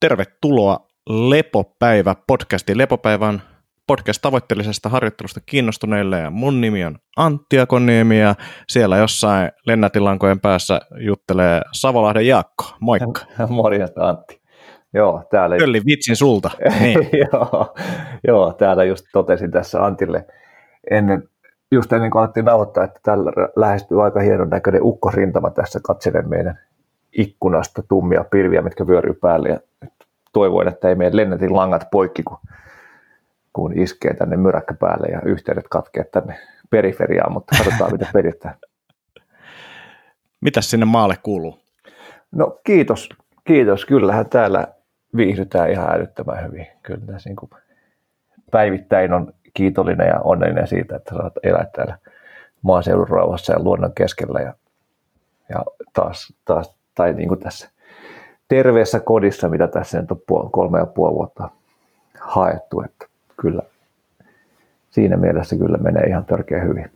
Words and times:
Tervetuloa 0.00 0.86
Lepopäivä 1.08 2.14
podcastiin. 2.26 2.78
Lepopäivä 2.78 3.28
on 3.28 3.40
podcast 3.86 4.22
tavoitteellisesta 4.22 4.88
harjoittelusta 4.88 5.40
kiinnostuneille 5.46 6.18
ja 6.18 6.30
mun 6.30 6.60
nimi 6.60 6.84
on 6.84 6.96
Antti 7.16 7.58
Akoniemi 7.58 8.20
ja 8.20 8.34
siellä 8.68 8.96
jossain 8.96 9.50
lennätilankojen 9.66 10.40
päässä 10.40 10.80
juttelee 10.98 11.60
Savolahden 11.72 12.26
Jaakko. 12.26 12.64
Moikka. 12.80 13.20
Morjesta 13.48 14.08
Antti. 14.08 14.40
Joo, 14.94 15.24
täällä... 15.30 15.56
Kölli 15.56 15.82
vitsin 15.86 16.16
sulta. 16.16 16.50
Niin. 16.80 16.98
joo, 17.32 17.74
joo, 18.26 18.52
täällä 18.52 18.84
just 18.84 19.04
totesin 19.12 19.50
tässä 19.50 19.84
Antille 19.84 20.26
ennen, 20.90 21.22
just 21.72 21.92
ennen 21.92 22.10
kuin 22.10 22.22
alettiin 22.22 22.46
nauhoittaa, 22.46 22.84
että 22.84 23.00
tällä 23.02 23.32
lähestyy 23.56 24.04
aika 24.04 24.20
hienon 24.20 24.50
näköinen 24.50 24.82
ukkosrintama 24.82 25.50
tässä 25.50 25.80
katselen 25.82 26.28
meidän 26.28 26.58
ikkunasta 27.18 27.82
tummia 27.88 28.24
pilviä, 28.24 28.62
mitkä 28.62 28.86
vyöryy 28.86 29.14
päälle 29.14 29.48
ja 29.48 29.60
toivoin, 30.32 30.68
että 30.68 30.88
ei 30.88 30.94
meidän 30.94 31.16
lennätin 31.16 31.56
langat 31.56 31.90
poikki, 31.90 32.22
kun, 32.22 32.38
kun 33.52 33.78
iskee 33.78 34.14
tänne 34.14 34.36
myräkkä 34.36 34.74
päälle 34.74 35.06
ja 35.06 35.20
yhteydet 35.24 35.68
katkee 35.70 36.04
tänne 36.04 36.38
periferiaan, 36.70 37.32
mutta 37.32 37.56
katsotaan 37.58 37.92
mitä 37.92 38.06
pelittää. 38.12 38.54
Mitäs 40.40 40.70
sinne 40.70 40.86
maalle 40.86 41.16
kuuluu? 41.22 41.58
No 42.32 42.60
kiitos, 42.64 43.08
kiitos. 43.44 43.84
Kyllähän 43.84 44.28
täällä 44.28 44.66
viihdytään 45.16 45.70
ihan 45.70 45.94
älyttömän 45.94 46.44
hyvin. 46.44 46.66
Kyllä 46.82 47.06
tässä 47.06 47.30
niin 47.30 47.36
kuin 47.36 47.50
päivittäin 48.50 49.12
on 49.12 49.32
kiitollinen 49.54 50.08
ja 50.08 50.20
onnellinen 50.20 50.68
siitä, 50.68 50.96
että 50.96 51.14
saat 51.14 51.32
elää 51.42 51.66
täällä 51.76 51.98
maaseudun 52.62 53.08
rauhassa 53.08 53.52
ja 53.52 53.62
luonnon 53.62 53.92
keskellä 53.94 54.40
ja, 54.40 54.54
ja 55.48 55.64
taas, 55.92 56.34
taas 56.44 56.75
tai 56.96 57.12
niin 57.12 57.28
kuin 57.28 57.40
tässä 57.40 57.70
terveessä 58.48 59.00
kodissa, 59.00 59.48
mitä 59.48 59.68
tässä 59.68 60.00
nyt 60.00 60.10
on 60.10 60.50
kolme 60.50 60.78
ja 60.78 60.86
puoli 60.86 61.14
vuotta 61.14 61.50
haettu, 62.20 62.80
että 62.80 63.06
kyllä 63.40 63.62
siinä 64.90 65.16
mielessä 65.16 65.56
kyllä 65.56 65.78
menee 65.78 66.02
ihan 66.02 66.24
törkeä 66.24 66.60
hyvin. 66.60 66.90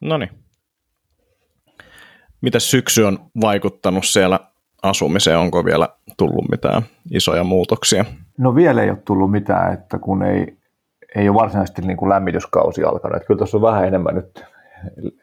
No 0.00 0.18
niin. 0.18 0.30
Miten 2.40 2.60
syksy 2.60 3.02
on 3.02 3.18
vaikuttanut 3.40 4.04
siellä 4.04 4.40
asumiseen? 4.82 5.38
Onko 5.38 5.64
vielä 5.64 5.88
tullut 6.16 6.50
mitään 6.50 6.82
isoja 7.10 7.44
muutoksia? 7.44 8.04
No 8.38 8.54
vielä 8.54 8.82
ei 8.82 8.90
ole 8.90 8.98
tullut 9.04 9.30
mitään, 9.30 9.74
että 9.74 9.98
kun 9.98 10.22
ei, 10.22 10.56
ei 11.14 11.28
ole 11.28 11.40
varsinaisesti 11.40 11.82
niin 11.82 11.96
kuin 11.96 12.08
lämmityskausi 12.08 12.84
alkanut. 12.84 13.16
Että 13.16 13.26
kyllä 13.26 13.38
tuossa 13.38 13.56
on 13.56 13.62
vähän 13.62 13.86
enemmän 13.86 14.14
nyt 14.14 14.44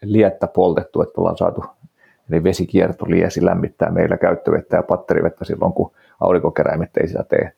liettä 0.01 0.47
poltettu, 0.47 1.01
että 1.01 1.13
ollaan 1.17 1.37
saatu 1.37 1.65
Eli 2.31 2.43
vesikiertoliesi 2.43 3.45
lämmittää 3.45 3.91
meillä 3.91 4.17
käyttövettä 4.17 4.75
ja 4.77 4.83
patterivettä 4.83 5.45
silloin, 5.45 5.73
kun 5.73 5.91
aurinkokeräimet 6.19 6.97
ei 6.97 7.07
sitä 7.07 7.23
tee. 7.23 7.51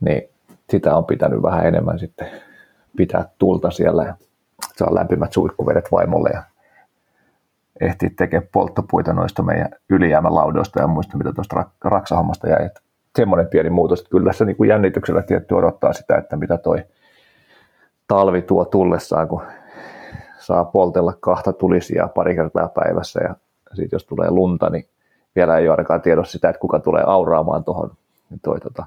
Niin 0.00 0.28
sitä 0.70 0.96
on 0.96 1.04
pitänyt 1.04 1.42
vähän 1.42 1.66
enemmän 1.66 1.98
sitten 1.98 2.28
pitää 2.96 3.28
tulta 3.38 3.70
siellä 3.70 4.04
ja 4.04 4.14
saa 4.76 4.94
lämpimät 4.94 5.32
suihkuvedet 5.32 5.92
vaimolle 5.92 6.30
ja 6.34 6.42
ehtii 7.80 8.10
tekemään 8.10 8.48
polttopuita 8.52 9.12
noista 9.12 9.42
meidän 9.42 9.68
ylijäämälaudoista 9.90 10.80
ja 10.80 10.86
muista, 10.86 11.16
mitä 11.16 11.32
tuosta 11.32 11.64
raksahommasta 11.84 12.48
jäi. 12.48 12.66
Että 12.66 12.80
semmoinen 13.16 13.48
pieni 13.48 13.70
muutos, 13.70 14.00
että 14.00 14.10
kyllä 14.10 14.30
tässä 14.30 14.44
niin 14.44 14.56
kuin 14.56 14.68
jännityksellä 14.68 15.22
tietty 15.22 15.54
odottaa 15.54 15.92
sitä, 15.92 16.16
että 16.16 16.36
mitä 16.36 16.58
toi 16.58 16.84
talvi 18.08 18.42
tuo 18.42 18.64
tullessaan, 18.64 19.28
kun 19.28 19.42
saa 20.38 20.64
poltella 20.64 21.12
kahta 21.20 21.52
tulisia 21.52 22.08
pari 22.14 22.34
kertaa 22.34 22.68
päivässä 22.68 23.20
ja 23.22 23.34
sitten 23.76 23.96
jos 23.96 24.04
tulee 24.04 24.30
lunta, 24.30 24.70
niin 24.70 24.86
vielä 25.36 25.58
ei 25.58 25.68
ole 25.68 25.72
ainakaan 25.72 26.02
tiedossa 26.02 26.32
sitä, 26.32 26.48
että 26.48 26.60
kuka 26.60 26.78
tulee 26.78 27.02
auraamaan 27.06 27.64
tuohon 27.64 27.90
toi, 28.42 28.60
tota, 28.60 28.86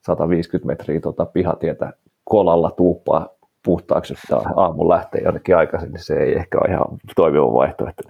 150 0.00 0.66
metriä 0.66 1.00
tota, 1.00 1.26
pihatietä 1.26 1.92
kolalla 2.24 2.70
tuuppaa 2.70 3.28
puhtaaksi, 3.64 4.14
että 4.14 4.36
aamu 4.56 4.88
lähtee 4.88 5.20
jonnekin 5.20 5.56
aikaisin, 5.56 5.92
niin 5.92 6.04
se 6.04 6.14
ei 6.14 6.36
ehkä 6.36 6.58
ole 6.58 6.70
ihan 6.70 6.86
toimiva 7.16 7.52
vaihtoehto. 7.52 8.02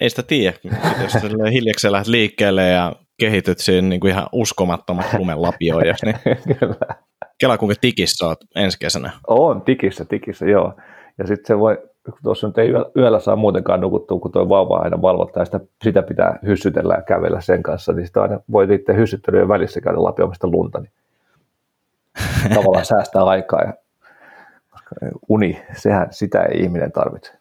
Ei 0.00 0.10
sitä 0.10 0.22
tiedä, 0.22 0.56
jos 1.02 1.12
hiljakseen 1.52 1.92
lähdet 1.92 2.06
liikkeelle 2.06 2.68
ja 2.68 2.92
kehityt 3.20 3.58
siihen 3.58 3.88
niin 3.88 4.00
kuin 4.00 4.10
ihan 4.10 4.26
uskomattomat 4.32 5.06
lumenlapioijaksi, 5.18 6.06
niin 6.06 6.18
Kyllä. 6.58 6.94
Kela 7.38 7.58
kuinka 7.58 7.74
tikissä 7.80 8.26
olet 8.26 8.38
ensi 8.54 8.78
kesänä. 8.78 9.10
On, 9.26 9.62
tikissä, 9.62 10.04
tikissä, 10.04 10.46
joo. 10.46 10.74
Ja 11.18 11.26
sitten 11.26 11.46
se 11.46 11.58
voi, 11.58 11.78
tuossa 12.22 12.46
nyt 12.46 12.58
ei 12.58 12.70
yöllä 12.96 13.20
saa 13.20 13.36
muutenkaan 13.36 13.80
nukuttua, 13.80 14.20
kun 14.20 14.32
tuo 14.32 14.48
vauva 14.48 14.78
aina 14.78 15.02
valvottaa, 15.02 15.40
ja 15.40 15.44
sitä, 15.44 15.60
sitä 15.84 16.02
pitää 16.02 16.38
hyssytellä 16.46 16.94
ja 16.94 17.02
kävellä 17.02 17.40
sen 17.40 17.62
kanssa, 17.62 17.92
niin 17.92 18.06
sitä 18.06 18.22
aina 18.22 18.40
voi 18.52 18.66
niiden 18.66 18.96
hyssyttelyjen 18.96 19.48
välissä 19.48 19.80
käydä 19.80 20.02
lapiomista 20.02 20.48
lunta, 20.48 20.80
niin 20.80 20.92
tavallaan 22.54 22.84
säästää 22.84 23.24
aikaa, 23.24 23.60
ja 23.60 23.72
koska 24.70 24.94
uni, 25.28 25.62
sehän, 25.76 26.08
sitä 26.10 26.42
ei 26.42 26.60
ihminen 26.60 26.92
tarvitse. 26.92 27.32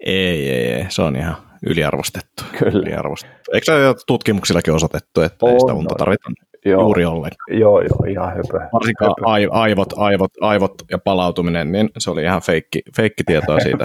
Ei, 0.00 0.50
ei, 0.50 0.72
ei, 0.72 0.86
se 0.88 1.02
on 1.02 1.16
ihan 1.16 1.36
yliarvostettu. 1.66 2.42
Kyllä. 2.58 2.78
Yliarvostettu. 2.78 3.52
Eikö 3.52 3.64
se 3.64 3.86
ole 3.88 3.96
tutkimuksillakin 4.06 4.74
osoitettu, 4.74 5.20
että 5.20 5.46
on, 5.46 5.52
ei 5.52 5.60
sitä 5.60 5.74
unta 5.74 5.94
tarvita 5.94 6.30
joo, 6.64 6.82
juuri 6.82 7.04
ollenkaan? 7.04 7.60
Joo, 7.60 7.80
joo, 7.80 8.04
ihan 8.08 8.28
höpö. 8.28 8.60
Varsinkaan 8.72 9.14
höpö. 9.20 9.48
aivot, 9.52 9.92
aivot, 9.96 10.32
aivot 10.40 10.74
ja 10.90 10.98
palautuminen, 10.98 11.72
niin 11.72 11.90
se 11.98 12.10
oli 12.10 12.22
ihan 12.22 12.42
feikki, 12.42 12.82
feikki 12.96 13.24
tietoa 13.24 13.60
siitä, 13.60 13.84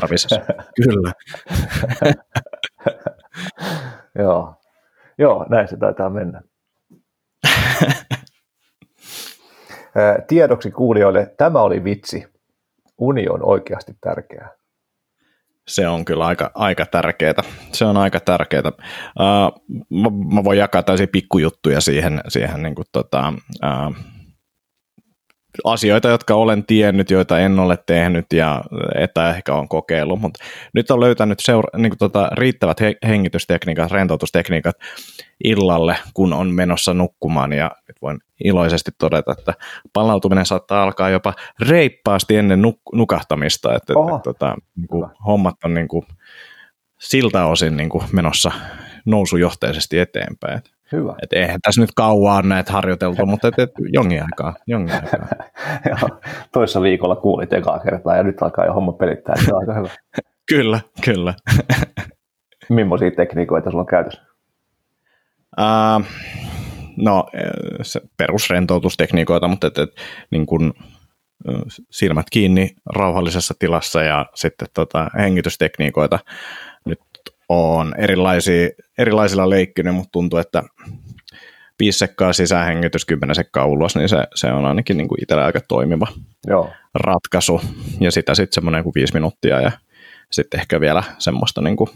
tarvisi. 0.00 0.28
Kyllä. 0.84 1.12
joo. 4.22 4.54
joo, 5.18 5.46
näin 5.48 5.68
se 5.68 5.76
taitaa 5.76 6.10
mennä. 6.10 6.42
Tiedoksi 10.28 10.70
kuulijoille, 10.70 11.34
tämä 11.36 11.60
oli 11.60 11.84
vitsi. 11.84 12.26
Uni 12.98 13.28
on 13.28 13.44
oikeasti 13.44 13.92
tärkeää 14.00 14.56
se 15.68 15.88
on 15.88 16.04
kyllä 16.04 16.26
aika, 16.26 16.50
aika 16.54 16.86
tärkeää. 16.86 17.42
Se 17.72 17.84
on 17.84 17.96
aika 17.96 18.20
tärkeää. 18.20 18.62
Uh, 18.66 19.78
mä, 19.90 20.34
mä 20.34 20.44
voin 20.44 20.58
jakaa 20.58 20.82
tällaisia 20.82 21.06
pikkujuttuja 21.12 21.80
siihen, 21.80 22.20
siihen 22.28 22.62
niin 22.62 22.74
kuin, 22.74 22.86
tota, 22.92 23.32
uh, 23.64 23.96
asioita, 25.64 26.08
jotka 26.08 26.34
olen 26.34 26.66
tiennyt, 26.66 27.10
joita 27.10 27.38
en 27.38 27.58
ole 27.58 27.78
tehnyt 27.86 28.26
ja 28.32 28.62
että 28.94 29.30
ehkä 29.30 29.54
on 29.54 29.68
kokeillut, 29.68 30.20
mutta 30.20 30.44
nyt 30.72 30.90
on 30.90 31.00
löytänyt 31.00 31.40
seura- 31.40 31.78
niin 31.78 31.90
kuin 31.90 31.98
tota, 31.98 32.28
riittävät 32.32 32.80
he- 32.80 32.96
hengitystekniikat, 33.06 33.90
rentoutustekniikat 33.90 34.76
illalle, 35.44 35.96
kun 36.14 36.32
on 36.32 36.54
menossa 36.54 36.94
nukkumaan. 36.94 37.52
Ja 37.52 37.70
nyt 37.88 37.96
voin 38.02 38.18
iloisesti 38.44 38.90
todeta, 38.98 39.32
että 39.38 39.54
palautuminen 39.92 40.46
saattaa 40.46 40.82
alkaa 40.82 41.10
jopa 41.10 41.34
reippaasti 41.60 42.36
ennen 42.36 42.62
nuk- 42.64 42.96
nukahtamista, 42.98 43.74
että, 43.74 43.92
että 43.92 44.20
tota, 44.24 44.56
niin 44.76 44.88
kuin, 44.88 45.10
hommat 45.26 45.54
on 45.64 45.74
niin 45.74 45.88
kuin, 45.88 46.06
siltä 47.00 47.46
osin 47.46 47.76
niin 47.76 47.88
kuin, 47.88 48.04
menossa 48.12 48.50
nousujohteisesti 49.06 49.98
eteenpäin. 49.98 50.62
Hyvä. 50.92 51.14
Et 51.22 51.32
eihän 51.32 51.60
tässä 51.62 51.80
nyt 51.80 51.90
kauan 51.94 52.48
näitä 52.48 52.72
harjoiteltu, 52.72 53.26
mutta 53.26 53.48
et, 53.48 53.58
et, 53.58 53.70
jonkin 53.92 54.22
aikaa. 54.22 54.54
Jonkin 54.66 54.94
aikaa. 54.94 55.28
Joo, 55.90 56.20
toissa 56.52 56.82
viikolla 56.82 57.16
kuulit 57.16 57.52
ekaa 57.52 57.78
kertaa 57.78 58.16
ja 58.16 58.22
nyt 58.22 58.42
alkaa 58.42 58.66
jo 58.66 58.72
homma 58.72 58.92
pelittää, 58.92 59.36
se 59.44 59.54
on 59.54 59.60
aika 59.60 59.74
hyvä. 59.74 59.88
kyllä, 60.52 60.80
kyllä. 61.04 61.34
Millaisia 62.68 63.10
tekniikoita 63.10 63.70
sulla 63.70 63.82
on 63.82 63.86
käytössä? 63.86 64.22
Uh, 65.60 66.04
no, 66.96 67.26
se 67.82 68.00
perusrentoutustekniikoita, 68.16 69.48
mutta 69.48 69.66
et, 69.66 69.78
et, 69.78 69.90
niin 70.30 70.46
kun, 70.46 70.74
silmät 71.90 72.26
kiinni 72.30 72.70
rauhallisessa 72.94 73.54
tilassa 73.58 74.02
ja 74.02 74.26
sitten 74.34 74.68
tota, 74.74 75.10
hengitystekniikoita 75.18 76.18
on 77.48 77.94
erilaisia, 77.98 78.68
erilaisilla 78.98 79.50
leikkinyt, 79.50 79.94
mutta 79.94 80.12
tuntuu, 80.12 80.38
että 80.38 80.62
viisi 81.78 81.98
sekkaa 81.98 82.32
sisähengitys, 82.32 83.04
kymmenen 83.04 83.34
sekkaa 83.34 83.66
ulos, 83.66 83.96
niin 83.96 84.08
se, 84.08 84.16
se 84.34 84.52
on 84.52 84.64
ainakin 84.66 84.96
niin 84.96 85.08
kuin 85.08 85.22
itsellä 85.22 85.44
aika 85.44 85.60
toimiva 85.68 86.06
Joo. 86.46 86.70
ratkaisu. 86.94 87.60
Ja 88.00 88.10
sitä 88.10 88.34
sitten 88.34 88.54
semmoinen 88.54 88.82
kuin 88.82 88.94
viisi 88.94 89.14
minuuttia 89.14 89.60
ja 89.60 89.72
sitten 90.30 90.60
ehkä 90.60 90.80
vielä 90.80 91.02
semmoista 91.18 91.60
niin 91.60 91.76
kuin 91.76 91.90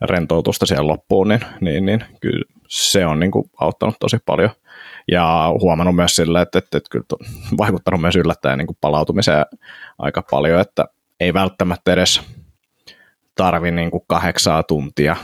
rentoutusta 0.00 0.66
siellä 0.66 0.88
loppuun, 0.88 1.28
niin, 1.28 1.40
niin, 1.60 1.86
niin 1.86 2.04
kyllä 2.20 2.44
se 2.68 3.06
on 3.06 3.20
niin 3.20 3.30
kuin 3.30 3.50
auttanut 3.60 3.96
tosi 4.00 4.18
paljon. 4.26 4.50
Ja 5.12 5.52
huomannut 5.60 5.96
myös 5.96 6.16
sillä, 6.16 6.42
että, 6.42 6.58
että, 6.58 6.78
että 6.78 6.90
kyllä 6.90 7.04
vaikuttanut 7.58 8.00
myös 8.00 8.16
yllättäen 8.16 8.58
niin 8.58 8.66
kuin 8.66 8.78
palautumiseen 8.80 9.46
aika 9.98 10.22
paljon, 10.30 10.60
että 10.60 10.84
ei 11.20 11.34
välttämättä 11.34 11.92
edes 11.92 12.20
tarvi 13.36 13.70
niin 13.70 13.90
kuin 13.90 14.02
kahdeksaa 14.06 14.62
tuntia 14.62 15.16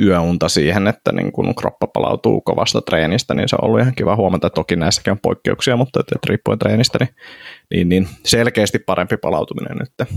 yöunta 0.00 0.48
siihen, 0.48 0.86
että 0.86 1.12
niin 1.12 1.32
kun 1.32 1.54
kroppa 1.54 1.86
palautuu 1.86 2.40
kovasta 2.40 2.80
treenistä, 2.80 3.34
niin 3.34 3.48
se 3.48 3.56
on 3.56 3.64
ollut 3.64 3.80
ihan 3.80 3.94
kiva 3.94 4.16
huomata. 4.16 4.50
Toki 4.50 4.76
näissäkin 4.76 5.10
on 5.10 5.18
poikkeuksia, 5.22 5.76
mutta 5.76 6.00
että, 6.00 6.14
että 6.16 6.26
riippuen 6.28 6.58
treenistä, 6.58 6.98
niin, 7.00 7.14
niin, 7.70 7.88
niin 7.88 8.08
selkeästi 8.24 8.78
parempi 8.78 9.16
palautuminen 9.16 9.76
nyt 9.76 10.10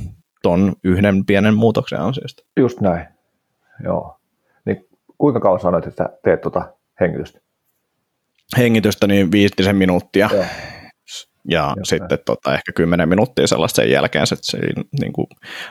ton 0.43 0.73
yhden 0.83 1.25
pienen 1.25 1.53
muutoksen 1.53 2.01
ansiosta. 2.01 2.43
Just 2.57 2.81
näin, 2.81 3.07
joo. 3.83 4.19
Niin 4.65 4.87
kuinka 5.17 5.39
kauan 5.39 5.59
sanoit, 5.59 5.87
että 5.87 6.09
teet 6.23 6.41
tuota 6.41 6.73
hengitystä? 6.99 7.39
Hengitystä 8.57 9.07
niin 9.07 9.31
viitisen 9.31 9.75
minuuttia. 9.75 10.29
Joo. 10.33 10.45
Ja 11.49 11.73
Joo, 11.75 11.85
sitten 11.85 12.19
tota, 12.25 12.53
ehkä 12.53 12.71
kymmenen 12.75 13.09
minuuttia 13.09 13.47
sellaista 13.47 13.75
sen 13.75 13.91
jälkeen 13.91 14.27
se, 14.27 14.35
se 14.41 14.57
niin 15.01 15.13
kuin 15.13 15.27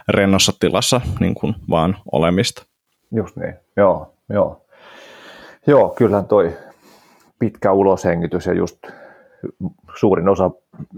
rennossa 0.08 0.52
tilassa 0.60 1.00
niin 1.20 1.34
kuin 1.34 1.54
vaan 1.70 1.96
olemista. 2.12 2.66
Just 3.10 3.36
niin, 3.36 3.54
joo, 3.76 4.14
joo. 4.28 4.64
Joo, 5.66 5.88
kyllähän 5.88 6.26
toi 6.26 6.56
pitkä 7.38 7.72
uloshengitys 7.72 8.46
ja 8.46 8.54
just 8.54 8.78
suurin 9.98 10.28
osa, 10.28 10.50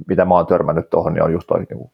mitä 0.08 0.24
mä 0.24 0.34
oon 0.34 0.46
törmännyt 0.46 0.90
tuohon, 0.90 1.14
niin 1.14 1.22
on 1.22 1.32
just 1.32 1.46
toi 1.46 1.66
niin 1.70 1.90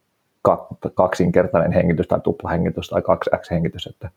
kaksinkertainen 0.95 1.73
hengitys 1.73 2.09
tai 2.09 2.21
tuplahengitys 2.21 2.89
tai 2.89 3.03
kaksi 3.03 3.31
X-hengitys, 3.37 3.87
että 3.87 4.11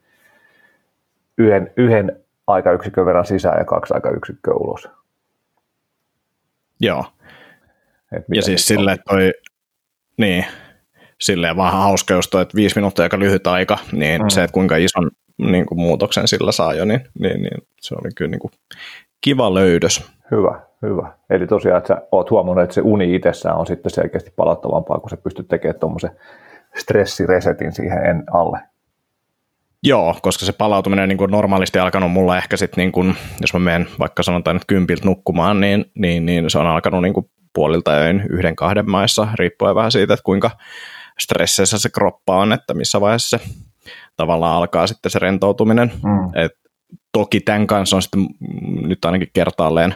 yhden, 1.37 1.73
yhden 1.77 2.23
aikayksikön 2.47 3.05
verran 3.05 3.25
sisään 3.25 3.59
ja 3.59 3.65
kaksi 3.65 3.93
aikayksikköä 3.93 4.53
ulos. 4.53 4.89
Joo. 6.79 7.05
Ja 8.35 8.41
siis 8.41 8.67
silleen 8.67 8.97
toi, 9.09 9.33
niin, 10.17 10.45
silleen 11.21 11.57
vähän 11.57 11.73
hauska 11.73 12.13
just 12.13 12.31
toi, 12.31 12.41
että 12.41 12.55
viisi 12.55 12.75
minuuttia 12.75 13.03
aika 13.03 13.19
lyhyt 13.19 13.47
aika, 13.47 13.77
niin 13.91 14.21
mm. 14.21 14.29
se, 14.29 14.43
että 14.43 14.53
kuinka 14.53 14.77
ison 14.77 15.11
niin 15.37 15.65
kuin 15.65 15.79
muutoksen 15.79 16.27
sillä 16.27 16.51
saa 16.51 16.73
jo, 16.73 16.85
niin, 16.85 17.01
niin, 17.19 17.41
niin 17.41 17.67
se 17.81 17.95
oli 17.95 18.09
kyllä 18.15 18.31
niin 18.31 18.39
kuin 18.39 18.51
kiva 19.21 19.53
löydös. 19.53 20.11
Hyvä, 20.31 20.61
hyvä. 20.81 21.13
Eli 21.29 21.47
tosiaan, 21.47 21.77
että 21.77 21.87
sä 21.87 22.01
oot 22.11 22.31
huomannut, 22.31 22.63
että 22.63 22.73
se 22.73 22.81
uni 22.81 23.15
itsessään 23.15 23.57
on 23.57 23.67
sitten 23.67 23.89
selkeästi 23.91 24.33
palauttavampaa, 24.35 24.99
kun 24.99 25.09
sä 25.09 25.17
pystyt 25.17 25.47
tekemään 25.47 25.79
tuommoisen 25.79 26.11
stressiresetin 26.75 27.71
siihen 27.71 28.05
en 28.05 28.23
alle. 28.33 28.59
Joo, 29.83 30.15
koska 30.21 30.45
se 30.45 30.51
palautuminen 30.51 31.09
niin 31.09 31.17
kuin 31.17 31.31
normaalisti 31.31 31.79
alkanut 31.79 32.11
mulla 32.11 32.37
ehkä 32.37 32.57
sitten, 32.57 32.81
niin 32.81 32.91
kuin, 32.91 33.15
jos 33.41 33.53
mä 33.53 33.59
menen 33.59 33.87
vaikka 33.99 34.23
sanotaan 34.23 34.55
nyt 34.55 34.65
kympiltä 34.67 35.05
nukkumaan, 35.05 35.59
niin, 35.59 35.85
niin, 35.95 36.25
niin 36.25 36.49
se 36.49 36.59
on 36.59 36.67
alkanut 36.67 37.01
niin 37.01 37.13
kuin 37.13 37.29
puolilta 37.53 37.91
öin 37.91 38.23
yhden 38.29 38.55
kahden 38.55 38.89
maissa, 38.89 39.27
riippuen 39.35 39.75
vähän 39.75 39.91
siitä, 39.91 40.13
että 40.13 40.23
kuinka 40.23 40.51
stresseissä 41.19 41.79
se 41.79 41.89
kroppa 41.89 42.37
on, 42.37 42.53
että 42.53 42.73
missä 42.73 43.01
vaiheessa 43.01 43.37
se 43.37 43.45
tavallaan 44.15 44.55
alkaa 44.55 44.87
sitten 44.87 45.11
se 45.11 45.19
rentoutuminen. 45.19 45.91
Mm. 46.03 46.43
Et 46.43 46.51
toki 47.11 47.39
tämän 47.39 47.67
kanssa 47.67 47.95
on 47.95 48.01
sitten 48.01 48.27
nyt 48.81 49.05
ainakin 49.05 49.29
kertaalleen 49.33 49.95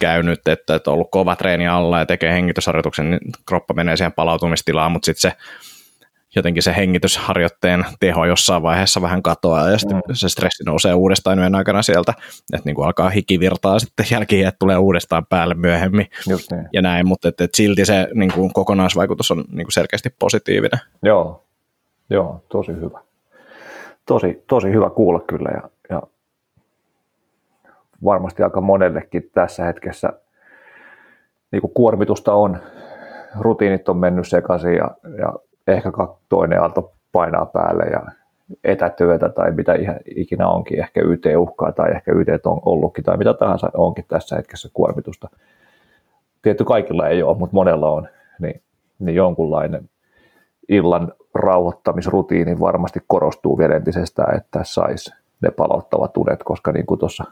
käynyt, 0.00 0.48
että, 0.48 0.74
että 0.74 0.90
on 0.90 0.94
ollut 0.94 1.10
kova 1.10 1.36
treeni 1.36 1.66
alla 1.66 1.98
ja 1.98 2.06
tekee 2.06 2.32
hengitysharjoituksen, 2.32 3.10
niin 3.10 3.20
kroppa 3.48 3.74
menee 3.74 3.96
siihen 3.96 4.12
palautumistilaan, 4.12 4.92
mutta 4.92 5.06
sitten 5.06 5.30
se 5.30 5.36
jotenkin 6.36 6.62
se 6.62 6.76
hengitysharjoitteen 6.76 7.84
teho 8.00 8.24
jossain 8.24 8.62
vaiheessa 8.62 9.02
vähän 9.02 9.22
katoaa 9.22 9.70
ja 9.70 9.78
sitten 9.78 9.96
mm. 9.96 10.14
se 10.14 10.28
stressi 10.28 10.64
nousee 10.64 10.94
uudestaan 10.94 11.38
yön 11.38 11.54
aikana 11.54 11.82
sieltä, 11.82 12.14
että 12.52 12.64
niin 12.64 12.74
kuin 12.74 12.86
alkaa 12.86 13.10
hikivirtaa 13.10 13.78
sitten 13.78 14.06
jälkeen, 14.10 14.48
että 14.48 14.58
tulee 14.58 14.76
uudestaan 14.76 15.26
päälle 15.26 15.54
myöhemmin 15.54 16.06
Just 16.28 16.52
niin. 16.52 16.68
ja 16.72 16.82
näin, 16.82 17.08
mutta 17.08 17.28
että, 17.28 17.44
että 17.44 17.56
silti 17.56 17.84
se 17.84 18.08
niin 18.14 18.32
kuin 18.32 18.52
kokonaisvaikutus 18.52 19.30
on 19.30 19.44
niin 19.52 19.66
kuin 19.66 19.72
selkeästi 19.72 20.14
positiivinen. 20.18 20.80
Joo, 21.02 21.44
joo, 22.10 22.44
tosi 22.48 22.72
hyvä. 22.72 23.00
Tosi, 24.06 24.44
tosi 24.46 24.68
hyvä 24.68 24.90
kuulla 24.90 25.20
kyllä 25.20 25.50
ja, 25.54 25.70
ja 25.90 26.02
varmasti 28.04 28.42
aika 28.42 28.60
monellekin 28.60 29.30
tässä 29.34 29.64
hetkessä 29.64 30.12
niin 31.52 31.60
kuin 31.60 31.74
kuormitusta 31.74 32.34
on, 32.34 32.58
rutiinit 33.40 33.88
on 33.88 33.96
mennyt 33.96 34.28
sekaisin 34.28 34.74
ja, 34.74 34.90
ja 35.18 35.34
ehkä 35.66 35.90
toinen 36.28 36.60
aalto 36.60 36.92
painaa 37.12 37.46
päälle 37.46 37.84
ja 37.84 38.02
etätyötä 38.64 39.28
tai 39.28 39.52
mitä 39.52 39.74
ihan 39.74 39.96
ikinä 40.16 40.48
onkin, 40.48 40.80
ehkä 40.80 41.00
YT-uhkaa 41.00 41.72
tai 41.72 41.90
ehkä 41.90 42.12
YT 42.12 42.46
on 42.46 42.60
ollutkin 42.64 43.04
tai 43.04 43.16
mitä 43.16 43.34
tahansa 43.34 43.70
onkin 43.74 44.04
tässä 44.08 44.36
hetkessä 44.36 44.68
kuormitusta. 44.72 45.28
Tietty 46.42 46.64
kaikilla 46.64 47.08
ei 47.08 47.22
ole, 47.22 47.38
mutta 47.38 47.54
monella 47.54 47.90
on, 47.90 48.08
niin, 48.38 48.62
niin 48.98 49.14
jonkunlainen 49.14 49.90
illan 50.68 51.12
rauhoittamisrutiini 51.34 52.60
varmasti 52.60 53.00
korostuu 53.06 53.58
vielä 53.58 53.76
entisestään, 53.76 54.36
että 54.36 54.60
saisi 54.62 55.14
ne 55.40 55.50
palauttavat 55.50 56.16
unet, 56.16 56.42
koska 56.42 56.72
niin 56.72 56.86
kuin 56.86 57.00
tuossa 57.00 57.24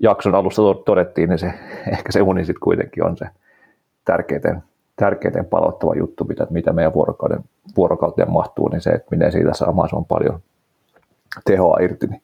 jakson 0.00 0.34
alussa 0.34 0.62
todettiin, 0.86 1.28
niin 1.28 1.38
se, 1.38 1.46
ehkä 1.92 2.12
se 2.12 2.22
uni 2.22 2.44
sitten 2.44 2.60
kuitenkin 2.60 3.04
on 3.04 3.16
se 3.16 3.26
tärkeiten, 4.04 4.62
tärkeiten 4.96 5.44
palauttava 5.44 5.94
juttu, 5.94 6.24
mitä, 6.24 6.46
mitä 6.50 6.72
meidän 6.72 6.94
vuorokauden, 6.94 7.44
vuorokauteen 7.76 8.30
mahtuu, 8.30 8.68
niin 8.68 8.80
se, 8.80 8.90
että 8.90 9.06
minne 9.10 9.30
siitä 9.30 9.54
saa 9.54 9.74
on 9.92 10.04
paljon 10.04 10.40
tehoa 11.44 11.78
irti, 11.78 12.06
niin, 12.06 12.22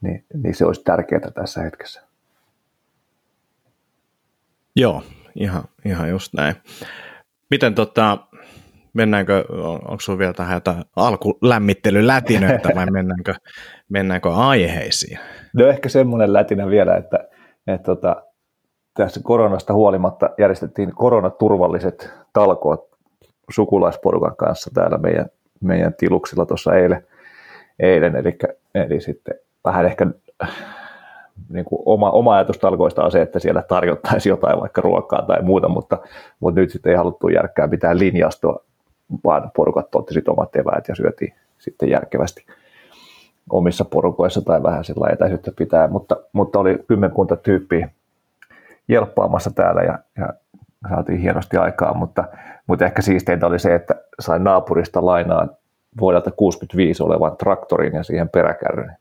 niin, 0.00 0.24
niin 0.42 0.54
se 0.54 0.64
olisi 0.64 0.84
tärkeää 0.84 1.30
tässä 1.34 1.62
hetkessä. 1.62 2.02
Joo, 4.76 5.02
ihan, 5.34 5.62
ihan 5.84 6.10
just 6.10 6.34
näin. 6.34 6.54
Miten 7.50 7.74
tota, 7.74 8.18
mennäänkö, 8.94 9.44
onko 9.88 10.00
sinulla 10.00 10.18
vielä 10.18 10.32
tähän 10.32 10.54
jotain 10.54 10.84
alkulämmittelylätinöitä 10.96 12.68
vai 12.74 12.86
mennäänkö, 13.00 13.34
mennäänkö 13.88 14.30
aiheisiin? 14.34 15.18
No 15.52 15.66
ehkä 15.66 15.88
semmoinen 15.88 16.32
lätinä 16.32 16.66
vielä, 16.66 16.96
että, 16.96 17.28
että 17.66 17.84
tota, 17.84 18.22
tässä 18.94 19.20
koronasta 19.24 19.72
huolimatta 19.72 20.30
järjestettiin 20.38 20.94
koronaturvalliset 20.94 22.10
talkoot 22.32 22.88
sukulaisporukan 23.50 24.36
kanssa 24.36 24.70
täällä 24.74 24.98
meidän, 24.98 25.26
meidän 25.60 25.94
tiluksilla 25.94 26.46
tuossa 26.46 26.74
eilen, 26.74 27.06
eilen. 27.80 28.16
Eli, 28.16 28.38
eli 28.74 29.00
sitten 29.00 29.34
vähän 29.64 29.86
ehkä 29.86 30.06
niin 31.48 31.64
kuin 31.64 31.82
oma, 31.86 32.10
oma 32.10 32.34
ajatus 32.34 32.58
talkoista 32.58 33.04
on 33.04 33.10
se, 33.10 33.22
että 33.22 33.38
siellä 33.38 33.62
tarjottaisiin 33.62 34.30
jotain 34.30 34.60
vaikka 34.60 34.80
ruokaa 34.80 35.22
tai 35.22 35.42
muuta, 35.42 35.68
mutta, 35.68 35.98
mutta 36.40 36.60
nyt 36.60 36.70
sitten 36.70 36.90
ei 36.90 36.96
haluttu 36.96 37.28
järkkää 37.28 37.66
mitään 37.66 37.98
linjastoa, 37.98 38.64
vaan 39.24 39.50
porukat 39.56 39.94
otti 39.94 40.14
sitten 40.14 40.32
omat 40.32 40.56
eväät 40.56 40.88
ja 40.88 40.94
syötiin 40.94 41.34
sitten 41.58 41.90
järkevästi 41.90 42.46
omissa 43.50 43.84
porukoissa 43.84 44.42
tai 44.42 44.62
vähän 44.62 44.84
sillä 44.84 45.08
etäisyyttä 45.12 45.52
pitää, 45.56 45.88
mutta, 45.88 46.16
mutta 46.32 46.58
oli 46.58 46.78
kymmenkunta 46.88 47.36
tyyppiä 47.36 47.90
jelppaamassa 48.90 49.50
täällä 49.50 49.82
ja, 49.82 49.98
ja 50.18 50.32
saatiin 50.88 51.20
hienosti 51.20 51.56
aikaa, 51.56 51.94
mutta, 51.94 52.24
mutta 52.66 52.84
ehkä 52.84 53.02
siisteintä 53.02 53.46
oli 53.46 53.58
se, 53.58 53.74
että 53.74 53.94
sain 54.20 54.44
naapurista 54.44 55.06
lainaan 55.06 55.50
vuodelta 56.00 56.30
65 56.30 57.02
olevan 57.02 57.36
traktorin 57.36 57.94
ja 57.94 58.02
siihen 58.02 58.28
peräkärryn. 58.28 58.96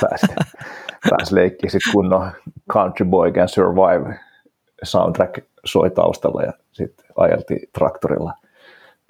Pääsi, 0.00 0.26
pääsi 1.10 1.34
leikkiä 1.34 1.70
sitten 1.70 1.92
kunnon 1.92 2.30
Country 2.72 3.06
Boy 3.06 3.32
Can 3.32 3.48
Survive 3.48 4.18
soundtrack 4.82 5.44
soi 5.64 5.90
taustalla 5.90 6.42
ja 6.42 6.52
sitten 6.72 7.06
ajeltiin 7.16 7.68
traktorilla, 7.72 8.32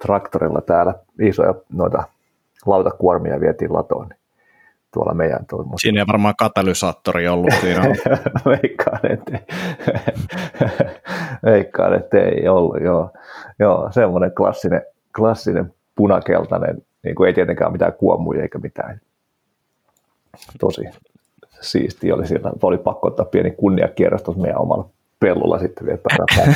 traktorilla 0.05 0.61
täällä 0.61 0.93
isoja 1.21 1.53
noita 1.73 2.03
lautakuormia 2.65 3.39
vietiin 3.39 3.73
latoon. 3.73 4.09
Tuolla 4.95 5.13
meidän 5.13 5.45
tuolla. 5.49 5.69
Siinä 5.81 6.01
ei 6.01 6.07
varmaan 6.07 6.35
katalysaattori 6.37 7.27
ollut 7.27 7.53
siinä. 7.61 7.81
Veikkaan, 8.51 9.11
että 9.11 9.39
Veikkaan, 11.45 11.93
että 11.93 12.17
ei 12.17 12.47
ollut, 12.47 12.81
joo. 12.81 13.11
joo 13.59 13.91
semmoinen 13.91 14.31
klassinen, 14.31 14.81
klassinen 15.15 15.73
punakeltainen, 15.95 16.81
niin 17.03 17.15
kuin 17.15 17.27
ei 17.27 17.33
tietenkään 17.33 17.71
mitään 17.71 17.93
kuomuja 17.93 18.41
eikä 18.41 18.59
mitään. 18.59 19.01
Tosi 20.59 20.81
siisti 21.61 22.11
oli 22.11 22.27
siellä. 22.27 22.51
Oli 22.61 22.77
pakko 22.77 23.07
ottaa 23.07 23.25
pieni 23.25 23.51
kunniakierros 23.51 24.23
tuossa 24.23 24.41
meidän 24.41 24.61
omalla 24.61 24.89
pellolla 25.19 25.59
sitten 25.59 25.87
vielä 25.87 25.99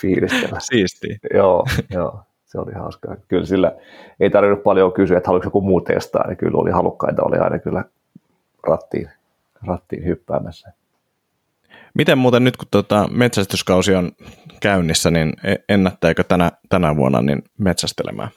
fiilistellä. 0.00 0.60
Siisti. 0.60 1.18
Joo, 1.34 1.66
joo 1.90 2.24
se 2.50 2.58
oli 2.58 2.72
hauskaa. 2.72 3.16
Kyllä 3.28 3.46
sillä 3.46 3.72
ei 4.20 4.30
tarvinnut 4.30 4.62
paljon 4.62 4.92
kysyä, 4.92 5.18
että 5.18 5.28
haluatko 5.28 5.46
joku 5.46 5.60
muu 5.60 5.80
testaa, 5.80 6.26
niin 6.26 6.36
kyllä 6.36 6.58
oli 6.58 6.70
halukkaita, 6.70 7.22
oli 7.22 7.38
aina 7.38 7.58
kyllä 7.58 7.84
rattiin, 8.66 9.10
rattiin 9.66 10.04
hyppäämässä. 10.04 10.72
Miten 11.94 12.18
muuten 12.18 12.44
nyt, 12.44 12.56
kun 12.56 12.68
tuota 12.70 13.08
metsästyskausi 13.12 13.94
on 13.94 14.12
käynnissä, 14.60 15.10
niin 15.10 15.32
e- 15.44 15.54
ennättääkö 15.68 16.24
tänä, 16.24 16.52
tänä 16.68 16.96
vuonna 16.96 17.22
niin 17.22 17.44
metsästelemään? 17.58 18.28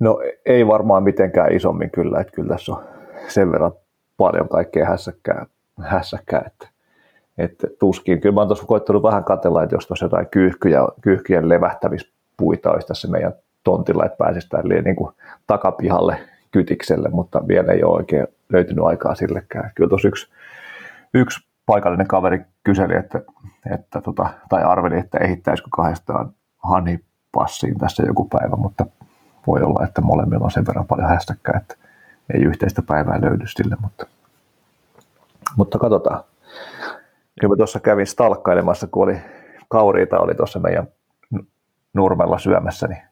No 0.00 0.18
ei 0.46 0.66
varmaan 0.66 1.02
mitenkään 1.02 1.52
isommin 1.52 1.90
kyllä, 1.90 2.20
että 2.20 2.32
kyllä 2.32 2.48
tässä 2.48 2.72
on 2.72 2.84
sen 3.28 3.52
verran 3.52 3.72
paljon 4.16 4.48
kaikkea 4.48 4.86
hässäkkää, 4.86 5.46
hässäkkää 5.80 6.42
että, 6.46 6.68
että 7.38 7.66
tuskin. 7.78 8.20
Kyllä 8.20 8.34
mä 8.34 8.40
oon 8.40 8.48
tuossa 8.48 8.66
koittanut 8.66 9.02
vähän 9.02 9.24
katella, 9.24 9.62
että 9.62 9.76
jos 9.76 9.86
tuossa 9.86 10.04
jotain 10.04 10.26
kyyhkyjä, 10.26 10.80
kyyhkyjen 11.00 11.48
levähtämis 11.48 12.13
puita 12.36 12.70
olisi 12.70 12.86
tässä 12.86 13.08
meidän 13.08 13.32
tontilla, 13.64 14.04
että 14.04 14.16
pääsisi 14.16 14.48
tälle 14.48 14.82
niin 14.82 14.96
kuin 14.96 15.14
takapihalle 15.46 16.18
kytikselle, 16.50 17.08
mutta 17.08 17.48
vielä 17.48 17.72
ei 17.72 17.84
ole 17.84 17.96
oikein 17.96 18.26
löytynyt 18.52 18.84
aikaa 18.84 19.14
sillekään. 19.14 19.70
Kyllä 19.74 19.88
tuossa 19.88 20.08
yksi, 20.08 20.28
yksi 21.14 21.48
paikallinen 21.66 22.06
kaveri 22.06 22.40
kyseli, 22.64 22.96
että, 22.96 23.20
että 23.74 24.00
tota, 24.00 24.28
tai 24.48 24.62
arveli, 24.62 24.98
että 24.98 25.18
ehittäisikö 25.18 25.68
kahdestaan 25.76 26.30
Hani 26.58 27.00
passiin 27.32 27.78
tässä 27.78 28.02
joku 28.06 28.24
päivä, 28.24 28.56
mutta 28.56 28.86
voi 29.46 29.62
olla, 29.62 29.84
että 29.84 30.00
molemmilla 30.00 30.44
on 30.44 30.50
sen 30.50 30.66
verran 30.66 30.86
paljon 30.86 31.08
hästäkkää, 31.08 31.56
että 31.56 31.74
ei 32.34 32.42
yhteistä 32.42 32.82
päivää 32.82 33.20
löydy 33.20 33.44
sille, 33.46 33.76
mutta, 33.80 34.06
mutta 35.56 35.78
katsotaan. 35.78 36.24
Kyllä 37.40 37.56
tuossa 37.56 37.80
kävin 37.80 38.06
stalkkailemassa, 38.06 38.86
kun 38.86 39.02
oli 39.02 39.20
kauriita 39.68 40.18
oli 40.18 40.34
tuossa 40.34 40.58
meidän 40.58 40.88
nurmella 41.94 42.38
syömässä, 42.38 42.86
niin 42.86 43.02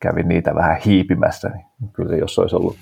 kävin 0.00 0.28
niitä 0.28 0.54
vähän 0.54 0.76
hiipimässä, 0.76 1.48
niin 1.48 1.92
kyllä 1.92 2.16
jos 2.16 2.38
olisi 2.38 2.56
ollut, 2.56 2.76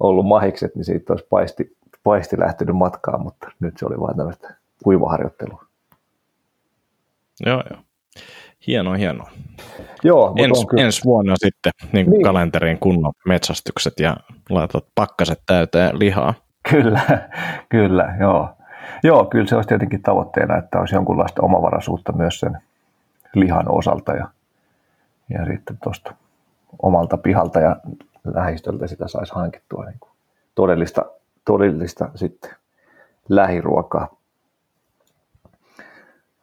ollut 0.00 0.26
mahikset, 0.26 0.74
niin 0.74 0.84
siitä 0.84 1.12
olisi 1.12 1.26
paisti, 1.30 1.76
paisti 2.04 2.38
lähtenyt 2.38 2.76
matkaan, 2.76 3.22
mutta 3.22 3.48
nyt 3.60 3.78
se 3.78 3.86
oli 3.86 4.00
vain 4.00 4.16
tämmöistä 4.16 4.54
kuivaharjoittelua. 4.84 5.64
Joo, 7.46 7.62
joo. 7.70 7.80
Hienoa, 8.66 8.94
hienoa. 8.94 9.30
Joo, 10.04 10.34
Ens, 10.36 10.66
kyllä... 10.66 10.84
Ensi 10.84 11.04
vuonna 11.04 11.34
sitten 11.36 11.72
niin 11.92 12.10
niin. 12.10 12.22
kalenteriin 12.22 12.78
kunnon 12.78 13.12
metsästykset 13.26 14.00
ja 14.00 14.16
laitat 14.50 14.84
pakkaset 14.94 15.40
täyteen 15.46 15.98
lihaa. 15.98 16.34
Kyllä, 16.70 17.00
kyllä, 17.68 18.16
joo. 18.20 18.48
Joo, 19.02 19.24
kyllä 19.24 19.46
se 19.46 19.56
olisi 19.56 19.68
tietenkin 19.68 20.02
tavoitteena, 20.02 20.56
että 20.56 20.80
olisi 20.80 20.94
jonkunlaista 20.94 21.42
omavaraisuutta 21.42 22.12
myös 22.12 22.40
sen 22.40 22.58
lihan 23.34 23.68
osalta 23.68 24.12
ja, 24.12 24.28
ja 25.32 25.46
sitten 25.46 25.78
tuosta 25.82 26.14
omalta 26.82 27.16
pihalta 27.16 27.60
ja 27.60 27.76
lähistöltä 28.34 28.86
sitä 28.86 29.08
saisi 29.08 29.34
hankittua 29.34 29.84
niin 29.84 29.96
kuin 30.00 30.12
todellista, 30.54 31.04
todellista 31.44 32.08
sitten 32.14 32.50
lähiruokaa. 33.28 34.16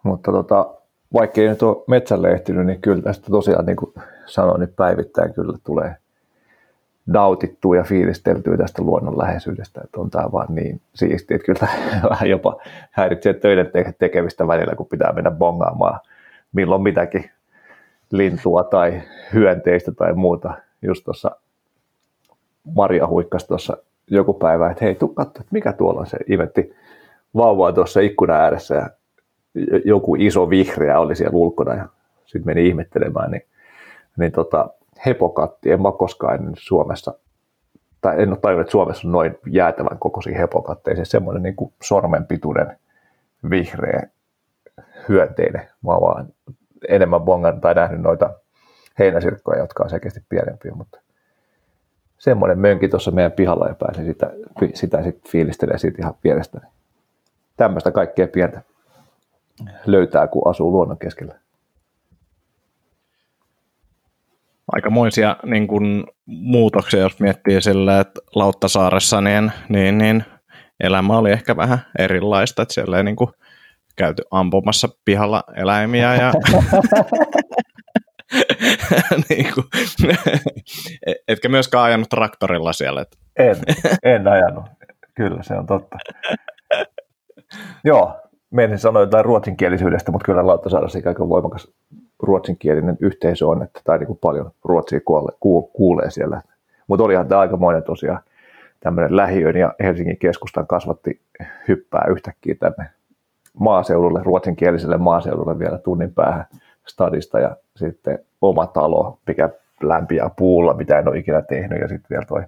Mutta 0.04 0.32
tota, 0.32 0.74
vaikka 1.14 1.42
ei 1.42 1.48
nyt 1.48 1.64
ole 1.64 1.84
metsälle 1.88 2.32
ehtinyt, 2.32 2.66
niin 2.66 2.82
kyllä 2.82 3.02
tästä 3.02 3.28
tosiaan 3.32 3.66
niin 3.66 3.76
kuin 3.76 3.94
sanoin, 4.26 4.60
niin 4.60 4.74
päivittäin 4.76 5.34
kyllä 5.34 5.58
tulee 5.64 5.96
nautittua 7.08 7.76
ja 7.76 7.84
fiilisteltyä 7.84 8.58
tästä 8.58 8.82
luonnonläheisyydestä, 8.82 9.82
että 9.84 10.00
on 10.00 10.10
tämä 10.10 10.32
vaan 10.32 10.56
niin 10.56 10.82
siistiä, 10.94 11.36
että 11.36 11.46
kyllä 11.46 11.68
vähän 12.10 12.30
jopa 12.30 12.58
häiritsee 12.92 13.34
töiden 13.34 13.72
tekemistä 14.00 14.48
välillä, 14.48 14.76
kun 14.76 14.88
pitää 14.88 15.14
mennä 15.14 15.32
bongaamaan 15.32 16.00
milloin 16.54 16.82
mitäkin 16.82 17.32
lintua 18.12 18.64
tai 18.64 19.02
hyönteistä 19.34 19.92
tai 19.92 20.14
muuta. 20.14 20.54
Just 20.82 21.04
tuossa 21.04 21.32
Maria 22.76 23.08
huikkasi 23.08 23.48
tuossa 23.48 23.78
joku 24.08 24.34
päivä, 24.34 24.72
että 24.72 24.86
hei, 24.86 24.96
tuu 24.96 25.10
katso, 25.10 25.40
että 25.40 25.52
mikä 25.52 25.74
tuolla 25.74 26.00
on 26.00 26.08
se 26.08 26.18
imetti 26.28 26.76
vauvaa 27.36 27.74
tuossa 27.74 28.00
ikkuna 28.00 28.34
ääressä 28.34 28.76
ja 28.76 28.90
joku 29.86 30.16
iso 30.16 30.50
vihreä 30.50 31.00
oli 31.00 31.16
siellä 31.16 31.38
ulkona 31.38 31.74
ja 31.74 31.88
sitten 32.26 32.46
meni 32.46 32.68
ihmettelemään, 32.68 33.32
niin, 33.32 33.46
niin 34.18 34.32
tota, 34.32 34.70
hepokatti, 35.06 35.72
en 35.72 35.82
mä 35.82 35.92
koskaan 35.92 36.36
ennen 36.36 36.54
Suomessa, 36.58 37.14
tai 38.02 38.22
en 38.22 38.30
ole 38.30 38.38
tajunnut, 38.38 38.62
että 38.62 38.72
Suomessa 38.72 39.08
on 39.08 39.12
noin 39.12 39.38
jäätävän 39.48 40.00
kokoisia 40.00 40.38
hepokatteja, 40.38 40.96
se 40.96 41.06
semmoinen 41.06 41.44
niin 41.44 41.56
kuin 41.56 41.74
sormenpituinen 41.82 42.78
vihreä 43.50 44.08
hyönteinen. 45.10 45.62
Mä 45.62 45.92
vaan 45.92 46.28
enemmän 46.88 47.22
bongan 47.22 47.62
tai 47.62 47.76
nähnyt 47.76 48.02
noita 48.02 48.34
heinäsirkkoja, 49.00 49.60
jotka 49.60 49.84
on 49.84 49.90
selkeästi 49.90 50.24
pienempiä, 50.30 50.72
mutta 50.76 51.00
semmoinen 52.18 52.60
mönki 52.60 52.88
tuossa 52.88 53.12
meidän 53.12 53.32
pihalla 53.32 53.68
ja 53.68 53.76
pääsin 53.76 54.06
sitä, 54.06 54.32
sitä 54.74 55.04
sitten 55.04 55.32
fiilistelemään 55.32 55.80
siitä 55.80 55.98
ihan 56.02 56.14
vierestä. 56.24 56.62
Tämmöistä 57.58 57.92
kaikkea 57.92 58.28
pientä 58.28 58.62
löytää, 59.86 60.28
kun 60.28 60.50
asuu 60.50 60.72
luonnon 60.72 60.98
keskellä. 60.98 61.36
Aikamoisia 64.72 65.36
niin 65.46 65.68
kuin, 65.68 66.08
muutoksia, 66.26 67.00
jos 67.00 67.20
miettii 67.20 67.62
sillä, 67.62 68.00
että 68.00 68.22
Lauttasaaressa 68.36 69.22
niin, 69.22 69.52
niin, 69.70 69.98
niin 69.98 70.24
elämä 70.80 71.18
oli 71.18 71.32
ehkä 71.32 71.58
vähän 71.58 71.80
erilaista, 72.00 72.62
että 72.62 72.74
siellä 72.74 72.98
ei 72.98 73.04
niin 73.04 73.16
kuin, 73.16 73.32
käyty 74.00 74.24
ampumassa 74.32 74.88
pihalla 75.06 75.44
eläimiä 75.56 76.16
ja 76.16 76.34
niin 79.30 79.46
kuin, 79.54 79.66
etkä 81.28 81.50
myöskään 81.50 81.84
ajanut 81.84 82.10
traktorilla 82.10 82.74
siellä. 82.74 83.02
Että. 83.02 83.18
En, 83.36 83.56
en 84.04 84.28
ajanut, 84.28 84.66
kyllä 85.16 85.44
se 85.44 85.54
on 85.54 85.66
totta. 85.66 85.98
Joo, 87.84 88.22
menin 88.52 88.80
sanoa 88.80 89.02
jotain 89.02 89.26
ruotsinkielisyydestä, 89.26 90.12
mutta 90.12 90.26
kyllä 90.26 90.48
Lauttasaarassa 90.48 91.00
aika 91.06 91.30
voimakas 91.30 91.68
ruotsinkielinen 92.20 92.98
yhteisö 93.00 93.48
on, 93.48 93.64
että 93.64 93.82
tai 93.84 93.98
niin 93.98 94.08
kuin 94.08 94.20
paljon 94.22 94.52
ruotsia 94.64 95.00
kuulee, 95.06 95.36
kuulee 95.74 96.12
siellä. 96.12 96.42
Mutta 96.88 97.04
olihan 97.04 97.28
tämä 97.28 97.42
aikamoinen 97.42 97.84
tosiaan 97.84 98.20
tämmöinen 98.80 99.16
lähiön 99.16 99.58
ja 99.58 99.74
Helsingin 99.84 100.18
keskustan 100.18 100.68
kasvatti 100.68 101.22
hyppää 101.68 102.06
yhtäkkiä 102.10 102.56
tänne 102.56 102.99
maaseudulle, 103.54 104.24
ruotsinkieliselle 104.24 104.98
maaseudulle 104.98 105.60
vielä 105.60 105.78
tunnin 105.78 106.14
päähän 106.14 106.46
stadista 106.88 107.40
ja 107.40 107.58
sitten 107.76 108.20
oma 108.42 108.68
talo, 108.68 109.20
mikä 109.28 109.50
lämpiää 109.84 110.30
puulla, 110.38 110.74
mitä 110.74 111.00
en 111.00 111.08
ole 111.08 111.18
ikinä 111.18 111.42
tehnyt 111.42 111.82
ja 111.82 111.88
sitten 111.88 112.10
vielä 112.10 112.26
toi 112.26 112.44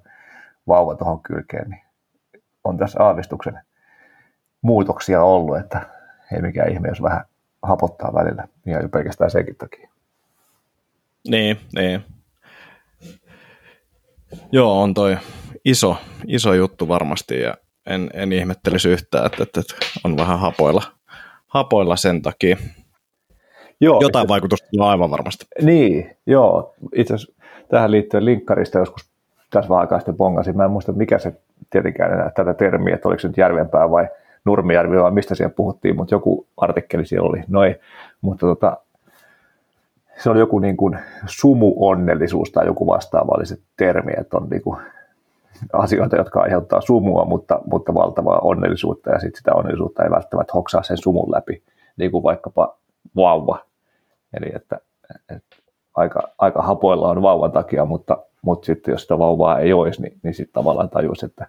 vauva 0.67 0.95
tuohon 0.95 1.21
kylkeen, 1.21 1.69
niin 1.69 1.81
on 2.63 2.77
tässä 2.77 3.03
aavistuksen 3.03 3.59
muutoksia 4.61 5.23
ollut, 5.23 5.57
että 5.57 5.81
ei 6.31 6.41
mikään 6.41 6.71
ihme, 6.71 6.87
jos 6.87 7.01
vähän 7.01 7.25
hapottaa 7.63 8.13
välillä, 8.13 8.47
ihan 8.67 8.89
pelkästään 8.89 9.31
senkin 9.31 9.55
takia. 9.55 9.89
Niin, 11.27 11.57
niin. 11.75 12.05
Joo, 14.51 14.81
on 14.81 14.93
toi 14.93 15.17
iso, 15.65 15.97
iso 16.27 16.53
juttu 16.53 16.87
varmasti 16.87 17.41
ja 17.41 17.57
en, 17.85 18.09
en 18.13 18.31
ihmettelisi 18.31 18.89
yhtään, 18.89 19.25
että, 19.25 19.43
että, 19.43 19.59
että 19.59 19.75
on 20.03 20.17
vähän 20.17 20.39
hapoilla, 20.39 20.83
hapoilla 21.47 21.95
sen 21.95 22.21
takia. 22.21 22.57
Joo, 23.81 24.01
Jotain 24.01 24.23
itse, 24.23 24.29
vaikutusta 24.29 24.67
on 24.79 24.89
aivan 24.89 25.11
varmasti. 25.11 25.45
Niin, 25.61 26.17
joo. 26.25 26.75
Itse 26.95 27.13
asiassa 27.13 27.33
tähän 27.69 27.91
liittyen 27.91 28.25
linkkarista 28.25 28.79
joskus 28.79 29.11
tässä 29.49 29.69
vähän 29.69 29.81
aikaa 29.81 29.99
sitten 29.99 30.17
bongasin. 30.17 30.57
Mä 30.57 30.65
en 30.65 30.71
muista, 30.71 30.91
mikä 30.91 31.19
se 31.19 31.33
tietenkään 31.69 32.13
enää 32.13 32.31
tätä 32.35 32.53
termiä, 32.53 32.95
että 32.95 33.07
oliko 33.07 33.19
se 33.19 33.27
nyt 33.27 33.37
Järvenpää 33.37 33.91
vai 33.91 34.07
Nurmijärvi 34.45 34.97
vai 34.97 35.11
mistä 35.11 35.35
siellä 35.35 35.53
puhuttiin, 35.55 35.95
mutta 35.95 36.15
joku 36.15 36.47
artikkeli 36.57 37.05
siellä 37.05 37.29
oli. 37.29 37.43
Noin. 37.47 37.75
Mutta 38.21 38.47
tota, 38.47 38.77
se 40.17 40.29
oli 40.29 40.39
joku 40.39 40.59
niin 40.59 40.77
kuin 40.77 40.99
sumuonnellisuus 41.25 42.51
tai 42.51 42.65
joku 42.65 42.87
vastaava 42.87 43.35
oli 43.37 43.45
se 43.45 43.57
termi, 43.77 44.11
että 44.17 44.37
on 44.37 44.47
niin 44.49 44.61
kuin 44.61 44.77
asioita, 45.73 46.15
jotka 46.15 46.41
aiheuttaa 46.41 46.81
sumua, 46.81 47.25
mutta, 47.25 47.59
mutta 47.65 47.93
valtavaa 47.93 48.39
onnellisuutta 48.39 49.09
ja 49.09 49.19
sitten 49.19 49.37
sitä 49.37 49.53
onnellisuutta 49.53 50.03
ei 50.03 50.11
välttämättä 50.11 50.53
hoksaa 50.53 50.83
sen 50.83 50.97
sumun 50.97 51.31
läpi, 51.31 51.63
niin 51.97 52.11
kuin 52.11 52.23
vaikkapa 52.23 52.77
vauva. 53.15 53.59
Eli 54.33 54.51
että, 54.55 54.79
että 55.35 55.55
aika, 55.95 56.21
aika 56.37 56.61
hapoilla 56.61 57.09
on 57.09 57.21
vauvan 57.21 57.51
takia, 57.51 57.85
mutta, 57.85 58.17
mutta 58.41 58.65
sitten 58.65 58.91
jos 58.91 59.01
sitä 59.01 59.19
vauvaa 59.19 59.59
ei 59.59 59.73
olisi, 59.73 60.01
niin, 60.01 60.19
niin 60.23 60.33
sitten 60.33 60.53
tavallaan 60.53 60.89
tajuisi, 60.89 61.25
että 61.25 61.47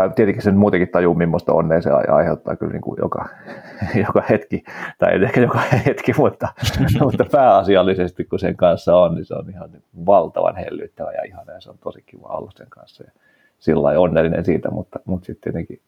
tai 0.00 0.10
tietenkin 0.10 0.42
sen 0.42 0.56
muutenkin 0.56 0.88
tajuu, 0.88 1.14
millaista 1.14 1.52
onnea 1.52 1.82
se 1.82 1.90
aiheuttaa 1.90 2.56
kyllä 2.56 2.72
niin 2.72 2.80
kuin 2.80 2.98
joka, 3.02 3.28
joka 4.06 4.22
hetki, 4.30 4.64
tai 4.98 5.12
ei 5.12 5.24
ehkä 5.24 5.40
joka 5.40 5.60
hetki, 5.86 6.12
mutta, 6.18 6.48
mutta 7.00 7.24
pääasiallisesti 7.32 8.24
kun 8.24 8.38
sen 8.38 8.56
kanssa 8.56 8.96
on, 8.96 9.14
niin 9.14 9.24
se 9.24 9.34
on 9.34 9.50
ihan 9.50 9.70
valtavan 10.06 10.56
hellyttävä 10.56 11.12
ja 11.12 11.22
ihana 11.24 11.52
ja 11.52 11.60
se 11.60 11.70
on 11.70 11.78
tosi 11.78 12.02
kiva 12.06 12.26
olla 12.26 12.50
sen 12.56 12.66
kanssa. 12.70 13.04
Ja 13.04 13.10
sillä 13.58 13.82
lailla 13.82 14.02
onnellinen 14.02 14.44
siitä, 14.44 14.70
mutta, 14.70 15.00
mutta 15.04 15.26
sitten 15.26 15.52
tietenkin 15.52 15.80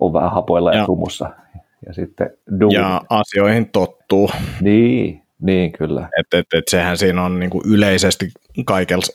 on 0.00 0.12
vähän 0.12 0.32
hapoilla 0.32 0.72
ja, 0.72 0.78
ja 0.78 0.86
sumussa. 0.86 1.30
Ja 1.86 1.92
sitten 1.92 2.30
Ja 2.72 3.00
asioihin 3.10 3.70
tottuu. 3.70 4.30
Niin, 4.60 5.22
niin, 5.40 5.72
kyllä. 5.72 6.08
Et, 6.18 6.26
et, 6.34 6.46
et 6.54 6.68
sehän 6.68 6.98
siinä 6.98 7.22
on 7.22 7.38
niin 7.38 7.50
kuin 7.50 7.62
yleisesti 7.66 8.30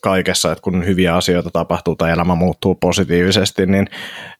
kaikessa, 0.01 0.51
että 0.51 0.61
kun 0.61 0.85
hyviä 0.85 1.15
asioita 1.15 1.49
tapahtuu 1.53 1.95
tai 1.95 2.11
elämä 2.11 2.35
muuttuu 2.35 2.75
positiivisesti, 2.75 3.65
niin 3.65 3.87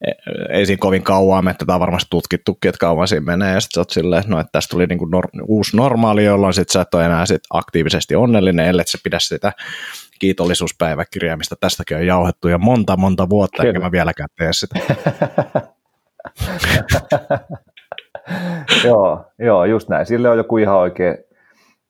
e, 0.08 0.12
ei 0.50 0.66
siinä 0.66 0.80
kovin 0.80 1.04
kauan, 1.04 1.48
että 1.48 1.66
tämä 1.66 1.76
on 1.76 1.80
varmasti 1.80 2.08
tutkittukin, 2.10 2.70
että 2.70 2.80
kauan 2.80 3.08
siinä 3.08 3.26
menee, 3.26 3.54
ja 3.54 3.60
sitten 3.60 3.76
sä 3.76 3.82
oot 3.82 3.90
silleen, 3.90 4.24
no, 4.28 4.40
että 4.40 4.52
tästä 4.52 4.72
tuli 4.72 4.88
niin 4.88 5.00
kuin 5.00 5.12
nor- 5.12 5.44
uusi 5.48 5.78
normaali, 5.78 6.26
jolloin 6.26 6.54
sitten 6.54 6.74
sä 6.74 6.82
et 6.82 6.94
ole 6.94 7.06
enää 7.06 7.26
sit 7.26 7.42
aktiivisesti 7.50 8.16
onnellinen, 8.16 8.66
ellei 8.66 8.88
se 8.88 8.98
pidä 9.04 9.20
sitä 9.20 9.52
kiitollisuuspäiväkirjaa, 10.20 11.38
mistä 11.38 11.56
tästäkin 11.60 11.98
on 11.98 12.06
jauhettu 12.06 12.48
jo 12.48 12.58
monta, 12.58 12.98
monta 12.98 13.30
vuotta, 13.30 13.58
Kyllä. 13.58 13.70
enkä 13.70 13.80
mä 13.80 13.92
vieläkään 13.92 14.30
tee 14.38 14.54
sitä. 14.54 14.80
joo, 18.86 19.26
joo, 19.40 19.66
just 19.66 19.90
näin. 19.90 20.06
Sille 20.06 20.30
on 20.30 20.38
joku 20.38 20.58
ihan 20.58 20.76
oikea 20.76 21.16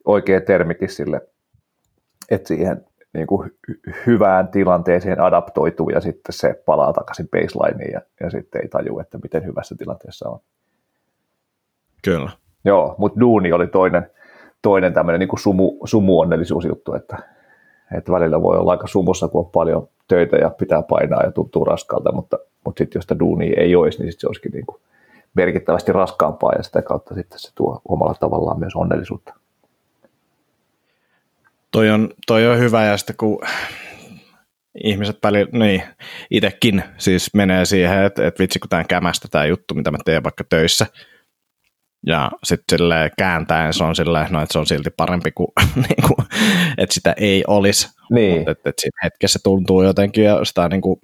oikea 0.05 0.41
termikin 0.41 0.89
sille, 0.89 1.21
että 2.31 2.47
siihen 2.47 2.85
niin 3.13 3.27
kuin 3.27 3.51
hyvään 4.07 4.47
tilanteeseen 4.47 5.21
adaptoituu 5.21 5.89
ja 5.89 6.01
sitten 6.01 6.33
se 6.33 6.63
palaa 6.65 6.93
takaisin 6.93 7.29
baselineen 7.29 7.91
ja, 7.93 8.01
ja 8.19 8.29
sitten 8.29 8.61
ei 8.61 8.67
taju, 8.67 8.99
että 8.99 9.17
miten 9.23 9.45
hyvässä 9.45 9.75
tilanteessa 9.75 10.29
on. 10.29 10.39
Kyllä. 12.03 12.31
Joo, 12.65 12.95
mutta 12.97 13.19
duuni 13.19 13.51
oli 13.51 13.67
toinen, 13.67 14.11
toinen 14.61 14.93
tämmöinen 14.93 15.19
niin 15.19 15.29
kuin 15.29 15.39
sumu, 15.39 15.77
sumuonnellisuusjuttu, 15.85 16.93
että, 16.93 17.17
että 17.97 18.11
välillä 18.11 18.41
voi 18.41 18.57
olla 18.57 18.71
aika 18.71 18.87
sumussa, 18.87 19.27
kun 19.27 19.45
on 19.45 19.51
paljon 19.51 19.87
töitä 20.07 20.37
ja 20.37 20.49
pitää 20.49 20.81
painaa 20.81 21.23
ja 21.23 21.31
tuntuu 21.31 21.65
raskalta, 21.65 22.11
mutta, 22.11 22.39
mutta 22.65 22.79
sitten 22.79 22.99
jos 22.99 23.03
sitä 23.03 23.19
duunia 23.19 23.61
ei 23.61 23.75
olisi, 23.75 23.99
niin 23.99 24.11
sit 24.11 24.21
se 24.21 24.27
olisikin 24.27 24.51
niin 24.51 24.65
kuin 24.65 24.81
merkittävästi 25.33 25.91
raskaampaa 25.91 26.53
ja 26.57 26.63
sitä 26.63 26.81
kautta 26.81 27.15
sitten 27.15 27.39
se 27.39 27.51
tuo 27.55 27.81
omalla 27.87 28.13
tavallaan 28.19 28.59
myös 28.59 28.75
onnellisuutta. 28.75 29.33
Toi 31.71 31.89
on, 31.89 32.09
toi 32.27 32.47
on 32.47 32.59
hyvä 32.59 32.85
ja 32.85 32.97
sitten 32.97 33.15
kun 33.17 33.39
ihmiset 34.83 35.17
välillä, 35.23 35.59
niin 35.59 35.83
itsekin 36.31 36.83
siis 36.97 37.33
menee 37.33 37.65
siihen, 37.65 38.03
että, 38.03 38.27
että 38.27 38.41
vitsi 38.41 38.59
kun 38.59 38.69
tämä 38.69 38.83
kämästä 38.83 39.27
tämä 39.31 39.45
juttu, 39.45 39.73
mitä 39.73 39.91
mä 39.91 39.97
teen 40.05 40.23
vaikka 40.23 40.43
töissä, 40.43 40.85
ja 42.05 42.31
sitten 42.43 42.77
sille 42.77 43.11
kääntäen 43.17 43.73
se 43.73 43.83
on 43.83 43.95
silleen, 43.95 44.27
no, 44.29 44.41
että 44.41 44.53
se 44.53 44.59
on 44.59 44.65
silti 44.65 44.89
parempi 44.89 45.31
kuin, 45.31 45.47
niin 45.75 46.07
kuin 46.07 46.27
että 46.77 46.93
sitä 46.93 47.13
ei 47.17 47.43
olisi. 47.47 47.89
Niin. 48.11 48.37
Mutta 48.37 48.51
että, 48.51 48.69
että 48.69 48.81
siinä 48.81 48.99
hetkessä 49.03 49.39
tuntuu 49.43 49.83
jotenkin 49.83 50.23
ja 50.23 50.45
sitä 50.45 50.69
niin 50.69 50.81
kuin, 50.81 50.99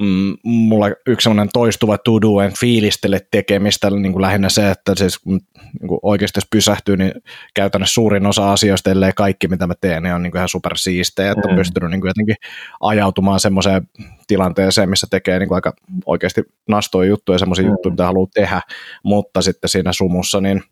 mm, 0.00 0.36
mulla 0.44 0.86
yksi 1.06 1.24
sellainen 1.24 1.50
toistuva 1.52 1.98
to 1.98 2.20
do 2.22 2.38
and 2.38 2.52
fiilistele 2.60 3.20
tekemistä, 3.30 3.90
niin 3.90 4.12
kuin 4.12 4.22
lähinnä 4.22 4.48
se, 4.48 4.70
että 4.70 4.94
siis, 4.96 5.26
niin 5.26 5.88
kuin 5.88 5.98
oikeasti 6.02 6.38
jos 6.38 6.46
pysähtyy, 6.50 6.96
niin 6.96 7.12
käytännössä 7.54 7.94
suurin 7.94 8.26
osa 8.26 8.52
asioista, 8.52 8.90
ellei 8.90 9.12
kaikki 9.16 9.48
mitä 9.48 9.66
mä 9.66 9.74
teen, 9.80 10.02
niin 10.02 10.14
on 10.14 10.22
niin 10.22 10.30
kuin 10.30 10.38
ihan 10.38 10.48
supersiistejä, 10.48 11.30
että 11.30 11.48
on 11.48 11.54
mm. 11.54 11.58
pystynyt 11.58 11.90
niin 11.90 12.00
kuin 12.00 12.08
jotenkin 12.08 12.36
ajautumaan 12.80 13.40
semmoiseen 13.40 13.88
tilanteeseen, 14.26 14.90
missä 14.90 15.06
tekee 15.10 15.38
niin 15.38 15.48
kuin 15.48 15.56
aika 15.56 15.72
oikeasti 16.06 16.42
nastoja 16.68 17.08
juttuja, 17.08 17.38
semmoisia 17.38 17.64
mm. 17.64 17.70
juttuja, 17.70 17.90
mitä 17.90 18.06
haluaa 18.06 18.28
tehdä, 18.34 18.60
mutta 19.02 19.42
sitten 19.42 19.70
siinä 19.70 19.92
sumussa, 19.92 20.40
niin 20.40 20.62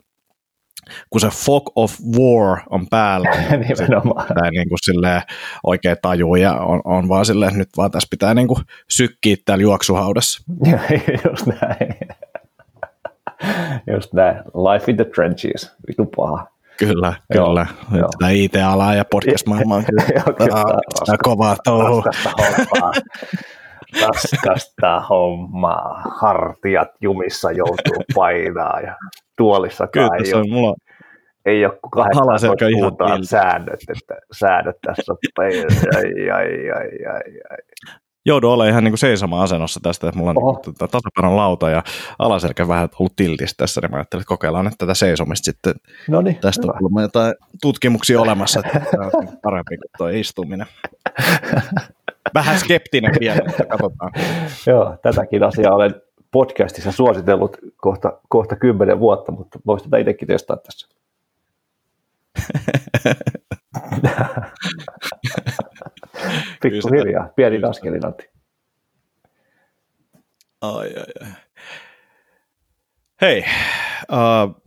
kun 1.10 1.20
se 1.20 1.28
fog 1.28 1.70
of 1.76 1.94
war 2.18 2.60
on 2.70 2.86
päällä, 2.90 3.30
niin 3.60 3.76
sitä 3.76 4.50
niin 4.50 4.68
kuin 4.68 4.78
silleen 4.82 5.22
oikein 5.64 5.96
tajuu 6.02 6.36
ja 6.36 6.54
on, 6.54 6.80
on 6.84 7.08
vaan 7.08 7.26
silleen, 7.26 7.48
että 7.48 7.58
nyt 7.58 7.76
vaan 7.76 7.90
tässä 7.90 8.08
pitää 8.10 8.34
niin 8.34 8.48
kuin 8.48 8.60
sykkiä 8.88 9.36
täällä 9.44 9.62
juoksuhaudassa. 9.62 10.42
Just 11.30 11.46
näin. 11.46 11.98
Just 13.94 14.12
näin. 14.12 14.36
Life 14.36 14.90
in 14.90 14.96
the 14.96 15.04
trenches. 15.04 15.72
Vitu 15.88 16.06
paha. 16.16 16.46
Kyllä, 16.78 17.14
joo, 17.34 17.46
kyllä. 17.46 17.66
Joo. 17.92 18.08
Sitä 18.12 18.28
IT-alaa 18.28 18.94
ja 18.94 19.04
podcast-maailmaa 19.04 19.76
on 19.76 19.84
kyllä. 19.84 20.02
Kovaa 21.24 21.56
touhua. 21.64 22.02
Raskasta 24.00 25.00
hommaa. 25.00 26.02
Hartiat 26.20 26.88
jumissa 27.00 27.52
joutuu 27.52 28.04
painaa 28.14 28.80
ja 28.80 28.96
tuolissa 29.36 29.86
Kyllä, 29.86 30.08
ei, 30.24 30.34
ole, 30.34 30.44
mulla... 30.50 30.74
ei 31.46 31.66
ole 31.66 31.78
kahdeksan 31.92 32.56
puhutaan 32.72 33.24
säännöt, 33.24 33.80
että 33.88 34.14
säännöt 34.32 34.76
tässä 34.86 35.12
on 35.12 35.18
ai, 35.38 35.60
ai, 35.60 36.30
ai, 36.30 36.90
ai, 37.06 37.40
ai. 37.50 37.58
Joudun 38.24 38.50
olemaan 38.50 38.70
ihan 38.70 38.84
niin 38.84 38.98
seisoma 38.98 39.42
asennossa 39.42 39.80
tästä, 39.82 40.08
että 40.08 40.18
mulla 40.18 40.30
on 40.30 40.38
Oho. 40.38 40.60
Tota 40.64 40.88
tasapainon 40.88 41.36
lauta 41.36 41.70
ja 41.70 41.82
alaselkä 42.18 42.68
vähän 42.68 42.88
ollut 42.98 43.16
tiltissä 43.16 43.56
tässä, 43.56 43.80
niin 43.80 43.90
mä 43.90 43.96
ajattelin, 43.96 44.20
että 44.20 44.28
kokeillaan 44.28 44.64
nyt 44.64 44.74
tätä 44.78 44.94
seisomista 44.94 45.44
sitten. 45.44 45.74
Noniin, 46.08 46.36
tästä 46.36 46.62
hyvä. 46.62 46.72
on 46.72 46.78
ollut 46.78 47.02
jotain 47.02 47.34
tutkimuksia 47.62 48.20
olemassa, 48.20 48.60
että 48.64 48.80
tämä 48.90 49.10
on 49.12 49.28
parempi 49.42 49.76
kuin 49.76 49.90
tuo 49.98 50.08
istuminen. 50.08 50.66
Vähän 52.34 52.58
skeptinen 52.58 53.14
vielä, 53.20 53.40
katsotaan. 53.68 54.12
Joo, 54.66 54.96
tätäkin 55.02 55.42
asiaa 55.42 55.74
olen 55.74 55.94
podcastissa 56.30 56.92
suositellut 56.92 57.56
kohta, 57.76 58.20
kohta 58.28 58.56
kymmenen 58.56 59.00
vuotta, 59.00 59.32
mutta 59.32 59.58
voisi 59.66 59.84
tätä 59.84 59.98
itsekin 59.98 60.28
testaa 60.28 60.56
tässä. 60.56 60.88
hiljaa, 66.92 67.28
pieni 67.36 67.62
askelin 67.62 68.06
Antti. 68.06 68.30
Ai, 70.60 70.88
ai, 70.96 71.04
ai. 71.20 71.32
Hei, 73.20 73.44
uh, 74.12 74.62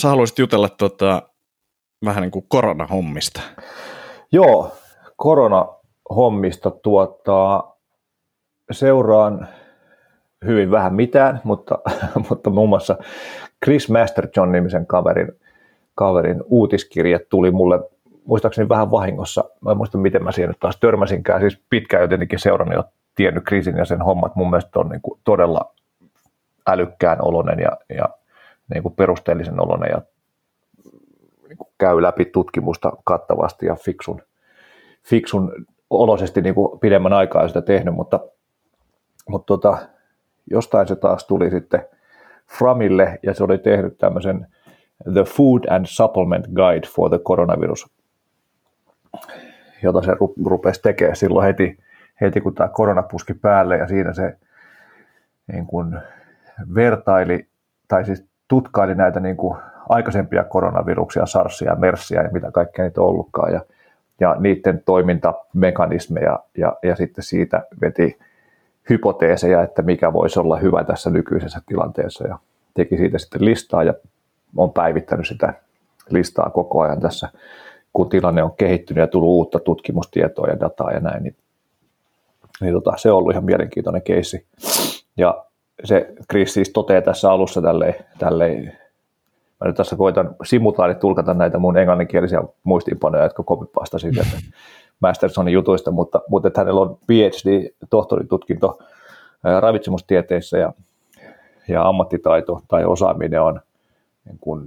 sä 0.00 0.08
haluaisit 0.08 0.38
jutella 0.38 0.68
tota, 0.68 1.22
vähän 2.04 2.22
niin 2.22 2.30
kuin 2.30 2.46
koronahommista. 2.48 3.40
Joo, 4.32 4.76
koronahommista 6.08 6.70
tuottaa 6.70 7.76
seuraan 8.70 9.48
hyvin 10.44 10.70
vähän 10.70 10.94
mitään, 10.94 11.40
mutta, 11.44 11.78
mutta 12.30 12.50
muun 12.50 12.68
muassa 12.68 12.98
Chris 13.64 13.90
Masterjohn 13.90 14.52
nimisen 14.52 14.86
kaverin, 14.86 15.32
kaverin 15.94 16.42
uutiskirja 16.46 17.18
tuli 17.28 17.50
mulle 17.50 17.80
muistaakseni 18.24 18.68
vähän 18.68 18.90
vahingossa. 18.90 19.44
Mä 19.60 19.70
en 19.70 19.76
muista, 19.76 19.98
miten 19.98 20.24
mä 20.24 20.32
siihen 20.32 20.48
nyt 20.48 20.60
taas 20.60 20.76
törmäsinkään. 20.80 21.40
Siis 21.40 21.60
pitkään 21.70 22.02
jotenkin 22.02 22.38
seurannut 22.38 22.76
ja 22.76 22.84
tiennyt 23.14 23.44
Chrisin 23.44 23.76
ja 23.76 23.84
sen 23.84 24.02
hommat. 24.02 24.36
Mun 24.36 24.50
mielestä 24.50 24.80
on 24.80 24.88
niin 24.88 25.02
kuin 25.02 25.20
todella 25.24 25.74
älykkään 26.66 27.18
olonen 27.22 27.58
ja, 27.58 27.70
ja 27.96 28.08
niin 28.74 28.82
kuin 28.82 28.94
perusteellisen 28.94 29.60
olonen 29.60 29.90
ja 29.90 30.02
niin 31.48 31.58
kuin 31.58 31.68
käy 31.78 32.02
läpi 32.02 32.24
tutkimusta 32.24 32.92
kattavasti 33.04 33.66
ja 33.66 33.74
fiksun, 33.74 34.22
fiksun 35.02 35.66
oloisesti 35.90 36.42
niin 36.42 36.54
kuin 36.54 36.80
pidemmän 36.80 37.12
aikaa 37.12 37.48
sitä 37.48 37.62
tehnyt, 37.62 37.94
mutta, 37.94 38.20
mutta 39.28 39.46
tota, 39.46 39.78
jostain 40.50 40.88
se 40.88 40.96
taas 40.96 41.26
tuli 41.26 41.50
sitten 41.50 41.86
Framille 42.58 43.18
ja 43.22 43.34
se 43.34 43.44
oli 43.44 43.58
tehnyt 43.58 43.98
tämmöisen 43.98 44.46
The 45.12 45.24
Food 45.24 45.64
and 45.70 45.86
Supplement 45.88 46.46
Guide 46.46 46.86
for 46.86 47.10
the 47.10 47.18
Coronavirus, 47.18 47.90
jota 49.82 50.02
se 50.02 50.12
rupesi 50.46 50.82
tekemään 50.82 51.16
silloin 51.16 51.46
heti, 51.46 51.78
heti 52.20 52.40
kun 52.40 52.54
tämä 52.54 52.68
korona 52.68 53.02
puski 53.02 53.34
päälle 53.34 53.76
ja 53.76 53.88
siinä 53.88 54.12
se 54.12 54.36
niin 55.52 55.66
kuin 55.66 55.98
vertaili 56.74 57.46
tai 57.88 58.04
siis 58.04 58.24
tutkaili 58.48 58.94
näitä 58.94 59.20
niin 59.20 59.36
kuin 59.36 59.58
aikaisempia 59.88 60.44
koronaviruksia, 60.44 61.26
SARSia 61.26 61.70
ja 61.70 61.76
MERSiä 61.76 62.22
ja 62.22 62.30
mitä 62.32 62.50
kaikkea 62.50 62.84
niitä 62.84 63.00
on 63.00 63.08
ollutkaan. 63.08 63.52
Ja, 63.52 63.60
ja 64.20 64.36
niiden 64.38 64.82
toimintamekanismeja 64.86 66.38
ja, 66.58 66.76
ja 66.82 66.96
sitten 66.96 67.24
siitä 67.24 67.66
veti 67.80 68.18
hypoteeseja, 68.90 69.62
että 69.62 69.82
mikä 69.82 70.12
voisi 70.12 70.40
olla 70.40 70.56
hyvä 70.56 70.84
tässä 70.84 71.10
nykyisessä 71.10 71.60
tilanteessa 71.66 72.26
ja 72.26 72.38
teki 72.74 72.96
siitä 72.96 73.18
sitten 73.18 73.44
listaa 73.44 73.82
ja 73.82 73.94
on 74.56 74.72
päivittänyt 74.72 75.26
sitä 75.26 75.54
listaa 76.10 76.50
koko 76.50 76.80
ajan 76.80 77.00
tässä, 77.00 77.28
kun 77.92 78.08
tilanne 78.08 78.42
on 78.42 78.56
kehittynyt 78.56 79.00
ja 79.00 79.06
tullut 79.06 79.28
uutta 79.28 79.58
tutkimustietoa 79.58 80.48
ja 80.48 80.60
dataa 80.60 80.92
ja 80.92 81.00
näin, 81.00 81.22
niin, 81.22 81.36
niin 82.60 82.74
tota, 82.74 82.92
se 82.96 83.10
on 83.10 83.18
ollut 83.18 83.32
ihan 83.32 83.44
mielenkiintoinen 83.44 84.02
keissi. 84.02 84.46
Ja 85.16 85.44
se 85.84 86.14
Chris 86.30 86.54
siis 86.54 86.70
toteaa 86.70 87.02
tässä 87.02 87.30
alussa 87.30 87.62
tälleen, 87.62 87.94
tälleen 88.18 88.78
mä 89.60 89.66
nyt 89.66 89.76
tässä 89.76 89.96
koitan 89.96 90.36
simultaanit 90.44 90.98
tulkata 90.98 91.34
näitä 91.34 91.58
mun 91.58 91.78
englanninkielisiä 91.78 92.42
muistiinpanoja, 92.64 93.24
jotka 93.24 93.42
kopipasta 93.42 93.96
että 94.20 94.36
Mastersonin 95.00 95.54
jutuista, 95.54 95.90
mutta, 95.90 96.22
mutta 96.28 96.48
että 96.48 96.60
hänellä 96.60 96.80
on 96.80 96.98
PhD-tohtoritutkinto 97.06 98.78
ravitsemustieteissä 99.60 100.58
ja, 100.58 100.72
ja 101.68 101.88
ammattitaito 101.88 102.60
tai 102.68 102.84
osaaminen 102.84 103.42
on 103.42 103.60
niin 104.24 104.38
kuin 104.40 104.66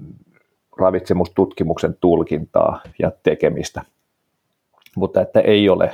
ravitsemustutkimuksen 0.80 1.96
tulkintaa 2.02 2.82
ja 3.00 3.12
tekemistä, 3.24 3.82
mutta 4.96 5.22
että 5.22 5.40
ei 5.40 5.70
ole 5.70 5.92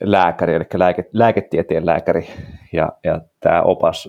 lääkäri, 0.00 0.54
eli 0.54 0.64
lääke, 0.74 1.08
lääketieteen 1.12 1.86
lääkäri, 1.86 2.28
ja, 2.72 2.92
ja 3.04 3.20
tämä 3.40 3.62
opas, 3.62 4.08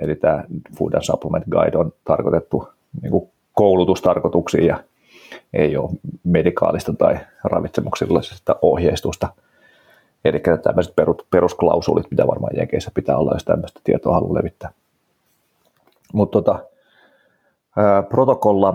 eli 0.00 0.14
tämä 0.14 0.44
Food 0.78 0.92
and 0.92 1.02
Supplement 1.02 1.44
Guide 1.50 1.78
on 1.78 1.92
tarkoitettu 2.04 2.68
niin 3.02 3.10
kuin 3.10 3.30
koulutustarkoituksiin 3.52 4.66
ja 4.66 4.84
ei 5.52 5.76
ole 5.76 5.90
medikaalista 6.24 6.92
tai 6.92 7.18
ravitsemuksellisesta 7.44 8.56
ohjeistusta. 8.62 9.28
Eli 10.24 10.42
tämmöiset 10.62 10.94
perusklausulit, 11.30 12.10
mitä 12.10 12.26
varmaan 12.26 12.56
Jenkeissä 12.56 12.90
pitää 12.94 13.16
olla, 13.16 13.34
jos 13.34 13.44
tämmöistä 13.44 13.80
tietoa 13.84 14.14
haluaa 14.14 14.34
levittää. 14.34 14.70
Mutta 16.12 16.32
tota, 16.32 16.58
protokolla, 18.08 18.72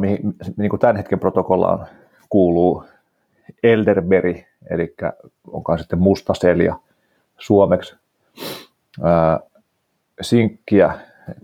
niin 0.58 0.70
kuin 0.70 0.80
tämän 0.80 0.96
hetken 0.96 1.20
protokollaan 1.20 1.88
kuuluu 2.30 2.84
elderberry, 3.64 4.36
eli 4.70 4.96
onkaan 5.52 5.80
sitten 5.80 6.00
musta 6.00 6.34
selja 6.34 6.80
suomeksi, 7.38 7.96
sinkkiä 10.22 10.94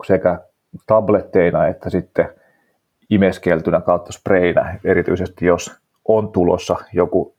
sekä 0.07 0.39
tabletteina 0.87 1.67
että 1.67 1.89
sitten 1.89 2.29
imeskeltynä 3.09 3.81
kautta 3.81 4.11
spreinä, 4.11 4.79
erityisesti 4.83 5.45
jos 5.45 5.71
on 6.05 6.31
tulossa 6.31 6.75
joku 6.93 7.35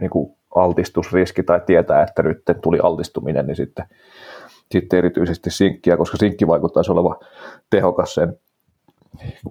niin 0.00 0.10
kuin 0.10 0.36
altistusriski 0.54 1.42
tai 1.42 1.60
tietää, 1.66 2.02
että 2.02 2.22
nyt 2.22 2.42
tuli 2.62 2.78
altistuminen, 2.82 3.46
niin 3.46 3.56
sitten, 3.56 3.84
sitten 4.70 4.98
erityisesti 4.98 5.50
sinkkiä, 5.50 5.96
koska 5.96 6.16
sinkki 6.16 6.46
vaikuttaisi 6.46 6.92
olevan 6.92 7.16
tehokas 7.70 8.14
sen 8.14 8.38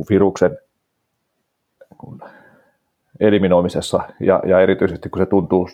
viruksen 0.10 0.58
eliminoimisessa 3.20 4.00
ja, 4.20 4.42
ja 4.46 4.62
erityisesti 4.62 5.10
kun 5.10 5.22
se 5.22 5.26
tuntuu 5.26 5.70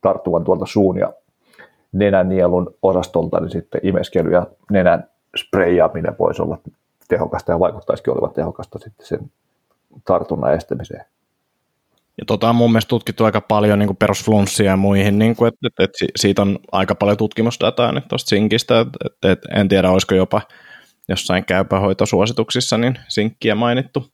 tarttuvan 0.00 0.44
tuolta 0.44 0.66
suun 0.66 0.98
ja 0.98 1.12
nenänielun 1.92 2.74
osastolta, 2.82 3.40
niin 3.40 3.50
sitten 3.50 3.80
imeskely 3.84 4.32
ja 4.32 4.46
nenän 4.70 5.08
spreijaaminen 5.36 6.16
voisi 6.18 6.42
olla 6.42 6.58
tehokasta 7.08 7.52
ja 7.52 7.60
vaikuttaisikin 7.60 8.12
olevan 8.12 8.34
tehokasta 8.34 8.78
sitten 8.78 9.06
sen 9.06 9.30
tartunnan 10.04 10.54
estämiseen. 10.54 11.04
Ja 12.18 12.24
tota 12.26 12.48
on 12.48 12.56
mun 12.56 12.72
mielestä 12.72 12.88
tutkittu 12.88 13.24
aika 13.24 13.40
paljon 13.40 13.78
niin 13.78 13.96
perusflunssia 13.96 14.70
ja 14.70 14.76
muihin, 14.76 15.18
niin 15.18 15.36
kuin, 15.36 15.48
että, 15.48 15.66
että, 15.66 15.84
että 15.84 15.98
siitä 16.16 16.42
on 16.42 16.58
aika 16.72 16.94
paljon 16.94 17.16
tutkimusdataa 17.16 17.92
nyt 17.92 18.08
tuosta 18.08 18.28
sinkistä, 18.28 18.80
että, 18.80 18.98
että, 19.06 19.32
että 19.32 19.48
en 19.60 19.68
tiedä 19.68 19.90
olisiko 19.90 20.14
jopa 20.14 20.42
jossain 21.08 21.44
käypähoitosuosituksissa 21.44 22.78
niin 22.78 22.98
sinkkiä 23.08 23.54
mainittu. 23.54 24.04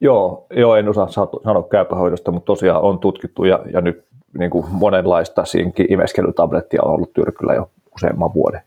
Joo, 0.00 0.46
joo, 0.50 0.76
en 0.76 0.88
osaa 0.88 1.08
sanoa 1.08 1.68
käypähoidosta, 1.70 2.32
mutta 2.32 2.46
tosiaan 2.46 2.82
on 2.82 2.98
tutkittu 2.98 3.44
ja, 3.44 3.60
ja 3.72 3.80
nyt 3.80 4.04
niin 4.38 4.50
kuin 4.50 4.66
monenlaista 4.70 5.44
sinkki-imeskelytablettia 5.44 6.82
on 6.82 6.94
ollut 6.94 7.12
tyrkyllä 7.12 7.54
jo 7.54 7.70
useamman 7.96 8.34
vuoden, 8.34 8.60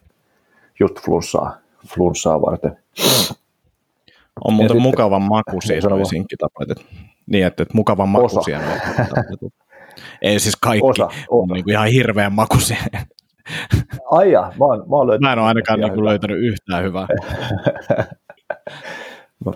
just 0.80 1.00
flunssaa, 1.00 1.58
flunssaa 1.96 2.42
varten. 2.42 2.78
On 4.46 4.54
muuten 4.54 4.70
sitten, 4.70 4.82
mukavan 4.82 5.22
makuisia 5.22 5.90
nuo 5.90 6.06
sinkkitabletit. 6.06 6.86
Niin, 7.26 7.46
että, 7.46 7.64
että 7.64 7.76
mukavan 7.76 8.10
makuisia 8.10 8.60
Ei 10.22 10.40
siis 10.40 10.56
kaikki, 10.56 10.88
osa, 10.88 11.06
osa. 11.06 11.18
on 11.30 11.48
niin 11.48 11.64
kuin 11.64 11.72
ihan 11.72 11.88
hirveän 11.88 12.34
makuisia. 12.34 12.78
Ai 14.12 14.32
ja, 14.32 14.42
mä, 14.42 14.66
oon, 14.66 14.80
mä, 14.90 14.96
oon 14.96 15.08
mä 15.22 15.34
en 15.34 15.40
ole 15.40 15.48
ainakaan 15.48 15.80
niin 15.80 16.06
löytänyt 16.06 16.38
yhtään 16.40 16.84
hyvää. 16.84 17.08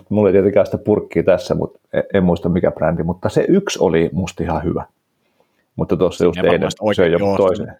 Mulla 0.08 0.28
ei 0.28 0.32
tietenkään 0.32 0.66
sitä 0.66 0.78
purkkia 0.78 1.22
tässä, 1.22 1.54
mutta 1.54 1.80
en, 1.92 2.02
en 2.14 2.24
muista 2.24 2.48
mikä 2.48 2.70
brändi, 2.70 3.02
mutta 3.02 3.28
se 3.28 3.44
yksi 3.48 3.78
oli 3.82 4.10
musta 4.12 4.42
ihan 4.42 4.64
hyvä. 4.64 4.84
Mutta 5.76 5.96
tuossa 5.96 6.24
just 6.24 6.38
eilen 6.38 6.70
se 6.94 7.02
on 7.02 7.12
joku 7.12 7.36
toisen. 7.36 7.74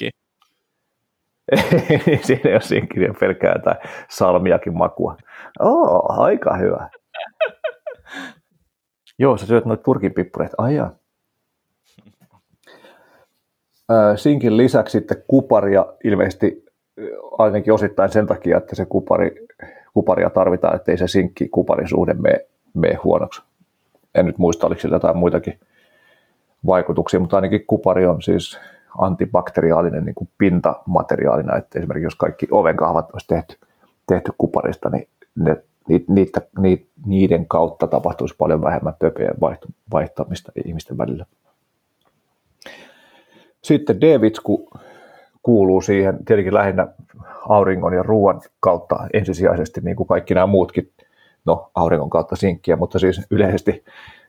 Siinä 2.26 2.40
ei 2.44 2.52
ole 2.52 2.60
sinkkiä 2.60 3.14
pelkää 3.20 3.58
tai 3.64 3.74
salmiakin 4.10 4.76
makua. 4.76 5.16
Oo, 5.60 6.22
aika 6.22 6.56
hyvä. 6.56 6.88
Joo, 9.18 9.36
sä 9.36 9.46
syöt 9.46 9.64
noita 9.64 9.82
purkinpippureita. 9.82 10.54
Ai 10.58 10.74
jaa. 10.74 10.90
Sinkin 14.16 14.56
lisäksi 14.56 14.92
sitten 14.92 15.24
kuparia 15.28 15.86
ilmeisesti 16.04 16.64
ainakin 17.38 17.72
osittain 17.72 18.12
sen 18.12 18.26
takia, 18.26 18.56
että 18.56 18.76
se 18.76 18.84
kupari, 18.84 19.46
kuparia 19.94 20.30
tarvitaan, 20.30 20.76
ettei 20.76 20.98
se 20.98 21.08
sinkki 21.08 21.48
kuparin 21.48 21.88
suhde 21.88 22.14
mene, 22.14 22.40
mene 22.74 22.94
huonoksi. 22.94 23.42
En 24.14 24.26
nyt 24.26 24.38
muista, 24.38 24.66
oliko 24.66 24.80
sillä 24.80 24.96
jotain 24.96 25.16
muitakin 25.16 25.60
vaikutuksia, 26.66 27.20
mutta 27.20 27.36
ainakin 27.36 27.66
kupari 27.66 28.06
on 28.06 28.22
siis 28.22 28.60
antibakteriaalinen 28.98 30.04
niin 30.04 30.14
kuin 30.14 30.28
pintamateriaalina, 30.38 31.56
että 31.56 31.78
esimerkiksi 31.78 32.06
jos 32.06 32.14
kaikki 32.14 32.46
ovenkahvat 32.50 33.10
olisi 33.12 33.26
tehty, 33.26 33.56
tehty 34.06 34.32
kuparista, 34.38 34.90
niin 34.90 35.08
ne, 35.34 35.56
niitä, 36.08 36.40
niitä, 36.58 36.86
niiden 37.06 37.46
kautta 37.46 37.86
tapahtuisi 37.86 38.34
paljon 38.38 38.62
vähemmän 38.62 38.94
pöpöjen 38.98 39.34
vaihtamista 39.92 40.52
ihmisten 40.64 40.98
välillä. 40.98 41.26
Sitten 43.62 44.00
D-vitsku 44.00 44.70
kuuluu 45.42 45.80
siihen 45.80 46.24
tietenkin 46.24 46.54
lähinnä 46.54 46.86
auringon 47.48 47.92
ja 47.92 48.02
ruoan 48.02 48.40
kautta 48.60 49.08
ensisijaisesti, 49.12 49.80
niin 49.80 49.96
kuin 49.96 50.06
kaikki 50.06 50.34
nämä 50.34 50.46
muutkin, 50.46 50.90
no 51.44 51.70
auringon 51.74 52.10
kautta 52.10 52.36
sinkkiä, 52.36 52.76
mutta 52.76 52.98
siis 52.98 53.26
yleisesti 53.30 53.84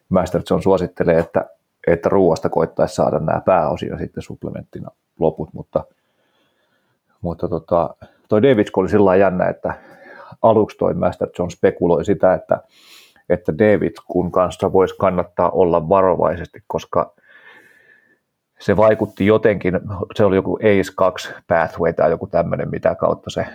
Masterson 0.10 0.64
suosittelee, 0.64 1.20
että, 1.20 1.50
että 1.88 2.10
ruoasta 2.10 2.50
koittaisi 2.50 2.96
saada 2.96 3.20
nämä 3.20 3.42
pääosia 3.46 3.98
sitten 3.98 4.24
supplementtina 4.24 4.90
loput, 5.20 5.50
mutta, 5.54 5.84
mutta 7.22 7.48
tota, 7.48 7.96
toi 8.30 8.42
Davidsku 8.42 8.80
oli 8.80 8.90
sillä 8.90 9.16
jännä, 9.16 9.50
että 9.50 9.74
aluksi 10.42 10.78
toi 10.78 10.94
Master 10.94 11.30
John 11.40 11.52
spekuloi 11.52 12.06
sitä, 12.06 12.34
että, 12.34 12.62
että 13.30 13.58
Davidskun 13.58 14.32
kanssa 14.32 14.74
voisi 14.74 14.96
kannattaa 14.98 15.50
olla 15.50 15.90
varovaisesti, 15.90 16.64
koska 16.68 17.14
se 18.60 18.78
vaikutti 18.78 19.26
jotenkin, 19.26 19.80
se 20.16 20.26
oli 20.26 20.36
joku 20.36 20.58
ACE2 20.58 21.34
pathway 21.48 21.94
tai 21.94 22.10
joku 22.10 22.28
tämmöinen, 22.28 22.70
mitä 22.70 22.96
kautta 22.96 23.30
se 23.30 23.46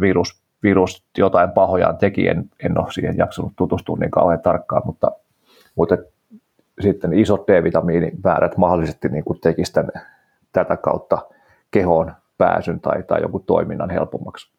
virus, 0.00 0.42
virus 0.62 1.04
jotain 1.18 1.50
pahojaan 1.50 1.96
teki, 1.96 2.28
en, 2.28 2.44
en 2.64 2.78
ole 2.78 2.92
siihen 2.92 3.16
jaksanut 3.16 3.52
tutustua 3.56 3.96
niin 4.00 4.10
kauhean 4.10 4.40
tarkkaan, 4.40 4.82
mutta, 4.84 5.12
mutta 5.74 5.96
sitten 6.80 7.12
isot 7.12 7.48
D-vitamiinimäärät 7.48 8.56
mahdollisesti 8.56 9.08
niin 9.08 9.24
kuin 9.24 9.40
teki 9.40 9.62
tämän, 9.72 9.90
tätä 10.52 10.76
kautta 10.76 11.18
kehoon 11.70 12.12
pääsyn 12.38 12.80
tai, 12.80 13.02
tai 13.02 13.22
joku 13.22 13.38
toiminnan 13.40 13.90
helpommaksi. 13.90 14.52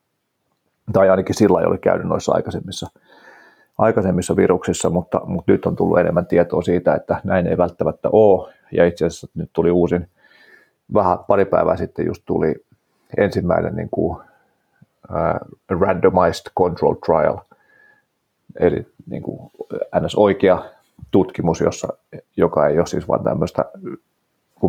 Tai 0.94 1.10
ainakin 1.10 1.36
sillä 1.36 1.58
oli 1.58 1.78
käynyt 1.78 2.08
noissa 2.08 2.34
aikaisemmissa, 2.34 2.88
aikaisemmissa 3.78 4.36
viruksissa, 4.36 4.90
mutta, 4.90 5.22
mutta 5.26 5.52
nyt 5.52 5.66
on 5.66 5.76
tullut 5.76 6.00
enemmän 6.00 6.26
tietoa 6.26 6.62
siitä, 6.62 6.96
että 6.96 7.22
näin 7.24 7.48
ei 7.48 7.58
välttämättä 7.58 8.10
ole. 8.12 8.54
Ja 8.72 8.86
itse 8.86 9.06
asiassa 9.06 9.28
nyt 9.36 9.50
tuli 9.54 9.72
uusin, 9.72 10.10
vähän 10.94 11.18
pari 11.28 11.46
päivää 11.46 11.78
sitten 11.78 12.06
just 12.06 12.24
tuli 12.26 12.56
ensimmäinen 13.18 13.76
niin 13.76 13.90
kuin, 13.92 14.18
uh, 14.18 15.80
randomized 15.80 16.52
control 16.60 16.94
trial, 16.94 17.38
eli 18.60 18.88
niin 19.10 19.24
kuin 19.24 19.52
ns. 20.00 20.16
oikea 20.16 20.64
tutkimus, 21.14 21.62
jossa, 21.62 21.88
joka 22.38 22.68
ei 22.68 22.78
ole 22.78 22.86
siis 22.86 23.08
vain 23.08 23.24
tämmöistä 23.24 23.66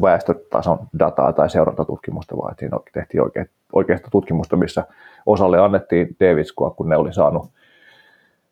väestötason 0.03 0.79
dataa 0.99 1.33
tai 1.33 1.51
seurantatutkimusta, 1.51 2.37
vaan 2.37 2.55
siinä 2.59 2.79
tehtiin 2.93 3.23
oikea, 3.23 3.45
oikeasta 3.73 4.09
tutkimusta, 4.11 4.57
missä 4.57 4.85
osalle 5.27 5.59
annettiin 5.59 6.17
Davidskua, 6.21 6.71
kun 6.71 6.89
ne 6.89 6.97
oli 6.97 7.13
saanut, 7.13 7.51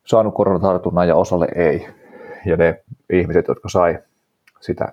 saanut 0.07 0.35
koronatartunnan 0.35 1.09
ja 1.09 1.17
osalle 1.17 1.49
ei. 1.55 1.89
Ja 2.47 2.57
ne 2.57 2.85
ihmiset, 3.13 3.49
jotka 3.49 3.69
sai 3.69 3.99
sitä 4.61 4.93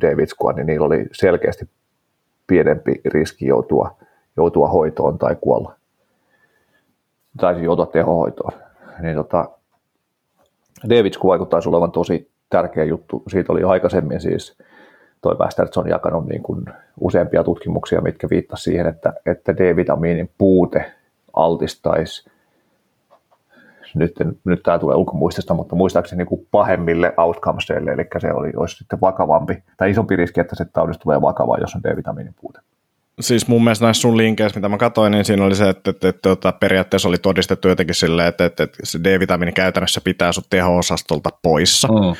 Davidskua, 0.00 0.52
niin 0.52 0.66
niillä 0.66 0.86
oli 0.86 1.06
selkeästi 1.12 1.68
pienempi 2.46 3.00
riski 3.04 3.46
joutua, 3.46 3.96
joutua 4.36 4.68
hoitoon 4.68 5.18
tai 5.18 5.36
kuolla. 5.40 5.74
Tai 7.40 7.54
siis 7.54 7.64
joutua 7.64 7.86
tehohoitoon. 7.86 8.52
Niin 9.02 9.16
tota, 9.16 9.48
Davidsku 10.90 11.28
vaikuttaisi 11.28 11.68
olevan 11.68 11.92
tosi 11.92 12.30
tärkeä 12.50 12.84
juttu. 12.84 13.22
Siitä 13.28 13.52
oli 13.52 13.62
aikaisemmin 13.62 14.20
siis 14.20 14.58
toi 15.20 15.36
Westerson 15.38 15.88
jakanut 15.88 16.26
niin 16.26 16.42
kuin 16.42 16.64
useampia 17.00 17.44
tutkimuksia, 17.44 18.00
mitkä 18.00 18.28
viittasivat 18.30 18.64
siihen, 18.64 18.86
että, 18.86 19.12
että 19.26 19.56
D-vitamiinin 19.56 20.30
puute 20.38 20.92
altistaisi 21.32 22.30
nyt, 23.94 24.14
nyt 24.44 24.62
tämä 24.62 24.78
tulee 24.78 24.96
ulkomuistista, 24.96 25.54
mutta 25.54 25.76
muistaakseni 25.76 26.18
niin 26.18 26.26
kuin 26.26 26.46
pahemmille 26.50 27.14
outcomesille, 27.16 27.92
eli 27.92 28.06
se 28.18 28.32
oli, 28.32 28.52
olisi 28.56 28.76
sitten 28.76 29.00
vakavampi 29.00 29.62
tai 29.76 29.90
isompi 29.90 30.16
riski, 30.16 30.40
että 30.40 30.56
se 30.56 30.64
taudista 30.64 31.02
tulee 31.02 31.20
vakavaa, 31.20 31.58
jos 31.60 31.74
on 31.74 31.82
D-vitamiinin 31.82 32.34
puute. 32.40 32.60
Siis 33.20 33.48
mun 33.48 33.64
mielestä 33.64 33.84
näissä 33.84 34.00
sun 34.00 34.16
linkeissä, 34.16 34.58
mitä 34.58 34.68
mä 34.68 34.76
katsoin, 34.76 35.10
niin 35.10 35.24
siinä 35.24 35.44
oli 35.44 35.54
se, 35.54 35.68
että, 35.68 35.90
että, 35.90 36.08
että, 36.08 36.32
että 36.32 36.52
periaatteessa 36.52 37.08
oli 37.08 37.18
todistettu 37.18 37.68
jotenkin 37.68 37.94
silleen, 37.94 38.28
että, 38.28 38.44
että, 38.44 38.62
että 38.62 38.78
se 38.84 38.98
D-vitamiini 39.04 39.52
käytännössä 39.52 40.00
pitää 40.04 40.32
sut 40.32 40.46
teho-osastolta 40.50 41.30
poissa. 41.42 41.88
Mm. 41.88 42.14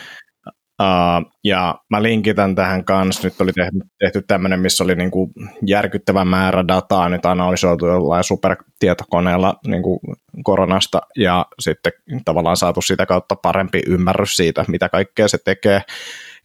Uh, 0.80 1.32
ja 1.44 1.74
mä 1.90 2.02
linkitän 2.02 2.54
tähän 2.54 2.84
kanssa, 2.84 3.22
nyt 3.24 3.40
oli 3.40 3.52
tehty, 3.52 3.78
tehty 3.98 4.22
tämmöinen, 4.22 4.60
missä 4.60 4.84
oli 4.84 4.94
niinku 4.94 5.32
järkyttävä 5.66 6.24
määrä 6.24 6.68
dataa. 6.68 7.08
Nyt 7.08 7.26
analysoitu 7.26 7.86
jollain 7.86 8.24
supertietokoneella 8.24 9.54
niinku 9.66 10.00
koronasta 10.44 11.00
ja 11.16 11.46
sitten 11.58 11.92
tavallaan 12.24 12.56
saatu 12.56 12.82
sitä 12.82 13.06
kautta 13.06 13.36
parempi 13.36 13.82
ymmärrys 13.86 14.36
siitä, 14.36 14.64
mitä 14.68 14.88
kaikkea 14.88 15.28
se 15.28 15.38
tekee. 15.44 15.82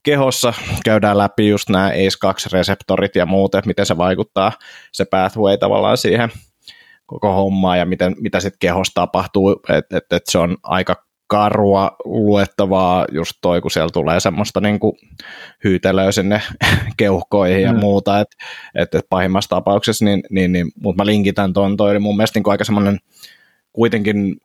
Kehossa. 0.04 0.54
Käydään 0.86 1.18
läpi 1.18 1.50
just 1.50 1.70
nämä 1.70 1.90
ACE2-reseptorit 1.90 3.16
ja 3.16 3.26
muut, 3.26 3.56
että 3.56 3.68
miten 3.68 3.86
se 3.86 3.98
vaikuttaa 3.98 4.52
se 4.92 5.06
pathway 5.06 5.58
tavallaan 5.58 5.98
siihen 5.98 6.30
koko 7.06 7.34
hommaan 7.34 7.80
ja 7.80 7.86
miten, 7.86 8.16
mitä 8.20 8.40
sitten 8.40 8.60
kehossa 8.60 8.94
tapahtuu, 8.94 9.62
että 9.70 9.98
et, 9.98 10.14
et 10.14 10.24
se 10.26 10.38
on 10.38 10.58
aika 10.64 11.05
karua 11.28 11.92
luettavaa 12.06 13.06
just 13.12 13.34
toi, 13.42 13.62
kun 13.62 13.72
siellä 13.72 13.90
tulee 13.94 14.20
semmoista 14.20 14.62
niin 14.62 14.80
kuin 14.80 14.94
hyytelöä 15.64 16.12
sinne 16.12 16.42
keuhkoihin 16.98 17.62
ja 17.62 17.74
mm. 17.74 17.80
muuta, 17.80 18.20
että 18.20 18.36
et, 18.76 18.96
et 18.96 19.06
pahimmassa 19.10 19.50
tapauksessa, 19.50 20.06
niin, 20.06 20.24
niin, 20.30 20.52
niin 20.52 20.72
mutta 20.82 21.04
mä 21.04 21.06
linkitän 21.06 21.54
tuon, 21.54 21.78
toi 21.78 21.92
oli 21.92 22.00
mun 22.00 22.18
mielestä 22.18 22.38
niin 22.38 22.44
kuin 22.44 22.52
aika 22.52 22.64
semmoinen 22.64 22.98
kuitenkin 23.74 24.38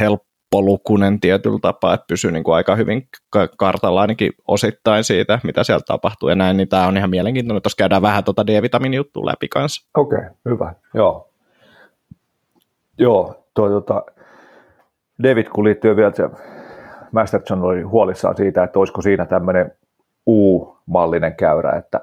helppolukunen 0.00 1.20
tietyllä 1.20 1.58
tapaa, 1.62 1.94
että 1.94 2.06
pysyy 2.08 2.30
niin 2.32 2.44
kuin 2.44 2.54
aika 2.54 2.76
hyvin 2.76 3.08
kartalla 3.56 4.00
ainakin 4.00 4.32
osittain 4.48 5.04
siitä, 5.04 5.40
mitä 5.44 5.64
siellä 5.64 5.82
tapahtuu 5.86 6.28
ja 6.28 6.34
näin, 6.34 6.56
niin 6.56 6.68
tämä 6.68 6.86
on 6.86 6.96
ihan 6.96 7.10
mielenkiintoinen, 7.10 7.62
tuossa 7.62 7.76
käydään 7.76 8.02
vähän 8.02 8.24
tuota 8.24 8.46
D-vitamiini-juttua 8.46 9.26
läpi 9.26 9.48
kanssa. 9.48 9.88
Okei, 9.96 10.18
okay, 10.18 10.30
hyvä, 10.48 10.74
joo. 10.94 11.28
Joo, 12.98 13.44
toi, 13.54 13.70
tota, 13.70 14.02
David, 15.22 15.46
kun 15.46 15.64
liittyy 15.64 15.96
vielä 15.96 16.12
se, 16.14 16.30
Masterson 17.12 17.62
oli 17.62 17.82
huolissaan 17.82 18.36
siitä, 18.36 18.64
että 18.64 18.78
olisiko 18.78 19.02
siinä 19.02 19.26
tämmöinen 19.26 19.72
U-mallinen 20.26 21.36
käyrä, 21.36 21.72
että, 21.72 22.00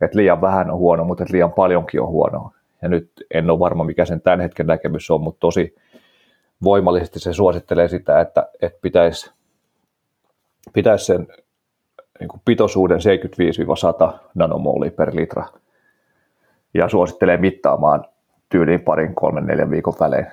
että 0.00 0.18
liian 0.18 0.40
vähän 0.40 0.70
on 0.70 0.78
huono, 0.78 1.04
mutta 1.04 1.24
että 1.24 1.32
liian 1.32 1.52
paljonkin 1.52 2.00
on 2.00 2.08
huonoa. 2.08 2.50
Ja 2.82 2.88
nyt 2.88 3.10
en 3.30 3.50
ole 3.50 3.58
varma, 3.58 3.84
mikä 3.84 4.04
sen 4.04 4.20
tämän 4.20 4.40
hetken 4.40 4.66
näkemys 4.66 5.10
on, 5.10 5.20
mutta 5.20 5.40
tosi 5.40 5.74
voimallisesti 6.64 7.18
se 7.18 7.32
suosittelee 7.32 7.88
sitä, 7.88 8.20
että, 8.20 8.48
että 8.62 8.78
pitäisi, 8.82 9.32
pitäisi 10.72 11.04
sen 11.04 11.26
niin 12.20 12.28
kuin 12.28 12.42
pitoisuuden 12.44 12.98
75-100 14.12 14.18
nanomolia 14.34 14.90
per 14.90 15.16
litra 15.16 15.44
ja 16.74 16.88
suosittelee 16.88 17.36
mittaamaan 17.36 18.04
tyyliin 18.48 18.80
parin, 18.80 19.14
kolmen, 19.14 19.46
neljän 19.46 19.70
viikon 19.70 19.94
välein, 20.00 20.26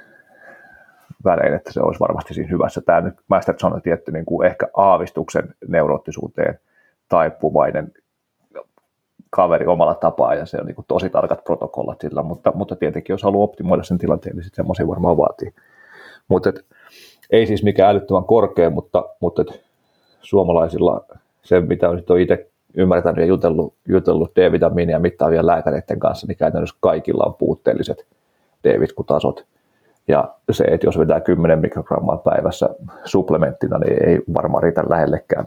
välein 1.26 1.54
että 1.54 1.74
se 1.74 1.82
olisi 1.82 2.00
varmasti 2.00 2.34
siinä 2.34 2.50
hyvässä. 2.50 2.82
Tämä 2.82 3.02
nyt 3.02 3.14
Masterson 3.28 3.74
on 3.74 3.82
tietty 3.82 4.12
niin 4.12 4.26
kuin 4.26 4.48
ehkä 4.48 4.68
aavistuksen 4.74 5.56
neuroottisuuteen 5.68 6.60
taipuvainen 7.10 7.94
kaveri 9.30 9.68
omalla 9.68 9.96
tapaa 9.96 10.36
ja 10.36 10.46
se 10.46 10.58
on 10.58 10.66
niin 10.66 10.76
kuin 10.76 10.86
tosi 10.88 11.10
tarkat 11.10 11.44
protokollat 11.44 12.02
sillä, 12.02 12.24
mutta, 12.24 12.52
mutta 12.56 12.76
tietenkin 12.76 13.14
jos 13.14 13.24
haluaa 13.24 13.44
optimoida 13.44 13.84
sen 13.84 13.98
tilanteen, 13.98 14.36
niin 14.36 14.44
sitten 14.44 14.64
semmoisia 14.64 14.88
varmaan 14.88 15.18
vaatii. 15.18 15.54
Mutta 16.28 16.54
ei 17.30 17.46
siis 17.46 17.64
mikään 17.64 17.90
älyttömän 17.90 18.24
korkea, 18.24 18.70
mutta, 18.70 19.06
mutta 19.20 19.42
et 19.42 19.64
suomalaisilla 20.22 21.06
se, 21.42 21.62
mitä 21.62 21.90
on 21.90 22.04
itse 22.20 22.50
ymmärtänyt 22.74 23.20
ja 23.20 23.26
jutellut, 23.26 23.74
jutellut 23.88 24.32
D-vitamiinia 24.36 25.00
mittaavien 25.00 25.48
lääkäreiden 25.48 26.00
kanssa, 26.00 26.28
niin 26.28 26.38
käytännössä 26.38 26.78
kaikilla 26.80 27.24
on 27.24 27.36
puutteelliset 27.36 28.08
D-vitkutasot. 28.64 29.46
Ja 30.10 30.36
se, 30.52 30.64
että 30.64 30.88
jos 30.88 31.00
vetää 31.00 31.22
10 31.22 31.60
mikrogrammaa 31.60 32.18
päivässä 32.18 32.70
supplementtina, 33.04 33.78
niin 33.78 34.10
ei 34.10 34.22
varmaan 34.34 34.64
riitä 34.64 34.84
lähellekään 34.90 35.46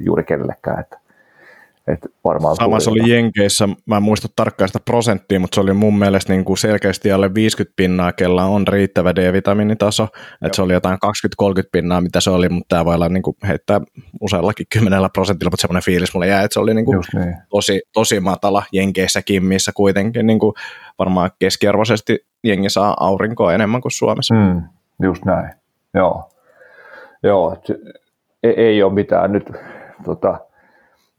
juuri 0.00 0.24
kenellekään. 0.24 0.80
Että 0.80 0.98
et 1.92 2.06
varmaan 2.24 2.56
Samassa 2.56 2.90
oli 2.90 3.10
Jenkeissä, 3.10 3.68
mä 3.86 3.96
en 3.96 4.02
muista 4.02 4.28
tarkkaan 4.36 4.68
sitä 4.68 4.80
prosenttia, 4.84 5.40
mutta 5.40 5.54
se 5.54 5.60
oli 5.60 5.72
mun 5.72 5.98
mielestä 5.98 6.32
niin 6.32 6.44
kuin 6.44 6.58
selkeästi 6.58 7.12
alle 7.12 7.34
50 7.34 7.76
pinnaa, 7.76 8.12
kella 8.12 8.44
on 8.44 8.68
riittävä 8.68 9.14
D-vitamiinitaso, 9.14 10.08
että 10.42 10.56
se 10.56 10.62
oli 10.62 10.72
jotain 10.72 10.98
20-30 11.42 11.48
pinnaa, 11.72 12.00
mitä 12.00 12.20
se 12.20 12.30
oli, 12.30 12.48
mutta 12.48 12.68
tämä 12.68 12.84
voi 12.84 12.94
olla 12.94 13.08
niin 13.08 13.22
kuin 13.22 13.36
heittää 13.48 13.80
useallakin 14.20 14.66
kymmenellä 14.72 15.08
prosentilla, 15.12 15.50
mutta 15.50 15.60
semmoinen 15.60 15.84
fiilis 15.84 16.14
mulle 16.14 16.26
jäi, 16.26 16.44
että 16.44 16.54
se 16.54 16.60
oli 16.60 16.74
niin 16.74 16.84
kuin 16.84 17.02
niin. 17.14 17.36
tosi, 17.50 17.82
tosi 17.92 18.20
matala 18.20 18.62
Jenkeissäkin, 18.72 19.44
missä 19.44 19.72
kuitenkin 19.74 20.26
niin 20.26 20.38
kuin 20.38 20.54
varmaan 20.98 21.30
keskiarvoisesti 21.38 22.26
jengi 22.44 22.70
saa 22.70 22.96
aurinkoa 23.00 23.54
enemmän 23.54 23.80
kuin 23.80 23.92
Suomessa. 23.92 24.34
Mm, 24.34 24.62
just 25.02 25.24
näin, 25.24 25.54
joo. 25.94 26.30
Joo, 27.22 27.56
ei, 28.42 28.54
ei 28.56 28.82
ole 28.82 28.92
mitään 28.92 29.32
nyt 29.32 29.50
tota, 30.04 30.40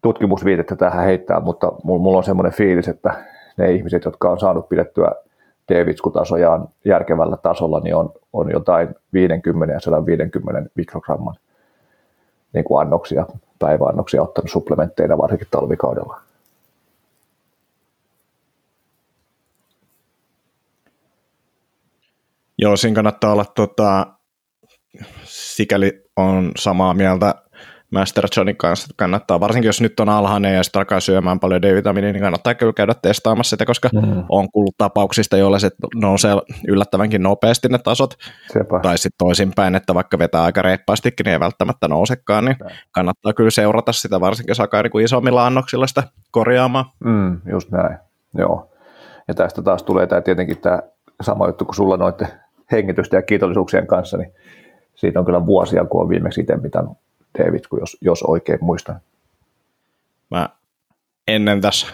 tutkimusviitettä 0.02 0.76
tähän 0.76 1.06
heittää, 1.06 1.40
mutta 1.40 1.72
mulla 1.84 2.18
on 2.18 2.24
semmoinen 2.24 2.54
fiilis, 2.54 2.88
että 2.88 3.26
ne 3.58 3.72
ihmiset, 3.72 4.06
jotka 4.06 4.30
on 4.30 4.40
saanut 4.40 4.70
pidettyä 4.70 5.12
D-vitskutasojaan 5.72 6.70
järkevällä 6.86 7.38
tasolla, 7.38 7.80
niin 7.80 7.96
on, 7.96 8.12
on 8.34 8.52
jotain 8.52 8.96
50 9.14 9.74
ja 9.74 9.80
150 9.80 10.70
mikrogramman 10.76 11.36
niin 12.54 12.64
kuin 12.64 12.82
annoksia, 12.82 13.26
päiväannoksia 13.60 14.22
ottanut 14.22 14.52
supplementteina 14.52 15.18
varsinkin 15.18 15.48
talvikaudella. 15.52 16.22
Joo, 22.58 22.78
siinä 22.78 22.96
kannattaa 22.96 23.34
olla, 23.34 23.46
tota, 23.46 24.08
sikäli 25.24 26.04
on 26.16 26.52
samaa 26.58 26.94
mieltä 26.94 27.36
Master 27.92 28.26
Johnin 28.38 28.58
kanssa 28.58 28.94
kannattaa, 28.96 29.40
varsinkin 29.40 29.68
jos 29.68 29.82
nyt 29.82 30.00
on 30.00 30.10
alhainen 30.10 30.56
ja 30.56 30.64
sitten 30.64 30.80
alkaa 30.80 31.00
syömään 31.00 31.40
paljon 31.40 31.62
D-vitamiinia, 31.62 32.14
niin 32.14 32.24
kannattaa 32.24 32.54
kyllä 32.54 32.74
käydä 32.74 32.94
testaamassa 32.94 33.50
sitä, 33.50 33.66
koska 33.66 33.90
mm. 33.94 34.24
on 34.30 34.52
kuullut 34.52 34.78
tapauksista, 34.78 35.38
joilla 35.38 35.60
se 35.60 35.70
nousee 35.96 36.36
yllättävänkin 36.68 37.24
nopeasti 37.24 37.68
ne 37.68 37.78
tasot, 37.78 38.14
Sepä. 38.54 38.80
tai 38.80 38.98
sitten 38.98 39.18
toisinpäin, 39.18 39.76
että 39.76 39.94
vaikka 39.94 40.20
vetää 40.20 40.44
aika 40.44 40.62
reippaastikin, 40.62 41.24
niin 41.24 41.34
ei 41.34 41.40
välttämättä 41.40 41.88
nousekaan, 41.88 42.46
niin 42.46 42.56
näin. 42.60 42.76
kannattaa 42.92 43.34
kyllä 43.34 43.50
seurata 43.50 43.92
sitä, 43.92 44.20
varsinkin 44.20 44.52
jos 44.52 44.60
alkaa 44.60 44.82
niin 44.82 45.04
isommilla 45.04 45.46
annoksilla 45.46 45.88
sitä 45.88 46.04
korjaamaan. 46.32 46.86
Mm, 47.04 47.42
just 47.52 47.72
näin, 47.72 47.98
joo. 48.38 48.72
Ja 49.28 49.34
tästä 49.34 49.62
taas 49.62 49.84
tulee 49.84 50.08
tämä 50.08 50.22
tietenkin 50.22 50.62
tämä 50.62 50.80
sama 51.22 51.48
juttu 51.48 51.66
kuin 51.66 51.76
sulla 51.76 51.98
noiden 51.98 52.28
hengitysten 52.72 53.18
ja 53.18 53.22
kiitollisuuksien 53.22 53.88
kanssa, 53.88 54.18
niin 54.18 54.34
siitä 54.96 55.20
on 55.20 55.26
kyllä 55.26 55.46
vuosia, 55.46 55.86
kun 55.86 56.02
on 56.02 56.10
viimeksi 56.10 56.42
itse 56.42 56.58
pitänyt 56.58 56.92
David, 57.38 57.60
jos, 57.80 57.98
jos 58.02 58.24
oikein 58.24 58.60
muistan. 58.62 59.00
Mä 60.32 60.50
ennen 61.28 61.62
tässä 61.62 61.88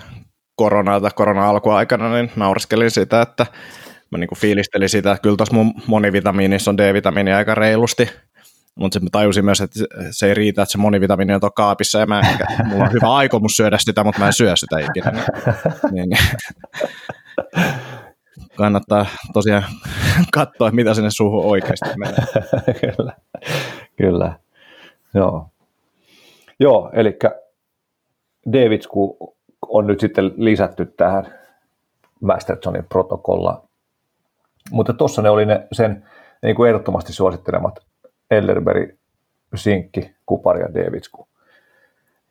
koronaa 0.56 1.02
tai 1.02 1.12
korona-alkuaikana 1.15 2.13
niin 2.13 2.32
naureskelin 2.36 2.91
sitä, 2.91 3.21
että 3.21 3.45
mä 4.12 4.17
niin 4.17 4.30
fiilistelin 4.38 4.89
sitä, 4.89 5.12
että 5.12 5.21
kyllä 5.21 5.38
tuossa 5.38 5.56
mun 5.56 5.74
monivitamiinissa 5.88 6.71
on 6.71 6.78
D-vitamiini 6.78 7.34
aika 7.34 7.56
reilusti, 7.56 8.10
mutta 8.76 8.95
sitten 8.95 9.12
tajusin 9.12 9.45
myös, 9.45 9.62
että 9.62 9.80
se 10.12 10.28
ei 10.28 10.34
riitä, 10.34 10.62
että 10.62 10.71
se 10.71 10.78
monivitamiini 10.78 11.34
on 11.34 11.41
kaapissa, 11.56 12.00
ja 12.00 12.06
mä, 12.06 12.21
mulla 12.65 12.84
on 12.84 12.93
hyvä 12.93 13.13
aikomus 13.15 13.58
syödä 13.58 13.78
sitä, 13.78 14.04
mutta 14.04 14.19
mä 14.19 14.28
en 14.28 14.34
syö 14.34 14.56
sitä 14.56 14.80
ikinä. 14.80 15.12
Niin, 15.91 16.10
niin. 16.10 16.28
Kannattaa 18.58 19.06
tosiaan 19.34 19.63
katsoa, 20.34 20.71
mitä 20.71 20.93
sinne 20.93 21.10
suuhun 21.12 21.45
oikeasti 21.45 21.89
menee. 21.98 22.15
kyllä, 22.82 23.13
kyllä. 23.95 24.39
Joo, 25.15 25.47
Joo 26.60 26.89
eli 26.93 27.19
Davidsku 28.54 29.17
on 29.67 29.88
nyt 29.88 29.99
sitten 29.99 30.34
lisätty 30.36 30.86
tähän 30.86 31.25
Mastersonin 32.21 32.86
protokollaan. 32.89 33.62
Mutta 34.71 34.93
tuossa 34.93 35.21
ne 35.21 35.30
oli 35.30 35.45
ne 35.45 35.67
sen 35.71 36.06
niin 36.43 36.56
kuin 36.56 36.69
ehdottomasti 36.69 37.13
suosittelemat 37.13 37.80
Ellerberg, 38.32 38.89
Sinkki, 39.56 40.15
Kupari 40.25 40.62
ja 40.62 40.73
Davidsku. 40.73 41.28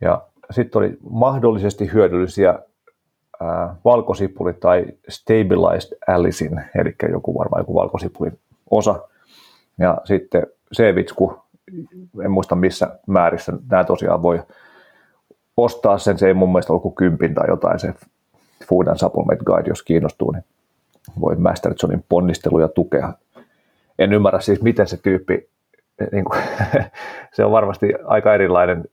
Ja 0.01 0.23
sitten 0.51 0.79
oli 0.79 0.97
mahdollisesti 1.11 1.93
hyödyllisiä 1.93 2.59
ää, 3.41 3.77
valkosipuli 3.85 4.53
tai 4.53 4.87
stabilized 5.09 5.99
alisin, 6.09 6.65
eli 6.75 6.95
joku 7.13 7.39
varmaan 7.39 7.61
joku 7.61 7.75
valkosipulin 7.75 8.39
osa. 8.71 9.09
Ja 9.79 9.99
sitten 10.05 10.47
C-vitsku, 10.77 11.44
en 12.25 12.31
muista 12.31 12.55
missä 12.55 12.99
määrissä 13.07 13.53
nämä 13.71 13.85
tosiaan 13.85 14.23
voi 14.23 14.43
ostaa 15.57 15.99
sen, 15.99 16.19
se 16.19 16.27
ei 16.27 16.35
mun 16.35 16.49
mielestä 16.49 16.73
ollut 16.73 16.83
kuin 16.83 16.95
kympin 16.95 17.35
tai 17.35 17.49
jotain 17.49 17.79
se 17.79 17.95
Food 18.69 18.87
and 18.87 18.99
Supplement 18.99 19.43
Guide, 19.43 19.69
jos 19.69 19.83
kiinnostuu, 19.83 20.31
niin 20.31 20.45
voi 21.21 21.37
Mastersonin 21.37 22.05
ponnisteluja 22.09 22.69
tukea. 22.69 23.13
En 23.99 24.13
ymmärrä 24.13 24.41
siis, 24.41 24.63
miten 24.63 24.87
se 24.87 24.97
tyyppi, 24.97 25.49
niin 26.13 26.25
kuin, 26.25 26.43
se 27.35 27.45
on 27.45 27.53
varmasti 27.53 27.95
aika 28.05 28.35
erilainen 28.35 28.85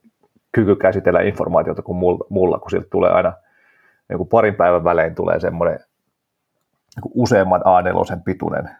kyky 0.52 0.76
käsitellä 0.76 1.20
informaatiota 1.20 1.82
kuin 1.82 1.98
mulla, 2.28 2.58
kun 2.58 2.70
siltä 2.70 2.86
tulee 2.90 3.10
aina 3.10 3.32
niin 4.08 4.16
kuin 4.16 4.28
parin 4.28 4.54
päivän 4.54 4.84
välein 4.84 5.14
tulee 5.14 5.40
semmoinen 5.40 5.80
niin 6.96 7.12
useamman 7.14 7.60
A4 7.60 8.20
pituinen 8.24 8.70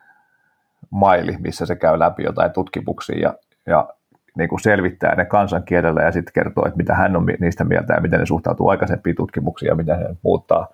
maili, 0.91 1.37
missä 1.39 1.67
se 1.67 1.77
käy 1.77 1.99
läpi 1.99 2.23
jotain 2.23 2.53
tutkimuksia 2.53 3.19
ja 3.19 3.35
ja 3.67 3.89
niin 4.37 4.49
kuin 4.49 4.61
selvittää 4.61 5.15
ne 5.15 5.25
kansankielellä 5.25 6.03
ja 6.03 6.13
sitten 6.13 6.33
kertoo, 6.33 6.67
että 6.67 6.77
mitä 6.77 6.95
hän 6.95 7.17
on 7.17 7.27
niistä 7.41 7.65
mieltä 7.65 7.95
ja 7.95 8.01
miten 8.01 8.21
ne 8.21 8.27
suhtautuu 8.27 8.69
aikaisempiin 8.69 9.17
tutkimuksiin 9.17 9.69
ja 9.69 9.75
miten 9.75 9.97
hän 9.97 10.19
muuttaa, 10.23 10.69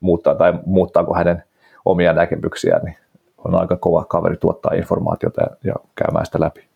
muuttaa 0.00 0.34
tai 0.34 0.52
muuttaako 0.66 1.14
hänen 1.14 1.42
omia 1.84 2.12
näkemyksiään, 2.12 2.84
niin 2.84 2.96
on 3.44 3.54
aika 3.54 3.76
kova 3.76 4.04
kaveri 4.04 4.36
tuottaa 4.36 4.72
informaatiota 4.74 5.42
ja, 5.42 5.56
ja 5.64 5.74
käymään 5.94 6.26
sitä 6.26 6.40
läpi. 6.40 6.68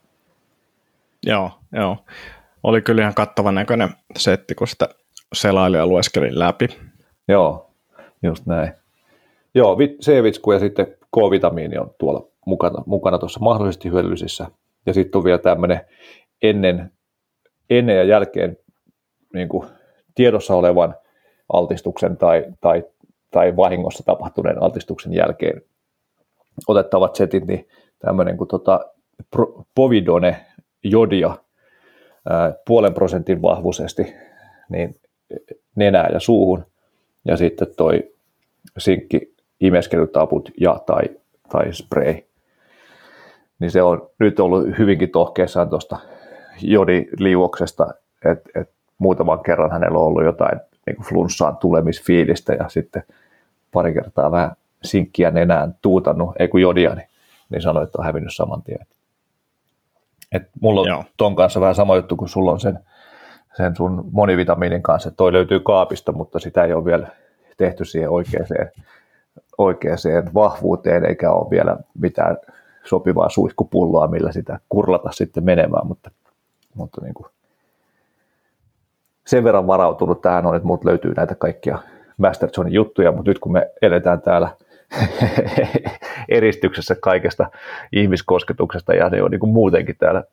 Joo, 1.26 1.50
joo. 1.72 1.96
Oli 2.62 2.82
kyllä 2.82 3.02
ihan 3.02 3.14
kattavan 3.14 3.54
näköinen 3.54 3.88
setti, 4.16 4.54
kun 4.54 4.68
sitä 4.68 4.88
selaili 5.32 5.76
ja 5.76 5.86
lueskelin 5.86 6.38
läpi. 6.38 6.68
Joo, 7.28 7.70
just 8.22 8.46
näin. 8.46 8.72
Joo, 9.54 9.76
C-vitsku 9.76 10.52
ja 10.52 10.58
sitten 10.58 10.86
K-vitamiini 10.86 11.78
on 11.78 11.90
tuolla 11.98 12.26
mukana, 12.46 12.82
mukana 12.86 13.18
tuossa 13.18 13.40
mahdollisesti 13.40 13.90
hyödyllisissä 13.90 14.46
ja 14.88 14.94
sitten 14.94 15.18
on 15.18 15.24
vielä 15.24 15.38
tämmöinen 15.38 15.80
ennen, 16.42 16.92
ennen 17.70 17.96
ja 17.96 18.04
jälkeen 18.04 18.56
niin 19.34 19.48
kuin 19.48 19.68
tiedossa 20.14 20.54
olevan 20.54 20.94
altistuksen 21.52 22.16
tai, 22.16 22.44
tai, 22.60 22.84
tai 23.30 23.56
vahingossa 23.56 24.04
tapahtuneen 24.04 24.62
altistuksen 24.62 25.12
jälkeen 25.14 25.62
otettavat 26.68 27.14
setit, 27.16 27.46
niin 27.46 27.68
tämmöinen 27.98 28.36
kuin 28.36 28.48
tota, 28.48 28.80
povidone 29.74 30.46
jodia 30.84 31.36
puolen 32.66 32.94
prosentin 32.94 33.42
vahvuisesti 33.42 34.14
niin 34.68 35.00
nenää 35.76 36.08
ja 36.12 36.20
suuhun. 36.20 36.66
Ja 37.24 37.36
sitten 37.36 37.68
toi 37.76 38.14
sinkki 38.78 39.34
imeskelytaput 39.60 40.50
ja 40.60 40.80
tai, 40.86 41.02
tai 41.48 41.72
spray 41.72 42.14
niin 43.58 43.70
se 43.70 43.82
on 43.82 44.10
nyt 44.18 44.40
ollut 44.40 44.64
hyvinkin 44.78 45.10
tohkeessaan 45.10 45.70
tuosta 45.70 45.98
jodiliuoksesta, 46.62 47.94
että 48.24 48.60
et 48.60 48.70
muutaman 48.98 49.42
kerran 49.42 49.70
hänellä 49.70 49.98
on 49.98 50.04
ollut 50.04 50.24
jotain 50.24 50.60
niin 50.86 50.96
kuin 50.96 51.06
flunssaan 51.06 51.56
tulemisfiilistä 51.56 52.52
ja 52.52 52.68
sitten 52.68 53.02
pari 53.72 53.94
kertaa 53.94 54.30
vähän 54.30 54.52
sinkkiä 54.82 55.30
nenään 55.30 55.74
tuutannut, 55.82 56.34
ei 56.38 56.48
kun 56.48 56.60
jodia, 56.60 56.94
niin, 56.94 57.08
niin 57.50 57.62
sanoi, 57.62 57.84
että 57.84 57.98
on 57.98 58.04
hävinnyt 58.04 58.34
saman 58.34 58.62
tien. 58.62 58.86
Et 60.32 60.42
mulla 60.60 60.80
on 60.80 60.88
Joo. 60.88 61.04
ton 61.16 61.36
kanssa 61.36 61.60
vähän 61.60 61.74
sama 61.74 61.96
juttu 61.96 62.16
kuin 62.16 62.28
sulla 62.28 62.52
on 62.52 62.60
sen, 62.60 62.78
sen 63.56 63.76
sun 63.76 64.08
monivitamiinin 64.12 64.82
kanssa. 64.82 65.10
Toi 65.10 65.32
löytyy 65.32 65.60
kaapista, 65.60 66.12
mutta 66.12 66.38
sitä 66.38 66.64
ei 66.64 66.72
ole 66.72 66.84
vielä 66.84 67.08
tehty 67.56 67.84
siihen 67.84 68.10
oikeaan, 68.10 68.46
oikeaan 69.58 69.98
vahvuuteen, 70.34 71.04
eikä 71.04 71.30
ole 71.30 71.50
vielä 71.50 71.76
mitään 71.98 72.36
sopivaa 72.88 73.28
suihkupulloa, 73.28 74.06
millä 74.06 74.32
sitä 74.32 74.60
kurlata 74.68 75.12
sitten 75.12 75.44
menemään, 75.44 75.86
mutta, 75.86 76.10
mutta 76.74 77.00
niin 77.00 77.14
kuin 77.14 77.26
sen 79.26 79.44
verran 79.44 79.66
varautunut 79.66 80.20
tähän 80.20 80.46
on, 80.46 80.56
että 80.56 80.66
muut 80.66 80.84
löytyy 80.84 81.14
näitä 81.14 81.34
kaikkia 81.34 81.78
Masterzonin 82.16 82.72
juttuja, 82.72 83.12
mutta 83.12 83.30
nyt 83.30 83.38
kun 83.38 83.52
me 83.52 83.70
eletään 83.82 84.20
täällä 84.20 84.48
eristyksessä 86.28 86.96
kaikesta 87.00 87.50
ihmiskosketuksesta 87.92 88.94
ja 88.94 89.08
ne 89.08 89.22
on 89.22 89.30
niin 89.30 89.40
kuin 89.40 89.52
muutenkin 89.52 89.96
täällä 89.98 90.24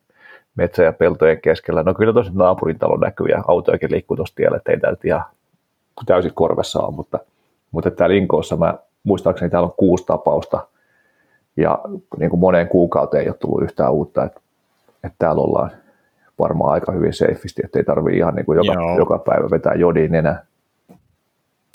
metsä- 0.56 0.84
ja 0.84 0.94
peltojen 0.94 1.42
keskellä. 1.42 1.84
No 1.84 1.94
kyllä 1.94 2.14
tosi 2.14 2.32
naapurin 2.34 2.80
talo 2.80 2.98
näkyy 2.98 3.28
ja 3.28 3.44
autojakin 3.48 3.92
liikkuu 3.92 4.18
tuossa 4.18 4.36
tiellä, 4.36 4.58
että 4.58 4.72
ei 4.72 4.80
tämä 4.80 4.96
ihan 5.04 5.24
täysin 6.06 6.32
korvessa 6.34 6.80
ole, 6.80 6.96
mutta, 6.96 7.20
mutta 7.72 7.92
täällä 7.92 8.16
Inkoossa 8.16 8.56
mä 8.56 8.74
muistaakseni 9.04 9.52
täällä 9.52 9.68
on 9.68 9.74
kuusi 9.78 10.06
tapausta 10.06 10.68
ja 11.58 11.80
niin 12.20 12.30
kuin 12.30 12.40
moneen 12.40 12.68
kuukauteen 12.68 13.24
ei 13.24 13.30
ole 13.30 13.38
tullut 13.40 13.64
yhtään 13.64 13.94
uutta, 13.94 14.24
että, 14.24 14.42
että 15.04 15.16
täällä 15.20 15.42
ollaan 15.42 15.72
varmaan 16.40 16.74
aika 16.74 16.92
hyvin 16.92 17.14
safeisti, 17.14 17.62
että 17.66 17.80
ei 17.80 17.86
tarvitse 17.86 18.18
ihan 18.18 18.36
niin 18.36 18.46
kuin 18.46 18.56
joka, 18.56 18.96
joka 18.98 19.20
päivä 19.20 19.50
vetää 19.52 19.74
jodiin 19.74 20.16
enää. 20.16 20.46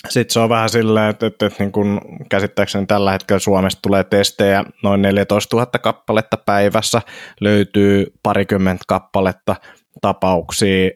Sitten 0.09 0.33
se 0.33 0.41
on 0.41 0.49
vähän 0.49 0.69
silleen, 0.69 1.11
että, 1.11 1.27
että, 1.27 1.47
että 1.47 1.65
niin 1.65 1.73
kun 1.73 2.01
käsittääkseni 2.29 2.87
tällä 2.87 3.13
hetkellä 3.13 3.39
Suomesta 3.39 3.83
tulee 3.83 4.05
testejä 4.05 4.65
noin 4.83 5.03
14 5.03 5.57
000 5.57 5.67
kappaletta 5.67 6.37
päivässä, 6.47 7.03
löytyy 7.41 8.13
parikymmentä 8.23 8.85
kappaletta 8.89 9.57
tapauksia, 10.01 10.91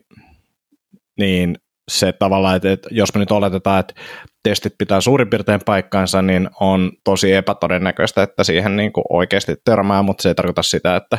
niin 1.19 1.59
se 1.89 2.13
tavallaan, 2.13 2.57
että, 2.57 2.73
että 2.73 2.89
jos 2.93 3.15
me 3.15 3.19
nyt 3.19 3.31
oletetaan, 3.31 3.81
että 3.81 3.95
testit 4.43 4.75
pitää 4.79 5.01
suurin 5.01 5.31
piirtein 5.31 5.61
paikkaansa, 5.67 6.23
niin 6.23 6.51
on 6.61 6.93
tosi 7.05 7.33
epätodennäköistä, 7.33 8.23
että 8.23 8.45
siihen 8.45 8.77
niin 8.77 8.93
kuin 8.93 9.05
oikeasti 9.11 9.57
törmää, 9.65 10.03
mutta 10.03 10.23
se 10.23 10.29
ei 10.29 10.35
tarkoita 10.35 10.63
sitä, 10.63 10.97
että 10.97 11.19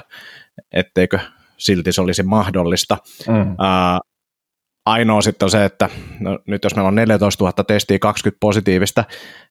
etteikö 0.74 1.20
silti 1.58 1.92
se 1.92 2.02
olisi 2.02 2.24
mahdollista. 2.24 2.98
Mm. 3.28 3.52
Uh, 3.52 4.16
ainoa 4.86 5.22
sitten 5.22 5.46
on 5.46 5.50
se, 5.50 5.66
että 5.66 5.90
no, 6.20 6.40
nyt 6.48 6.64
jos 6.64 6.76
meillä 6.76 6.88
on 6.88 6.96
14 6.96 7.44
000 7.44 7.64
testiä, 7.64 8.00
20 8.00 8.38
positiivista, 8.40 9.04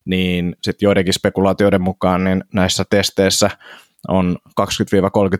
niin 0.05 0.55
sitten 0.63 0.87
joidenkin 0.87 1.13
spekulaatioiden 1.13 1.81
mukaan 1.81 2.23
niin 2.23 2.43
näissä 2.53 2.83
testeissä 2.89 3.49
on 4.07 4.37
20-30 4.61 4.63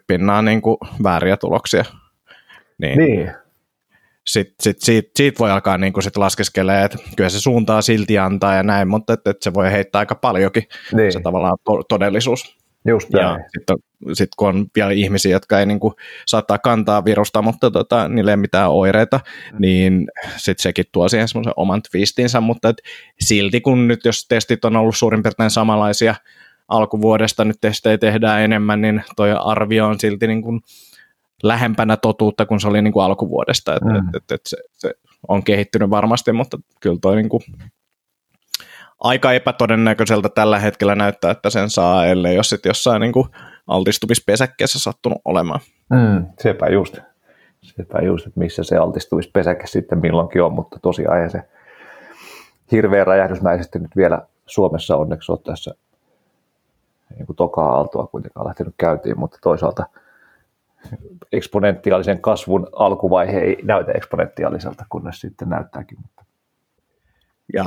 pinnaa 0.07 0.41
niin 0.41 0.61
kuin 0.61 0.77
vääriä 1.03 1.37
tuloksia. 1.37 1.85
Niin. 2.77 2.97
niin. 2.97 3.44
Sitten 4.25 4.55
sit, 4.59 4.81
siitä, 4.81 5.11
siitä 5.15 5.39
voi 5.39 5.51
alkaa 5.51 5.77
niin 5.77 5.93
sit 5.99 6.17
laskeskelemaan, 6.17 6.85
että 6.85 6.97
kyllä 7.17 7.29
se 7.29 7.41
suuntaa 7.41 7.81
silti 7.81 8.17
antaa 8.17 8.55
ja 8.55 8.63
näin, 8.63 8.87
mutta 8.87 9.13
että, 9.13 9.29
että 9.29 9.43
se 9.43 9.53
voi 9.53 9.71
heittää 9.71 9.99
aika 9.99 10.15
paljonkin 10.15 10.63
niin. 10.93 11.13
se 11.13 11.19
tavallaan 11.19 11.57
to- 11.63 11.83
todellisuus. 11.89 12.57
Just 12.87 13.09
ja 13.13 13.37
sitten 13.57 13.77
sit 14.13 14.29
kun 14.37 14.47
on 14.47 14.65
vielä 14.75 14.91
ihmisiä, 14.91 15.31
jotka 15.31 15.59
ei 15.59 15.65
niinku, 15.65 15.93
saattaa 16.25 16.57
kantaa 16.57 17.05
virusta, 17.05 17.41
mutta 17.41 17.71
tota, 17.71 18.07
niille 18.07 18.31
ei 18.31 18.37
mitään 18.37 18.71
oireita, 18.71 19.19
mm. 19.51 19.57
niin 19.59 20.07
sitten 20.37 20.63
sekin 20.63 20.85
tuo 20.91 21.09
siihen 21.09 21.27
semmoisen 21.27 21.53
oman 21.55 21.81
twistinsä, 21.91 22.41
mutta 22.41 22.69
et 22.69 22.81
silti 23.19 23.61
kun 23.61 23.87
nyt 23.87 24.05
jos 24.05 24.27
testit 24.27 24.65
on 24.65 24.75
ollut 24.75 24.97
suurin 24.97 25.23
piirtein 25.23 25.49
samanlaisia 25.49 26.15
alkuvuodesta, 26.67 27.45
nyt 27.45 27.57
testejä 27.61 27.97
tehdään 27.97 28.41
enemmän, 28.41 28.81
niin 28.81 29.03
toi 29.15 29.31
arvio 29.39 29.87
on 29.87 29.99
silti 29.99 30.27
niin 30.27 30.41
kuin 30.41 30.61
lähempänä 31.43 31.97
totuutta 31.97 32.45
kuin 32.45 32.59
se 32.59 32.67
oli 32.67 32.81
niin 32.81 32.93
kuin 32.93 33.05
alkuvuodesta, 33.05 33.75
että 33.75 33.89
mm. 33.89 33.95
et, 33.95 34.15
et, 34.15 34.31
et 34.31 34.41
se, 34.45 34.57
se 34.71 34.93
on 35.27 35.43
kehittynyt 35.43 35.89
varmasti, 35.89 36.31
mutta 36.31 36.57
kyllä 36.79 36.97
toi 37.01 37.15
niin 37.15 37.29
kuin 37.29 37.41
aika 38.99 39.33
epätodennäköiseltä 39.33 40.29
tällä 40.29 40.59
hetkellä 40.59 40.95
näyttää, 40.95 41.31
että 41.31 41.49
sen 41.49 41.69
saa, 41.69 42.05
ellei 42.05 42.35
jos 42.35 42.49
sitten 42.49 42.69
jossain 42.69 42.99
niin 42.99 43.13
kuin 43.13 43.27
altistumispesäkkeessä 43.67 44.79
sattunut 44.79 45.21
olemaan. 45.25 45.59
Mm, 45.89 46.25
sepä 46.39 46.67
just. 46.67 46.97
Sepä 47.61 47.99
just, 48.01 48.27
että 48.27 48.39
missä 48.39 48.63
se 48.63 48.77
altistumispesäke 48.77 49.67
sitten 49.67 49.99
milloinkin 49.99 50.43
on, 50.43 50.53
mutta 50.53 50.79
tosiaan 50.81 51.29
se 51.29 51.41
hirveä 52.71 53.03
räjähdysmäisesti 53.03 53.79
nyt 53.79 53.95
vielä 53.95 54.21
Suomessa 54.45 54.95
onneksi 54.95 55.31
on 55.31 55.39
tässä 55.43 55.71
niin 57.15 57.25
kuin 57.25 57.35
tokaa 57.35 57.75
aaltoa 57.75 58.07
kuitenkaan 58.07 58.47
lähtenyt 58.47 58.73
käyntiin, 58.77 59.19
mutta 59.19 59.37
toisaalta 59.41 59.85
eksponentiaalisen 61.31 62.21
kasvun 62.21 62.67
alkuvaihe 62.75 63.39
ei 63.39 63.57
näytä 63.63 63.91
eksponentiaaliselta, 63.91 64.85
kunnes 64.89 65.21
sitten 65.21 65.49
näyttääkin. 65.49 65.97
Ja 67.53 67.65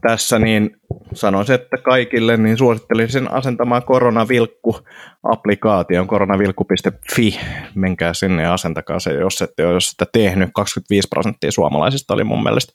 tässä, 0.00 0.38
niin 0.38 0.76
sanoisin, 1.12 1.54
että 1.54 1.76
kaikille 1.76 2.36
niin 2.36 2.58
suosittelisin 2.58 3.30
asentamaan 3.30 3.82
koronavilkku-applikaation, 3.82 6.06
koronavilkku.fi, 6.06 7.40
menkää 7.74 8.14
sinne 8.14 8.42
ja 8.42 8.54
asentakaa 8.54 9.00
se, 9.00 9.12
jos 9.12 9.42
ette 9.42 9.66
ole 9.66 9.80
sitä 9.80 10.06
tehnyt. 10.12 10.50
25 10.54 11.08
prosenttia 11.08 11.52
suomalaisista 11.52 12.14
oli 12.14 12.24
mun 12.24 12.42
mielestä 12.42 12.72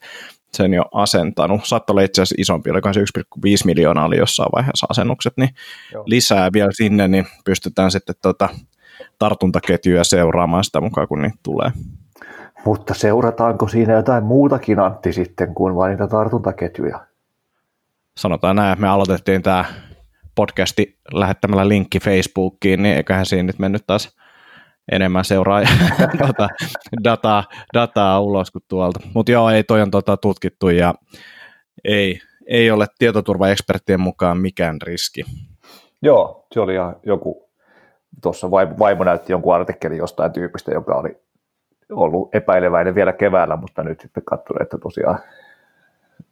sen 0.52 0.74
jo 0.74 0.84
asentanut. 0.92 1.60
Saattaa 1.64 1.94
olla 1.94 2.02
itse 2.02 2.22
asiassa 2.22 2.42
isompi, 2.42 2.70
oli 2.70 2.80
1,5 2.80 2.84
miljoonaa 3.64 4.06
oli 4.06 4.16
jossain 4.16 4.50
vaiheessa 4.54 4.86
asennukset, 4.90 5.32
niin 5.36 5.50
Joo. 5.92 6.04
lisää 6.06 6.50
vielä 6.52 6.70
sinne, 6.72 7.08
niin 7.08 7.26
pystytään 7.44 7.90
sitten 7.90 8.14
tuota 8.22 8.48
tartuntaketjuja 9.24 10.04
seuraamaan 10.04 10.64
sitä 10.64 10.80
mukaan, 10.80 11.08
kun 11.08 11.22
niitä 11.22 11.38
tulee. 11.42 11.70
Mutta 12.64 12.94
seurataanko 12.94 13.68
siinä 13.68 13.92
jotain 13.92 14.24
muutakin 14.24 14.80
Antti 14.80 15.12
sitten 15.12 15.54
kuin 15.54 15.74
vain 15.74 15.90
niitä 15.90 16.06
tartuntaketjuja? 16.06 17.00
sanotaan 18.16 18.56
näin, 18.56 18.72
että 18.72 18.80
me 18.80 18.88
aloitettiin 18.88 19.42
tämä 19.42 19.64
podcasti 20.34 20.98
lähettämällä 21.12 21.68
linkki 21.68 22.00
Facebookiin, 22.00 22.82
niin 22.82 22.96
eiköhän 22.96 23.26
siinä 23.26 23.42
nyt 23.42 23.58
mennyt 23.58 23.86
taas 23.86 24.16
enemmän 24.92 25.24
seuraa 25.24 25.62
tota, 26.26 26.48
dataa, 27.04 27.44
dataa 27.74 28.20
ulos 28.20 28.50
kuin 28.50 28.64
tuolta. 28.68 29.00
Mutta 29.14 29.32
joo, 29.32 29.50
ei 29.50 29.64
toi 29.64 29.82
on 29.82 29.90
tota, 29.90 30.16
tutkittu 30.16 30.68
ja 30.68 30.94
ei, 31.84 32.20
ei 32.46 32.70
ole 32.70 32.86
tietoturvaeksperttien 32.98 34.00
mukaan 34.00 34.38
mikään 34.38 34.82
riski. 34.82 35.24
Joo, 36.02 36.46
se 36.52 36.60
oli 36.60 36.74
ihan 36.74 36.96
joku, 37.06 37.43
tuossa 38.22 38.50
vaimo, 38.50 38.74
vaimo 38.78 39.04
näytti 39.04 39.32
jonkun 39.32 39.54
artikkelin 39.54 39.98
jostain 39.98 40.32
tyypistä, 40.32 40.72
joka 40.72 40.94
oli 40.94 41.20
ollut 41.92 42.34
epäileväinen 42.34 42.94
vielä 42.94 43.12
keväällä, 43.12 43.56
mutta 43.56 43.82
nyt 43.82 44.00
sitten 44.00 44.22
katsoin, 44.26 44.62
että 44.62 44.78
tosiaan 44.78 45.18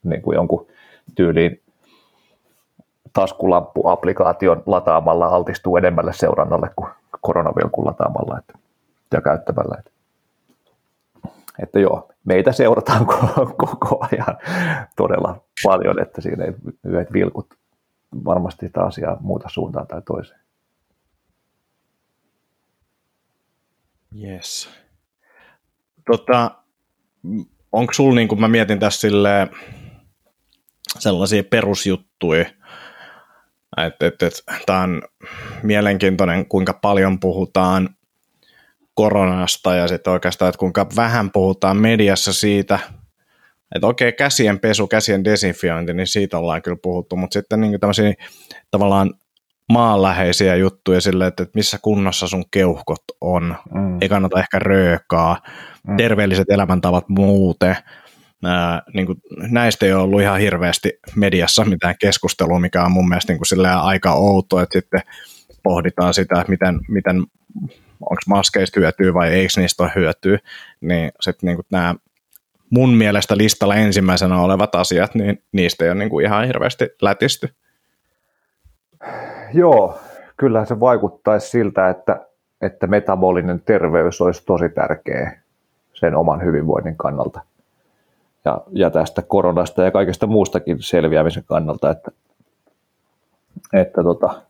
niin 0.05 0.23
kuin 0.23 0.35
jonkun 0.35 0.67
tyyliin 1.15 1.63
taskulamppu-applikaation 3.13 4.63
lataamalla 4.67 5.27
altistuu 5.27 5.77
enemmälle 5.77 6.13
seurannalle 6.13 6.71
kuin 6.77 6.89
koronavilkun 7.21 7.87
lataamalla 7.87 8.39
että, 8.39 8.59
ja 9.13 9.21
käyttämällä. 9.21 9.77
Että, 9.79 9.91
että 11.63 11.81
joo, 11.81 12.09
meitä 12.25 12.53
seurataan 12.53 13.07
koko 13.67 14.07
ajan 14.13 14.39
todella 14.97 15.37
paljon, 15.65 16.03
että 16.03 16.21
siinä 16.21 16.45
ei 16.45 16.53
yhdet 16.85 17.13
vilkut 17.13 17.47
varmasti 18.25 18.67
sitä 18.67 18.83
asiaa 18.83 19.17
muuta 19.21 19.49
suuntaan 19.49 19.87
tai 19.87 20.03
toiseen. 20.03 20.42
Yes. 24.21 24.69
Tota, 26.07 26.51
onko 27.73 27.93
sulla, 27.93 28.15
niin 28.15 28.29
kuin 28.29 28.41
mä 28.41 28.49
mietin 28.49 28.79
tässä 28.79 29.01
silleen, 29.01 29.51
sellaisia 30.99 31.45
perusjuttuja, 31.45 32.45
että 33.87 34.07
et, 34.07 34.23
et, 34.23 34.45
Tämä 34.67 34.83
on 34.83 35.03
mielenkiintoinen, 35.63 36.47
kuinka 36.47 36.73
paljon 36.73 37.21
puhutaan 37.21 37.97
koronasta 38.95 39.75
ja 39.75 39.89
sitten 39.89 40.13
oikeastaan, 40.13 40.49
että 40.49 40.59
kuinka 40.59 40.87
vähän 40.97 41.31
puhutaan 41.31 41.77
mediassa 41.77 42.33
siitä, 42.33 42.79
että 43.75 43.87
okei, 43.87 44.13
käsien 44.13 44.61
pesu, 44.61 44.87
käsien 44.87 45.25
desinfiointi, 45.25 45.95
niin 45.95 46.07
siitä 46.07 46.39
ollaan 46.39 46.63
kyllä 46.63 46.77
puhuttu, 46.83 47.17
mutta 47.17 47.33
sitten 47.35 47.61
niin 47.61 47.81
tämmöisiä 47.81 48.15
tavallaan 48.71 49.15
maanläheisiä 49.69 50.57
juttuja 50.57 51.01
sille, 51.01 51.27
että 51.27 51.47
missä 51.55 51.79
kunnossa 51.83 52.29
sun 52.29 52.45
keuhkot 52.51 53.03
on, 53.21 53.57
mm. 53.75 53.99
ei 54.01 54.09
kannata 54.09 54.41
ehkä 54.41 54.59
röökaa, 54.59 55.41
mm. 55.89 55.97
terveelliset 55.97 56.51
elämäntavat 56.51 57.09
muuten, 57.09 57.77
ää, 58.45 58.83
niin 58.95 59.07
kuin, 59.07 59.19
näistä 59.37 59.87
ei 59.87 59.93
ole 59.93 60.03
ollut 60.03 60.21
ihan 60.21 60.41
hirveästi 60.41 60.93
mediassa 61.17 61.65
mitään 61.65 61.95
keskustelua, 62.01 62.61
mikä 62.61 62.85
on 62.85 62.93
mun 62.93 63.09
mielestä 63.09 63.33
niin 63.33 63.41
kuin 63.49 63.67
aika 63.67 64.13
outo, 64.13 64.61
että 64.61 64.79
sitten 64.79 65.01
pohditaan 65.63 66.15
sitä, 66.15 66.41
että 66.41 66.51
miten, 66.51 66.81
miten 66.89 67.17
onko 68.01 68.23
maskeista 68.29 68.81
hyötyä 68.81 69.15
vai 69.15 69.29
eikö 69.29 69.53
niistä 69.57 69.83
ole 69.83 69.93
hyötyä, 69.95 70.39
niin 70.81 71.13
sitten 71.21 71.47
niin 71.47 71.59
nämä 71.73 71.95
mun 72.71 72.95
mielestä 72.95 73.37
listalla 73.37 73.75
ensimmäisenä 73.75 74.41
olevat 74.41 74.75
asiat, 74.75 75.15
niin 75.15 75.43
niistä 75.53 75.85
ei 75.85 75.91
ole 75.91 75.99
niin 75.99 76.11
kuin 76.11 76.27
ihan 76.27 76.47
hirveästi 76.47 76.89
lätisty. 77.03 77.49
Joo, 79.55 79.99
kyllä 80.37 80.65
se 80.65 80.81
vaikuttaisi 80.81 81.51
siltä, 81.51 81.89
että, 81.89 82.27
että 82.61 82.87
metabolinen 82.87 83.63
terveys 83.65 84.21
olisi 84.21 84.47
tosi 84.47 84.69
tärkeä 84.69 85.41
sen 85.93 86.17
oman 86.17 86.45
hyvinvoinnin 86.45 86.97
kannalta. 86.97 87.41
Ja, 88.45 88.61
ja 88.71 88.91
tästä 88.91 89.23
koronasta 89.23 89.83
ja 89.83 89.91
kaikesta 89.91 90.27
muustakin 90.27 90.77
selviämisen 90.81 91.45
kannalta, 91.47 91.91
että, 91.91 92.11
että 93.73 94.03
tota, 94.03 94.43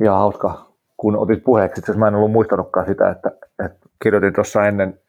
ihan 0.00 0.18
hauska, 0.18 0.66
kun 0.96 1.16
otit 1.16 1.44
puheeksi, 1.44 1.80
että 1.80 1.98
mä 1.98 2.08
en 2.08 2.14
ollut 2.14 2.32
muistanutkaan 2.32 2.86
sitä, 2.86 3.10
että, 3.10 3.30
että 3.64 3.88
kirjoitin 4.02 4.32
tuossa 4.32 4.66
ennen 4.66 5.00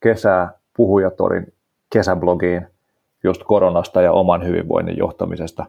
kesää 0.00 0.52
Puhujatorin 0.76 1.52
kesäblogiin 1.92 2.66
just 3.24 3.42
koronasta 3.44 4.02
ja 4.02 4.12
oman 4.12 4.44
hyvinvoinnin 4.44 4.96
johtamisesta 4.96 5.66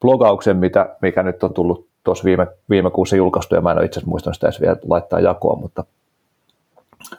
blogauksen, 0.00 0.56
mitä, 0.56 0.96
mikä 1.02 1.22
nyt 1.22 1.42
on 1.42 1.54
tullut 1.54 1.88
tuossa 2.04 2.24
viime, 2.24 2.46
viime 2.70 2.90
kuussa 2.90 3.16
julkaistu, 3.16 3.54
ja 3.54 3.60
mä 3.60 3.70
en 3.70 3.78
ole 3.78 3.84
itse 3.84 4.00
asiassa 4.00 4.10
muistanut 4.10 4.34
sitä 4.34 4.46
edes 4.46 4.60
vielä 4.60 4.76
laittaa 4.88 5.20
jakoa, 5.20 5.56
mutta, 5.56 5.84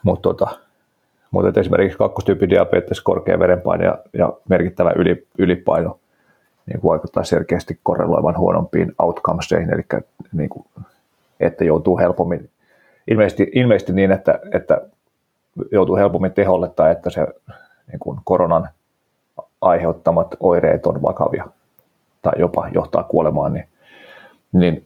mutta, 0.04 0.22
tota, 0.22 0.48
mutta 1.32 1.60
esimerkiksi 1.60 1.98
kakkostyypin 1.98 2.50
diabetes, 2.50 3.02
korkea 3.02 3.40
verenpaine 3.40 3.86
ja, 3.86 3.98
ja 4.14 4.34
merkittävä 4.50 4.94
yli, 4.96 5.28
ylipaino 5.38 6.00
niin 6.66 6.84
vaikuttaa 6.84 7.24
selkeästi 7.24 7.80
korreloivan 7.84 8.38
huonompiin 8.38 8.92
outcomeseihin, 9.00 9.74
eli 9.74 9.86
niin 10.34 10.50
kuin, 10.50 10.66
että 11.40 11.64
joutuu 11.64 11.98
helpommin, 11.98 12.50
ilmeisesti, 13.08 13.52
ilmeisesti 13.54 13.94
niin, 13.94 14.12
että, 14.12 14.40
että 14.52 14.82
joutuu 15.72 15.96
helpommin 15.96 16.34
teholle 16.34 16.70
tai 16.70 16.92
että 16.92 17.10
se 17.10 17.28
niin 17.88 18.00
kuin 18.00 18.20
koronan 18.24 18.70
aiheuttamat 19.62 20.36
oireet 20.40 20.86
on 20.86 21.02
vakavia 21.02 21.48
tai 22.22 22.34
jopa 22.40 22.70
johtaa 22.74 23.04
kuolemaan, 23.04 23.54
niin, 23.54 23.68
niin 24.52 24.86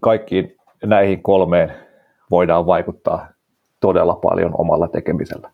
kaikkiin 0.00 0.56
näihin 0.84 1.22
kolmeen 1.22 1.72
voidaan 2.30 2.66
vaikuttaa 2.66 3.28
todella 3.80 4.14
paljon 4.14 4.54
omalla 4.58 4.88
tekemisellä 4.88 5.50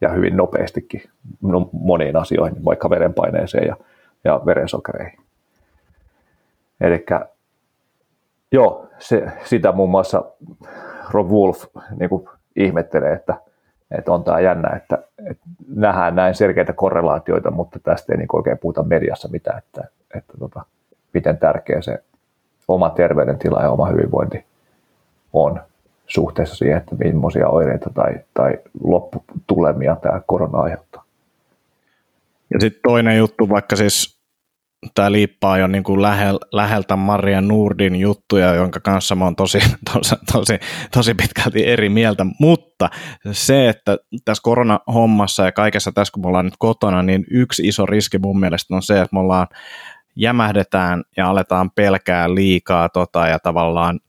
ja 0.00 0.08
hyvin 0.08 0.36
nopeastikin 0.36 1.02
no, 1.42 1.68
moniin 1.72 2.16
asioihin, 2.16 2.64
vaikka 2.64 2.90
verenpaineeseen 2.90 3.66
ja, 3.66 3.76
ja 4.24 4.40
verensokereihin. 4.46 5.18
Eli 6.80 7.06
joo, 8.52 8.86
se, 8.98 9.26
sitä 9.44 9.72
muun 9.72 9.90
muassa 9.90 10.24
Rob 11.10 11.30
Wolf 11.30 11.64
niin 11.98 12.08
kuin 12.08 12.28
ihmettelee, 12.56 13.12
että, 13.12 13.36
että 13.98 14.12
on 14.12 14.24
tämä 14.24 14.40
jännä, 14.40 14.76
että, 14.76 14.98
että 15.30 15.44
nähdään 15.68 16.14
näin 16.14 16.34
selkeitä 16.34 16.72
korrelaatioita, 16.72 17.50
mutta 17.50 17.78
tästä 17.82 18.12
ei 18.12 18.16
niin 18.16 18.28
oikein 18.32 18.58
puhuta 18.58 18.82
mediassa 18.82 19.28
mitään, 19.28 19.58
että, 19.58 19.84
että 20.16 20.32
tota, 20.38 20.64
miten 21.14 21.38
tärkeä 21.38 21.82
se 21.82 21.98
oma 22.68 22.90
terveydentila 22.90 23.62
ja 23.62 23.70
oma 23.70 23.86
hyvinvointi 23.86 24.44
on 25.32 25.60
suhteessa 26.06 26.54
siihen, 26.54 26.78
että 26.78 26.96
millaisia 26.96 27.48
oireita 27.48 27.90
tai, 27.94 28.14
tai 28.34 28.58
lopputulemia 28.84 29.96
tämä 29.96 30.20
korona 30.26 30.58
aiheuttaa. 30.58 31.04
Ja 32.50 32.60
sitten 32.60 32.82
toinen 32.82 33.18
juttu, 33.18 33.48
vaikka 33.48 33.76
siis 33.76 34.14
tämä 34.94 35.12
liippaa 35.12 35.58
jo 35.58 35.66
niin 35.66 35.84
kuin 35.84 36.02
lähel, 36.02 36.38
läheltä 36.52 36.96
Maria 36.96 37.40
Nurdin 37.40 37.96
juttuja, 37.96 38.54
jonka 38.54 38.80
kanssa 38.80 39.14
mä 39.14 39.24
oon 39.24 39.36
tosi, 39.36 39.58
tosi, 39.92 40.14
tosi, 40.32 40.58
tosi 40.92 41.14
pitkälti 41.14 41.66
eri 41.66 41.88
mieltä, 41.88 42.26
mutta 42.40 42.90
se, 43.32 43.68
että 43.68 43.96
tässä 44.24 44.42
koronahommassa 44.42 45.44
ja 45.44 45.52
kaikessa 45.52 45.92
tässä, 45.92 46.12
kun 46.12 46.22
me 46.22 46.28
ollaan 46.28 46.44
nyt 46.44 46.54
kotona, 46.58 47.02
niin 47.02 47.24
yksi 47.30 47.68
iso 47.68 47.86
riski 47.86 48.18
mun 48.18 48.40
mielestä 48.40 48.74
on 48.74 48.82
se, 48.82 49.00
että 49.00 49.16
me 49.16 49.20
ollaan 49.20 49.46
jämähdetään 50.16 51.04
ja 51.16 51.28
aletaan 51.28 51.70
pelkää 51.70 52.34
liikaa 52.34 52.88
tota, 52.88 53.26
ja 53.26 53.38
tavallaan 53.38 54.00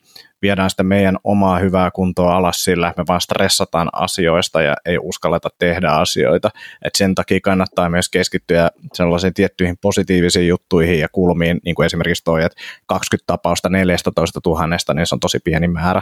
viedään 0.41 0.69
sitä 0.69 0.83
meidän 0.83 1.17
omaa 1.23 1.59
hyvää 1.59 1.91
kuntoa 1.91 2.35
alas 2.35 2.63
sillä, 2.63 2.93
me 2.97 3.03
vaan 3.07 3.21
stressataan 3.21 3.89
asioista 3.93 4.61
ja 4.61 4.75
ei 4.85 4.97
uskalleta 5.01 5.49
tehdä 5.59 5.89
asioita. 5.89 6.51
Et 6.85 6.95
sen 6.95 7.15
takia 7.15 7.39
kannattaa 7.43 7.89
myös 7.89 8.09
keskittyä 8.09 8.69
sellaisiin 8.93 9.33
tiettyihin 9.33 9.77
positiivisiin 9.81 10.47
juttuihin 10.47 10.99
ja 10.99 11.07
kulmiin, 11.11 11.59
niin 11.65 11.75
kuin 11.75 11.85
esimerkiksi 11.85 12.23
toi, 12.23 12.43
että 12.43 12.61
20 12.85 13.23
tapausta 13.27 13.69
14 13.69 14.39
000, 14.45 14.67
niin 14.93 15.07
se 15.07 15.15
on 15.15 15.19
tosi 15.19 15.39
pieni 15.43 15.67
määrä, 15.67 16.01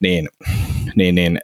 niin, 0.00 0.28
niin, 0.96 1.14
niin 1.14 1.38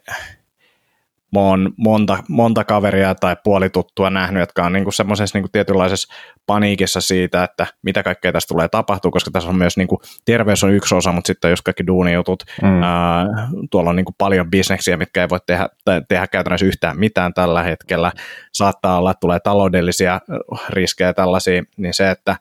mä 1.33 1.39
oon 1.39 1.71
monta, 1.77 2.17
monta 2.29 2.63
kaveria 2.63 3.15
tai 3.15 3.35
puolituttua 3.43 4.09
nähnyt, 4.09 4.39
jotka 4.39 4.65
on 4.65 4.73
niinku 4.73 4.91
semmoisessa 4.91 5.37
niinku 5.37 5.49
tietynlaisessa 5.51 6.13
paniikissa 6.45 7.01
siitä, 7.01 7.43
että 7.43 7.67
mitä 7.81 8.03
kaikkea 8.03 8.31
tästä 8.31 8.53
tulee 8.53 8.67
tapahtua, 8.67 9.11
koska 9.11 9.31
tässä 9.31 9.49
on 9.49 9.55
myös 9.55 9.77
niinku, 9.77 10.01
terveys 10.25 10.63
on 10.63 10.73
yksi 10.73 10.95
osa, 10.95 11.11
mutta 11.11 11.27
sitten 11.27 11.49
jos 11.49 11.61
kaikki 11.61 11.87
duunijutut, 11.87 12.43
mm. 12.61 12.83
ää, 12.83 13.25
tuolla 13.71 13.89
on 13.89 13.95
niinku 13.95 14.15
paljon 14.17 14.49
bisneksiä, 14.49 14.97
mitkä 14.97 15.21
ei 15.21 15.29
voi 15.29 15.39
tehdä, 15.45 15.69
tehdä 16.07 16.27
käytännössä 16.27 16.65
yhtään 16.65 16.99
mitään 16.99 17.33
tällä 17.33 17.63
hetkellä, 17.63 18.11
saattaa 18.53 18.97
olla, 18.97 19.11
että 19.11 19.19
tulee 19.19 19.39
taloudellisia 19.39 20.21
riskejä 20.69 21.13
tällaisia, 21.13 21.63
niin 21.77 21.93
se, 21.93 22.11
että 22.11 22.35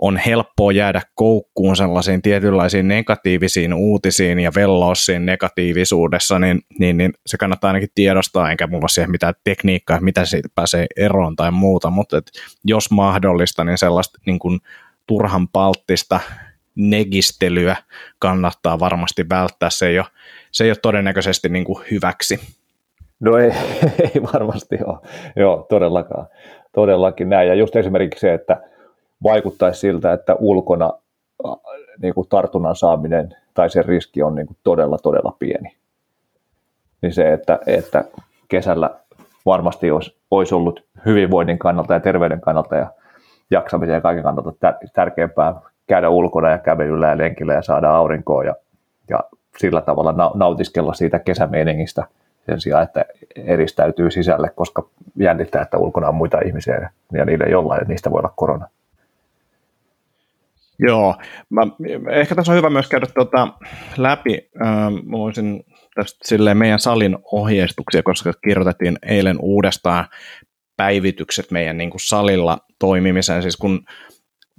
on 0.00 0.16
helppoa 0.16 0.72
jäädä 0.72 1.02
koukkuun 1.14 1.76
sellaisiin 1.76 2.22
tietynlaisiin 2.22 2.88
negatiivisiin 2.88 3.74
uutisiin 3.74 4.40
ja 4.40 4.52
velloa 4.54 4.94
siinä 4.94 5.24
negatiivisuudessa, 5.24 6.38
niin, 6.38 6.60
niin, 6.78 6.96
niin 6.96 7.12
se 7.26 7.36
kannattaa 7.36 7.68
ainakin 7.68 7.88
tiedostaa, 7.94 8.50
enkä 8.50 8.66
mulla 8.66 8.88
siihen 8.88 9.10
mitään 9.10 9.34
tekniikkaa, 9.44 10.00
mitä 10.00 10.24
siitä 10.24 10.48
pääsee 10.54 10.86
eroon 10.96 11.36
tai 11.36 11.50
muuta, 11.50 11.90
mutta 11.90 12.16
et 12.16 12.30
jos 12.64 12.90
mahdollista, 12.90 13.64
niin 13.64 13.78
sellaista 13.78 14.18
niin 14.26 14.38
kuin 14.38 14.60
turhan 15.06 15.48
palttista 15.48 16.20
negistelyä 16.74 17.76
kannattaa 18.18 18.80
varmasti 18.80 19.28
välttää, 19.28 19.70
se 19.70 19.86
ei 19.86 19.98
ole, 19.98 20.06
se 20.52 20.64
ei 20.64 20.70
ole 20.70 20.76
todennäköisesti 20.82 21.48
niin 21.48 21.64
kuin 21.64 21.84
hyväksi. 21.90 22.40
No 23.20 23.36
ei, 23.36 23.50
ei 24.14 24.22
varmasti 24.32 24.78
ole, 24.84 24.98
joo, 25.36 25.66
todellakaan, 25.68 26.26
todellakin 26.74 27.28
näin, 27.28 27.48
ja 27.48 27.54
just 27.54 27.76
esimerkiksi 27.76 28.20
se, 28.20 28.34
että 28.34 28.69
vaikuttaisi 29.22 29.80
siltä, 29.80 30.12
että 30.12 30.34
ulkona 30.34 30.92
äh, 31.46 31.52
niin 32.02 32.14
kuin 32.14 32.28
tartunnan 32.28 32.76
saaminen 32.76 33.36
tai 33.54 33.70
se 33.70 33.82
riski 33.82 34.22
on 34.22 34.34
niin 34.34 34.46
kuin 34.46 34.56
todella, 34.64 34.98
todella 34.98 35.36
pieni. 35.38 35.76
Niin 37.02 37.12
se, 37.12 37.32
että, 37.32 37.58
että 37.66 38.04
kesällä 38.48 38.90
varmasti 39.46 39.90
olisi, 39.90 40.16
olisi 40.30 40.54
ollut 40.54 40.84
hyvinvoinnin 41.06 41.58
kannalta 41.58 41.94
ja 41.94 42.00
terveyden 42.00 42.40
kannalta 42.40 42.76
ja 42.76 42.86
jaksamisen 43.50 43.94
ja 43.94 44.00
kaiken 44.00 44.22
kannalta 44.22 44.52
tärkeämpää 44.94 45.54
käydä 45.86 46.08
ulkona 46.08 46.50
ja 46.50 46.58
kävelyllä 46.58 47.08
ja 47.08 47.18
lenkillä 47.18 47.52
ja 47.52 47.62
saada 47.62 47.90
aurinkoa 47.90 48.44
ja, 48.44 48.54
ja 49.08 49.20
sillä 49.58 49.80
tavalla 49.80 50.32
nautiskella 50.34 50.94
siitä 50.94 51.18
kesämeningistä 51.18 52.04
sen 52.46 52.60
sijaan, 52.60 52.82
että 52.82 53.04
eristäytyy 53.36 54.10
sisälle, 54.10 54.50
koska 54.54 54.82
jännittää, 55.16 55.62
että 55.62 55.78
ulkona 55.78 56.08
on 56.08 56.14
muita 56.14 56.38
ihmisiä 56.40 56.90
ja 57.12 57.24
niille 57.24 57.44
jollain, 57.44 57.88
niistä 57.88 58.10
voi 58.10 58.18
olla 58.18 58.32
korona. 58.36 58.68
Joo, 60.86 61.16
mä, 61.50 61.62
ehkä 62.10 62.34
tässä 62.34 62.52
on 62.52 62.58
hyvä 62.58 62.70
myös 62.70 62.88
käydä 62.88 63.06
tuota 63.14 63.48
läpi. 63.96 64.50
Ähm, 64.66 64.94
mä 65.04 65.18
voisin 65.18 65.64
tästä 65.94 66.18
silleen 66.24 66.56
meidän 66.56 66.78
salin 66.78 67.18
ohjeistuksia, 67.32 68.02
koska 68.02 68.32
kirjoitettiin 68.44 68.98
eilen 69.02 69.36
uudestaan 69.40 70.04
päivitykset 70.76 71.50
meidän 71.50 71.78
niin 71.78 71.90
kuin 71.90 72.00
salilla 72.00 72.58
toimimiseen. 72.78 73.42
Siis 73.42 73.56
kun 73.56 73.84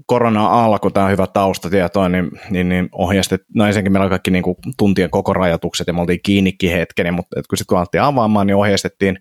korona 0.05 0.63
alkoi, 0.63 0.91
tämä 0.91 1.05
on 1.05 1.11
hyvä 1.11 1.27
taustatieto, 1.27 2.07
niin, 2.07 2.31
niin, 2.49 2.69
niin 2.69 2.89
ohjeistet, 2.91 3.41
no 3.55 3.65
ensinnäkin 3.65 3.91
meillä 3.91 4.03
oli 4.03 4.09
kaikki 4.09 4.31
niin 4.31 4.43
kuin, 4.43 4.57
tuntien 4.77 5.09
koko 5.09 5.33
rajoitukset 5.33 5.87
ja 5.87 5.93
me 5.93 6.01
oltiin 6.01 6.19
kiinnikin 6.23 6.71
hetken, 6.71 7.13
mutta 7.13 7.35
kun 7.35 7.57
sitten 7.57 7.67
kun 7.67 7.77
alettiin 7.77 8.01
avaamaan, 8.01 8.47
niin 8.47 8.55
ohjeistettiin 8.55 9.19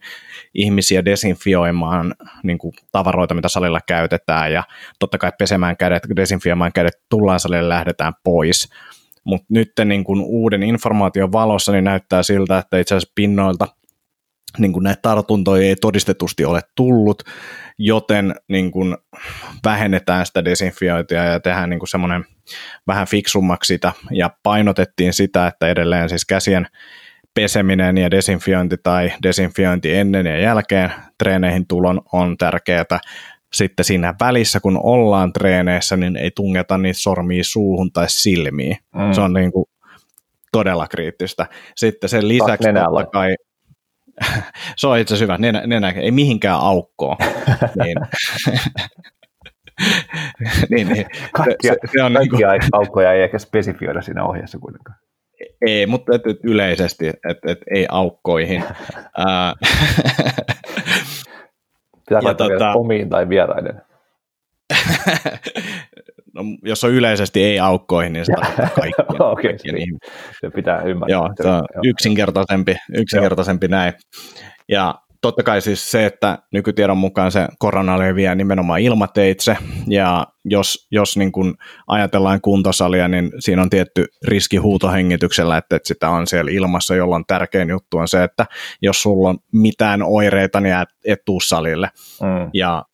ihmisiä 0.54 1.04
desinfioimaan 1.04 2.14
niin 2.42 2.58
kuin, 2.58 2.72
tavaroita, 2.92 3.34
mitä 3.34 3.48
salilla 3.48 3.80
käytetään 3.86 4.52
ja 4.52 4.62
totta 4.98 5.18
kai 5.18 5.32
pesemään 5.38 5.76
kädet, 5.76 6.02
desinfioimaan 6.16 6.72
kädet, 6.72 6.94
tullaan 7.08 7.40
salille 7.40 7.68
lähdetään 7.68 8.12
pois. 8.24 8.68
Mutta 9.24 9.46
nyt 9.48 9.72
niin 9.84 10.04
kuin, 10.04 10.20
uuden 10.20 10.62
informaation 10.62 11.32
valossa 11.32 11.72
niin 11.72 11.84
näyttää 11.84 12.22
siltä, 12.22 12.58
että 12.58 12.78
itse 12.78 12.94
asiassa 12.94 13.12
pinnoilta 13.14 13.66
niin 14.58 14.72
kuin 14.72 14.84
näitä 14.84 15.02
tartuntoja 15.02 15.68
ei 15.68 15.76
todistetusti 15.76 16.44
ole 16.44 16.60
tullut, 16.76 17.22
joten 17.78 18.34
niin 18.48 18.70
kuin 18.70 18.96
vähennetään 19.64 20.26
sitä 20.26 20.44
desinfiointia 20.44 21.24
ja 21.24 21.40
tehdään 21.40 21.70
niin 21.70 21.80
kuin 21.80 21.88
semmoinen 21.88 22.24
vähän 22.86 23.06
fiksummaksi 23.06 23.74
sitä 23.74 23.92
ja 24.10 24.30
painotettiin 24.42 25.12
sitä, 25.12 25.46
että 25.46 25.68
edelleen 25.68 26.08
siis 26.08 26.24
käsien 26.24 26.66
peseminen 27.34 27.98
ja 27.98 28.10
desinfiointi 28.10 28.76
tai 28.82 29.12
desinfiointi 29.22 29.94
ennen 29.94 30.26
ja 30.26 30.40
jälkeen 30.40 30.92
treeneihin 31.18 31.66
tulon 31.66 32.00
on 32.12 32.36
tärkeää. 32.36 32.84
Sitten 33.52 33.84
siinä 33.84 34.14
välissä, 34.20 34.60
kun 34.60 34.80
ollaan 34.82 35.32
treeneissä, 35.32 35.96
niin 35.96 36.16
ei 36.16 36.30
tungeta 36.30 36.78
niitä 36.78 37.00
sormia 37.00 37.44
suuhun 37.44 37.92
tai 37.92 38.04
silmiin. 38.08 38.76
Mm. 38.94 39.12
Se 39.12 39.20
on 39.20 39.32
niin 39.32 39.52
kuin 39.52 39.66
todella 40.52 40.88
kriittistä. 40.88 41.46
Sitten 41.76 42.10
sen 42.10 42.28
lisäksi 42.28 42.68
totta 42.72 43.10
kai, 43.12 43.34
se 44.76 44.86
on 44.86 44.98
itse 44.98 45.14
asiassa 45.14 45.32
hyvä, 45.32 45.38
nenä, 45.38 45.66
nenä 45.66 45.90
ei 45.90 46.10
mihinkään 46.10 46.58
aukkoon. 46.60 47.16
niin, 47.82 47.96
niin, 50.70 50.88
niin. 50.88 51.06
Kaikkia, 51.32 51.72
se, 51.72 51.92
se 51.92 52.02
on 52.02 52.12
kaikkia 52.12 52.50
niin 52.50 52.60
kuin... 52.60 52.70
aukkoja 52.72 53.12
ei 53.12 53.22
ehkä 53.22 53.38
spesifioida 53.38 54.02
siinä 54.02 54.24
ohjeessa 54.24 54.58
kuitenkaan. 54.58 54.98
Ei, 55.66 55.86
mutta 55.86 56.16
et, 56.16 56.26
et 56.26 56.36
yleisesti, 56.44 57.08
että 57.08 57.52
et, 57.52 57.58
ei 57.74 57.86
aukkoihin. 57.90 58.64
Pitääkö 62.08 62.34
tota, 62.34 62.72
omiin 62.72 63.08
tai 63.08 63.28
vieraiden? 63.28 63.82
no, 66.34 66.42
jos 66.62 66.84
on 66.84 66.90
yleisesti 66.90 67.44
ei 67.44 67.58
aukkoihin, 67.60 68.12
niin 68.12 68.24
se 68.24 68.32
tarkoittaa 68.32 69.30
okay, 69.32 69.56
niin. 69.72 69.98
se 70.40 70.50
pitää 70.50 70.82
ymmärtää. 70.82 71.16
Joo, 71.16 71.30
se 71.42 71.48
on 71.48 71.62
yksinkertaisempi, 71.84 72.76
yksinkertaisempi 72.94 73.68
näin. 73.68 73.92
Ja 74.68 74.94
totta 75.20 75.42
kai 75.42 75.60
siis 75.60 75.90
se, 75.90 76.06
että 76.06 76.38
nykytiedon 76.52 76.96
mukaan 76.96 77.32
se 77.32 77.48
korona 77.58 77.98
leviää 77.98 78.34
nimenomaan 78.34 78.80
ilmateitse, 78.80 79.56
ja 79.86 80.26
jos, 80.44 80.86
jos 80.90 81.16
niin 81.16 81.32
kuin 81.32 81.54
ajatellaan 81.86 82.40
kuntosalia, 82.40 83.08
niin 83.08 83.32
siinä 83.38 83.62
on 83.62 83.70
tietty 83.70 84.06
riski 84.26 84.56
huutohengityksellä, 84.56 85.56
että, 85.56 85.76
että 85.76 85.88
sitä 85.88 86.08
on 86.08 86.26
siellä 86.26 86.50
ilmassa, 86.50 86.94
jolloin 86.94 87.24
tärkein 87.26 87.70
juttu 87.70 87.98
on 87.98 88.08
se, 88.08 88.24
että 88.24 88.46
jos 88.82 89.02
sulla 89.02 89.28
on 89.28 89.38
mitään 89.52 90.02
oireita, 90.02 90.60
niin 90.60 90.74
et, 90.74 90.88
et 91.04 91.24
tuu 91.24 91.40
salille. 91.40 91.90
Mm. 92.22 92.50
Ja 92.54 92.84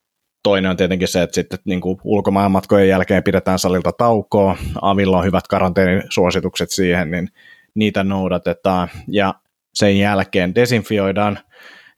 toinen 0.46 0.70
on 0.70 0.76
tietenkin 0.76 1.08
se, 1.08 1.22
että 1.22 1.34
sitten 1.34 1.58
niin 1.64 1.80
kuin 1.80 1.98
ulkomaanmatkojen 2.04 2.88
jälkeen 2.88 3.22
pidetään 3.22 3.58
salilta 3.58 3.92
taukoa, 3.92 4.56
Avilla 4.82 5.18
on 5.18 5.24
hyvät 5.24 5.46
karanteenisuositukset 5.48 6.70
siihen, 6.70 7.10
niin 7.10 7.28
niitä 7.74 8.04
noudatetaan, 8.04 8.88
ja 9.08 9.34
sen 9.74 9.98
jälkeen 9.98 10.54
desinfioidaan. 10.54 11.38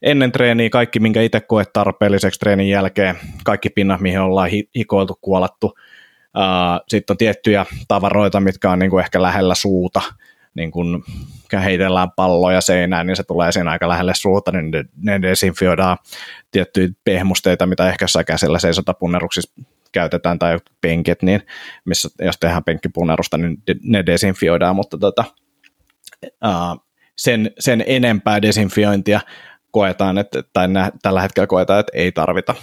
Ennen 0.02 0.32
treeniä 0.32 0.70
kaikki, 0.70 1.00
minkä 1.00 1.22
itse 1.22 1.40
koet 1.40 1.72
tarpeelliseksi 1.72 2.40
treenin 2.40 2.68
jälkeen, 2.68 3.16
kaikki 3.44 3.70
pinnat, 3.70 4.00
mihin 4.00 4.20
ollaan 4.20 4.50
hikoiltu, 4.76 5.18
kuolattu. 5.20 5.74
Sitten 6.88 7.14
on 7.14 7.18
tiettyjä 7.18 7.66
tavaroita, 7.88 8.40
mitkä 8.40 8.70
on 8.70 8.78
niin 8.78 8.90
kuin 8.90 9.04
ehkä 9.04 9.22
lähellä 9.22 9.54
suuta, 9.54 10.02
niin 10.54 10.70
kun 10.70 11.04
heitellään 11.64 12.10
palloja 12.10 12.60
seinään, 12.60 13.06
niin 13.06 13.16
se 13.16 13.22
tulee 13.22 13.52
siinä 13.52 13.70
aika 13.70 13.88
lähelle 13.88 14.12
suuta, 14.14 14.52
niin 14.52 14.70
ne, 14.70 14.84
ne 15.02 15.22
desinfioidaan 15.22 15.98
tiettyjä 16.50 16.88
pehmusteita, 17.04 17.66
mitä 17.66 17.88
ehkä 17.88 18.02
jossain 18.02 18.26
käsillä 18.26 18.58
seisotapunneruksissa 18.58 19.52
käytetään, 19.92 20.38
tai 20.38 20.58
penkit, 20.80 21.22
niin 21.22 21.42
missä, 21.84 22.08
jos 22.20 22.38
tehdään 22.38 22.64
penkkipunnerusta, 22.64 23.38
niin 23.38 23.62
ne 23.82 24.06
desinfioidaan, 24.06 24.76
mutta 24.76 24.98
tota, 24.98 25.24
uh, 26.24 26.84
sen, 27.16 27.50
sen 27.58 27.84
enempää 27.86 28.42
desinfiointia 28.42 29.20
koetaan, 29.70 30.18
että, 30.18 30.42
tai 30.52 30.68
nä, 30.68 30.92
tällä 31.02 31.20
hetkellä 31.20 31.46
koetaan, 31.46 31.80
että 31.80 31.92
ei 31.94 32.12
tarvita. 32.12 32.54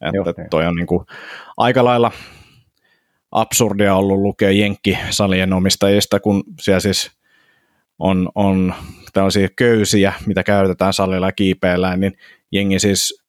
Että 0.00 0.42
niin. 0.42 0.50
toi 0.50 0.66
on 0.66 0.74
niin 0.76 0.86
kuin 0.86 1.06
aika 1.56 1.84
lailla 1.84 2.12
absurdia 3.36 3.94
ollut 3.94 4.20
lukea 4.20 4.50
jenkkisalien 4.50 5.52
omistajista, 5.52 6.20
kun 6.20 6.44
siellä 6.60 6.80
siis 6.80 7.10
on, 7.98 8.28
on 8.34 8.74
tällaisia 9.12 9.48
köysiä, 9.56 10.12
mitä 10.26 10.42
käytetään 10.42 10.92
salilla 10.92 11.32
kiipeillä, 11.32 11.96
niin 11.96 12.12
jengi 12.52 12.78
siis 12.78 13.24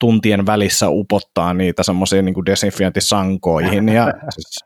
tuntien 0.00 0.46
välissä 0.46 0.88
upottaa 0.88 1.54
niitä 1.54 1.82
semmoisiin 1.82 2.24
niin 2.24 2.46
desinfiointisankoihin. 2.46 3.88
Ja 3.88 4.12
siis 4.34 4.64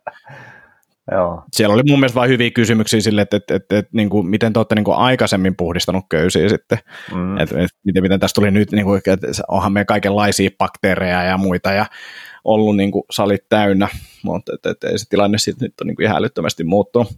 Joo. 1.12 1.43
Siellä 1.53 1.74
oli 1.74 1.83
mun 1.89 2.01
mielestä 2.01 2.20
vain 2.20 2.31
hyviä 2.31 2.51
kysymyksiä 2.51 3.01
sille, 3.01 3.22
että, 3.22 3.37
että, 3.37 3.55
että, 3.55 3.78
että 3.78 3.91
niin 3.95 4.11
kuin, 4.11 4.26
miten 4.26 4.53
te 4.53 4.59
olette 4.59 4.74
niin 4.74 4.85
kuin 4.85 4.97
aikaisemmin 4.97 5.57
puhdistanut 5.57 6.05
köysiä 6.09 6.49
sitten, 6.49 6.78
mm. 7.14 7.39
että, 7.39 7.61
että 7.61 7.78
miten, 7.85 8.03
miten 8.03 8.20
tästä 8.20 8.35
tuli 8.35 8.51
nyt, 8.51 8.72
niin 8.72 8.85
kuin, 8.85 8.97
että 9.07 9.26
onhan 9.49 9.72
me 9.72 9.85
kaikenlaisia 9.85 10.51
bakteereja 10.59 11.22
ja 11.22 11.39
muita 11.39 11.72
ja 11.72 11.87
ollut 12.45 12.76
niin 12.76 12.91
kuin, 12.91 13.03
salit 13.11 13.49
täynnä, 13.49 13.89
mutta 14.22 14.54
että, 14.54 14.70
että, 14.70 14.88
että 14.88 14.98
se 14.98 15.08
tilanne 15.08 15.38
sitten 15.38 15.66
nyt 15.66 15.80
on 15.80 15.86
niin 15.86 15.96
kuin 15.96 16.04
ihan 16.04 16.16
älyttömästi 16.16 16.64
muuttunut. 16.64 17.08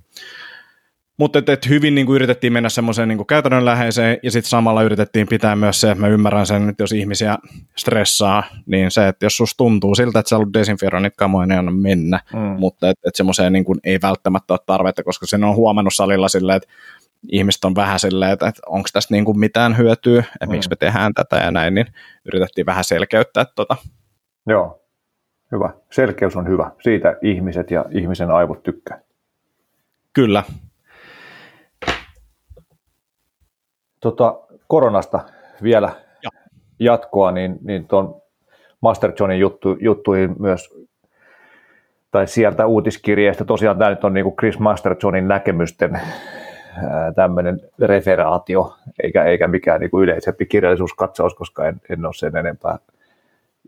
Mutta 1.18 1.38
et, 1.38 1.48
et 1.48 1.68
hyvin 1.68 1.94
niin 1.94 2.06
kuin 2.06 2.14
yritettiin 2.14 2.52
mennä 2.52 2.68
semmoiseen 2.68 3.08
niin 3.08 3.26
käytännönläheiseen 3.26 4.18
ja 4.22 4.30
sitten 4.30 4.50
samalla 4.50 4.82
yritettiin 4.82 5.26
pitää 5.26 5.56
myös 5.56 5.80
se, 5.80 5.90
että 5.90 6.00
mä 6.00 6.08
ymmärrän 6.08 6.46
sen, 6.46 6.68
että 6.68 6.82
jos 6.82 6.92
ihmisiä 6.92 7.38
stressaa, 7.78 8.42
niin 8.66 8.90
se, 8.90 9.08
että 9.08 9.26
jos 9.26 9.36
susta 9.36 9.56
tuntuu 9.56 9.94
siltä, 9.94 10.18
että 10.18 10.28
sä 10.28 10.36
haluat 10.36 10.54
desinfioida 10.54 11.00
niitä 11.00 11.16
kamoja, 11.16 11.46
niin 11.46 11.58
anna 11.58 11.72
mennä. 11.72 12.20
Mm. 12.32 12.40
Mutta 12.40 12.90
että 12.90 13.08
et 13.08 13.14
semmoiseen 13.14 13.52
niin 13.52 13.64
kuin 13.64 13.80
ei 13.84 13.98
välttämättä 14.02 14.54
ole 14.54 14.60
tarvetta, 14.66 15.02
koska 15.02 15.26
sen 15.26 15.44
on 15.44 15.56
huomannut 15.56 15.94
salilla 15.94 16.28
silleen, 16.28 16.56
että 16.56 16.68
ihmiset 17.32 17.64
on 17.64 17.74
vähän 17.74 18.00
silleen, 18.00 18.32
että, 18.32 18.48
että 18.48 18.62
onko 18.66 18.88
tästä 18.92 19.14
niin 19.14 19.24
kuin 19.24 19.38
mitään 19.38 19.76
hyötyä, 19.78 20.18
että 20.20 20.46
mm. 20.46 20.50
miksi 20.50 20.70
me 20.70 20.76
tehdään 20.76 21.14
tätä 21.14 21.36
ja 21.36 21.50
näin, 21.50 21.74
niin 21.74 21.86
yritettiin 22.24 22.66
vähän 22.66 22.84
selkeyttää 22.84 23.44
tota. 23.56 23.76
Joo, 24.46 24.81
hyvä. 25.52 25.70
Selkeys 25.90 26.36
on 26.36 26.48
hyvä. 26.48 26.70
Siitä 26.80 27.16
ihmiset 27.22 27.70
ja 27.70 27.84
ihmisen 27.90 28.30
aivot 28.30 28.62
tykkää. 28.62 29.00
Kyllä, 30.12 30.42
Tota, 34.02 34.40
koronasta 34.66 35.20
vielä 35.62 35.92
ja. 36.22 36.30
jatkoa, 36.78 37.32
niin, 37.32 37.58
niin 37.64 37.88
tuon 37.88 38.22
Master 38.80 39.12
Johnin 39.20 39.40
juttu, 39.40 39.76
juttuihin 39.80 40.36
myös, 40.38 40.74
tai 42.10 42.26
sieltä 42.26 42.66
uutiskirjeestä, 42.66 43.44
tosiaan 43.44 43.78
tämä 43.78 43.90
nyt 43.90 44.04
on 44.04 44.14
niin 44.14 44.24
kuin 44.24 44.36
Chris 44.36 44.58
Master 44.58 44.96
Johnin 45.02 45.28
näkemysten 45.28 46.00
tämmöinen 47.14 47.60
referaatio, 47.78 48.74
eikä, 49.02 49.24
eikä 49.24 49.48
mikään 49.48 49.80
niin 49.80 49.90
kuin 49.90 50.04
yleisempi 50.04 50.46
kirjallisuuskatsaus, 50.46 51.34
koska 51.34 51.68
en, 51.68 51.80
en 51.88 52.04
ole 52.04 52.14
sen 52.14 52.36
enempää 52.36 52.78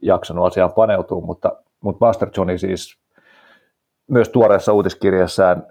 jaksanut 0.02 0.46
asiaan 0.46 0.72
paneutua, 0.72 1.20
mutta, 1.20 1.52
mutta 1.84 2.06
Master 2.06 2.28
Johni 2.36 2.58
siis 2.58 2.98
myös 4.06 4.28
tuoreessa 4.28 4.72
uutiskirjassaan 4.72 5.66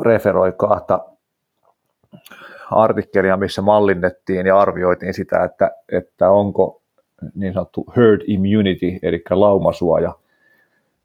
referoi 0.00 0.52
kahta 0.52 1.00
artikkelia, 2.70 3.36
missä 3.36 3.62
mallinnettiin 3.62 4.46
ja 4.46 4.58
arvioitiin 4.58 5.14
sitä, 5.14 5.44
että, 5.44 5.70
että 5.92 6.30
onko 6.30 6.82
niin 7.34 7.52
sanottu 7.52 7.84
herd 7.96 8.20
immunity, 8.26 8.98
eli 9.02 9.22
laumasuoja, 9.30 10.14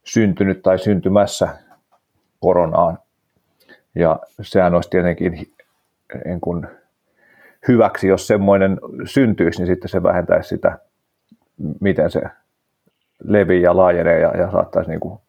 syntynyt 0.04 0.62
tai 0.62 0.80
syntymässä 0.80 1.48
koronaan. 2.40 3.00
Ja 3.96 4.20
sehän 4.42 4.74
olisi 4.74 4.90
tietenkin 4.90 5.32
niin 6.26 6.42
kuin 6.42 6.68
hyväksi, 7.68 8.08
jos 8.08 8.28
semmoinen 8.28 8.80
syntyisi, 9.06 9.60
niin 9.60 9.68
sitten 9.68 9.90
se 9.90 10.04
vähentäisi 10.04 10.50
sitä, 10.50 10.80
miten 11.82 12.12
se 12.12 12.22
levii 13.24 13.62
ja 13.62 13.78
laajenee 13.78 14.20
ja, 14.20 14.38
ja 14.38 14.52
saattaisi 14.52 14.90
niin 14.90 15.00
kuin, 15.00 15.20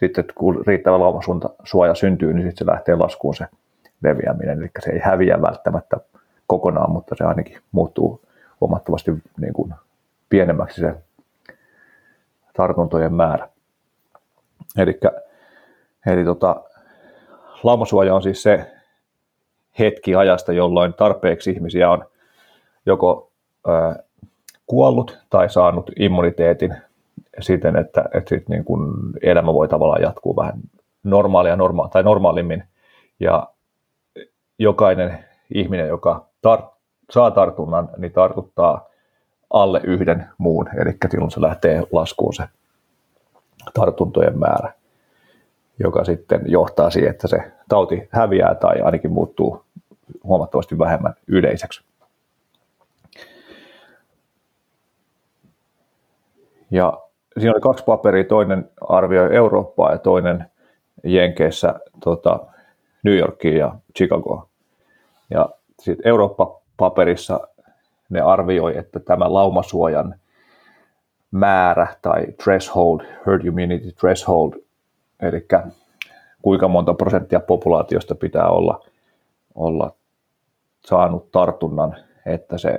sitten 0.00 0.24
kun 0.34 0.62
riittävä 0.66 1.00
laumasuoja 1.00 1.94
syntyy, 1.94 2.32
niin 2.32 2.48
sitten 2.48 2.66
se 2.66 2.72
lähtee 2.72 2.94
laskuun 2.94 3.34
se 3.34 3.46
leviäminen, 4.02 4.58
eli 4.58 4.70
se 4.78 4.90
ei 4.90 4.98
häviä 4.98 5.42
välttämättä 5.42 5.96
kokonaan, 6.46 6.90
mutta 6.90 7.14
se 7.18 7.24
ainakin 7.24 7.58
muuttuu 7.72 8.20
huomattavasti 8.60 9.10
niin 9.40 9.52
kuin 9.52 9.74
pienemmäksi 10.28 10.80
se 10.80 10.94
tartuntojen 12.56 13.14
määrä. 13.14 13.48
Eli, 14.78 15.00
eli 16.06 16.24
tota, 16.24 16.62
laumasuoja 17.62 18.14
on 18.14 18.22
siis 18.22 18.42
se 18.42 18.72
hetki 19.78 20.14
ajasta, 20.14 20.52
jolloin 20.52 20.94
tarpeeksi 20.94 21.50
ihmisiä 21.50 21.90
on 21.90 22.04
joko 22.86 23.30
ö, 23.66 24.02
kuollut 24.66 25.18
tai 25.30 25.50
saanut 25.50 25.90
immuniteetin 25.98 26.74
siten, 27.40 27.76
että, 27.76 28.04
että 28.14 28.28
sit 28.28 28.48
niin 28.48 28.64
kun 28.64 29.12
elämä 29.22 29.54
voi 29.54 29.68
tavallaan 29.68 30.02
jatkuu 30.02 30.36
vähän 30.36 30.54
normaalia 31.02 31.56
norma- 31.56 31.88
tai 31.88 32.02
normaalimmin. 32.02 32.64
Ja 33.20 33.48
jokainen 34.58 35.24
ihminen, 35.54 35.88
joka 35.88 36.26
tar- 36.46 36.72
saa 37.10 37.30
tartunnan, 37.30 37.88
niin 37.96 38.12
tartuttaa 38.12 38.86
alle 39.50 39.80
yhden 39.84 40.26
muun, 40.38 40.68
eli 40.80 40.96
silloin 41.10 41.30
se 41.30 41.40
lähtee 41.40 41.82
laskuun 41.92 42.34
se 42.34 42.44
tartuntojen 43.74 44.38
määrä, 44.38 44.72
joka 45.78 46.04
sitten 46.04 46.42
johtaa 46.46 46.90
siihen, 46.90 47.10
että 47.10 47.28
se 47.28 47.52
tauti 47.68 48.08
häviää 48.10 48.54
tai 48.54 48.80
ainakin 48.80 49.12
muuttuu 49.12 49.64
huomattavasti 50.24 50.78
vähemmän 50.78 51.14
yleiseksi. 51.26 51.84
Ja 56.70 57.02
siinä 57.38 57.52
oli 57.52 57.60
kaksi 57.60 57.84
paperia, 57.84 58.24
toinen 58.24 58.70
arvioi 58.88 59.36
Eurooppaa 59.36 59.92
ja 59.92 59.98
toinen 59.98 60.46
Jenkeissä 61.04 61.74
tota, 62.04 62.40
New 63.02 63.16
Yorkia 63.16 63.58
ja 63.58 63.74
Chicagoa. 63.98 64.48
Ja 65.30 65.48
sitten 65.80 66.08
Eurooppa-paperissa 66.08 67.40
ne 68.08 68.20
arvioi, 68.20 68.78
että 68.78 69.00
tämä 69.00 69.32
laumasuojan 69.32 70.14
määrä 71.30 71.86
tai 72.02 72.26
threshold, 72.44 73.00
herd 73.26 73.44
immunity 73.44 73.92
threshold, 73.92 74.52
eli 75.20 75.46
kuinka 76.42 76.68
monta 76.68 76.94
prosenttia 76.94 77.40
populaatiosta 77.40 78.14
pitää 78.14 78.48
olla, 78.48 78.84
olla 79.54 79.94
saanut 80.84 81.30
tartunnan, 81.30 81.96
että 82.26 82.58
se 82.58 82.78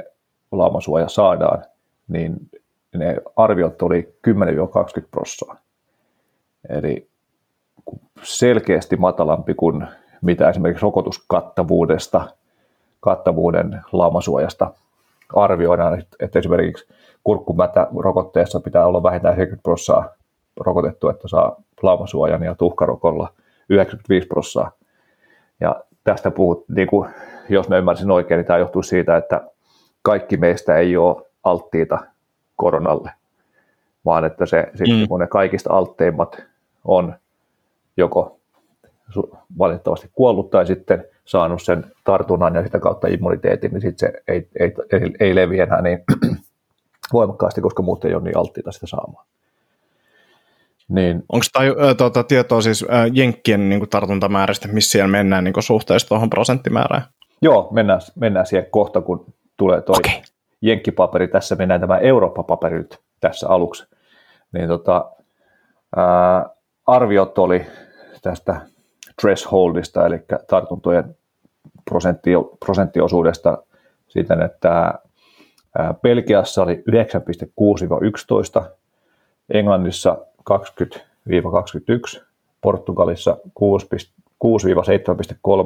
laumasuoja 0.52 1.10
saadaan, 1.10 1.66
niin 2.08 2.36
ne 2.98 3.16
arviot 3.36 3.82
oli 3.82 4.16
10-20 4.28 4.32
prosenttia. 5.12 5.56
Eli 6.70 7.08
selkeästi 8.24 8.96
matalampi 8.96 9.54
kuin 9.54 9.88
mitä 10.22 10.50
esimerkiksi 10.50 10.84
rokotuskattavuudesta, 10.84 12.28
kattavuuden 13.00 13.82
laumasuojasta 13.92 14.72
arvioidaan, 15.36 16.04
että 16.20 16.40
esimerkiksi 16.40 16.88
kurkkumätä 17.24 17.88
rokotteessa 17.98 18.60
pitää 18.60 18.86
olla 18.86 19.04
vähintään 19.04 19.36
70 19.36 19.64
prosenttia 19.64 20.24
rokotettu, 20.60 21.10
että 21.10 21.28
saa 21.28 21.56
laumasuojan 21.82 22.44
ja 22.44 22.56
tuhkarokolla 22.56 23.34
95 23.70 24.28
prosenttia. 24.28 24.72
Ja 25.60 25.76
tästä 26.04 26.32
puhut, 26.32 26.66
niin 26.70 26.88
kuin, 26.88 27.10
jos 27.50 27.70
mä 27.70 27.78
ymmärsin 27.78 28.12
oikein, 28.12 28.38
niin 28.38 28.46
tämä 28.46 28.60
johtuu 28.60 28.84
siitä, 28.84 29.18
että 29.18 29.42
kaikki 30.02 30.38
meistä 30.38 30.76
ei 30.76 30.98
ole 30.98 31.26
alttiita 31.44 32.00
koronalle, 32.56 33.12
vaan 34.06 34.26
että 34.26 34.46
se, 34.46 34.68
mm. 34.88 35.08
kun 35.08 35.20
ne 35.20 35.28
kaikista 35.28 35.74
altteimmat 35.74 36.44
on 36.86 37.16
joko 37.98 38.40
valitettavasti 39.58 40.10
kuollut 40.14 40.50
tai 40.50 40.68
sitten 40.68 41.06
saanut 41.26 41.62
sen 41.62 41.86
tartunnan 42.04 42.56
ja 42.56 42.64
sitä 42.64 42.80
kautta 42.80 43.08
immuniteetin, 43.08 43.72
niin 43.72 43.82
sitten 43.82 44.10
se 44.10 44.24
ei, 44.28 44.48
ei, 44.60 44.74
ei, 44.92 45.12
ei 45.20 45.36
leviä 45.36 45.64
enää 45.64 45.82
niin 45.82 46.04
voimakkaasti, 47.14 47.62
koska 47.62 47.84
muut 47.84 48.06
ei 48.06 48.14
ole 48.14 48.24
niin 48.24 48.38
alttiita 48.38 48.72
sitä 48.72 48.88
saamaan. 48.88 49.26
Niin. 50.90 51.24
Onko 51.30 51.46
tämä 51.54 51.94
tuota, 51.96 52.24
tietoa 52.24 52.62
siis 52.62 52.84
ä, 52.84 53.10
Jenkkien 53.14 53.70
niin 53.70 53.80
kuin 53.80 53.90
tartuntamääristä, 53.90 54.68
missä 54.68 54.92
siellä 54.92 55.08
mennään 55.08 55.44
niin 55.44 55.54
suhteessa 55.60 56.08
tuohon 56.08 56.30
prosenttimäärään? 56.30 57.04
Joo, 57.42 57.68
mennään, 57.72 58.02
mennään 58.16 58.46
siihen 58.46 58.68
kohta, 58.72 59.02
kun 59.02 59.26
tulee 59.58 59.82
tuo 59.82 59.96
okay. 59.96 60.22
Jenkkipaperi. 60.64 61.28
Tässä 61.28 61.56
mennään 61.56 61.82
tämä 61.82 61.98
Eurooppa-paperi 61.98 62.78
nyt 62.78 63.00
tässä 63.20 63.50
aluksi. 63.50 63.88
Niin 64.52 64.68
tota, 64.68 65.12
ää, 65.96 66.50
arviot 66.88 67.38
oli 67.38 67.66
tästä 68.22 68.62
thresholdista, 69.22 70.06
eli 70.06 70.20
tartuntojen 70.48 71.16
prosentti, 71.90 72.32
prosenttiosuudesta 72.66 73.64
siten, 74.08 74.42
että 74.42 74.94
Belgiassa 76.02 76.64
oli 76.64 76.84
9,6-11, 78.64 78.66
Englannissa 79.50 80.18
20-21, 80.50 82.22
Portugalissa 82.62 83.38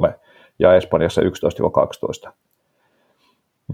6-7,3 0.08 0.12
ja 0.58 0.74
Espanjassa 0.74 1.20
11-12. 2.28 2.32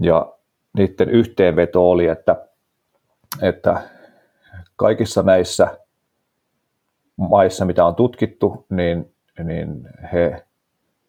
Ja 0.01 0.33
niiden 0.75 1.09
yhteenveto 1.09 1.89
oli, 1.89 2.07
että, 2.07 2.45
että 3.41 3.81
kaikissa 4.75 5.23
näissä 5.23 5.77
maissa, 7.17 7.65
mitä 7.65 7.85
on 7.85 7.95
tutkittu, 7.95 8.65
niin, 8.69 9.13
niin 9.43 9.89
he 10.13 10.45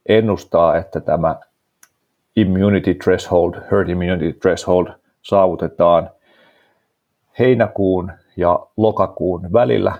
ennustaa, 0.09 0.77
että 0.77 1.01
tämä 1.01 1.37
immunity 2.37 2.95
threshold, 2.95 3.55
herd 3.71 3.89
immunity 3.89 4.33
threshold 4.33 4.89
saavutetaan 5.23 6.11
heinäkuun 7.39 8.13
ja 8.37 8.67
lokakuun 8.77 9.53
välillä 9.53 9.93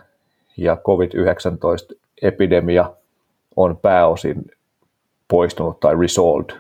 ja 0.57 0.77
COVID-19-epidemia 0.77 2.95
on 3.57 3.77
pääosin 3.77 4.51
poistunut 5.29 5.81
tai 5.81 5.97
resolved 6.01 6.57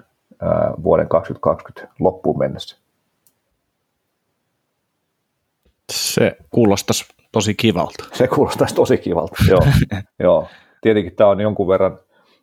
vuoden 0.82 1.08
2020 1.08 1.94
loppuun 2.00 2.38
mennessä. 2.38 2.85
Se 5.92 6.36
kuulostaisi 6.50 7.04
tosi 7.32 7.54
kivalta. 7.54 8.04
Se 8.12 8.28
kuulostaisi 8.28 8.74
tosi 8.74 8.98
kivalta, 8.98 9.36
joo. 9.48 9.66
joo. 10.18 10.48
Tietenkin 10.80 11.16
tämä 11.16 11.30
on 11.30 11.40
jonkun 11.40 11.68
verran 11.68 11.98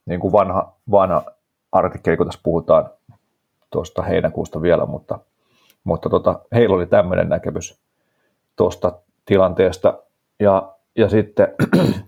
niin 0.06 0.20
kuin 0.20 0.32
vanha, 0.32 0.76
vanha 0.92 1.26
artikkeli, 1.72 2.18
kun 2.18 2.26
tässä 2.26 2.40
puhutaan 2.44 2.90
tuosta 3.72 4.02
heinäkuusta 4.02 4.62
vielä, 4.62 4.86
mutta, 4.86 5.20
mutta 5.84 6.10
tota, 6.10 6.40
heillä 6.54 6.76
oli 6.76 6.86
tämmöinen 6.86 7.30
näkemys 7.30 7.80
tuosta 8.56 9.00
tilanteesta. 9.26 10.04
Ja, 10.40 10.74
ja 10.96 11.10
sitten 11.10 11.48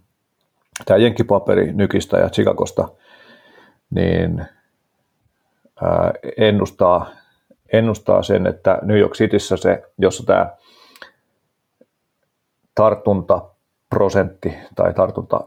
tämä 0.85 0.97
jenkkipaperi 0.97 1.73
Nykistä 1.73 2.17
ja 2.17 2.29
Chicagosta, 2.29 2.87
niin 3.89 4.45
ää, 5.81 6.13
ennustaa, 6.37 7.09
ennustaa 7.73 8.23
sen, 8.23 8.47
että 8.47 8.79
New 8.81 8.99
York 8.99 9.13
Cityssä 9.13 9.57
se, 9.57 9.83
jossa 9.97 10.25
tämä 10.25 10.49
tartuntaprosentti 12.75 14.53
tai 14.75 14.93
tartunta 14.93 15.41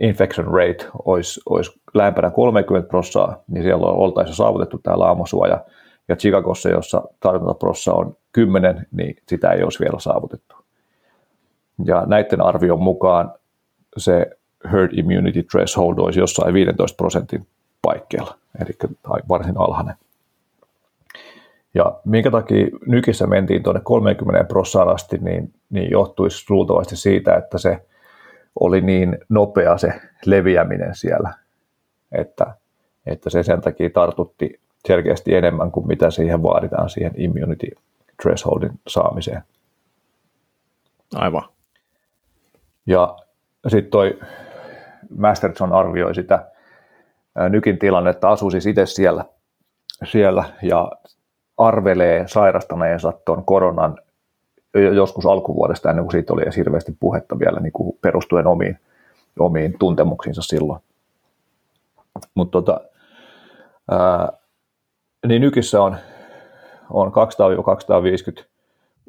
infection 0.00 0.46
rate 0.46 0.86
olisi, 1.04 1.40
olisi 1.48 1.80
lähempänä 1.94 2.30
30 2.30 2.88
prossaa, 2.88 3.42
niin 3.48 3.62
siellä 3.62 3.86
oltaisiin 3.86 4.36
saavutettu 4.36 4.78
tämä 4.78 4.98
laamosuoja. 4.98 5.64
Ja 6.08 6.16
Chicagossa, 6.16 6.68
jossa 6.68 7.02
tartuntaprossa 7.20 7.92
on 7.92 8.16
10, 8.32 8.86
niin 8.92 9.16
sitä 9.28 9.50
ei 9.50 9.62
olisi 9.62 9.80
vielä 9.80 9.98
saavutettu. 9.98 10.54
Ja 11.84 12.04
näiden 12.06 12.40
arvion 12.40 12.82
mukaan 12.82 13.32
se 13.96 14.26
herd 14.72 14.98
immunity 14.98 15.42
threshold 15.42 15.98
olisi 15.98 16.20
jossain 16.20 16.54
15 16.54 16.96
prosentin 16.96 17.46
paikkeilla, 17.82 18.34
eli 18.60 18.70
varsin 19.28 19.58
alhainen. 19.58 19.94
Ja 21.74 22.00
minkä 22.04 22.30
takia 22.30 22.66
nykissä 22.86 23.26
mentiin 23.26 23.62
tuonne 23.62 23.80
30 23.84 24.44
prossaan 24.44 24.88
asti, 24.88 25.18
niin, 25.18 25.54
niin 25.70 25.90
johtuisi 25.90 26.46
luultavasti 26.48 26.96
siitä, 26.96 27.34
että 27.34 27.58
se 27.58 27.86
oli 28.60 28.80
niin 28.80 29.18
nopea 29.28 29.78
se 29.78 30.00
leviäminen 30.26 30.94
siellä, 30.94 31.34
että, 32.12 32.54
että 33.06 33.30
se 33.30 33.42
sen 33.42 33.60
takia 33.60 33.90
tartutti 33.90 34.60
selkeästi 34.86 35.34
enemmän 35.34 35.70
kuin 35.70 35.86
mitä 35.86 36.10
siihen 36.10 36.42
vaaditaan 36.42 36.90
siihen 36.90 37.12
immunity 37.16 37.66
thresholdin 38.22 38.80
saamiseen. 38.86 39.42
Aivan. 41.14 41.48
Ja 42.86 43.16
sitten 43.68 43.90
toi 43.90 44.18
Masterson 45.18 45.72
arvioi 45.72 46.14
sitä 46.14 46.50
nykin 47.48 47.78
tilannetta, 47.78 48.28
asuu 48.30 48.50
siis 48.50 48.66
itse 48.66 48.86
siellä, 48.86 49.24
siellä 50.04 50.44
ja 50.62 50.92
arvelee 51.56 52.28
sairastaneensa 52.28 53.12
tuon 53.24 53.44
koronan 53.44 53.98
joskus 54.74 55.26
alkuvuodesta 55.26 55.90
ennen 55.90 56.04
kuin 56.04 56.12
siitä 56.12 56.32
oli 56.32 56.42
edes 56.42 56.56
hirveästi 56.56 56.96
puhetta 57.00 57.38
vielä 57.38 57.60
niin 57.60 57.72
kuin 57.72 57.98
perustuen 58.00 58.46
omiin, 58.46 58.78
omiin 59.38 59.78
tuntemuksiinsa 59.78 60.42
silloin. 60.42 60.80
Mutta 62.34 62.62
tota, 62.62 62.80
niin 65.26 65.42
nykissä 65.42 65.82
on, 65.82 65.96
on 66.90 67.12
200-250 68.40 68.44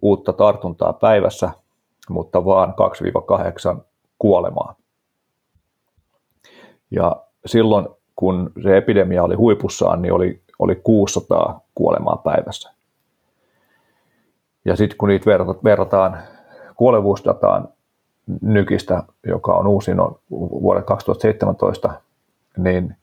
uutta 0.02 0.34
tartuntaa 0.34 0.94
päivässä, 0.94 1.52
mutta 2.10 2.46
vaan 2.46 2.74
2-8 3.78 3.82
kuolemaa. 4.20 4.76
Ja 6.92 7.16
silloin, 7.46 7.88
kun 8.16 8.52
se 8.64 8.78
epidemia 8.78 9.24
oli 9.24 9.36
huipussaan, 9.36 10.02
niin 10.02 10.14
oli, 10.14 10.42
oli 10.60 10.76
600 10.76 11.62
kuolemaa 11.76 12.22
päivässä. 12.24 12.72
Ja 14.66 14.76
sitten 14.76 14.98
kun 14.98 15.10
niitä 15.10 15.26
verrataan 15.64 16.18
kuolevuusdataan 16.76 17.70
nykistä, 18.42 19.04
joka 19.28 19.54
on 19.54 19.68
uusin 19.68 20.00
on 20.00 20.20
vuodet 20.32 20.86
2017, 20.86 22.02
niin 22.58 22.96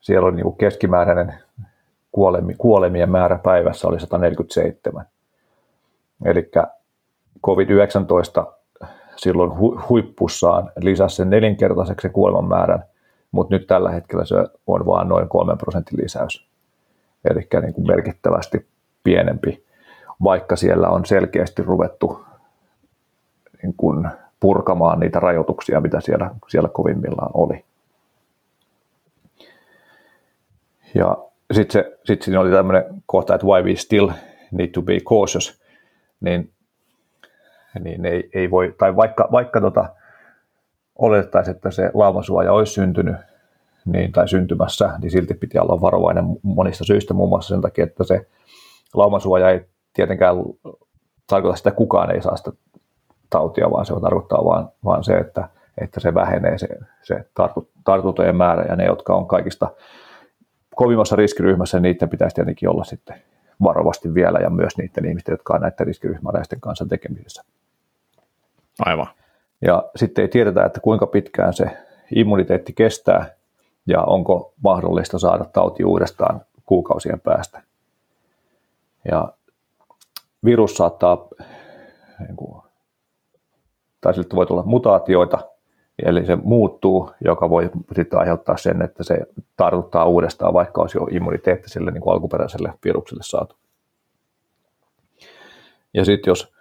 siellä 0.00 0.28
oli 0.28 0.36
niin 0.36 0.56
keskimääräinen 0.56 1.34
kuolemien 2.58 3.10
määrä 3.10 3.38
päivässä 3.38 3.88
oli 3.88 4.00
147. 4.00 5.06
Eli 6.24 6.50
COVID-19 7.46 8.52
silloin 9.16 9.50
huippussaan 9.88 10.72
lisäsi 10.80 11.16
sen 11.16 11.30
nelinkertaiseksi 11.30 12.08
kuoleman 12.08 12.48
määrän, 12.48 12.84
mutta 13.32 13.54
nyt 13.54 13.66
tällä 13.66 13.90
hetkellä 13.90 14.24
se 14.24 14.36
on 14.66 14.86
vain 14.86 15.08
noin 15.08 15.28
3 15.28 15.56
prosentin 15.56 16.02
lisäys. 16.02 16.48
Eli 17.30 17.48
niin 17.62 17.86
merkittävästi 17.88 18.66
pienempi 19.04 19.64
vaikka 20.24 20.56
siellä 20.56 20.88
on 20.88 21.06
selkeästi 21.06 21.62
ruvettu 21.62 22.24
niin 23.62 23.74
kuin 23.76 24.08
purkamaan 24.40 25.00
niitä 25.00 25.20
rajoituksia, 25.20 25.80
mitä 25.80 26.00
siellä, 26.00 26.30
siellä 26.48 26.68
kovimmillaan 26.68 27.30
oli. 27.34 27.64
Ja 30.94 31.16
sitten 31.52 31.84
sit 32.04 32.22
siinä 32.22 32.40
oli 32.40 32.50
tämmöinen 32.50 32.84
kohta, 33.06 33.34
että 33.34 33.46
why 33.46 33.62
we 33.62 33.76
still 33.76 34.10
need 34.50 34.68
to 34.68 34.82
be 34.82 35.00
cautious, 35.00 35.62
niin, 36.20 36.52
niin 37.80 38.04
ei, 38.04 38.30
ei 38.34 38.50
voi, 38.50 38.74
tai 38.78 38.96
vaikka, 38.96 39.28
vaikka 39.32 39.60
tota, 39.60 39.88
oletettaisiin, 40.98 41.56
että 41.56 41.70
se 41.70 41.90
laumasuoja 41.94 42.52
olisi 42.52 42.72
syntynyt 42.72 43.16
niin, 43.84 44.12
tai 44.12 44.28
syntymässä, 44.28 44.98
niin 45.02 45.10
silti 45.10 45.34
piti 45.34 45.58
olla 45.58 45.80
varovainen 45.80 46.24
monista 46.42 46.84
syistä, 46.84 47.14
muun 47.14 47.28
muassa 47.28 47.54
sen 47.54 47.62
takia, 47.62 47.84
että 47.84 48.04
se 48.04 48.26
laumasuoja 48.94 49.50
ei 49.50 49.60
tietenkään 49.92 50.36
tarkoita 51.26 51.56
sitä, 51.56 51.68
että 51.68 51.78
kukaan 51.78 52.14
ei 52.14 52.22
saa 52.22 52.36
sitä 52.36 52.52
tautia, 53.30 53.70
vaan 53.70 53.86
se 53.86 53.94
tarkoittaa 54.00 54.44
vaan, 54.44 54.68
vaan 54.84 55.04
se, 55.04 55.12
että, 55.16 55.48
että 55.78 56.00
se 56.00 56.14
vähenee 56.14 56.58
se, 56.58 56.68
se 57.02 57.24
tartuntojen 57.84 58.36
määrä 58.36 58.64
ja 58.68 58.76
ne, 58.76 58.84
jotka 58.84 59.14
on 59.14 59.26
kaikista 59.26 59.70
kovimmassa 60.74 61.16
riskiryhmässä, 61.16 61.80
niiden 61.80 62.08
pitäisi 62.08 62.34
tietenkin 62.34 62.68
olla 62.68 62.84
sitten 62.84 63.16
varovasti 63.62 64.14
vielä 64.14 64.38
ja 64.38 64.50
myös 64.50 64.78
niiden 64.78 65.04
ihmisten, 65.04 65.32
jotka 65.32 65.54
on 65.54 65.60
näiden 65.60 65.86
riskiryhmäläisten 65.86 66.60
kanssa 66.60 66.86
tekemisissä. 66.86 67.42
Aivan. 68.78 69.06
Ja 69.62 69.90
sitten 69.96 70.22
ei 70.22 70.28
tiedetä, 70.28 70.64
että 70.64 70.80
kuinka 70.80 71.06
pitkään 71.06 71.54
se 71.54 71.64
immuniteetti 72.14 72.72
kestää 72.72 73.26
ja 73.86 74.02
onko 74.02 74.54
mahdollista 74.64 75.18
saada 75.18 75.44
tauti 75.44 75.84
uudestaan 75.84 76.40
kuukausien 76.66 77.20
päästä. 77.20 77.62
Ja 79.10 79.32
virus 80.44 80.74
saattaa, 80.74 81.28
niin 82.18 82.36
kuin, 82.36 82.62
tai 84.00 84.14
siltä 84.14 84.36
voi 84.36 84.46
tulla 84.46 84.62
mutaatioita, 84.66 85.38
eli 86.04 86.26
se 86.26 86.36
muuttuu, 86.36 87.10
joka 87.24 87.50
voi 87.50 87.70
sitten 87.94 88.18
aiheuttaa 88.18 88.56
sen, 88.56 88.82
että 88.82 89.02
se 89.04 89.18
tartuttaa 89.56 90.04
uudestaan, 90.04 90.54
vaikka 90.54 90.80
olisi 90.80 90.98
jo 90.98 91.06
immuniteetti 91.10 91.70
sille 91.70 91.90
niin 91.90 92.02
kuin 92.02 92.12
alkuperäiselle 92.12 92.72
virukselle 92.84 93.22
saatu. 93.22 93.56
Ja 95.94 96.04
sitten 96.04 96.30
jos 96.30 96.52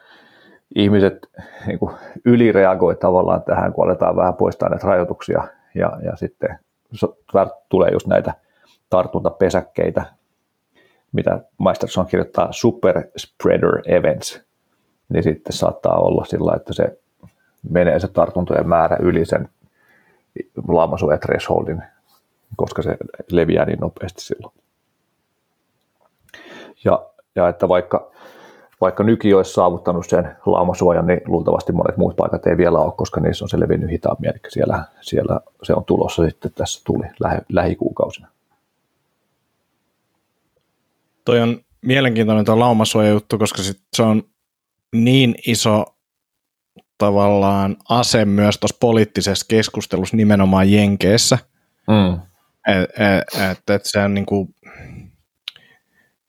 ihmiset 0.76 1.30
niin 1.68 1.80
kuin 1.80 1.96
ylireagoi 2.26 2.96
tavallaan 2.96 3.44
tähän, 3.44 3.74
kun 3.74 3.86
aletaan 3.86 4.16
vähän 4.16 4.34
poistaa 4.34 4.70
näitä 4.70 4.88
rajoituksia 4.88 5.44
ja, 5.76 6.00
ja 6.04 6.16
sitten 6.16 6.60
tulee 7.70 7.90
just 7.92 8.08
näitä 8.08 8.34
tartuntapesäkkeitä, 8.90 10.06
mitä 11.12 11.40
Meisterson 11.64 12.06
kirjoittaa 12.06 12.52
super 12.52 13.04
spreader 13.18 13.82
events, 13.86 14.42
niin 15.10 15.24
sitten 15.24 15.54
saattaa 15.54 16.00
olla 16.00 16.26
sillä, 16.26 16.54
että 16.56 16.74
se 16.74 17.00
menee 17.70 18.00
se 18.00 18.08
tartuntojen 18.08 18.70
määrä 18.70 18.98
yli 19.00 19.26
sen 19.26 19.50
laamasuoja 20.68 21.18
thresholdin, 21.18 21.84
koska 22.56 22.82
se 22.82 22.98
leviää 23.32 23.66
niin 23.66 23.80
nopeasti 23.80 24.22
silloin. 24.22 24.54
Ja, 26.86 27.06
ja 27.36 27.50
että 27.50 27.68
vaikka, 27.68 28.12
vaikka 28.82 29.04
nyki 29.04 29.34
olisi 29.34 29.54
saavuttanut 29.54 30.06
sen 30.10 30.36
laamasuojan, 30.46 31.08
niin 31.08 31.22
luultavasti 31.26 31.72
monet 31.72 31.98
muut 31.98 32.16
paikat 32.16 32.48
ei 32.48 32.58
vielä 32.58 32.80
ole, 32.80 32.94
koska 32.98 33.22
niissä 33.22 33.46
on 33.46 33.50
se 33.50 33.60
levinnyt 33.60 33.92
hitaammin, 33.92 34.30
eli 34.30 34.40
siellä, 34.50 34.84
siellä 35.02 35.40
se 35.64 35.74
on 35.74 35.86
tulossa 35.86 36.26
sitten 36.26 36.52
tässä 36.56 36.82
tuli 36.86 37.06
lähi, 37.20 37.38
lähikuukausina. 37.50 38.28
Toi 41.26 41.40
on 41.40 41.62
mielenkiintoinen 41.86 42.46
tuo 42.46 42.60
laumasuojajuttu, 42.60 43.38
koska 43.38 43.64
sit 43.64 43.82
se 43.96 44.04
on 44.04 44.24
niin 44.96 45.36
iso 45.48 45.86
tavallaan 46.98 47.78
ase 47.90 48.26
myös 48.26 48.58
tuossa 48.58 48.78
poliittisessa 48.80 49.46
keskustelussa 49.50 50.18
nimenomaan 50.18 50.72
Jenkeissä. 50.72 51.38
Mm. 51.88 52.22
Että 52.68 53.52
et, 53.52 53.70
et 53.70 53.86
se 53.86 54.00
on 54.00 54.14
niinku 54.14 54.50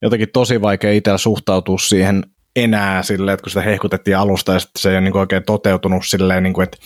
jotenkin 0.03 0.29
tosi 0.33 0.63
vaikea 0.63 0.93
itsellä 0.93 1.19
suhtautua 1.19 1.79
siihen 1.79 2.23
enää 2.57 3.03
silleen, 3.03 3.35
että 3.35 3.43
kun 3.43 3.51
sitä 3.51 3.63
hehkutettiin 3.63 4.17
alusta 4.17 4.53
ja 4.53 4.59
se 4.79 4.91
ei 4.91 4.95
ole 4.95 5.01
niinku 5.01 5.19
oikein 5.19 5.43
toteutunut 5.43 6.07
silleen, 6.07 6.43
niinku, 6.43 6.61
että 6.61 6.77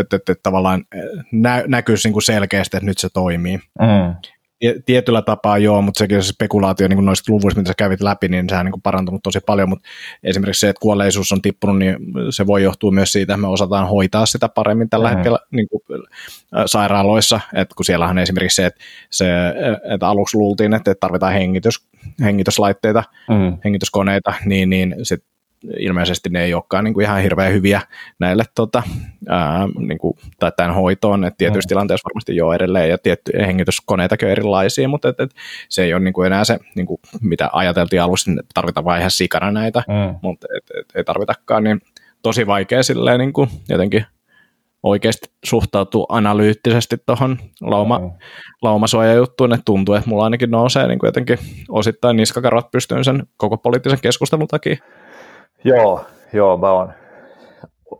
et, 0.00 0.12
et, 0.12 0.28
et, 0.28 0.42
tavallaan 0.42 0.84
nä, 1.32 1.64
näkyisi 1.66 2.08
niinku 2.08 2.20
selkeästi, 2.20 2.76
että 2.76 2.86
nyt 2.86 2.98
se 2.98 3.08
toimii. 3.14 3.56
Mm 3.56 4.14
tietyllä 4.86 5.22
tapaa 5.22 5.58
joo, 5.58 5.82
mutta 5.82 5.98
sekin 5.98 6.22
se 6.22 6.28
spekulaatio 6.28 6.88
niin 6.88 7.04
noista 7.04 7.32
luvuista, 7.32 7.60
mitä 7.60 7.68
sä 7.68 7.74
kävit 7.78 8.00
läpi, 8.00 8.28
niin 8.28 8.48
sehän 8.48 8.66
on 8.66 8.72
niin 8.72 8.82
parantunut 8.82 9.22
tosi 9.22 9.40
paljon, 9.46 9.68
mutta 9.68 9.88
esimerkiksi 10.22 10.60
se, 10.60 10.68
että 10.68 10.80
kuolleisuus 10.80 11.32
on 11.32 11.42
tippunut, 11.42 11.78
niin 11.78 11.96
se 12.30 12.46
voi 12.46 12.62
johtua 12.62 12.90
myös 12.90 13.12
siitä, 13.12 13.32
että 13.32 13.40
me 13.40 13.48
osataan 13.48 13.88
hoitaa 13.88 14.26
sitä 14.26 14.48
paremmin 14.48 14.90
tällä 14.90 15.08
mm. 15.08 15.14
hetkellä 15.14 15.38
niin 15.50 15.68
kuin, 15.68 15.82
sairaaloissa, 16.66 17.40
että 17.54 17.74
kun 17.74 17.84
siellähän 17.84 18.18
esimerkiksi 18.18 18.56
se, 18.56 18.66
että, 18.66 18.80
se, 19.10 19.26
että 19.94 20.08
aluksi 20.08 20.36
luultiin, 20.36 20.74
että 20.74 20.94
tarvitaan 21.00 21.32
hengitys, 21.32 21.86
hengityslaitteita, 22.20 23.04
mm. 23.28 23.58
hengityskoneita, 23.64 24.34
niin, 24.44 24.70
niin 24.70 24.96
sit 25.02 25.24
ilmeisesti 25.78 26.28
ne 26.30 26.44
ei 26.44 26.54
olekaan 26.54 26.84
niin 26.84 26.94
kuin 26.94 27.04
ihan 27.04 27.22
hirveän 27.22 27.52
hyviä 27.52 27.80
näille 28.18 28.44
tota, 28.54 28.82
ää, 29.28 29.68
niin 29.78 29.98
kuin, 29.98 30.16
tai 30.40 30.52
tämän 30.56 30.74
hoitoon, 30.74 31.24
että 31.24 31.38
tietyissä 31.38 31.66
mm. 31.66 31.68
tilanteissa 31.68 32.08
varmasti 32.08 32.36
jo 32.36 32.52
edelleen 32.52 32.90
ja 32.90 32.98
tiettyjä 32.98 33.46
hengityskoneitakin 33.46 34.26
on 34.26 34.32
erilaisia, 34.32 34.88
mutta 34.88 35.08
et, 35.08 35.20
et, 35.20 35.30
se 35.68 35.84
ei 35.84 35.94
ole 35.94 36.02
niin 36.02 36.14
kuin 36.14 36.26
enää 36.26 36.44
se, 36.44 36.58
niin 36.74 36.86
kuin, 36.86 37.00
mitä 37.20 37.50
ajateltiin 37.52 38.02
alussa, 38.02 38.30
että 38.30 38.50
tarvitaan 38.54 38.84
vain 38.84 39.00
ihan 39.00 39.10
sikana 39.10 39.50
näitä, 39.50 39.82
mm. 39.88 40.18
mutta 40.22 40.46
et, 40.56 40.64
et, 40.80 40.96
ei 40.96 41.04
tarvitakaan, 41.04 41.64
niin 41.64 41.80
tosi 42.22 42.46
vaikea 42.46 42.82
silleen 42.82 43.18
niin 43.18 43.32
kuin, 43.32 43.50
jotenkin 43.68 44.06
oikeasti 44.84 45.28
suhtautuu 45.44 46.06
analyyttisesti 46.08 46.96
tuohon 47.06 47.38
lauma, 47.60 47.98
mm. 47.98 48.10
laumasuojajuttuun, 48.62 49.52
että 49.52 49.64
tuntuu, 49.64 49.94
että 49.94 50.10
mulla 50.10 50.24
ainakin 50.24 50.50
nousee 50.50 50.88
niin 50.88 50.98
kuin 50.98 51.08
jotenkin 51.08 51.38
osittain 51.68 52.16
niskakarvat 52.16 52.70
pystyyn 52.70 53.04
sen 53.04 53.22
koko 53.36 53.56
poliittisen 53.56 54.00
keskustelun 54.02 54.48
takia. 54.48 54.76
Joo, 55.64 56.04
joo 56.32 56.56
mä 56.56 56.70
oon, 56.70 56.92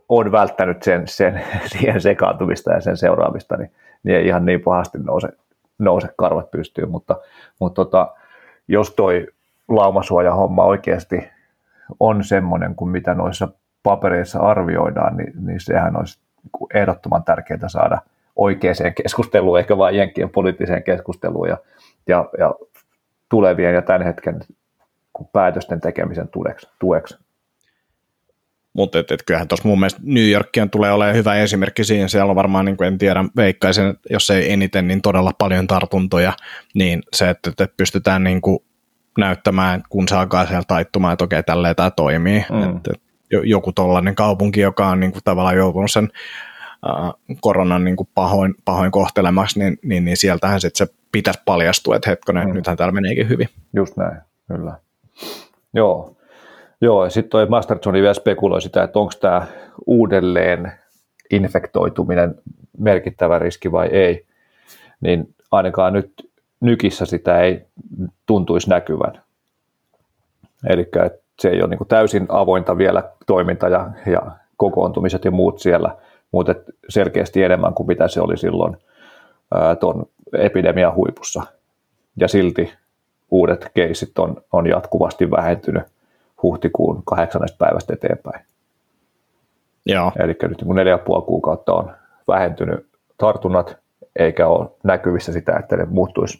oon 0.09 0.31
välttänyt 0.31 0.83
sen, 0.83 1.07
sen, 1.07 1.41
siihen 1.71 2.01
sekaantumista 2.01 2.73
ja 2.73 2.81
sen 2.81 2.97
seuraamista, 2.97 3.57
niin, 3.57 3.71
niin 4.03 4.17
ei 4.17 4.27
ihan 4.27 4.45
niin 4.45 4.61
pahasti 4.61 4.97
nouse, 4.97 5.27
nouse 5.79 6.07
karvat 6.17 6.51
pystyyn, 6.51 6.91
mutta, 6.91 7.15
mutta 7.59 7.85
tota, 7.85 8.13
jos 8.67 8.91
toi 8.91 9.27
laumasuojahomma 9.67 10.63
oikeasti 10.63 11.29
on 11.99 12.23
semmoinen 12.23 12.75
kuin 12.75 12.89
mitä 12.89 13.13
noissa 13.13 13.47
papereissa 13.83 14.39
arvioidaan, 14.39 15.17
niin, 15.17 15.33
niin 15.45 15.59
sehän 15.59 15.97
olisi 15.97 16.19
ehdottoman 16.73 17.23
tärkeää 17.23 17.67
saada 17.67 18.01
oikeaan 18.35 18.93
keskusteluun, 19.03 19.57
eikä 19.57 19.77
vain 19.77 19.95
jenkkien 19.95 20.29
poliittiseen 20.29 20.83
keskusteluun 20.83 21.49
ja, 21.49 21.57
ja, 22.07 22.29
ja 22.39 22.55
tulevien 23.29 23.73
ja 23.73 23.81
tämän 23.81 24.01
hetken 24.01 24.39
päätösten 25.33 25.81
tekemisen 25.81 26.27
tueksi. 26.27 26.69
tueksi. 26.79 27.24
Mutta 28.75 28.99
et, 28.99 29.11
et 29.11 29.23
kyllähän 29.23 29.47
tuossa 29.47 29.67
mun 29.67 29.79
mielestä 29.79 30.01
New 30.03 30.29
Yorkien 30.29 30.69
tulee 30.69 30.91
olemaan 30.91 31.15
hyvä 31.15 31.35
esimerkki 31.35 31.83
siinä. 31.83 32.07
Siellä 32.07 32.29
on 32.29 32.35
varmaan, 32.35 32.65
niin 32.65 32.77
kuin 32.77 32.87
en 32.87 32.97
tiedä, 32.97 33.25
veikkaisen, 33.35 33.95
jos 34.09 34.29
ei 34.29 34.51
eniten, 34.51 34.87
niin 34.87 35.01
todella 35.01 35.31
paljon 35.37 35.67
tartuntoja. 35.67 36.33
Niin 36.73 37.03
se, 37.13 37.29
että, 37.29 37.49
että 37.49 37.67
pystytään 37.77 38.23
niin 38.23 38.41
kuin 38.41 38.59
näyttämään, 39.17 39.83
kun 39.89 40.07
se 40.07 40.15
alkaa 40.15 40.45
siellä 40.45 40.63
taittumaan, 40.67 41.13
että 41.13 41.25
okei, 41.25 41.43
tälleen 41.43 41.75
tämä 41.75 41.91
toimii. 41.91 42.45
Mm. 42.51 42.63
Että, 42.63 42.91
et, 42.93 43.01
joku 43.43 43.71
tollainen 43.71 44.15
kaupunki, 44.15 44.61
joka 44.61 44.87
on 44.87 44.99
niin 44.99 45.11
kuin 45.11 45.23
tavallaan 45.23 45.57
joutunut 45.57 45.91
sen 45.91 46.09
uh, 46.89 47.37
koronan 47.41 47.83
niin 47.83 47.95
kuin 47.95 48.09
pahoin, 48.15 48.55
pahoin 48.65 48.91
kohtelemaksi, 48.91 49.59
niin, 49.59 49.77
niin, 49.83 50.05
niin 50.05 50.17
sieltähän 50.17 50.61
sitten 50.61 50.87
se 50.87 50.93
pitäisi 51.11 51.39
paljastua, 51.45 51.95
että 51.95 52.09
hetkonen, 52.09 52.47
mm. 52.47 52.53
nythän 52.53 52.77
täällä 52.77 52.91
meneekin 52.91 53.29
hyvin. 53.29 53.49
Just 53.75 53.97
näin, 53.97 54.17
kyllä. 54.47 54.77
Joo, 55.73 56.14
Joo, 56.81 57.03
ja 57.03 57.09
sitten 57.09 57.29
toi 57.29 57.45
Masterjoni 57.45 58.01
vielä 58.01 58.13
spekuloi 58.13 58.61
sitä, 58.61 58.83
että 58.83 58.99
onko 58.99 59.13
tämä 59.21 59.47
uudelleen 59.85 60.71
infektoituminen 61.31 62.35
merkittävä 62.77 63.39
riski 63.39 63.71
vai 63.71 63.87
ei, 63.87 64.25
niin 65.01 65.33
ainakaan 65.51 65.93
nyt 65.93 66.29
nykissä 66.59 67.05
sitä 67.05 67.41
ei 67.41 67.65
tuntuisi 68.25 68.69
näkyvän. 68.69 69.21
Eli 70.69 70.89
se 71.39 71.49
ei 71.49 71.61
ole 71.61 71.69
niin 71.69 71.87
täysin 71.87 72.25
avointa 72.29 72.77
vielä 72.77 73.03
toiminta 73.25 73.69
ja, 73.69 73.89
ja 74.05 74.21
kokoontumiset 74.57 75.25
ja 75.25 75.31
muut 75.31 75.59
siellä, 75.59 75.95
mutta 76.31 76.55
selkeästi 76.89 77.43
enemmän 77.43 77.73
kuin 77.73 77.87
mitä 77.87 78.07
se 78.07 78.21
oli 78.21 78.37
silloin 78.37 78.77
tuon 79.79 80.05
epidemian 80.37 80.95
huipussa. 80.95 81.43
Ja 82.17 82.27
silti 82.27 82.73
uudet 83.31 83.71
keisit 83.73 84.19
on, 84.19 84.35
on 84.51 84.67
jatkuvasti 84.67 85.31
vähentynyt 85.31 85.83
huhtikuun 86.45 87.03
kahdeksannesta 87.05 87.65
päivästä 87.65 87.93
eteenpäin. 87.93 88.45
Joo. 89.85 90.11
Eli 90.19 90.35
nyt 90.41 90.61
niin 90.61 90.75
neljä 90.75 90.93
ja 90.93 90.97
puoli 90.97 91.25
kuukautta 91.25 91.73
on 91.73 91.91
vähentynyt 92.27 92.87
tartunnat, 93.17 93.77
eikä 94.15 94.47
ole 94.47 94.69
näkyvissä 94.83 95.31
sitä, 95.31 95.57
että 95.59 95.77
ne 95.77 95.85
muuttuisi 95.85 96.39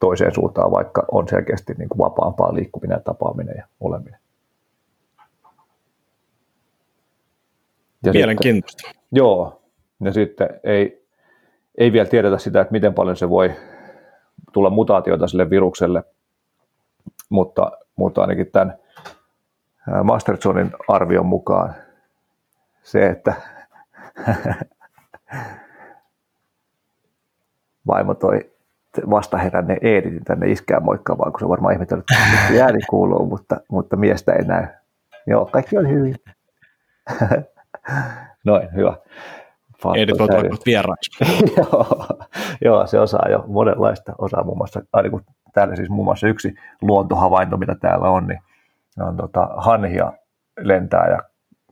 toiseen 0.00 0.34
suuntaan, 0.34 0.70
vaikka 0.70 1.04
on 1.12 1.28
selkeästi 1.28 1.74
niin 1.78 1.88
kuin 1.88 1.98
vapaampaa 1.98 2.54
liikkuminen, 2.54 3.02
tapaaminen 3.04 3.54
ja 3.56 3.66
oleminen. 3.80 4.20
Ja 8.04 8.12
Mielenkiintoista. 8.12 8.82
Sitten, 8.82 9.02
joo, 9.12 9.62
ja 10.00 10.12
sitten 10.12 10.48
ei, 10.64 11.06
ei 11.78 11.92
vielä 11.92 12.08
tiedetä 12.08 12.38
sitä, 12.38 12.60
että 12.60 12.72
miten 12.72 12.94
paljon 12.94 13.16
se 13.16 13.30
voi 13.30 13.52
tulla 14.52 14.70
mutaatioita 14.70 15.26
sille 15.26 15.50
virukselle, 15.50 16.02
mutta, 17.28 17.72
mutta 17.96 18.20
ainakin 18.20 18.50
tämän 18.50 18.78
Mastersonin 20.04 20.70
arvion 20.88 21.26
mukaan 21.26 21.74
se, 22.82 23.06
että 23.06 23.34
vaimo 27.86 28.14
toi 28.14 28.50
vasta 29.10 29.38
heränne 29.38 29.76
Eeditin 29.82 30.24
tänne 30.24 30.50
iskään 30.50 30.84
moikkaamaan, 30.84 31.32
kun 31.32 31.40
se 31.40 31.48
varmaan 31.48 31.74
ihmetellyt, 31.74 32.04
että 32.10 32.64
ääni 32.64 32.78
kuuluu, 32.90 33.26
mutta, 33.26 33.60
mutta 33.68 33.96
miestä 33.96 34.32
ei 34.32 34.44
näy. 34.44 34.66
Joo, 35.26 35.46
kaikki 35.46 35.78
on 35.78 35.88
hyvin. 35.88 36.16
Noin, 38.44 38.74
hyvä. 38.74 38.96
Eedit 39.96 40.20
on 40.20 40.28
tullut 40.28 40.66
vieraaksi. 40.66 41.10
joo, 41.56 42.06
joo, 42.64 42.86
se 42.86 43.00
osaa 43.00 43.28
jo 43.30 43.44
monenlaista. 43.46 44.12
Osaa 44.18 44.44
muun 44.44 44.56
muassa, 44.56 44.82
aina 44.92 45.10
kun 45.10 45.24
täällä 45.52 45.76
siis 45.76 45.90
muun 45.90 46.04
muassa 46.04 46.28
yksi 46.28 46.54
luontohavainto, 46.82 47.56
mitä 47.56 47.74
täällä 47.74 48.08
on, 48.10 48.26
niin 48.26 48.40
on 49.00 49.16
tota, 49.16 49.48
hanhia 49.56 50.12
lentää 50.58 51.10
ja 51.10 51.18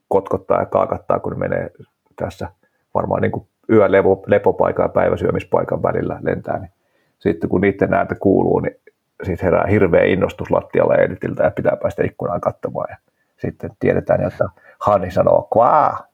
kotkottaa 0.09 0.61
ja 0.61 0.67
kaakattaa, 0.67 1.21
kun 1.21 1.33
ne 1.33 1.39
menee 1.39 1.71
tässä 2.17 2.49
varmaan 2.95 3.23
niin 3.23 3.33
kuin 3.33 3.49
yölepopaikan 3.71 4.85
ja 4.85 4.89
päiväsyömispaikan 4.89 5.83
välillä 5.83 6.19
lentää, 6.23 6.59
niin 6.59 6.71
sitten 7.19 7.51
kun 7.51 7.61
niiden 7.61 7.95
ääntä 7.95 8.15
kuuluu, 8.15 8.61
niin 8.61 8.77
siitä 9.23 9.45
herää 9.45 9.67
hirveä 9.67 10.05
innostus 10.05 10.51
lattialla 10.51 10.95
editiltä 10.95 11.45
ja 11.45 11.51
pitää 11.51 11.77
päästä 11.83 12.05
ikkunaan 12.05 12.41
katsomaan. 12.41 12.87
Ja 12.91 12.97
sitten 13.37 13.71
tiedetään, 13.79 14.27
että 14.27 14.49
Hani 14.79 15.11
sanoo 15.11 15.49
kvaa, 15.53 16.07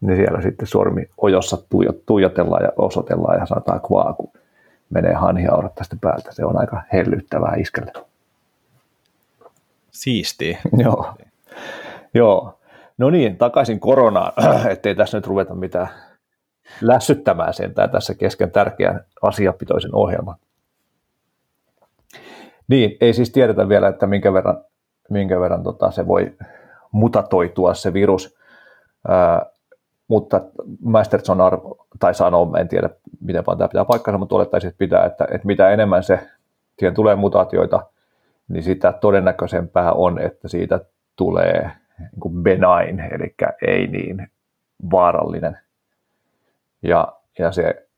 niin 0.00 0.16
siellä 0.16 0.42
sitten 0.42 0.66
sormi 0.66 1.10
ojossa 1.16 1.56
tuijotellaan 2.06 2.62
ja 2.62 2.72
osoitellaan 2.76 3.38
ja 3.38 3.46
sanotaan 3.46 3.80
kvaa, 3.80 4.12
kun 4.12 4.32
menee 4.90 5.14
hanhia 5.14 5.54
odottaa 5.54 5.84
päältä. 6.00 6.32
Se 6.32 6.44
on 6.44 6.58
aika 6.58 6.82
hellyttävää 6.92 7.54
iskelle. 7.54 7.92
Siistiä. 9.92 10.58
Joo. 10.84 11.14
Joo. 12.14 12.58
No 12.98 13.10
niin, 13.10 13.36
takaisin 13.38 13.80
koronaan, 13.80 14.32
ettei 14.72 14.94
tässä 14.94 15.18
nyt 15.18 15.26
ruveta 15.26 15.54
mitään 15.54 15.88
lässyttämään 16.80 17.54
sentään 17.54 17.90
tässä 17.90 18.14
kesken 18.14 18.50
tärkeän 18.50 19.04
asiapitoisen 19.22 19.94
ohjelman. 19.94 20.36
Niin, 22.68 22.96
ei 23.00 23.12
siis 23.12 23.30
tiedetä 23.30 23.68
vielä, 23.68 23.88
että 23.88 24.06
minkä 24.06 24.32
verran, 24.32 24.64
minkä 25.10 25.40
verran 25.40 25.62
tota, 25.62 25.90
se 25.90 26.06
voi 26.06 26.32
mutatoitua 26.92 27.74
se 27.74 27.92
virus, 27.92 28.36
ää, 29.08 29.46
mutta 30.08 30.40
Masterson 30.84 31.40
arvo, 31.40 31.86
tai 31.98 32.14
sanoo, 32.14 32.56
en 32.60 32.68
tiedä 32.68 32.90
miten 33.20 33.44
paljon 33.44 33.58
tämä 33.58 33.68
pitää 33.68 33.84
paikkansa, 33.84 34.18
mutta 34.18 34.34
olettaisin, 34.34 34.68
että 34.68 34.78
pitää, 34.78 35.04
että, 35.06 35.24
että 35.24 35.46
mitä 35.46 35.70
enemmän 35.70 36.02
se, 36.02 36.28
siihen 36.78 36.94
tulee 36.94 37.16
mutaatioita, 37.16 37.86
niin 38.48 38.62
sitä 38.62 38.92
todennäköisempää 38.92 39.92
on, 39.92 40.18
että 40.18 40.48
siitä 40.48 40.80
tulee 41.16 41.70
niin 41.98 42.42
benign, 42.42 43.00
eli 43.00 43.34
ei 43.66 43.86
niin 43.86 44.30
vaarallinen. 44.90 45.58
Ja, 46.82 47.12
ja 47.38 47.52
se 47.52 47.88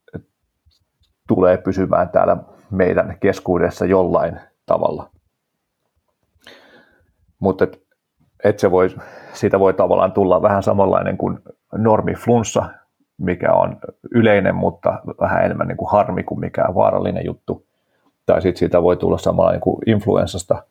tulee 1.28 1.56
pysymään 1.56 2.08
täällä 2.08 2.36
meidän 2.70 3.16
keskuudessa 3.20 3.84
jollain 3.84 4.40
tavalla. 4.66 5.10
Mutta 7.38 7.64
et, 7.64 7.82
et 8.44 8.58
se 8.58 8.70
voi, 8.70 8.88
siitä 9.32 9.60
voi 9.60 9.74
tavallaan 9.74 10.12
tulla 10.12 10.42
vähän 10.42 10.62
samanlainen 10.62 11.16
kuin 11.18 11.38
normiflunssa, 11.72 12.64
mikä 13.18 13.52
on 13.52 13.76
yleinen, 14.10 14.54
mutta 14.54 15.00
vähän 15.20 15.44
enemmän 15.44 15.68
niin 15.68 15.76
kuin 15.76 15.90
harmi 15.90 16.22
kuin 16.22 16.40
mikään 16.40 16.74
vaarallinen 16.74 17.24
juttu. 17.24 17.66
Tai 18.26 18.42
sitten 18.42 18.58
siitä 18.58 18.82
voi 18.82 18.96
tulla 18.96 19.18
samanlainen 19.18 19.60
kuin 19.60 19.78
influenssasta, 19.86 20.62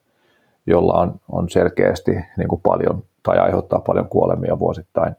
jolla 0.66 0.94
on, 0.94 1.20
on 1.30 1.50
selkeästi 1.50 2.12
niin 2.38 2.48
kuin 2.48 2.62
paljon 2.62 3.04
tai 3.24 3.38
aiheuttaa 3.38 3.80
paljon 3.80 4.10
kuolemia 4.10 4.60
vuosittain. 4.60 5.16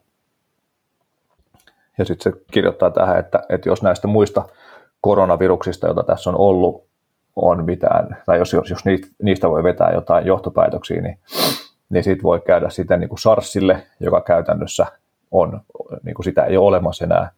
Ja 1.97 2.05
sitten 2.05 2.33
se 2.33 2.39
kirjoittaa 2.51 2.91
tähän, 2.91 3.19
että, 3.19 3.43
että 3.49 3.69
jos 3.69 3.81
näistä 3.83 4.07
muista 4.07 4.45
koronaviruksista, 5.01 5.87
joita 5.87 6.03
tässä 6.03 6.29
on 6.29 6.37
ollut, 6.39 6.85
on 7.35 7.65
mitään, 7.65 8.17
tai 8.25 8.37
jos, 8.37 8.53
jos, 8.53 8.69
jos 8.69 8.79
niistä 9.23 9.49
voi 9.49 9.63
vetää 9.63 9.91
jotain 9.93 10.25
johtopäätöksiä, 10.25 11.01
niin, 11.01 11.19
niin 11.89 12.03
sitten 12.03 12.23
voi 12.23 12.41
käydä 12.41 12.69
sitten 12.69 12.99
niin 12.99 13.09
kuin 13.09 13.19
SARSille, 13.19 13.83
joka 13.99 14.21
käytännössä 14.21 14.85
on, 15.31 15.61
niin 16.03 16.15
kuin 16.15 16.23
sitä 16.23 16.43
ei 16.43 16.57
ole 16.57 16.67
olemassa 16.67 17.05
enää, 17.05 17.29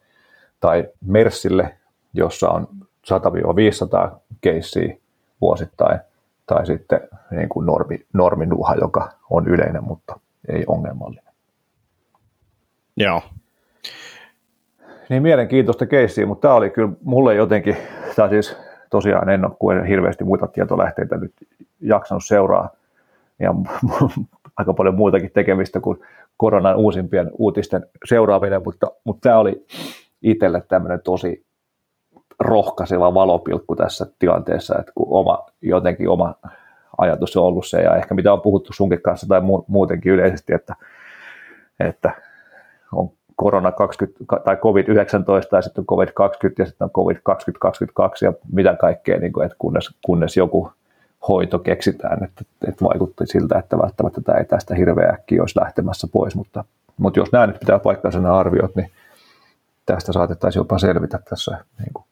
tai 0.59 0.89
MERSille, 1.05 1.77
jossa 2.13 2.49
on 2.49 2.67
100-500 3.11 4.17
keissiä 4.41 4.97
vuosittain, 5.41 5.99
tai 6.45 6.65
sitten 6.65 6.99
niin 7.31 7.49
kuin 7.49 7.65
normi, 7.65 8.05
norminuha, 8.13 8.75
joka 8.75 9.09
on 9.29 9.47
yleinen, 9.47 9.83
mutta 9.83 10.19
ei 10.49 10.63
ongelmallinen. 10.67 11.33
Joo. 12.97 13.21
Niin 15.09 15.23
mielenkiintoista 15.23 15.85
keissiä, 15.85 16.25
mutta 16.25 16.47
tämä 16.47 16.53
oli 16.53 16.69
kyllä 16.69 16.89
mulle 17.03 17.35
jotenkin, 17.35 17.77
tai 18.15 18.29
siis 18.29 18.57
tosiaan 18.89 19.29
en 19.29 19.45
ole 19.45 19.55
kuin 19.59 19.85
hirveästi 19.85 20.23
muita 20.23 20.47
tietolähteitä 20.47 21.17
nyt 21.17 21.33
jaksanut 21.81 22.25
seuraa, 22.25 22.69
ja 23.39 23.53
aika 24.57 24.73
paljon 24.73 24.95
muutakin 24.95 25.31
tekemistä 25.33 25.79
kuin 25.79 25.99
koronan 26.37 26.75
uusimpien 26.75 27.31
uutisten 27.33 27.85
seuraaminen, 28.05 28.61
mutta, 28.65 28.87
mutta 29.03 29.29
tämä 29.29 29.39
oli 29.39 29.65
itselle 30.21 30.63
tämmöinen 30.67 31.01
tosi 31.03 31.45
rohkaiseva 32.39 33.13
valopilkku 33.13 33.75
tässä 33.75 34.05
tilanteessa, 34.19 34.75
että 34.79 34.91
kun 34.95 35.07
oma, 35.09 35.45
jotenkin 35.61 36.09
oma 36.09 36.33
ajatus 36.97 37.37
on 37.37 37.43
ollut 37.43 37.67
se, 37.67 37.81
ja 37.81 37.95
ehkä 37.95 38.15
mitä 38.15 38.33
on 38.33 38.41
puhuttu 38.41 38.73
sunkin 38.73 39.01
kanssa 39.01 39.27
tai 39.27 39.41
muutenkin 39.67 40.11
yleisesti, 40.11 40.53
että, 40.53 40.75
että 41.79 42.11
on 42.91 43.09
korona 43.35 43.71
20 43.71 44.19
tai 44.45 44.55
COVID-19 44.55 45.55
ja 45.55 45.61
sitten 45.61 45.85
on 45.87 45.97
COVID-20 45.97 46.53
ja 46.59 46.65
sitten 46.65 46.85
on 46.85 46.91
COVID-2022 46.91 48.25
ja 48.25 48.33
mitä 48.53 48.75
kaikkea, 48.75 49.17
niin 49.17 49.33
kuin, 49.33 49.45
että 49.45 49.55
kunnes, 49.59 49.89
kunnes 50.05 50.37
joku 50.37 50.71
hoito 51.27 51.59
keksitään, 51.59 52.23
että, 52.23 52.41
että 52.67 52.85
vaikutti 52.85 53.25
siltä, 53.25 53.59
että 53.59 53.77
välttämättä 53.77 54.21
tämä 54.21 54.37
ei 54.37 54.45
tästä 54.45 54.75
hirveä 54.75 55.09
äkkiä 55.09 55.41
olisi 55.41 55.59
lähtemässä 55.59 56.07
pois, 56.11 56.35
mutta, 56.35 56.63
mutta 56.97 57.19
jos 57.19 57.31
nämä 57.31 57.47
nyt 57.47 57.59
pitää 57.59 57.79
paikkansa 57.79 58.19
nämä 58.19 58.37
arviot, 58.37 58.75
niin 58.75 58.91
tästä 59.85 60.13
saatettaisiin 60.13 60.61
jopa 60.61 60.77
selvitä 60.77 61.19
tässä 61.29 61.57
niin 61.79 61.93
kuin 61.93 62.05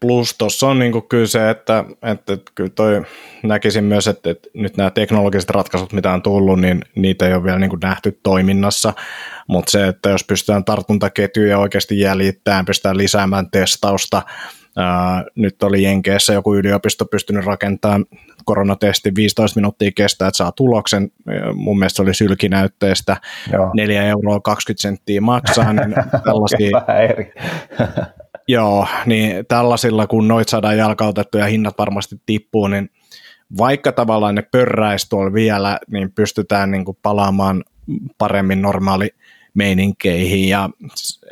Plus 0.00 0.34
tuossa 0.38 0.66
on 0.66 0.78
niinku 0.78 1.00
kyllä 1.00 1.26
se, 1.26 1.50
että, 1.50 1.84
että, 2.02 2.32
että 2.32 2.52
kyllä 2.54 2.70
toi 2.70 3.02
näkisin 3.42 3.84
myös, 3.84 4.06
että, 4.08 4.30
että 4.30 4.48
nyt 4.54 4.76
nämä 4.76 4.90
teknologiset 4.90 5.50
ratkaisut, 5.50 5.92
mitä 5.92 6.12
on 6.12 6.22
tullut, 6.22 6.60
niin 6.60 6.82
niitä 6.94 7.26
ei 7.26 7.34
ole 7.34 7.44
vielä 7.44 7.58
niinku 7.58 7.78
nähty 7.82 8.20
toiminnassa, 8.22 8.92
mutta 9.48 9.70
se, 9.70 9.88
että 9.88 10.08
jos 10.08 10.24
pystytään 10.24 10.64
tartuntaketjuja 10.64 11.58
oikeasti 11.58 12.00
jäljittämään, 12.00 12.64
pystytään 12.64 12.96
lisäämään 12.96 13.50
testausta, 13.50 14.22
ää, 14.76 15.24
nyt 15.34 15.62
oli 15.62 15.82
Jenkeissä 15.82 16.32
joku 16.32 16.54
yliopisto 16.54 17.04
pystynyt 17.04 17.44
rakentamaan 17.44 18.04
koronatesti 18.44 19.12
15 19.16 19.60
minuuttia 19.60 19.90
kestää, 19.94 20.28
että 20.28 20.36
saa 20.36 20.52
tuloksen. 20.52 21.10
Mun 21.54 21.78
mielestä 21.78 21.96
se 21.96 22.02
oli 22.02 22.14
sylkinäytteestä. 22.14 23.16
Joo. 23.52 23.70
4 23.74 24.02
euroa 24.02 24.40
20 24.40 24.82
senttiä 24.82 25.20
maksaa, 25.20 25.72
niin 25.72 25.94
tällaisia, 26.24 26.70
Joo, 28.48 28.86
niin 29.06 29.46
tällaisilla 29.46 30.06
kun 30.06 30.28
noit 30.28 30.48
saadaan 30.48 30.78
jalkautettu 30.78 31.38
ja 31.38 31.46
hinnat 31.46 31.78
varmasti 31.78 32.16
tippuu, 32.26 32.68
niin 32.68 32.90
vaikka 33.58 33.92
tavallaan 33.92 34.34
ne 34.34 34.42
pörräisi 34.42 35.08
tuolla 35.08 35.32
vielä, 35.32 35.78
niin 35.90 36.12
pystytään 36.12 36.70
niin 36.70 36.84
kuin 36.84 36.98
palaamaan 37.02 37.64
paremmin 38.18 38.62
normaali 38.62 39.10
meininkeihin. 39.54 40.48
Ja 40.48 40.70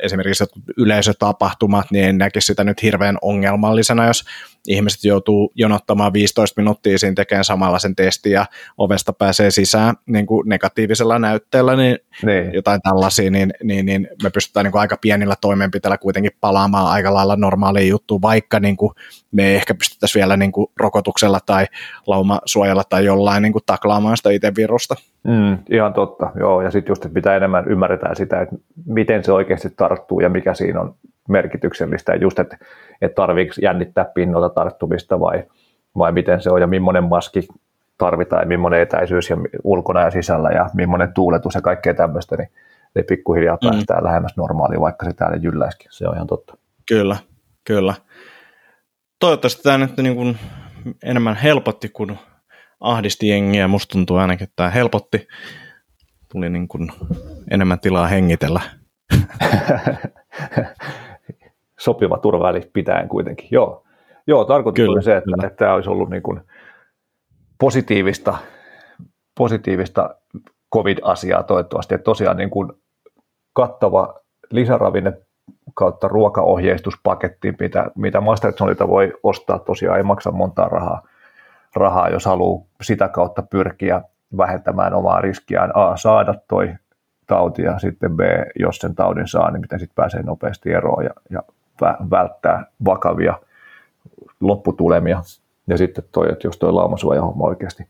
esimerkiksi 0.03 0.43
yleisötapahtumat, 0.77 1.91
niin 1.91 2.05
en 2.05 2.17
näkisi 2.17 2.45
sitä 2.45 2.63
nyt 2.63 2.81
hirveän 2.81 3.17
ongelmallisena, 3.21 4.07
jos 4.07 4.25
ihmiset 4.67 5.03
joutuu 5.03 5.51
jonottamaan 5.55 6.13
15 6.13 6.61
minuuttia 6.61 6.99
siinä 6.99 7.15
tekemään 7.15 7.43
samalla 7.43 7.79
sen 7.79 7.95
testin 7.95 8.31
ja 8.31 8.45
ovesta 8.77 9.13
pääsee 9.13 9.51
sisään 9.51 9.95
niin 10.05 10.25
kuin 10.25 10.49
negatiivisella 10.49 11.19
näytteellä, 11.19 11.75
niin, 11.75 11.97
niin. 12.23 12.53
jotain 12.53 12.81
tällaisia, 12.81 13.31
niin, 13.31 13.53
niin, 13.63 13.85
niin 13.85 14.07
me 14.23 14.29
pystytään 14.29 14.63
niin 14.63 14.71
kuin 14.71 14.81
aika 14.81 14.97
pienillä 15.01 15.35
toimenpiteillä 15.41 15.97
kuitenkin 15.97 16.31
palaamaan 16.41 16.87
aika 16.87 17.13
lailla 17.13 17.35
normaaliin 17.35 17.89
juttuun, 17.89 18.21
vaikka 18.21 18.59
niin 18.59 18.77
kuin 18.77 18.91
me 19.31 19.47
ei 19.47 19.55
ehkä 19.55 19.75
pystyttäisiin 19.75 20.19
vielä 20.19 20.37
niin 20.37 20.51
kuin 20.51 20.67
rokotuksella 20.79 21.39
tai 21.45 21.65
laumasuojalla 22.07 22.83
tai 22.89 23.05
jollain 23.05 23.43
niin 23.43 23.53
kuin 23.53 23.63
taklaamaan 23.65 24.17
sitä 24.17 24.29
itse 24.29 24.51
virusta. 24.57 24.95
Mm, 25.23 25.57
ihan 25.69 25.93
totta, 25.93 26.31
joo, 26.39 26.61
ja 26.61 26.71
sitten 26.71 26.91
just, 26.91 27.05
että 27.05 27.15
mitä 27.15 27.35
enemmän 27.35 27.67
ymmärretään 27.67 28.15
sitä, 28.15 28.41
että 28.41 28.55
miten 28.85 29.23
se 29.23 29.31
oikeasti 29.31 29.69
tarttuu 29.69 30.19
ja 30.19 30.29
mikä 30.29 30.53
siinä 30.53 30.81
on 30.81 30.95
merkityksellistä, 31.29 32.11
ja 32.11 32.17
just, 32.17 32.39
että, 32.39 32.57
että 33.01 33.15
tarviiko 33.15 33.53
jännittää 33.61 34.05
pinnolta 34.05 34.49
tarttumista 34.49 35.19
vai, 35.19 35.43
vai 35.97 36.11
miten 36.11 36.41
se 36.41 36.49
on 36.49 36.61
ja 36.61 36.67
millainen 36.67 37.03
maski 37.03 37.47
tarvitaan 37.97 38.41
ja 38.41 38.47
millainen 38.47 38.81
etäisyys 38.81 39.29
ja 39.29 39.37
ulkona 39.63 40.01
ja 40.01 40.11
sisällä 40.11 40.49
ja 40.49 40.69
millainen 40.73 41.13
tuuletus 41.13 41.55
ja 41.55 41.61
kaikkea 41.61 41.93
tämmöistä, 41.93 42.35
niin 42.35 42.49
ne 42.95 43.03
pikkuhiljaa 43.03 43.57
mm. 43.63 43.69
päästään 43.69 44.03
lähemmäs 44.03 44.37
normaalia, 44.37 44.79
vaikka 44.79 45.05
se 45.05 45.13
täällä 45.13 45.37
jylläisikin. 45.37 45.87
Se 45.91 46.07
on 46.07 46.15
ihan 46.15 46.27
totta. 46.27 46.57
Kyllä, 46.87 47.17
kyllä. 47.63 47.93
Toivottavasti 49.19 49.63
tämä 49.63 49.77
nyt 49.77 49.97
niin 49.97 50.15
kuin 50.15 50.37
enemmän 51.03 51.35
helpotti 51.35 51.89
kuin 51.89 52.19
ahdisti 52.79 53.27
jengiä. 53.27 53.67
Musta 53.67 53.91
tuntuu 53.91 54.17
ainakin, 54.17 54.43
että 54.43 54.55
tämä 54.55 54.69
helpotti. 54.69 55.27
Tuli 56.31 56.49
niin 56.49 56.67
kuin 56.67 56.91
enemmän 57.51 57.79
tilaa 57.79 58.07
hengitellä. 58.07 58.61
sopiva 61.85 62.17
turvaväli 62.17 62.69
pitäen 62.73 63.07
kuitenkin. 63.07 63.47
Joo, 63.51 63.85
Joo 64.27 64.45
tarkoitus 64.45 64.75
kyllä, 64.75 64.91
oli 64.91 65.03
se, 65.03 65.17
että, 65.17 65.47
että 65.47 65.57
tämä 65.57 65.73
olisi 65.73 65.89
ollut 65.89 66.09
niin 66.09 66.23
kuin 66.23 66.41
positiivista, 67.59 68.37
positiivista 69.37 70.15
COVID-asiaa 70.73 71.43
toivottavasti. 71.43 71.95
Että 71.95 72.05
tosiaan 72.05 72.37
niin 72.37 72.49
kuin 72.49 72.71
kattava 73.53 74.19
lisäravinne 74.51 75.13
kautta 75.73 76.07
ruokaohjeistuspaketti, 76.07 77.53
mitä, 77.59 77.91
mitä 77.95 78.21
Mastersonilta 78.21 78.87
voi 78.87 79.13
ostaa, 79.23 79.59
tosiaan 79.59 79.97
ei 79.97 80.03
maksa 80.03 80.31
montaa 80.31 80.67
rahaa, 80.67 81.07
rahaa, 81.75 82.09
jos 82.09 82.25
haluaa 82.25 82.65
sitä 82.81 83.07
kautta 83.07 83.41
pyrkiä 83.41 84.01
vähentämään 84.37 84.93
omaa 84.93 85.21
riskiään 85.21 85.71
A, 85.73 85.97
saada 85.97 86.35
toi 86.47 86.73
tauti 87.27 87.61
ja 87.61 87.79
sitten 87.79 88.15
B, 88.17 88.19
jos 88.59 88.77
sen 88.77 88.95
taudin 88.95 89.27
saa, 89.27 89.51
niin 89.51 89.61
miten 89.61 89.79
sitten 89.79 89.95
pääsee 89.95 90.23
nopeasti 90.23 90.71
eroon 90.71 91.03
ja, 91.03 91.11
ja 91.29 91.43
välttää 92.11 92.65
vakavia 92.85 93.39
lopputulemia. 94.39 95.21
Ja 95.67 95.77
sitten 95.77 96.03
toi, 96.11 96.31
että 96.31 96.47
jos 96.47 96.57
toi 96.57 96.71
laumasuojahomma 96.71 97.45
oikeasti, 97.45 97.83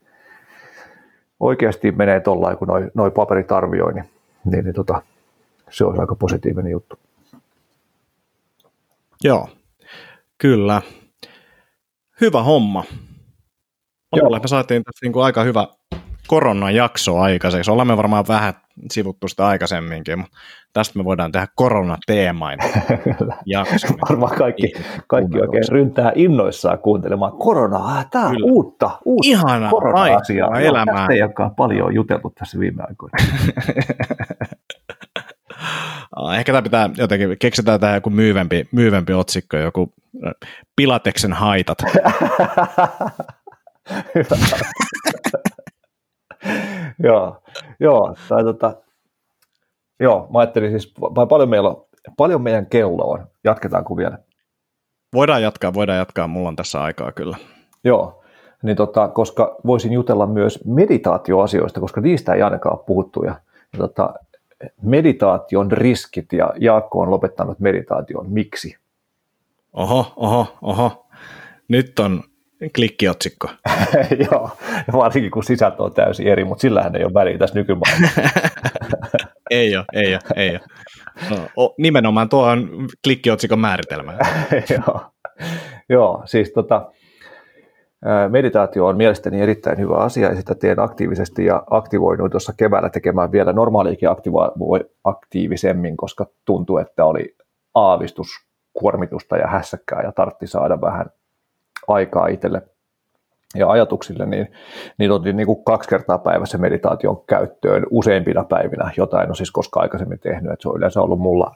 oikeasti 1.40 1.92
menee 1.92 2.20
tuolla, 2.20 2.56
kun 2.56 2.68
noi, 2.68 2.92
noi 2.94 3.12
paperit 3.12 3.52
arvioi, 3.52 3.94
niin, 3.94 4.10
niin, 4.46 4.64
niin 4.64 4.76
tota, 4.76 5.02
se 5.70 5.86
olisi 5.86 6.02
aika 6.02 6.16
positiivinen 6.16 6.72
juttu. 6.72 7.00
Joo, 9.24 9.50
kyllä. 10.38 10.82
Hyvä 12.22 12.44
homma. 12.44 12.84
Joo. 14.16 14.30
me 14.30 14.48
saatiin 14.48 14.84
tässä 14.84 15.06
niin 15.06 15.14
kuin 15.14 15.26
aika 15.26 15.44
hyvä 15.44 15.68
koronajakso 16.28 17.20
aikaiseksi. 17.20 17.72
Olemme 17.72 17.98
varmaan 17.98 18.26
vähän 18.28 18.54
sivuttu 18.92 19.28
sitä 19.28 19.48
aikaisemminkin, 19.48 20.20
mutta 20.20 20.38
tästä 20.74 21.00
me 21.00 21.06
voidaan 21.06 21.32
tehdä 21.32 21.48
koronateemainen 21.56 22.70
jakso. 23.46 23.88
Varmaan 24.10 24.38
kaikki, 24.38 24.74
kaikki 25.08 25.42
oikein 25.42 25.64
ryntää 25.70 26.12
innoissaan 26.16 26.80
kuuntelemaan 26.80 27.38
koronaa. 27.38 28.04
Tämä 28.12 28.28
on 28.28 28.44
uutta, 28.44 29.00
uutta 29.06 29.28
Ihana 29.30 29.70
korona-asiaa. 29.70 30.60
Elämää. 30.60 30.96
Tästä 30.96 31.14
ei 31.14 31.22
olekaan 31.22 31.56
paljon 31.56 31.96
jutellut 31.96 32.36
tässä 32.36 32.60
viime 32.60 32.84
aikoina. 32.88 33.18
Ehkä 36.38 36.52
tämä 36.52 36.62
pitää 36.62 36.90
jotenkin, 36.98 37.38
keksitään 37.40 37.80
tähän 37.80 37.96
joku 37.96 38.10
myyvempi, 38.10 38.68
myyvempi 38.72 39.14
otsikko, 39.14 39.58
joku 39.58 39.94
Pilateksen 40.76 41.34
haitat. 41.34 41.78
joo, 47.04 47.44
joo, 47.80 48.16
tai 48.30 48.44
tota, 48.44 48.74
joo, 50.00 50.28
mä 50.34 50.40
ajattelin 50.40 50.72
siis, 50.72 50.94
vai 51.02 51.28
paljon 51.28 51.50
meillä 51.50 51.70
on, 51.70 51.86
paljon 52.18 52.42
meidän 52.42 52.66
kello 52.66 53.04
on, 53.12 53.28
jatketaanko 53.44 53.98
vielä? 53.98 54.18
Voidaan 55.14 55.42
jatkaa, 55.42 55.74
voidaan 55.74 55.98
jatkaa, 55.98 56.28
mulla 56.28 56.50
on 56.50 56.56
tässä 56.56 56.84
aikaa 56.84 57.12
kyllä. 57.12 57.38
Joo, 57.84 58.24
niin 58.64 58.76
tota, 58.78 59.08
koska 59.08 59.56
voisin 59.66 59.94
jutella 59.94 60.28
myös 60.28 60.66
meditaatioasioista, 60.66 61.80
koska 61.80 62.02
niistä 62.02 62.34
ei 62.34 62.42
ainakaan 62.42 62.78
ole 62.78 62.86
puhuttu, 62.86 63.24
ja, 63.24 63.36
ja 63.74 63.80
tota, 63.80 64.14
meditaation 64.82 65.72
riskit, 65.72 66.34
ja 66.34 66.54
Jaakko 66.60 67.00
on 67.00 67.12
lopettanut 67.12 67.60
meditaation, 67.60 68.30
miksi? 68.30 68.78
Oho, 69.74 70.14
oho, 70.16 70.48
oho. 70.62 71.06
Nyt 71.68 72.00
on 72.00 72.24
klikkiotsikko. 72.76 73.50
Joo, 74.32 74.50
varsinkin 74.94 75.32
kun 75.32 75.44
sisältö 75.44 75.84
on 75.84 75.94
täysin 75.94 76.28
eri, 76.28 76.44
mutta 76.44 76.62
sillähän 76.62 76.96
ei 76.96 77.04
ole 77.04 77.14
väliä 77.14 77.38
tässä 77.38 77.56
nykymaailmassa. 77.56 78.22
ei 79.52 79.78
ole, 79.78 79.86
ei 79.94 80.14
ole, 80.14 80.22
ei 80.36 80.50
ole. 80.50 80.60
No, 81.30 81.74
nimenomaan 81.78 82.30
tuo 82.30 82.48
on 82.48 82.88
klikkiotsikon 83.04 83.60
määritelmä. 83.60 84.14
Joo. 84.78 85.02
Joo, 85.90 86.22
siis 86.26 86.52
tota, 86.54 86.92
meditaatio 88.30 88.86
on 88.86 88.98
mielestäni 88.98 89.42
erittäin 89.42 89.78
hyvä 89.78 89.96
asia 89.96 90.30
ja 90.30 90.36
sitä 90.36 90.56
teen 90.56 90.80
aktiivisesti 90.80 91.46
ja 91.46 91.64
aktivoinuin 91.70 92.32
tuossa 92.32 92.54
keväällä 92.58 92.90
tekemään 92.90 93.32
vielä 93.32 93.54
normaaliikin 93.54 94.10
aktiva- 94.10 94.52
aktiivisemmin, 95.04 95.98
koska 95.98 96.26
tuntui, 96.46 96.82
että 96.82 97.06
oli 97.06 97.36
aavistus 97.76 98.28
kuormitusta 98.74 99.38
ja 99.38 99.48
hässäkkää 99.48 100.02
ja 100.02 100.12
tartti 100.12 100.48
saada 100.48 100.82
vähän 100.82 101.06
aikaa 101.88 102.28
itselle 102.28 102.62
ja 103.56 103.70
ajatuksille, 103.70 104.26
niin, 104.26 104.52
niin 104.98 105.12
otin 105.12 105.38
niin 105.38 105.48
kuin 105.48 105.64
kaksi 105.64 105.90
kertaa 105.90 106.18
päivässä 106.18 106.58
meditaation 106.58 107.24
käyttöön 107.28 107.86
useimpina 107.90 108.44
päivinä. 108.44 108.92
Jotain 108.98 109.24
en 109.24 109.30
ole 109.30 109.36
siis 109.36 109.52
koskaan 109.52 109.84
aikaisemmin 109.84 110.20
tehnyt, 110.20 110.52
että 110.52 110.64
se 110.64 110.70
on 110.70 110.78
yleensä 110.78 111.02
ollut 111.02 111.20
mulla 111.20 111.56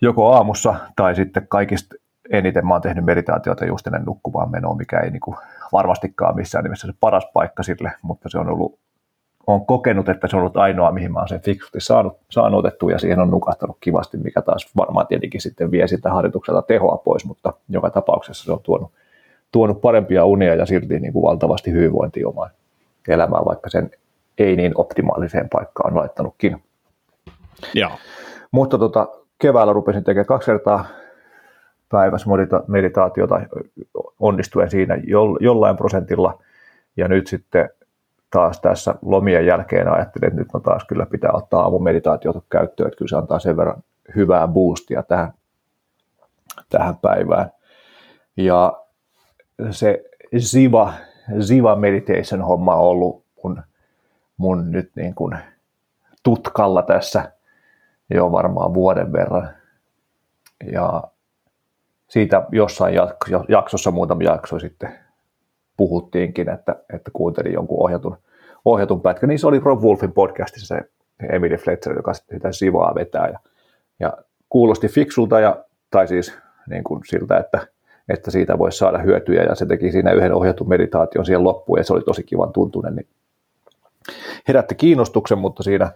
joko 0.00 0.32
aamussa 0.32 0.74
tai 0.96 1.14
sitten 1.14 1.48
kaikista 1.48 1.94
eniten 2.30 2.66
mä 2.66 2.74
oon 2.74 2.82
tehnyt 2.82 3.04
meditaatiota 3.04 3.64
just 3.64 3.86
ennen 3.86 4.04
nukkumaan 4.04 4.50
menoa, 4.50 4.74
mikä 4.74 5.00
ei 5.00 5.10
niin 5.10 5.20
kuin 5.20 5.36
varmastikaan 5.72 6.36
missään 6.36 6.64
nimessä 6.64 6.86
se 6.86 6.92
paras 7.00 7.26
paikka 7.32 7.62
sille, 7.62 7.92
mutta 8.02 8.28
se 8.28 8.38
on 8.38 8.48
ollut 8.48 8.78
on 9.46 9.66
kokenut, 9.66 10.08
että 10.08 10.28
se 10.28 10.36
on 10.36 10.40
ollut 10.40 10.56
ainoa, 10.56 10.92
mihin 10.92 11.12
mä 11.12 11.18
oon 11.18 11.28
sen 11.28 11.40
fiksusti 11.40 11.80
saanut, 11.80 12.18
saanut 12.30 12.58
otettua 12.58 12.90
ja 12.90 12.98
siihen 12.98 13.18
on 13.18 13.30
nukahtanut 13.30 13.76
kivasti, 13.80 14.16
mikä 14.16 14.42
taas 14.42 14.70
varmaan 14.76 15.06
tietenkin 15.06 15.40
sitten 15.40 15.70
vie 15.70 15.88
sitä 15.88 16.10
harjoitukselta 16.10 16.62
tehoa 16.62 16.96
pois, 16.96 17.24
mutta 17.24 17.52
joka 17.68 17.90
tapauksessa 17.90 18.44
se 18.44 18.52
on 18.52 18.60
tuonut 18.62 18.92
tuonut 19.54 19.80
parempia 19.80 20.24
unia 20.24 20.54
ja 20.54 20.66
silti 20.66 21.00
niin 21.00 21.12
kuin 21.12 21.22
valtavasti 21.22 21.72
hyvinvointia 21.72 22.28
omaan 22.28 22.50
elämään, 23.08 23.44
vaikka 23.44 23.70
sen 23.70 23.90
ei 24.38 24.56
niin 24.56 24.72
optimaaliseen 24.74 25.48
paikkaan 25.48 25.96
laittanutkin. 25.96 26.62
Joo. 27.74 27.90
Mutta 28.50 28.78
tota, 28.78 29.08
keväällä 29.38 29.72
rupesin 29.72 30.04
tekemään 30.04 30.26
kaksi 30.26 30.46
kertaa 30.46 30.84
päivässä 31.88 32.26
meditaatiota 32.66 33.40
onnistuen 34.20 34.70
siinä 34.70 34.98
jollain 35.40 35.76
prosentilla. 35.76 36.42
Ja 36.96 37.08
nyt 37.08 37.26
sitten 37.26 37.70
taas 38.30 38.60
tässä 38.60 38.94
lomien 39.02 39.46
jälkeen 39.46 39.92
ajattelin, 39.92 40.28
että 40.28 40.40
nyt 40.40 40.52
mä 40.54 40.60
taas 40.60 40.84
kyllä 40.84 41.06
pitää 41.06 41.32
ottaa 41.32 41.62
aamun 41.62 41.82
meditaatiota 41.82 42.42
käyttöön, 42.50 42.86
että 42.86 42.98
kyllä 42.98 43.08
se 43.08 43.16
antaa 43.16 43.38
sen 43.38 43.56
verran 43.56 43.82
hyvää 44.16 44.48
boostia 44.48 45.02
tähän, 45.02 45.32
tähän 46.70 46.96
päivään. 46.96 47.50
Ja 48.36 48.83
se 49.70 50.04
Ziva, 50.38 50.92
Ziva 51.40 51.76
Meditation 51.76 52.42
homma 52.42 52.74
on 52.74 52.80
ollut 52.80 53.24
mun, 53.42 53.62
mun 54.36 54.70
nyt 54.70 54.90
niin 54.96 55.14
kuin 55.14 55.36
tutkalla 56.22 56.82
tässä 56.82 57.32
jo 58.10 58.32
varmaan 58.32 58.74
vuoden 58.74 59.12
verran. 59.12 59.50
Ja 60.72 61.02
siitä 62.08 62.46
jossain 62.52 62.94
jaksossa, 63.48 63.90
muutama 63.90 64.22
jakso 64.22 64.58
sitten 64.58 64.98
puhuttiinkin, 65.76 66.48
että, 66.48 66.76
että 66.92 67.10
kuuntelin 67.12 67.52
jonkun 67.52 67.82
ohjatun, 67.82 68.16
ohjatun 68.64 69.00
pätkän. 69.02 69.28
Niin 69.28 69.38
se 69.38 69.46
oli 69.46 69.60
Rob 69.60 69.82
Wolfin 69.82 70.12
podcastissa 70.12 70.74
se 70.74 70.82
Emily 71.32 71.56
Fletcher, 71.56 71.96
joka 71.96 72.14
sitä 72.14 72.52
sivaa 72.52 72.94
vetää. 72.94 73.28
Ja, 73.28 73.38
ja 74.00 74.12
kuulosti 74.48 74.88
fiksulta, 74.88 75.40
ja, 75.40 75.64
tai 75.90 76.08
siis 76.08 76.38
niin 76.68 76.84
kuin 76.84 77.00
siltä, 77.04 77.38
että 77.38 77.66
että 78.08 78.30
siitä 78.30 78.58
voisi 78.58 78.78
saada 78.78 78.98
hyötyjä 78.98 79.42
ja 79.42 79.54
se 79.54 79.66
teki 79.66 79.92
siinä 79.92 80.12
yhden 80.12 80.34
ohjatun 80.34 80.68
meditaation 80.68 81.26
siihen 81.26 81.44
loppuun 81.44 81.78
ja 81.78 81.84
se 81.84 81.92
oli 81.92 82.02
tosi 82.02 82.22
kivan 82.22 82.52
tuntunen, 82.52 82.96
niin 82.96 83.08
herätti 84.48 84.74
kiinnostuksen, 84.74 85.38
mutta 85.38 85.62
siinä 85.62 85.92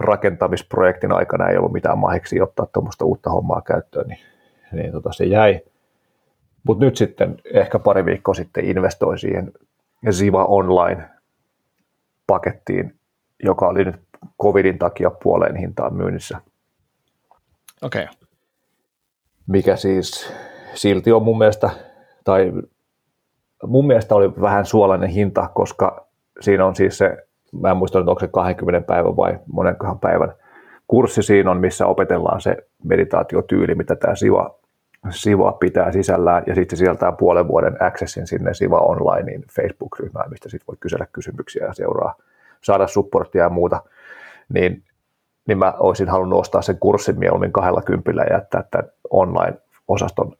rakentamisprojektin 0.00 1.12
aikana 1.12 1.48
ei 1.48 1.56
ollut 1.56 1.72
mitään 1.72 1.98
mahiksi 1.98 2.40
ottaa 2.40 2.66
tuommoista 2.66 3.04
uutta 3.04 3.30
hommaa 3.30 3.62
käyttöön, 3.62 4.08
niin, 4.08 4.20
niin 4.72 4.92
tota, 4.92 5.12
se 5.12 5.24
jäi. 5.24 5.60
Mutta 6.62 6.84
nyt 6.84 6.96
sitten 6.96 7.36
ehkä 7.52 7.78
pari 7.78 8.04
viikkoa 8.04 8.34
sitten 8.34 8.64
investoi 8.64 9.18
siihen 9.18 9.52
Ziva 10.10 10.44
Online-pakettiin, 10.44 12.94
joka 13.44 13.68
oli 13.68 13.84
nyt 13.84 13.96
covidin 14.42 14.78
takia 14.78 15.10
puoleen 15.10 15.56
hintaan 15.56 15.94
myynnissä. 15.94 16.40
Okei. 17.82 18.02
Okay. 18.02 18.14
Mikä 19.46 19.76
siis 19.76 20.32
silti 20.74 21.12
on 21.12 21.22
mun 21.22 21.38
mielestä, 21.38 21.70
tai 22.24 22.52
mun 23.66 23.86
mielestä 23.86 24.14
oli 24.14 24.40
vähän 24.40 24.66
suolainen 24.66 25.08
hinta, 25.08 25.48
koska 25.54 26.06
siinä 26.40 26.66
on 26.66 26.76
siis 26.76 26.98
se, 26.98 27.16
mä 27.60 27.70
en 27.70 27.76
muista, 27.76 27.98
onko 27.98 28.20
se 28.20 28.28
20 28.28 28.86
päivän 28.86 29.16
vai 29.16 29.38
monenkohan 29.52 29.98
päivän 29.98 30.34
kurssi 30.88 31.22
siinä 31.22 31.50
on, 31.50 31.60
missä 31.60 31.86
opetellaan 31.86 32.40
se 32.40 32.56
meditaatiotyyli, 32.84 33.74
mitä 33.74 33.96
tämä 33.96 34.14
Siva, 34.14 34.58
Siva 35.10 35.52
pitää 35.52 35.92
sisällään, 35.92 36.42
ja 36.46 36.54
sitten 36.54 36.78
se 36.78 36.84
sieltää 36.84 37.12
puolen 37.12 37.48
vuoden 37.48 37.82
accessin 37.82 38.26
sinne 38.26 38.54
Siva 38.54 38.78
Onlinein 38.78 39.44
Facebook-ryhmään, 39.56 40.30
mistä 40.30 40.48
sitten 40.48 40.66
voi 40.66 40.76
kysellä 40.80 41.06
kysymyksiä 41.12 41.66
ja 41.66 41.74
seuraa, 41.74 42.14
saada 42.60 42.86
supporttia 42.86 43.42
ja 43.42 43.48
muuta, 43.48 43.82
niin, 44.48 44.82
niin 45.48 45.58
mä 45.58 45.74
olisin 45.78 46.08
halunnut 46.08 46.40
ostaa 46.40 46.62
sen 46.62 46.78
kurssin 46.78 47.18
mieluummin 47.18 47.52
kahdella 47.52 47.82
kympillä 47.82 48.22
ja 48.22 48.36
jättää 48.36 48.64
tämän 48.70 48.90
online-osaston 49.10 50.32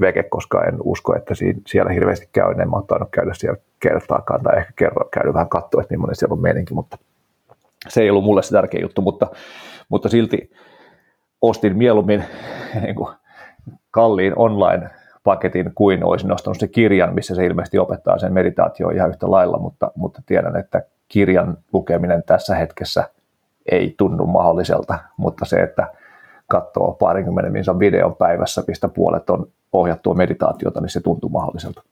veke, 0.00 0.22
koska 0.22 0.64
en 0.64 0.76
usko, 0.84 1.16
että 1.16 1.34
siellä 1.66 1.92
hirveästi 1.92 2.28
käy. 2.32 2.50
En 2.50 2.70
mä 2.70 2.76
oon 2.76 3.06
käydä 3.10 3.34
siellä 3.34 3.60
kertaakaan 3.80 4.42
tai 4.42 4.58
ehkä 4.58 4.72
kerran 4.76 5.08
käydä 5.10 5.34
vähän 5.34 5.48
katsoa, 5.48 5.82
että 5.82 5.94
millainen 5.94 6.16
siellä 6.16 6.32
on 6.32 6.40
meininki, 6.40 6.74
mutta 6.74 6.98
se 7.88 8.02
ei 8.02 8.10
ollut 8.10 8.24
mulle 8.24 8.42
se 8.42 8.50
tärkeä 8.50 8.80
juttu, 8.80 9.02
mutta, 9.02 9.26
mutta 9.88 10.08
silti 10.08 10.50
ostin 11.42 11.76
mieluummin 11.76 12.24
niin 12.82 12.94
kuin 12.94 13.14
kalliin 13.90 14.32
online-paketin 14.36 15.72
kuin 15.74 16.04
olisin 16.04 16.32
ostanut 16.32 16.58
se 16.58 16.68
kirjan, 16.68 17.14
missä 17.14 17.34
se 17.34 17.46
ilmeisesti 17.46 17.78
opettaa 17.78 18.18
sen 18.18 18.32
meditaatio 18.32 18.90
ihan 18.90 19.10
yhtä 19.10 19.30
lailla, 19.30 19.58
mutta, 19.58 19.92
mutta 19.94 20.22
tiedän, 20.26 20.56
että 20.56 20.82
kirjan 21.08 21.58
lukeminen 21.72 22.22
tässä 22.26 22.54
hetkessä 22.54 23.04
ei 23.70 23.94
tunnu 23.98 24.26
mahdolliselta, 24.26 24.98
mutta 25.16 25.44
se, 25.44 25.62
että 25.62 25.86
katsoo 26.50 26.92
parinkymmenen 26.92 27.52
minuutin 27.52 27.78
videon 27.78 28.16
päivässä, 28.16 28.62
mistä 28.68 28.88
puolet 28.88 29.30
on 29.30 29.46
ohjattua 29.72 30.14
meditaatiota, 30.14 30.80
niin 30.80 30.90
se 30.90 31.00
tuntuu 31.00 31.30
mahdolliselta. 31.30 31.82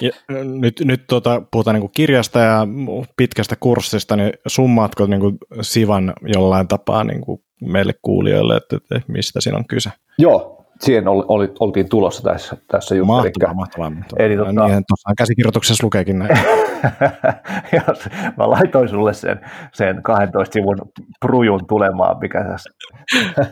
Ja 0.00 0.10
nyt 0.44 0.80
nyt 0.84 1.04
tuota, 1.06 1.42
puhutaan 1.50 1.80
niin 1.80 1.90
kirjasta 1.90 2.38
ja 2.38 2.66
pitkästä 3.16 3.56
kurssista, 3.60 4.16
niin 4.16 4.32
summaatko 4.46 5.06
niin 5.06 5.20
kuin 5.20 5.38
Sivan 5.60 6.12
jollain 6.22 6.68
tapaa 6.68 7.04
niin 7.04 7.20
kuin 7.20 7.42
meille 7.60 7.94
kuulijoille, 8.02 8.56
että, 8.56 8.76
että 8.76 9.12
mistä 9.12 9.40
siinä 9.40 9.58
on 9.58 9.66
kyse? 9.66 9.90
Joo, 10.18 10.63
siihen 10.84 11.08
oli, 11.08 11.24
oli, 11.28 11.52
oltiin 11.60 11.88
tulossa 11.88 12.22
tässä, 12.22 12.56
tässä 12.68 12.94
just. 12.94 13.06
Mahtavaa, 13.06 13.54
mahtavaa. 13.54 13.92
Eli, 14.18 14.36
tota... 14.36 14.50
niin, 14.50 14.84
tuossa 14.88 15.14
käsikirjoituksessa 15.18 15.86
lukeekin 15.86 16.18
näin. 16.18 16.38
Jos 17.88 18.08
mä 18.36 18.50
laitoin 18.50 18.88
sulle 18.88 19.14
sen, 19.14 19.40
sen 19.72 20.02
12 20.02 20.52
sivun 20.52 20.78
prujun 21.20 21.66
tulemaan, 21.66 22.16
mikä 22.20 22.44
tässä 22.44 22.70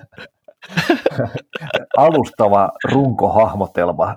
alustava 1.96 2.70
runkohahmotelma 2.92 4.16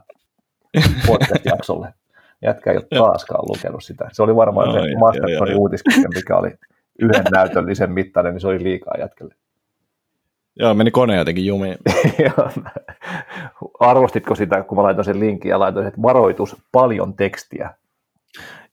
podcast-jaksolle. 1.07 1.93
Jätkä 2.41 2.71
ei 2.71 2.77
ole 2.77 3.03
taaskaan 3.03 3.45
lukenut 3.47 3.83
sitä. 3.83 4.09
Se 4.11 4.23
oli 4.23 4.35
varmaan 4.35 4.71
se 4.71 4.79
Mastercardin 4.99 5.57
uutiskirja, 5.57 6.09
mikä 6.15 6.37
oli 6.37 6.51
yhden 6.99 7.23
näytöllisen 7.31 7.91
mittainen, 7.91 8.33
niin 8.33 8.41
se 8.41 8.47
oli 8.47 8.63
liikaa 8.63 8.93
jätkälle. 8.99 9.35
Joo, 10.59 10.73
meni 10.73 10.91
kone 10.91 11.15
jotenkin 11.15 11.45
jumiin. 11.45 11.77
Arvostitko 13.79 14.35
sitä, 14.35 14.63
kun 14.63 14.77
mä 14.77 14.83
laitoin 14.83 15.05
sen 15.05 15.19
linkin 15.19 15.49
ja 15.49 15.59
laitoin, 15.59 15.87
että 15.87 16.01
varoitus, 16.01 16.55
paljon 16.71 17.13
tekstiä. 17.13 17.73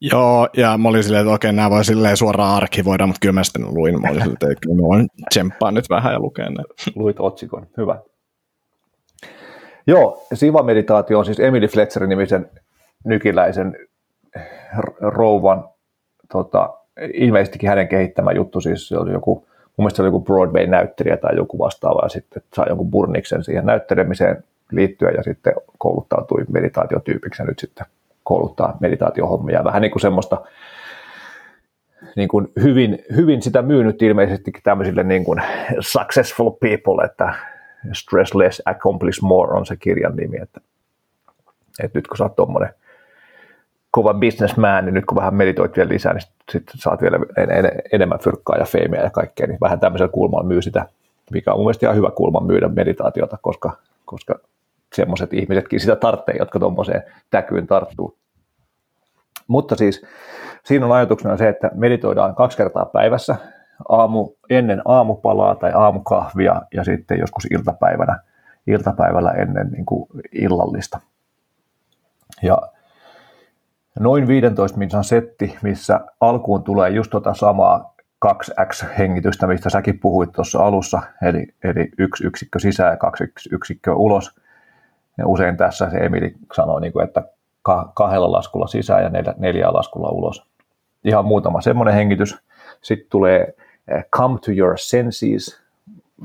Joo, 0.00 0.48
ja 0.56 0.78
mä 0.78 0.88
olin 0.88 1.04
silleen, 1.04 1.20
että 1.20 1.34
okei, 1.34 1.52
nämä 1.52 1.70
voi 1.70 1.84
silleen 1.84 2.16
suoraan 2.16 2.56
arkivoida, 2.56 3.06
mutta 3.06 3.20
kyllä 3.20 3.32
mä 3.32 3.44
sitten 3.44 3.74
luin. 3.74 4.00
Mä 4.00 4.08
olin 4.08 4.22
silleen, 4.22 4.52
että 4.52 4.68
mä 4.68 4.82
voin 4.82 5.08
tsemppaa 5.30 5.70
nyt 5.70 5.90
vähän 5.90 6.12
ja 6.12 6.20
lukea 6.20 6.50
ne. 6.50 6.64
Luit 6.94 7.20
otsikon, 7.20 7.66
hyvä. 7.76 7.98
Joo, 9.86 10.26
Siva-meditaatio 10.34 11.18
on 11.18 11.24
siis 11.24 11.40
Emily 11.40 11.66
Fletcherin 11.66 12.08
nimisen 12.08 12.50
nykiläisen 13.04 13.76
rouvan, 15.00 15.68
tota, 16.32 16.78
ilmeisestikin 17.14 17.68
hänen 17.68 17.88
kehittämä 17.88 18.32
juttu, 18.32 18.60
siis 18.60 18.88
se 18.88 18.98
oli 18.98 19.12
joku, 19.12 19.46
mun 19.82 19.84
mielestä 19.84 19.96
se 19.96 20.02
oli 20.02 20.08
joku 20.08 20.20
Broadway-näyttelijä 20.20 21.16
tai 21.16 21.36
joku 21.36 21.58
vastaava, 21.58 22.00
ja 22.02 22.08
sitten 22.08 22.42
sai 22.54 22.66
jonkun 22.68 22.90
burniksen 22.90 23.44
siihen 23.44 23.66
näyttelemiseen 23.66 24.44
liittyen, 24.72 25.14
ja 25.14 25.22
sitten 25.22 25.52
kouluttautui 25.78 26.44
meditaatiotyypiksi, 26.48 27.42
ja 27.42 27.46
nyt 27.46 27.58
sitten 27.58 27.86
kouluttaa 28.24 28.76
meditaatiohommia, 28.80 29.64
vähän 29.64 29.82
niin 29.82 29.90
kuin 29.90 30.02
semmoista, 30.02 30.44
niin 32.16 32.28
kuin 32.28 32.48
hyvin, 32.62 33.04
hyvin 33.16 33.42
sitä 33.42 33.62
myynyt 33.62 34.02
ilmeisesti 34.02 34.52
tämmöisille 34.64 35.02
niin 35.02 35.24
kuin 35.24 35.42
successful 35.80 36.50
people, 36.50 37.04
että 37.04 37.34
Stress 37.92 38.34
Less, 38.34 38.62
Accomplish 38.64 39.22
More 39.22 39.58
on 39.58 39.66
se 39.66 39.76
kirjan 39.76 40.16
nimi, 40.16 40.36
että, 40.42 40.60
että 41.82 41.98
nyt 41.98 42.08
kun 42.08 42.16
sä 42.16 42.24
oot 42.24 42.36
tuommoinen 42.36 42.74
kova 43.92 44.14
businessman, 44.14 44.84
niin 44.84 44.94
nyt 44.94 45.06
kun 45.06 45.16
vähän 45.16 45.34
meditoit 45.34 45.76
vielä 45.76 45.88
lisää, 45.88 46.12
niin 46.12 46.22
sitten 46.52 46.78
saat 46.78 47.02
vielä 47.02 47.18
en, 47.36 47.50
en, 47.50 47.72
enemmän 47.92 48.18
fyrkkaa 48.18 48.56
ja 48.56 48.64
feimeä 48.64 49.02
ja 49.02 49.10
kaikkea, 49.10 49.46
niin 49.46 49.58
vähän 49.60 49.80
tämmöisellä 49.80 50.12
kulmalla 50.12 50.46
myy 50.46 50.62
sitä, 50.62 50.86
mikä 51.32 51.52
on 51.52 51.58
mun 51.58 51.64
mielestä 51.64 51.86
ihan 51.86 51.96
hyvä 51.96 52.10
kulma 52.10 52.40
myydä 52.40 52.68
meditaatiota, 52.68 53.38
koska, 53.42 53.72
koska 54.04 54.34
semmoiset 54.94 55.32
ihmisetkin 55.34 55.80
sitä 55.80 55.96
tarvitsee, 55.96 56.34
jotka 56.38 56.58
tuommoiseen 56.58 57.02
täkyyn 57.30 57.66
tarttuu. 57.66 58.16
Mutta 59.46 59.76
siis 59.76 60.06
siinä 60.64 60.86
on 60.86 60.92
ajatuksena 60.92 61.36
se, 61.36 61.48
että 61.48 61.70
meditoidaan 61.74 62.34
kaksi 62.34 62.56
kertaa 62.56 62.84
päivässä, 62.84 63.36
aamu, 63.88 64.28
ennen 64.50 64.82
aamupalaa 64.84 65.54
tai 65.54 65.72
aamukahvia 65.72 66.62
ja 66.74 66.84
sitten 66.84 67.18
joskus 67.18 67.46
iltapäivänä, 67.50 68.20
iltapäivällä 68.66 69.30
ennen 69.30 69.70
niin 69.70 69.86
kuin 69.86 70.08
illallista. 70.32 71.00
Ja 72.42 72.58
noin 74.00 74.26
15 74.26 74.78
minsan 74.78 75.04
setti, 75.04 75.58
missä 75.62 76.00
alkuun 76.20 76.62
tulee 76.62 76.90
just 76.90 77.10
tota 77.10 77.34
samaa 77.34 77.94
2x-hengitystä, 78.26 79.46
mistä 79.46 79.70
säkin 79.70 79.98
puhuit 79.98 80.32
tuossa 80.32 80.58
alussa, 80.58 81.02
eli, 81.22 81.46
eli 81.64 81.88
yksi 81.98 82.26
yksikkö 82.26 82.58
sisään 82.58 82.90
ja 82.90 82.96
kaksi 82.96 83.24
yksikköä 83.52 83.94
ulos. 83.94 84.34
Ja 85.18 85.26
usein 85.26 85.56
tässä 85.56 85.90
se 85.90 85.96
Emili 85.96 86.34
sanoo, 86.54 86.78
niin 86.78 86.92
kuin, 86.92 87.04
että 87.04 87.22
kahdella 87.94 88.32
laskulla 88.32 88.66
sisään 88.66 89.02
ja 89.02 89.08
neljä, 89.08 89.34
neljä 89.38 89.72
laskulla 89.72 90.10
ulos. 90.10 90.46
Ihan 91.04 91.24
muutama 91.24 91.60
semmoinen 91.60 91.94
hengitys. 91.94 92.38
Sitten 92.80 93.06
tulee 93.10 93.54
eh, 93.88 94.04
Come 94.16 94.38
to 94.38 94.52
your 94.56 94.78
senses, 94.78 95.62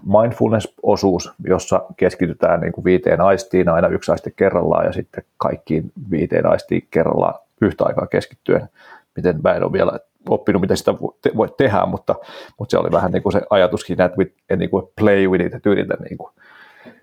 mindfulness-osuus, 0.05 1.33
jossa 1.47 1.85
keskitytään 1.97 2.61
niin 2.61 2.73
kuin 2.73 2.85
viiteen 2.85 3.21
aistiin 3.21 3.69
aina 3.69 3.87
yksi 3.87 4.11
aiste 4.11 4.31
kerrallaan 4.31 4.85
ja 4.85 4.91
sitten 4.91 5.23
kaikkiin 5.37 5.91
viiteen 6.11 6.45
aistiin 6.45 6.87
kerrallaan 6.91 7.46
yhtä 7.61 7.85
aikaa 7.85 8.07
keskittyen. 8.07 8.69
Miten 9.15 9.39
mä 9.43 9.53
en 9.53 9.63
ole 9.63 9.71
vielä 9.71 9.99
oppinut, 10.29 10.61
miten 10.61 10.77
sitä 10.77 10.93
voi 11.35 11.49
tehdä, 11.57 11.85
mutta, 11.85 12.15
mutta 12.59 12.71
se 12.71 12.77
oli 12.77 12.91
vähän 12.91 13.11
niin 13.11 13.23
kuin 13.23 13.33
se 13.33 13.41
ajatuskin, 13.49 14.01
että 14.01 14.17
with, 14.17 14.35
niin 14.57 14.69
kuin 14.69 14.83
play 14.99 15.27
with 15.27 15.45
it, 15.45 15.65
yritä 15.65 15.97
niin 16.09 16.17
kuin 16.17 16.31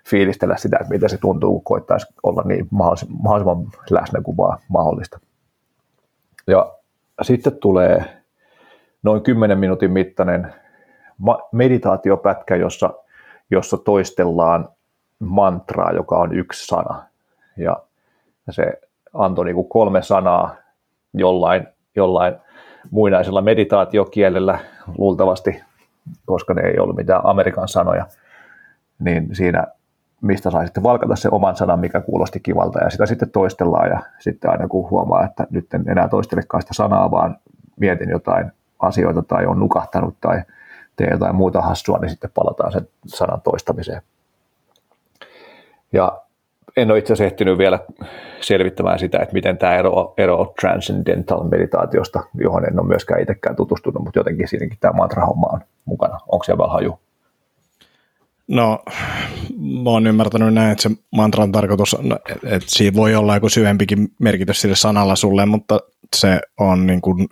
fiilistellä 0.08 0.56
sitä, 0.56 0.76
että 0.80 0.94
miten 0.94 1.10
se 1.10 1.18
tuntuu, 1.18 1.52
kun 1.52 1.64
koittaisi 1.64 2.06
olla 2.22 2.42
niin 2.44 2.68
mahdollisimman 2.70 3.66
läsnä 3.90 4.20
kuin 4.22 4.36
vaan 4.36 4.58
mahdollista. 4.68 5.20
Ja 6.46 6.74
sitten 7.22 7.56
tulee 7.56 8.22
noin 9.02 9.22
10 9.22 9.58
minuutin 9.58 9.90
mittainen 9.90 10.54
meditaatiopätkä, 11.52 12.56
jossa, 12.56 12.94
jossa 13.50 13.76
toistellaan 13.76 14.68
mantraa, 15.18 15.92
joka 15.92 16.18
on 16.18 16.38
yksi 16.38 16.66
sana. 16.66 17.02
Ja 17.56 17.76
se 18.50 18.80
antoi 19.14 19.44
niin 19.44 19.54
kuin 19.54 19.68
kolme 19.68 20.02
sanaa 20.02 20.54
jollain, 21.14 21.66
jollain 21.96 22.34
muinaisella 22.90 23.42
meditaatiokielellä 23.42 24.58
luultavasti, 24.98 25.62
koska 26.26 26.54
ne 26.54 26.62
ei 26.62 26.78
ollut 26.78 26.96
mitään 26.96 27.26
Amerikan 27.26 27.68
sanoja, 27.68 28.06
niin 28.98 29.28
siinä 29.34 29.66
mistä 30.20 30.50
sai 30.50 30.66
sitten 30.66 30.82
valkata 30.82 31.16
se 31.16 31.28
oman 31.32 31.56
sanan, 31.56 31.80
mikä 31.80 32.00
kuulosti 32.00 32.40
kivalta, 32.40 32.78
ja 32.84 32.90
sitä 32.90 33.06
sitten 33.06 33.30
toistellaan, 33.30 33.90
ja 33.90 34.00
sitten 34.18 34.50
aina 34.50 34.68
kun 34.68 34.90
huomaa, 34.90 35.24
että 35.24 35.46
nyt 35.50 35.74
en 35.74 35.84
enää 35.88 36.08
toistelekaan 36.08 36.62
sitä 36.62 36.74
sanaa, 36.74 37.10
vaan 37.10 37.36
mietin 37.76 38.10
jotain 38.10 38.52
asioita, 38.78 39.22
tai 39.22 39.46
on 39.46 39.58
nukahtanut, 39.58 40.14
tai 40.20 40.42
tee 40.96 41.08
jotain 41.10 41.34
muuta 41.34 41.60
hassua, 41.60 41.98
niin 41.98 42.10
sitten 42.10 42.30
palataan 42.34 42.72
sen 42.72 42.88
sanan 43.06 43.40
toistamiseen. 43.40 44.02
Ja 45.92 46.22
en 46.76 46.90
ole 46.90 46.98
itse 46.98 47.12
asiassa 47.12 47.32
ehtinyt 47.32 47.58
vielä 47.58 47.78
selvittämään 48.40 48.98
sitä, 48.98 49.18
että 49.18 49.34
miten 49.34 49.58
tämä 49.58 49.76
ero, 49.76 50.14
ero 50.18 50.54
transcendental 50.60 51.44
meditaatiosta, 51.44 52.20
johon 52.34 52.64
en 52.64 52.80
ole 52.80 52.88
myöskään 52.88 53.20
itsekään 53.20 53.56
tutustunut, 53.56 54.04
mutta 54.04 54.18
jotenkin 54.18 54.48
siinäkin 54.48 54.78
tämä 54.80 54.92
mantra-homma 54.92 55.46
on 55.52 55.60
mukana. 55.84 56.18
Onko 56.32 56.44
siellä 56.44 56.66
haju? 56.66 56.98
No, 58.48 58.78
mä 59.82 59.90
oon 59.90 60.06
ymmärtänyt 60.06 60.54
näin, 60.54 60.72
että 60.72 60.82
se 60.82 60.90
mantran 61.10 61.52
tarkoitus, 61.52 61.96
että 62.44 62.68
siinä 62.68 62.96
voi 62.96 63.14
olla 63.14 63.34
joku 63.34 63.48
syvempikin 63.48 64.08
merkitys 64.18 64.60
sille 64.60 64.76
sanalla 64.76 65.16
sulle, 65.16 65.46
mutta 65.46 65.80
se 66.16 66.40
on 66.60 66.86
niin 66.86 67.00
kuin 67.00 67.28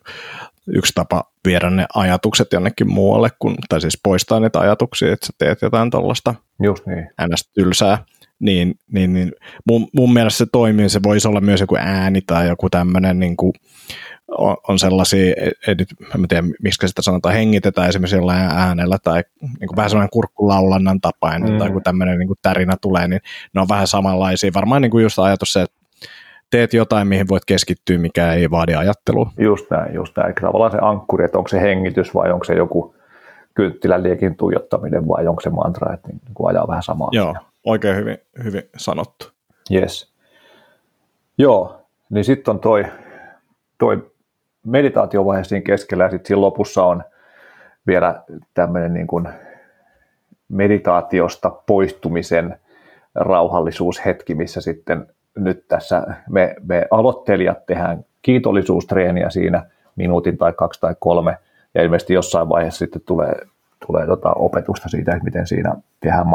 yksi 0.67 0.93
tapa 0.95 1.25
viedä 1.45 1.71
ne 1.71 1.87
ajatukset 1.95 2.53
jonnekin 2.53 2.93
muualle, 2.93 3.29
kun, 3.39 3.55
tai 3.69 3.81
siis 3.81 3.99
poistaa 4.03 4.41
niitä 4.41 4.61
ajatuksia, 4.61 5.13
että 5.13 5.27
sä 5.27 5.33
teet 5.39 5.63
jotain 5.63 5.91
tuollaista 5.91 6.35
Just 6.63 6.87
niin. 6.87 7.11
tylsää 7.55 7.99
niin, 8.43 8.75
niin, 8.93 9.13
niin 9.13 9.33
mun, 9.69 9.89
mun 9.95 10.13
mielestä 10.13 10.39
se 10.39 10.47
toimii, 10.53 10.89
se 10.89 11.01
voisi 11.03 11.29
olla 11.29 11.41
myös 11.41 11.61
joku 11.61 11.77
ääni 11.79 12.21
tai 12.21 12.49
joku 12.49 12.71
tämmöinen 12.71 13.19
niin 13.19 13.37
kuin, 13.37 13.53
on, 14.39 14.57
on 14.69 14.79
sellaisia, 14.79 15.35
en 15.69 15.77
nyt, 15.77 15.89
en 16.15 16.29
tiedä 16.29 16.47
miksi 16.63 16.89
sitä 16.89 17.03
sanotaan, 17.03 17.35
hengitetään 17.35 17.89
esimerkiksi 17.89 18.17
jollain 18.17 18.41
äänellä 18.41 18.97
tai 19.05 19.23
niin 19.41 19.69
kuin 19.69 19.77
vähän 19.77 19.91
sellainen 19.91 20.11
kurkkulaulannan 20.13 21.01
tapainen 21.01 21.53
mm. 21.53 21.59
tai 21.59 21.71
kun 21.71 21.83
tämmöinen 21.83 22.19
niin 22.19 22.27
kuin 22.27 22.39
tärinä 22.43 22.77
tulee, 22.81 23.09
niin 23.09 23.21
ne 23.55 23.61
on 23.61 23.69
vähän 23.69 23.87
samanlaisia. 23.87 24.51
Varmaan 24.55 24.83
niin 24.83 24.91
kuin 24.91 25.03
just 25.03 25.19
ajatus 25.19 25.53
se, 25.53 25.63
että 25.63 25.77
teet 26.51 26.75
jotain, 26.75 27.09
mihin 27.09 27.29
voit 27.29 27.45
keskittyä, 27.45 27.99
mikä 27.99 28.33
ei 28.33 28.51
vaadi 28.51 28.75
ajattelua. 28.75 29.31
Just 29.39 29.71
näin, 29.71 29.95
just 29.95 30.17
näin. 30.17 30.35
Tavallaan 30.41 30.71
se 30.71 30.79
ankkuri, 30.83 31.25
että 31.25 31.39
onko 31.39 31.49
se 31.49 31.61
hengitys 31.61 32.15
vai 32.15 32.33
onko 32.33 32.45
se 32.45 32.55
joku 32.55 32.95
kynttilän 33.55 34.03
liekin 34.03 34.37
tuijottaminen 34.37 35.09
vai 35.09 35.27
onko 35.27 35.41
se 35.41 35.51
mantra, 35.51 35.95
että 35.95 36.09
niin 36.09 36.21
kuin 36.35 36.49
ajaa 36.49 36.69
vähän 36.69 36.83
samaa. 36.83 37.09
Joo, 37.13 37.31
asiaa. 37.31 37.52
Oikein 37.65 37.97
hyvin, 37.97 38.19
hyvin 38.45 38.63
sanottu. 38.77 39.31
Yes. 39.73 40.13
Joo, 41.39 41.87
niin 42.11 42.25
sitten 42.25 42.53
on 42.53 42.61
toi, 42.61 42.85
toi 43.79 44.13
meditaatiovaihe 44.67 45.45
siinä 45.45 45.63
keskellä 45.63 46.05
ja 46.05 46.11
sitten 46.11 46.27
siinä 46.27 46.41
lopussa 46.41 46.85
on 46.85 47.03
vielä 47.87 48.23
tämmöinen 48.55 48.95
niin 48.95 49.07
kuin 49.07 49.29
meditaatiosta 50.49 51.51
poistumisen 51.51 52.59
rauhallisuushetki, 53.15 54.35
missä 54.35 54.61
sitten 54.61 55.07
nyt 55.37 55.69
tässä 55.69 56.03
me, 56.31 56.55
me 56.63 56.87
aloittelijat 56.91 57.67
tehdään 57.67 58.05
kiitollisuustreeniä 58.23 59.31
siinä 59.31 59.67
minuutin 59.97 60.39
tai 60.39 60.53
kaksi 60.53 60.81
tai 60.81 60.95
kolme, 60.99 61.37
ja 61.75 61.83
ilmeisesti 61.83 62.15
jossain 62.15 62.49
vaiheessa 62.49 62.79
sitten 62.79 63.03
tulee, 63.07 63.35
tulee 63.87 64.07
tota 64.07 64.33
opetusta 64.37 64.89
siitä, 64.89 65.13
että 65.13 65.25
miten 65.25 65.47
siinä 65.47 65.75
tehdään 66.01 66.29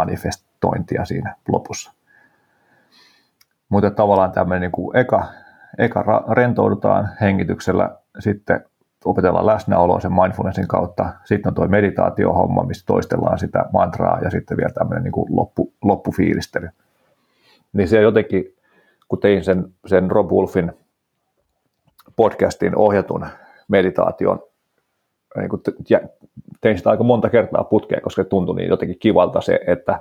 manifestointia 0.65 1.05
siinä 1.05 1.35
lopussa. 1.47 1.93
Mutta 3.69 3.91
tavallaan 3.91 4.31
tämmöinen 4.31 4.61
niin 4.61 4.71
kuin 4.71 4.97
eka, 4.97 5.25
eka 5.77 6.25
rentoudutaan 6.31 7.09
hengityksellä, 7.21 7.95
sitten 8.19 8.65
opetellaan 9.05 9.45
läsnäoloa 9.45 9.99
sen 9.99 10.13
mindfulnessin 10.13 10.67
kautta, 10.67 11.13
sitten 11.25 11.49
on 11.49 11.55
tuo 11.55 11.67
meditaatiohomma, 11.67 12.63
missä 12.63 12.85
toistellaan 12.85 13.39
sitä 13.39 13.65
mantraa 13.73 14.19
ja 14.19 14.29
sitten 14.29 14.57
vielä 14.57 14.73
tämmöinen 14.73 15.03
niin 15.03 15.11
kuin 15.11 15.35
loppu, 15.35 15.73
loppufiilistely. 15.83 16.69
Niin 17.73 17.87
se 17.87 18.01
jotenkin, 18.01 18.55
kun 19.07 19.19
tein 19.19 19.43
sen, 19.43 19.73
sen 19.85 20.11
Rob 20.11 20.31
Wolfin 20.31 20.73
podcastin 22.15 22.75
ohjatun 22.75 23.25
meditaation, 23.67 24.39
niin 25.41 25.49
kuin 25.49 25.61
tein 26.61 26.77
sitä 26.77 26.89
aika 26.89 27.03
monta 27.03 27.29
kertaa 27.29 27.63
putkeen, 27.63 28.01
koska 28.01 28.23
tuntui 28.23 28.55
niin 28.55 28.69
jotenkin 28.69 28.99
kivalta 28.99 29.41
se, 29.41 29.59
että 29.67 29.99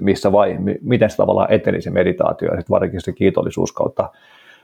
missä 0.00 0.32
vai, 0.32 0.58
miten 0.82 1.10
se 1.10 1.16
tavallaan 1.16 1.52
eteni 1.52 1.82
se 1.82 1.90
meditaatio 1.90 2.48
ja 2.48 2.56
sitten 2.56 2.74
varsinkin 2.74 3.00
se 3.00 3.12
kiitollisuus 3.12 3.72
kautta 3.72 4.10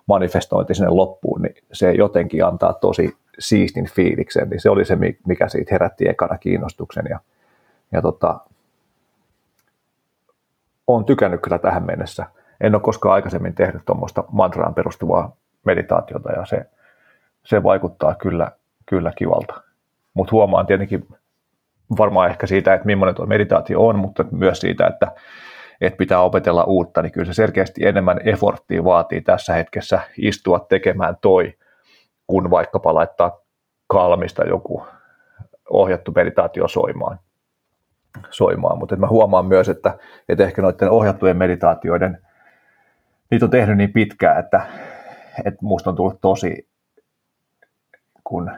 manifestointi 0.06 0.74
sinne 0.74 0.90
loppuun, 0.90 1.42
niin 1.42 1.54
se 1.72 1.92
jotenkin 1.92 2.44
antaa 2.44 2.72
tosi 2.72 3.16
siistin 3.38 3.86
fiiliksen, 3.86 4.50
niin 4.50 4.60
se 4.60 4.70
oli 4.70 4.84
se, 4.84 4.96
mikä 5.26 5.48
siitä 5.48 5.74
herätti 5.74 6.08
ekana 6.08 6.38
kiinnostuksen 6.38 7.04
ja, 7.10 7.20
ja 7.92 8.02
tota, 8.02 8.40
olen 10.86 11.04
tykännyt 11.04 11.40
kyllä 11.40 11.58
tähän 11.58 11.86
mennessä. 11.86 12.26
En 12.60 12.74
ole 12.74 12.82
koskaan 12.82 13.14
aikaisemmin 13.14 13.54
tehnyt 13.54 13.82
tuommoista 13.84 14.24
mantraan 14.32 14.74
perustuvaa 14.74 15.36
meditaatiota 15.64 16.32
ja 16.32 16.46
se, 16.46 16.66
se 17.44 17.62
vaikuttaa 17.62 18.14
kyllä, 18.14 18.52
kyllä 18.86 19.12
kivalta. 19.16 19.69
Mutta 20.14 20.32
huomaan 20.32 20.66
tietenkin 20.66 21.08
varmaan 21.98 22.30
ehkä 22.30 22.46
siitä, 22.46 22.74
että 22.74 22.86
millainen 22.86 23.14
tuo 23.14 23.26
meditaatio 23.26 23.86
on, 23.86 23.98
mutta 23.98 24.24
myös 24.30 24.60
siitä, 24.60 24.86
että, 24.86 25.12
että 25.80 25.96
pitää 25.96 26.20
opetella 26.20 26.64
uutta, 26.64 27.02
niin 27.02 27.12
kyllä 27.12 27.26
se 27.26 27.34
selkeästi 27.34 27.86
enemmän 27.86 28.20
efforttia 28.24 28.84
vaatii 28.84 29.20
tässä 29.20 29.54
hetkessä 29.54 30.00
istua 30.18 30.66
tekemään 30.68 31.16
toi, 31.20 31.54
kun 32.26 32.50
vaikkapa 32.50 32.94
laittaa 32.94 33.40
kalmista 33.86 34.44
joku 34.44 34.86
ohjattu 35.70 36.12
meditaatio 36.12 36.68
soimaan. 36.68 37.18
soimaan. 38.30 38.78
Mutta 38.78 38.96
mä 38.96 39.06
huomaan 39.06 39.46
myös, 39.46 39.68
että, 39.68 39.98
että 40.28 40.44
ehkä 40.44 40.62
noiden 40.62 40.90
ohjattujen 40.90 41.36
meditaatioiden, 41.36 42.18
niitä 43.30 43.44
on 43.44 43.50
tehnyt 43.50 43.76
niin 43.76 43.92
pitkään, 43.92 44.40
että, 44.44 44.66
että 45.44 45.58
musta 45.62 45.90
on 45.90 45.96
tullut 45.96 46.20
tosi 46.20 46.68
kun 48.24 48.50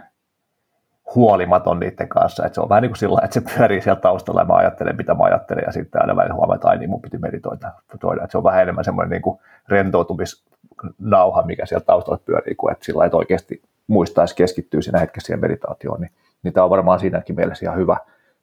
huolimaton 1.15 1.81
niiden 1.81 2.09
kanssa, 2.09 2.47
että 2.47 2.55
se 2.55 2.61
on 2.61 2.69
vähän 2.69 2.83
niin 2.83 2.91
kuin 2.91 2.99
sillä 2.99 3.21
että 3.25 3.35
se 3.35 3.57
pyörii 3.57 3.83
siellä 3.83 4.01
taustalla 4.01 4.41
ja 4.41 4.45
mä 4.45 4.55
ajattelen, 4.55 4.97
mitä 4.97 5.15
mä 5.15 5.25
ajattelen 5.25 5.65
ja 5.67 5.73
sitten 5.73 6.01
aina 6.01 6.17
välillä 6.17 6.35
huomaa, 6.35 6.55
että 6.55 6.69
ai 6.69 6.79
niin 6.79 6.91
mun 6.91 7.03
piti 7.03 7.19
meditoida, 7.19 7.73
että 7.95 8.27
se 8.31 8.39
on 8.39 8.45
vähän 8.45 8.63
enemmän 8.63 8.85
semmoinen 8.85 9.11
niin 9.11 9.23
kuin 9.23 9.39
rentoutumisnauha, 9.69 11.43
mikä 11.43 11.67
siellä 11.67 11.85
taustalla 11.85 12.23
pyörii, 12.25 12.55
kuin 12.55 12.73
että 12.73 12.85
sillä 12.85 13.05
että 13.05 13.17
oikeasti 13.17 13.63
muistaisi 13.87 14.37
keskittyä 14.37 14.81
siinä 14.81 14.99
hetkessä 14.99 15.27
siihen 15.27 15.41
meditaatioon, 15.41 16.01
niin, 16.01 16.11
niin 16.43 16.55
tämä 16.55 16.65
on 16.65 16.71
varmaan 16.71 17.01
siinäkin 17.01 17.37
mielessä 17.37 17.67
ihan 17.67 17.79
hyvä, 17.79 17.97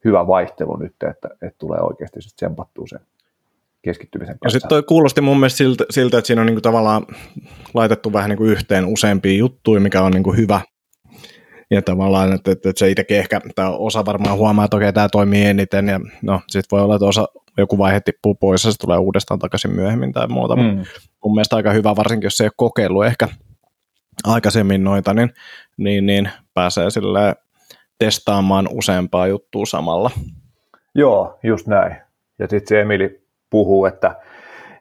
hyvä 0.06 0.28
vaihtelu 0.28 0.78
nyt, 0.78 0.96
että, 1.10 1.30
että 1.42 1.60
tulee 1.60 1.80
oikeasti 1.82 2.22
sitten 2.22 2.36
tsempattua 2.36 2.88
sen 2.88 3.00
keskittymisen 3.82 4.40
kanssa. 4.40 4.48
Ja 4.48 4.60
sitten 4.60 4.70
toi 4.70 4.84
kuulosti 4.84 5.22
mun 5.22 5.40
mielestä 5.40 5.58
siltä, 5.58 5.86
siltä 5.90 6.18
että 6.18 6.28
siinä 6.28 6.42
on 6.42 6.46
niinku 6.46 6.62
tavallaan 6.62 7.06
laitettu 7.74 8.14
vähän 8.14 8.30
niinku 8.30 8.44
yhteen 8.44 8.86
useampia 8.86 9.38
juttuja, 9.38 9.82
mikä 9.82 10.02
on 10.02 10.12
niinku 10.12 10.34
hyvä, 10.34 10.62
ja 11.72 11.82
tavallaan, 11.82 12.34
että, 12.34 12.52
että, 12.52 12.72
se 12.76 12.90
itsekin 12.90 13.18
ehkä, 13.18 13.42
tai 13.56 13.76
osa 13.78 14.06
varmaan 14.06 14.38
huomaa, 14.38 14.66
että 14.66 14.78
okei, 14.78 14.94
tämä 14.94 15.10
toimii 15.10 15.46
eniten, 15.46 15.88
ja 15.88 16.00
no, 16.22 16.42
sitten 16.48 16.78
voi 16.78 16.82
olla, 16.82 16.96
että 16.96 17.06
osa, 17.06 17.28
joku 17.58 17.78
vaihe 17.78 18.00
tippuu 18.00 18.36
pois, 18.36 18.66
ja 18.66 18.72
se 18.72 18.78
tulee 18.78 18.98
uudestaan 18.98 19.40
takaisin 19.40 19.76
myöhemmin 19.76 20.14
tai 20.14 20.28
muuta, 20.28 20.56
mm. 20.56 20.62
mutta 20.62 20.90
mun 21.24 21.36
mielestä 21.36 21.56
aika 21.56 21.72
hyvä, 21.72 21.96
varsinkin 21.96 22.26
jos 22.26 22.38
se 22.38 22.44
ei 22.44 22.48
ole 22.48 22.54
kokeillut 22.58 23.06
ehkä 23.06 23.28
aikaisemmin 24.24 24.84
noita, 24.84 25.14
niin, 25.14 25.34
niin, 25.78 26.06
niin 26.06 26.30
pääsee 26.54 26.90
sille 26.90 27.36
testaamaan 27.98 28.70
useampaa 28.72 29.28
juttua 29.28 29.66
samalla. 29.66 30.12
Joo, 30.96 31.40
just 31.44 31.68
näin. 31.68 31.96
Ja 32.40 32.48
sitten 32.48 32.68
se 32.68 32.82
Emili 32.82 33.22
puhuu, 33.50 33.86
että 33.86 34.16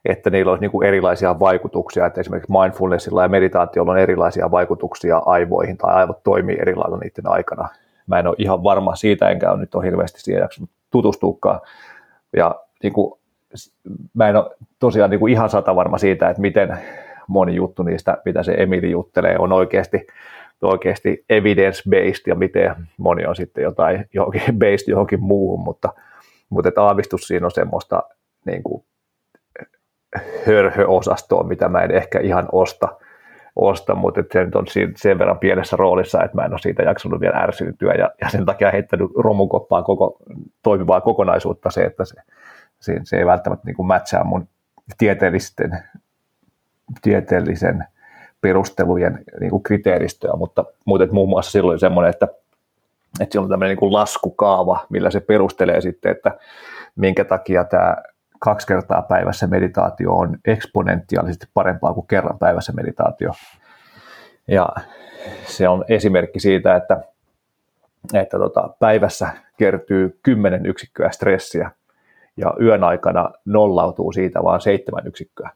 että 0.04 0.30
niillä 0.30 0.50
olisi 0.50 0.60
niin 0.60 0.70
kuin 0.70 0.86
erilaisia 0.86 1.40
vaikutuksia, 1.40 2.06
että 2.06 2.20
esimerkiksi 2.20 2.52
mindfulnessilla 2.52 3.22
ja 3.22 3.28
meditaatiolla 3.28 3.92
on 3.92 3.98
erilaisia 3.98 4.50
vaikutuksia 4.50 5.22
aivoihin 5.26 5.76
tai 5.76 5.94
aivot 5.94 6.22
toimii 6.22 6.56
eri 6.60 6.74
lailla 6.74 6.96
niiden 6.96 7.28
aikana. 7.28 7.68
Mä 8.06 8.18
en 8.18 8.26
ole 8.26 8.36
ihan 8.38 8.62
varma 8.62 8.94
siitä, 8.94 9.28
enkä 9.28 9.50
ole 9.50 9.60
nyt 9.60 9.74
ole 9.74 9.84
hirveästi 9.84 10.20
siihen 10.20 10.40
jaksanut 10.40 10.70
tutustuukaan. 10.90 11.60
Ja 12.36 12.54
niin 12.82 12.92
kuin, 12.92 13.20
mä 14.14 14.28
en 14.28 14.36
ole 14.36 14.50
tosiaan 14.78 15.10
niin 15.10 15.20
kuin 15.20 15.32
ihan 15.32 15.50
sata 15.50 15.76
varma 15.76 15.98
siitä, 15.98 16.30
että 16.30 16.40
miten 16.40 16.78
moni 17.26 17.54
juttu 17.54 17.82
niistä, 17.82 18.18
mitä 18.24 18.42
se 18.42 18.54
Emili 18.58 18.90
juttelee, 18.90 19.36
on 19.38 19.52
oikeasti, 19.52 20.06
oikeasti 20.62 21.24
evidence-based 21.30 22.22
ja 22.26 22.34
miten 22.34 22.74
moni 22.96 23.26
on 23.26 23.36
sitten 23.36 23.64
jotain 23.64 24.04
johonkin 24.14 24.42
based 24.58 24.88
johonkin 24.88 25.20
muuhun, 25.20 25.60
mutta, 25.60 25.92
mutta 26.50 26.68
että 26.68 26.82
aavistus 26.82 27.20
siinä 27.20 27.46
on 27.46 27.50
semmoista 27.50 28.02
niin 28.44 28.62
kuin 28.62 28.84
hörhöosastoon, 30.46 31.48
mitä 31.48 31.68
mä 31.68 31.82
en 31.82 31.90
ehkä 31.90 32.20
ihan 32.20 32.48
osta, 32.52 32.88
osta 33.56 33.94
mutta 33.94 34.22
se 34.32 34.44
nyt 34.44 34.54
on 34.54 34.66
sen 34.96 35.18
verran 35.18 35.38
pienessä 35.38 35.76
roolissa, 35.76 36.24
että 36.24 36.36
mä 36.36 36.44
en 36.44 36.52
ole 36.52 36.58
siitä 36.58 36.82
jaksanut 36.82 37.20
vielä 37.20 37.36
ärsyyntyä 37.36 37.92
ja, 37.92 38.10
ja 38.20 38.28
sen 38.28 38.46
takia 38.46 38.70
heittänyt 38.70 39.10
romukoppaan 39.16 39.84
koko 39.84 40.16
toimivaa 40.62 41.00
kokonaisuutta 41.00 41.70
se, 41.70 41.84
että 41.84 42.04
se, 42.04 42.14
se, 42.80 43.00
se 43.02 43.16
ei 43.16 43.26
välttämättä 43.26 43.66
niin 43.66 43.86
matchaa 43.86 44.24
mun 44.24 44.48
tieteellisten, 44.98 45.78
tieteellisen 47.02 47.84
perustelujen 48.40 49.24
niin 49.40 49.50
kuin 49.50 49.62
kriteeristöä, 49.62 50.36
mutta, 50.36 50.64
että 51.02 51.14
muun 51.14 51.28
muassa 51.28 51.50
silloin 51.50 51.78
semmoinen, 51.78 52.10
että, 52.10 52.28
että 53.20 53.32
siellä 53.32 53.44
on 53.44 53.50
tämmöinen 53.50 53.76
niin 53.80 53.92
laskukaava, 53.92 54.86
millä 54.88 55.10
se 55.10 55.20
perustelee 55.20 55.80
sitten, 55.80 56.12
että 56.12 56.38
minkä 56.96 57.24
takia 57.24 57.64
tämä 57.64 57.96
kaksi 58.39 58.66
kertaa 58.66 59.02
päivässä 59.02 59.47
meditaatio 59.47 60.12
on 60.12 60.39
eksponentiaalisesti 60.44 61.47
parempaa 61.55 61.94
kuin 61.94 62.06
kerran 62.06 62.39
päivässä 62.39 62.73
meditaatio. 62.73 63.32
Ja 64.48 64.69
se 65.47 65.69
on 65.69 65.85
esimerkki 65.89 66.40
siitä, 66.40 66.77
että, 66.77 67.01
että 68.15 68.39
tota, 68.39 68.69
päivässä 68.78 69.28
kertyy 69.56 70.19
10 70.23 70.66
yksikköä 70.66 71.10
stressiä 71.10 71.70
ja 72.36 72.55
yön 72.60 72.85
aikana 72.85 73.31
nollautuu 73.44 74.12
siitä 74.12 74.43
vain 74.43 74.60
seitsemän 74.60 75.06
yksikköä. 75.06 75.51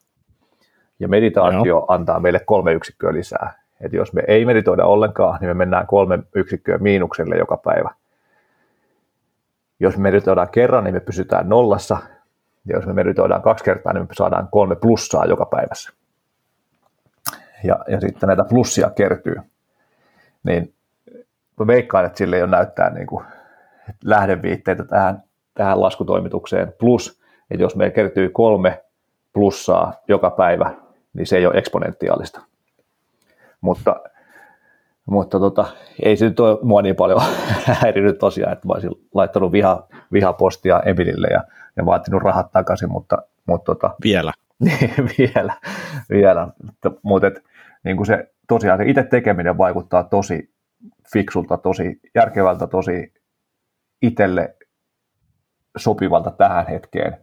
Ja 0.99 1.07
meditaatio 1.07 1.75
no. 1.75 1.85
antaa 1.87 2.19
meille 2.19 2.39
kolme 2.39 2.73
yksikköä 2.73 3.13
lisää. 3.13 3.63
Et 3.81 3.93
jos 3.93 4.13
me 4.13 4.23
ei 4.27 4.45
meditoida 4.45 4.85
ollenkaan, 4.85 5.37
niin 5.41 5.49
me 5.49 5.53
mennään 5.53 5.87
kolme 5.87 6.19
yksikköä 6.35 6.77
miinukselle 6.77 7.37
joka 7.37 7.57
päivä. 7.57 7.89
Jos 9.79 9.97
me 9.97 10.01
meditoidaan 10.01 10.49
kerran, 10.49 10.83
niin 10.83 10.93
me 10.93 10.99
pysytään 10.99 11.49
nollassa, 11.49 11.97
ja 12.65 12.75
jos 12.75 12.85
me 12.85 12.93
meditoidaan 12.93 13.41
kaksi 13.41 13.63
kertaa, 13.63 13.93
niin 13.93 14.03
me 14.03 14.13
saadaan 14.13 14.47
kolme 14.51 14.75
plussaa 14.75 15.25
joka 15.25 15.45
päivässä. 15.45 15.93
Ja, 17.63 17.79
ja 17.87 18.01
sitten 18.01 18.27
näitä 18.27 18.43
plussia 18.43 18.89
kertyy. 18.89 19.35
Niin 20.43 20.73
mä 21.59 21.67
veikkaan, 21.67 22.05
että 22.05 22.17
sille 22.17 22.43
ole 22.43 22.51
näyttää 22.51 22.89
niin 22.89 23.07
kuin 23.07 23.25
lähdeviitteitä 24.03 24.83
tähän, 24.83 25.23
tähän 25.53 25.81
laskutoimitukseen. 25.81 26.73
Plus, 26.79 27.21
että 27.51 27.63
jos 27.63 27.75
meillä 27.75 27.95
kertyy 27.95 28.29
kolme 28.29 28.83
plussaa 29.33 29.93
joka 30.07 30.29
päivä, 30.29 30.71
niin 31.13 31.27
se 31.27 31.37
ei 31.37 31.45
ole 31.45 31.57
eksponentiaalista. 31.57 32.41
Mutta, 33.61 33.95
mutta 35.05 35.39
tota, 35.39 35.65
ei 36.03 36.17
se 36.17 36.25
nyt 36.25 36.39
ole 36.39 36.57
mua 36.61 36.81
niin 36.81 36.95
paljon 36.95 37.21
häirinyt 37.81 38.19
tosiaan, 38.19 38.53
että 38.53 38.67
mä 38.67 38.73
olisin 38.73 38.91
laittanut 39.13 39.51
viha, 39.51 39.87
vihapostia 40.11 40.79
Emilille 40.85 41.27
ja 41.27 41.43
ja 41.77 41.85
vaatinut 41.85 42.23
rahat 42.23 42.51
takaisin, 42.51 42.91
mutta, 42.91 43.17
mutta 43.47 43.75
tota, 43.75 43.95
vielä. 44.03 44.33
Vielä, 45.17 45.53
vielä. 46.09 46.47
Mutta 47.03 47.27
niin 47.83 47.97
kuin 47.97 48.07
se, 48.07 48.33
tosiaan 48.47 48.79
se 48.79 48.85
itse 48.85 49.03
tekeminen 49.03 49.57
vaikuttaa 49.57 50.03
tosi 50.03 50.53
fiksulta, 51.13 51.57
tosi 51.57 51.99
järkevältä, 52.15 52.67
tosi 52.67 53.13
itselle 54.01 54.55
sopivalta 55.77 56.31
tähän 56.31 56.67
hetkeen, 56.67 57.17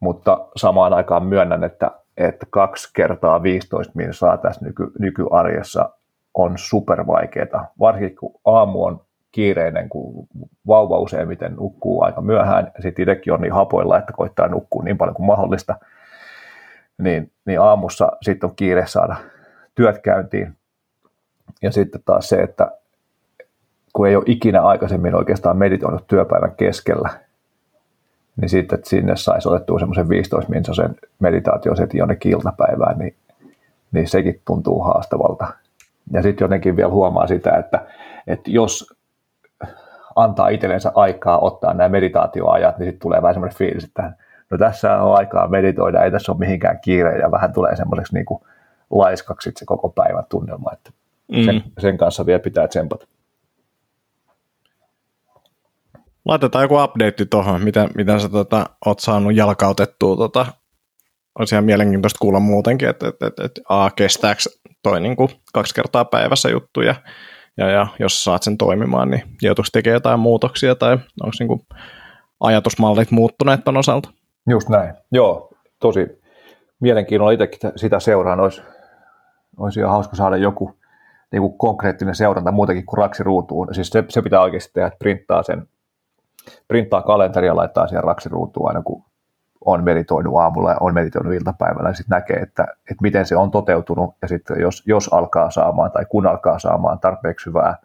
mutta 0.00 0.48
samaan 0.56 0.92
aikaan 0.92 1.26
myönnän, 1.26 1.64
että, 1.64 1.90
että 2.16 2.46
kaksi 2.50 2.90
kertaa 2.94 3.42
15 3.42 3.92
saa 4.10 4.38
tässä 4.38 4.64
nyky, 4.64 4.90
nykyarjessa 4.98 5.90
on 6.34 6.58
super 6.58 7.06
vaikeaa, 7.06 7.72
varsinkin 7.80 8.16
kun 8.16 8.40
aamu 8.44 8.84
on 8.84 9.07
kiireinen, 9.32 9.88
kun 9.88 10.26
vauva 10.66 10.98
useimmiten 10.98 11.54
nukkuu 11.54 12.02
aika 12.02 12.20
myöhään, 12.20 12.72
ja 12.76 12.82
sitten 12.82 13.02
itsekin 13.02 13.32
on 13.32 13.40
niin 13.40 13.52
hapoilla, 13.52 13.98
että 13.98 14.12
koittaa 14.12 14.48
nukkua 14.48 14.82
niin 14.82 14.98
paljon 14.98 15.14
kuin 15.14 15.26
mahdollista, 15.26 15.76
niin, 16.98 17.32
niin 17.44 17.60
aamussa 17.60 18.12
sitten 18.22 18.50
on 18.50 18.56
kiire 18.56 18.86
saada 18.86 19.16
työt 19.74 19.98
käyntiin. 19.98 20.56
Ja 21.62 21.72
sitten 21.72 22.00
taas 22.04 22.28
se, 22.28 22.36
että 22.36 22.70
kun 23.92 24.08
ei 24.08 24.16
ole 24.16 24.24
ikinä 24.26 24.62
aikaisemmin 24.62 25.14
oikeastaan 25.14 25.56
meditoinut 25.56 26.06
työpäivän 26.06 26.56
keskellä, 26.56 27.08
niin 28.40 28.48
sitten 28.48 28.78
että 28.78 28.90
sinne 28.90 29.16
saisi 29.16 29.48
otettua 29.48 29.78
semmoisen 29.78 30.08
15 30.08 30.50
minsasen 30.50 30.96
meditaatiosetin 31.18 31.98
jonnekin 31.98 32.32
iltapäivään, 32.32 32.98
niin, 32.98 33.14
niin 33.92 34.08
sekin 34.08 34.40
tuntuu 34.44 34.82
haastavalta. 34.82 35.46
Ja 36.12 36.22
sitten 36.22 36.44
jotenkin 36.44 36.76
vielä 36.76 36.90
huomaa 36.90 37.26
sitä, 37.26 37.56
että, 37.56 37.86
että 38.26 38.50
jos 38.50 38.97
antaa 40.16 40.48
itsellensä 40.48 40.92
aikaa 40.94 41.38
ottaa 41.38 41.74
nämä 41.74 41.88
meditaatioajat, 41.88 42.78
niin 42.78 42.86
sitten 42.86 43.00
tulee 43.00 43.22
vähän 43.22 43.34
semmoinen 43.34 43.58
fiilis, 43.58 43.84
että 43.84 44.12
no 44.50 44.58
tässä 44.58 45.02
on 45.02 45.16
aikaa 45.16 45.48
meditoida, 45.48 46.04
ei 46.04 46.10
tässä 46.10 46.32
ole 46.32 46.38
mihinkään 46.38 46.80
kiire, 46.80 47.18
ja 47.18 47.30
vähän 47.30 47.52
tulee 47.52 47.76
semmoiseksi 47.76 48.14
niin 48.14 48.26
kuin 48.26 48.40
laiskaksi 48.90 49.52
se 49.56 49.64
koko 49.64 49.88
päivän 49.88 50.24
tunnelma, 50.28 50.72
että 50.72 50.90
mm. 51.32 51.44
sen, 51.44 51.62
sen 51.78 51.98
kanssa 51.98 52.26
vielä 52.26 52.40
pitää 52.40 52.68
tsempata. 52.68 53.06
Laitetaan 56.24 56.64
joku 56.64 56.82
update 56.82 57.24
tuohon, 57.24 57.62
miten, 57.62 57.90
miten 57.94 58.20
sä 58.20 58.28
tota, 58.28 58.66
oot 58.86 59.00
saanut 59.00 59.34
jalkautettua. 59.34 60.16
Tota, 60.16 60.46
olisi 61.38 61.54
ihan 61.54 61.64
mielenkiintoista 61.64 62.18
kuulla 62.18 62.40
muutenkin, 62.40 62.88
että, 62.88 63.08
että, 63.08 63.26
että 63.44 63.60
A, 63.68 63.90
kestääkö 63.90 64.40
toi 64.82 65.00
niin 65.00 65.16
kuin 65.16 65.28
kaksi 65.52 65.74
kertaa 65.74 66.04
päivässä 66.04 66.48
juttu 66.48 66.80
ja, 67.58 67.70
ja, 67.70 67.86
jos 67.98 68.24
saat 68.24 68.42
sen 68.42 68.58
toimimaan, 68.58 69.10
niin 69.10 69.22
joutuisi 69.42 69.72
tekemään 69.72 69.96
jotain 69.96 70.20
muutoksia 70.20 70.74
tai 70.74 70.92
onko 70.92 71.36
niin 71.38 71.48
kuin 71.48 71.60
ajatusmallit 72.40 73.10
muuttuneet 73.10 73.64
ton 73.64 73.76
osalta? 73.76 74.10
Just 74.50 74.68
näin. 74.68 74.94
Joo, 75.12 75.50
tosi 75.80 76.20
mielenkiinnolla 76.80 77.32
itsekin 77.32 77.72
sitä 77.76 78.00
seuraan. 78.00 78.40
Olisi, 78.40 78.62
olisi 79.56 79.80
ihan 79.80 79.92
hauska 79.92 80.16
saada 80.16 80.36
joku 80.36 80.78
niin 81.32 81.42
kuin 81.42 81.58
konkreettinen 81.58 82.14
seuranta 82.14 82.52
muutakin 82.52 82.86
kuin 82.86 82.98
raksiruutuun. 82.98 83.74
Siis 83.74 83.88
se, 83.88 84.04
se 84.08 84.22
pitää 84.22 84.40
oikeasti 84.40 84.70
tehdä, 84.72 84.86
että 84.86 84.98
printtaa 84.98 85.42
sen 85.42 85.68
printtaa 86.68 87.02
kalenteria 87.02 87.50
ja 87.50 87.56
laittaa 87.56 87.86
siihen 87.86 88.04
raksiruutuun 88.04 88.68
aina 88.68 88.82
kun 88.82 89.04
on 89.68 89.84
meditoinut 89.84 90.38
aamulla 90.38 90.70
ja 90.70 90.76
on 90.80 90.94
meditoinut 90.94 91.34
iltapäivällä, 91.34 91.88
ja 91.88 91.94
sitten 91.94 92.16
näkee, 92.16 92.36
että, 92.36 92.62
että 92.62 93.02
miten 93.02 93.26
se 93.26 93.36
on 93.36 93.50
toteutunut, 93.50 94.14
ja 94.22 94.28
sitten 94.28 94.60
jos, 94.60 94.82
jos 94.86 95.12
alkaa 95.12 95.50
saamaan 95.50 95.90
tai 95.90 96.04
kun 96.08 96.26
alkaa 96.26 96.58
saamaan 96.58 96.98
tarpeeksi 96.98 97.46
hyvää 97.46 97.76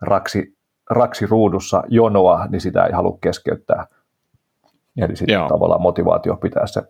raksi, 0.00 0.56
raksiruudussa 0.90 1.82
jonoa, 1.88 2.46
niin 2.46 2.60
sitä 2.60 2.84
ei 2.84 2.92
halua 2.92 3.18
keskeyttää. 3.20 3.86
Eli 4.96 5.16
sitten 5.16 5.34
Joo. 5.34 5.48
tavallaan 5.48 5.82
motivaatio 5.82 6.36
pitää 6.36 6.66
se 6.66 6.82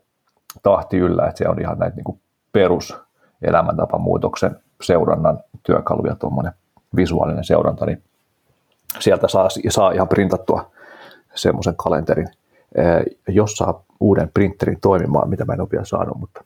tahti 0.62 0.98
yllä, 0.98 1.26
että 1.26 1.38
se 1.38 1.48
on 1.48 1.60
ihan 1.60 1.78
näitä 1.78 1.96
niin 1.96 2.20
perus 2.52 3.00
elämäntapamuutoksen 3.42 4.56
seurannan 4.82 5.40
työkaluja, 5.62 6.14
tuommoinen 6.14 6.52
visuaalinen 6.96 7.44
seuranta, 7.44 7.86
niin 7.86 8.02
sieltä 8.98 9.28
saa, 9.28 9.48
saa 9.68 9.92
ihan 9.92 10.08
printattua 10.08 10.70
semmoisen 11.34 11.76
kalenterin, 11.76 12.28
jos 13.28 13.52
saa 13.52 13.84
uuden 14.00 14.30
printerin 14.34 14.80
toimimaan, 14.80 15.28
mitä 15.28 15.44
mä 15.44 15.52
en 15.52 15.60
ole 15.60 15.68
vielä 15.72 15.84
saanut, 15.84 16.18
mutta 16.18 16.44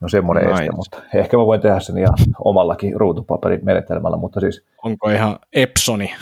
no 0.00 0.08
semmoinen 0.08 0.46
nice. 0.46 0.62
este, 0.62 0.76
mutta 0.76 1.02
ehkä 1.14 1.36
mä 1.36 1.46
voin 1.46 1.60
tehdä 1.60 1.80
sen 1.80 1.98
ihan 1.98 2.14
omallakin 2.44 3.00
ruutupaperin 3.00 3.60
menetelmällä, 3.62 4.16
mutta 4.16 4.40
siis... 4.40 4.66
Onko 4.82 5.10
ihan 5.10 5.38
Epsoni? 5.52 6.14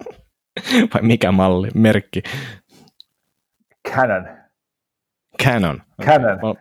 Vai 0.94 1.02
mikä 1.02 1.32
malli, 1.32 1.68
merkki? 1.74 2.22
Canon. 3.88 4.28
Canon. 5.44 5.82
Canon. 6.02 6.38
Mä, 6.42 6.54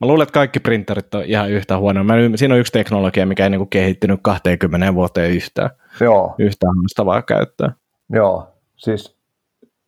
mä 0.00 0.06
luulen, 0.06 0.22
että 0.22 0.32
kaikki 0.32 0.60
printerit 0.60 1.14
on 1.14 1.24
ihan 1.24 1.50
yhtä 1.50 1.78
huono. 1.78 2.04
Mä, 2.04 2.14
siinä 2.34 2.54
on 2.54 2.60
yksi 2.60 2.72
teknologia, 2.72 3.26
mikä 3.26 3.44
ei 3.44 3.50
niin 3.50 3.68
kehittynyt 3.68 4.20
20 4.22 4.94
vuoteen 4.94 5.30
yhtään. 5.30 5.70
Joo. 6.00 6.34
Yhtään 6.38 6.76
haastavaa 6.76 7.22
käyttää. 7.22 7.72
Joo, 8.10 8.48
siis 8.76 9.16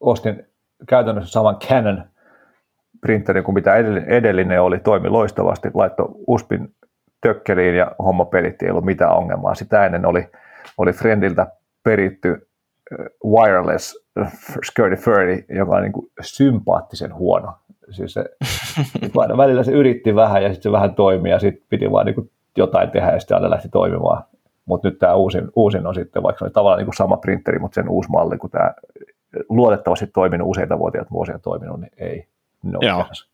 ostin 0.01 0.48
käytännössä 0.89 1.31
saman 1.31 1.57
Canon 1.57 2.05
printerin 3.01 3.45
kuin 3.45 3.55
mitä 3.55 3.75
edellinen 4.07 4.63
oli, 4.63 4.79
toimi 4.79 5.09
loistavasti, 5.09 5.71
laittoi 5.75 6.09
USPin 6.27 6.75
tökkeliin 7.21 7.77
ja 7.77 7.93
homma 7.99 8.25
pelitti, 8.25 8.65
ei 8.65 8.71
ollut 8.71 8.85
mitään 8.85 9.17
ongelmaa. 9.17 9.55
Sitä 9.55 9.87
ennen 9.87 10.07
oli, 10.07 10.29
oli 10.79 10.93
Friendiltä 10.93 11.47
peritty 11.83 12.49
wireless 13.25 14.09
Skirty 14.65 14.97
Furry, 14.97 15.45
joka 15.49 15.77
on 15.77 15.83
niin 15.83 15.93
kuin 15.93 16.11
sympaattisen 16.21 17.15
huono. 17.15 17.53
Siis 17.91 18.15
se, 18.15 18.25
välillä 19.37 19.63
se 19.63 19.73
yritti 19.73 20.15
vähän 20.15 20.43
ja 20.43 20.49
sitten 20.49 20.63
se 20.63 20.73
vähän 20.73 20.95
toimi 20.95 21.31
ja 21.31 21.39
sitten 21.39 21.67
piti 21.69 21.91
vaan 21.91 22.07
niin 22.07 22.15
kuin 22.15 22.31
jotain 22.57 22.91
tehdä 22.91 23.13
ja 23.13 23.21
sitten 23.21 23.37
aina 23.37 23.51
lähti 23.51 23.69
toimimaan. 23.69 24.25
Mutta 24.65 24.89
nyt 24.89 24.99
tämä 24.99 25.15
uusin, 25.15 25.49
uusin 25.57 25.87
on 25.87 25.95
sitten, 25.95 26.23
vaikka 26.23 26.39
se 26.39 26.45
oli 26.45 26.53
tavallaan 26.53 26.79
niin 26.79 26.87
kuin 26.87 26.97
sama 26.97 27.17
printeri, 27.17 27.59
mutta 27.59 27.75
sen 27.75 27.89
uusi 27.89 28.11
malli, 28.11 28.39
kun 28.39 28.51
tämä 28.51 28.75
luotettavasti 29.49 30.07
toiminut 30.07 30.49
useita 30.49 30.79
vuotia, 30.79 31.05
vuosia 31.11 31.39
toiminut, 31.39 31.81
niin 31.81 31.93
ei. 31.97 32.29
No 32.63 32.79
Joo. 32.83 33.03
chance. 33.03 33.29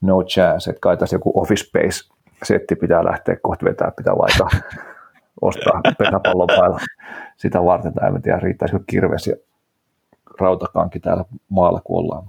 No 0.00 0.22
chance, 0.22 0.70
että 0.70 0.80
kai 0.80 0.96
tässä 0.96 1.16
joku 1.16 1.40
Office 1.40 1.64
Space-setti 1.64 2.76
pitää 2.76 3.04
lähteä 3.04 3.36
kohta 3.42 3.64
vetää, 3.64 3.92
pitää 3.96 4.14
laittaa, 4.14 4.48
ostaa 5.42 5.80
pesäpallon 5.98 6.46
päällä 6.46 6.80
sitä 7.36 7.64
varten, 7.64 7.94
tai 7.94 8.08
en 8.08 8.22
tiedä, 8.22 8.38
riittäisikö 8.38 8.84
kirves 8.86 9.26
ja 9.26 9.36
rautakanki 10.40 11.00
täällä 11.00 11.24
maalla, 11.48 11.80
kun 11.84 11.98
ollaan. 11.98 12.24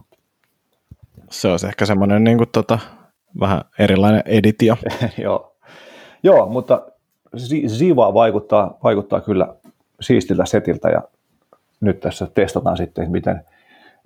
Se 1.30 1.47
olisi 1.47 1.68
ehkä 1.68 1.85
semmoinen 1.85 2.23
niin 2.23 2.38
kuin, 2.38 2.49
tota, 2.52 2.80
vähän 3.39 3.61
erilainen 3.80 4.23
editio. 4.26 4.77
Joo. 5.23 5.56
Joo, 6.23 6.49
mutta 6.49 6.81
Siivaa 7.68 8.14
vaikuttaa, 8.14 8.77
vaikuttaa 8.84 9.22
kyllä 9.22 9.56
siistiltä 10.02 10.45
setiltä 10.45 10.89
ja 10.89 11.02
nyt 11.81 11.99
tässä 11.99 12.27
testataan 12.34 12.77
sitten, 12.77 13.11
miten 13.11 13.41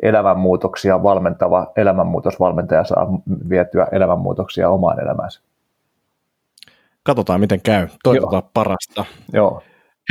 elämänmuutoksia 0.01 1.03
valmentava 1.03 1.71
elämänmuutosvalmentaja 1.75 2.83
saa 2.83 3.07
vietyä 3.49 3.87
elämänmuutoksia 3.91 4.69
omaan 4.69 5.03
elämäänsä. 5.03 5.41
Katsotaan, 7.03 7.39
miten 7.39 7.61
käy. 7.61 7.87
Toivotaan 8.03 8.43
Joo. 8.43 8.51
parasta. 8.53 9.05
Joo. 9.33 9.61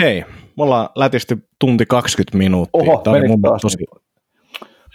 Hei, 0.02 0.24
me 0.56 0.62
ollaan 0.62 0.88
lätisty 0.94 1.48
tunti 1.58 1.86
20 1.86 2.38
minuuttia. 2.38 2.80
Oho, 2.82 3.00
Tämä 3.04 3.18
mun 3.28 3.42
taas 3.42 3.62
tosi... 3.62 3.84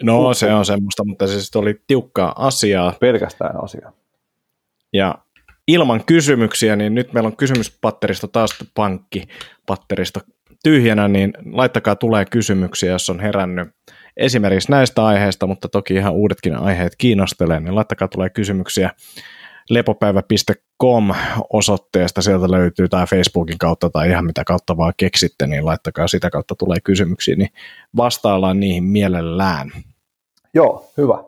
No 0.03 0.19
Uhu. 0.19 0.33
se 0.33 0.53
on 0.53 0.65
semmoista, 0.65 1.03
mutta 1.05 1.27
se 1.27 1.33
siis 1.33 1.55
oli 1.55 1.81
tiukkaa 1.87 2.33
asiaa. 2.35 2.93
Pelkästään 2.99 3.63
asiaa. 3.63 3.91
Ja 4.93 5.15
ilman 5.67 6.05
kysymyksiä, 6.05 6.75
niin 6.75 6.95
nyt 6.95 7.13
meillä 7.13 7.27
on 7.27 7.35
kysymyspatteristo 7.35 8.27
taas 8.27 8.55
pankki 8.75 9.23
patteristo 9.65 10.19
tyhjänä, 10.63 11.07
niin 11.07 11.33
laittakaa 11.51 11.95
tulee 11.95 12.25
kysymyksiä, 12.25 12.91
jos 12.91 13.09
on 13.09 13.19
herännyt 13.19 13.67
esimerkiksi 14.17 14.71
näistä 14.71 15.05
aiheista, 15.05 15.47
mutta 15.47 15.69
toki 15.69 15.93
ihan 15.93 16.13
uudetkin 16.13 16.55
aiheet 16.55 16.93
kiinnostelee, 16.97 17.59
niin 17.59 17.75
laittakaa 17.75 18.07
tulee 18.07 18.29
kysymyksiä 18.29 18.89
lepopäivä.com 19.69 21.11
osoitteesta, 21.53 22.21
sieltä 22.21 22.51
löytyy 22.51 22.89
tai 22.89 23.05
Facebookin 23.07 23.57
kautta 23.57 23.89
tai 23.89 24.09
ihan 24.09 24.25
mitä 24.25 24.43
kautta 24.43 24.77
vaan 24.77 24.93
keksitte, 24.97 25.47
niin 25.47 25.65
laittakaa 25.65 26.07
sitä 26.07 26.29
kautta 26.29 26.55
tulee 26.55 26.77
kysymyksiä, 26.83 27.35
niin 27.35 27.49
vastaillaan 27.97 28.59
niihin 28.59 28.83
mielellään. 28.83 29.71
Joo, 30.53 30.91
hyvä. 30.97 31.23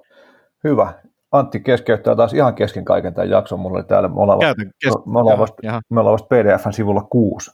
Hyvä. 0.64 0.94
Antti 1.32 1.60
keskeyttää 1.60 2.16
taas 2.16 2.34
ihan 2.34 2.56
kesken 2.56 2.86
kaiken 2.86 3.14
tämän 3.14 3.30
jakson. 3.30 3.60
Mulla 3.60 3.78
oli 3.78 3.86
täällä, 3.86 4.10
me 4.10 4.16
ollaan, 4.22 4.40
vasta, 4.40 4.64
me 5.06 5.20
ollaan, 5.20 5.40
vasta, 5.40 5.82
me 5.90 6.00
ollaan 6.00 6.14
vasta 6.14 6.28
PDFn 6.28 6.74
sivulla 6.74 7.02
6. 7.02 7.52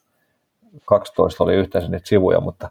12 0.85 1.43
oli 1.43 1.55
yhteensä 1.55 1.89
niitä 1.89 2.07
sivuja, 2.07 2.39
mutta 2.39 2.69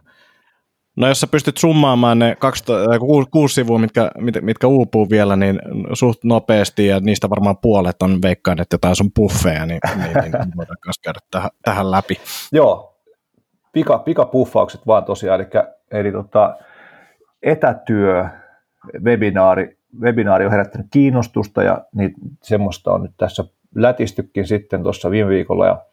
No 0.95 1.07
jos 1.07 1.19
sä 1.19 1.27
pystyt 1.27 1.57
summaamaan 1.57 2.19
ne 2.19 2.35
12, 2.39 2.99
kuusi, 2.99 3.29
kuusi 3.31 3.55
sivua, 3.55 3.79
mitkä, 3.79 4.11
mit, 4.17 4.35
mitkä 4.41 4.67
uupuu 4.67 5.09
vielä, 5.09 5.35
niin 5.35 5.59
suht 5.93 6.23
nopeasti, 6.23 6.87
ja 6.87 6.99
niistä 6.99 7.29
varmaan 7.29 7.57
puolet 7.57 8.01
on 8.01 8.21
veikkaan, 8.21 8.61
että 8.61 8.73
jotain 8.73 8.95
sun 8.95 9.11
buffeja, 9.15 9.65
niin, 9.65 9.79
niin, 9.95 10.13
niin 10.13 10.57
voidaan 10.57 10.77
myös 10.85 10.99
käydä 11.03 11.19
tähän, 11.31 11.49
tähän 11.61 11.91
läpi. 11.91 12.19
Joo, 12.51 13.01
pika, 13.71 13.97
pikapuffaukset 13.97 14.87
vaan 14.87 15.03
tosiaan, 15.03 15.41
eli, 15.41 15.49
eli 15.91 16.11
tota, 16.11 16.55
etätyö, 17.43 18.25
webinaari, 19.03 19.77
webinaari 20.01 20.45
on 20.45 20.51
herättänyt 20.51 20.87
kiinnostusta, 20.91 21.63
ja 21.63 21.81
niin, 21.95 22.13
semmoista 22.43 22.91
on 22.91 23.03
nyt 23.03 23.13
tässä 23.17 23.43
lätistykin 23.75 24.47
sitten 24.47 24.83
tuossa 24.83 25.11
viime 25.11 25.29
viikolla, 25.29 25.65
ja, 25.65 25.85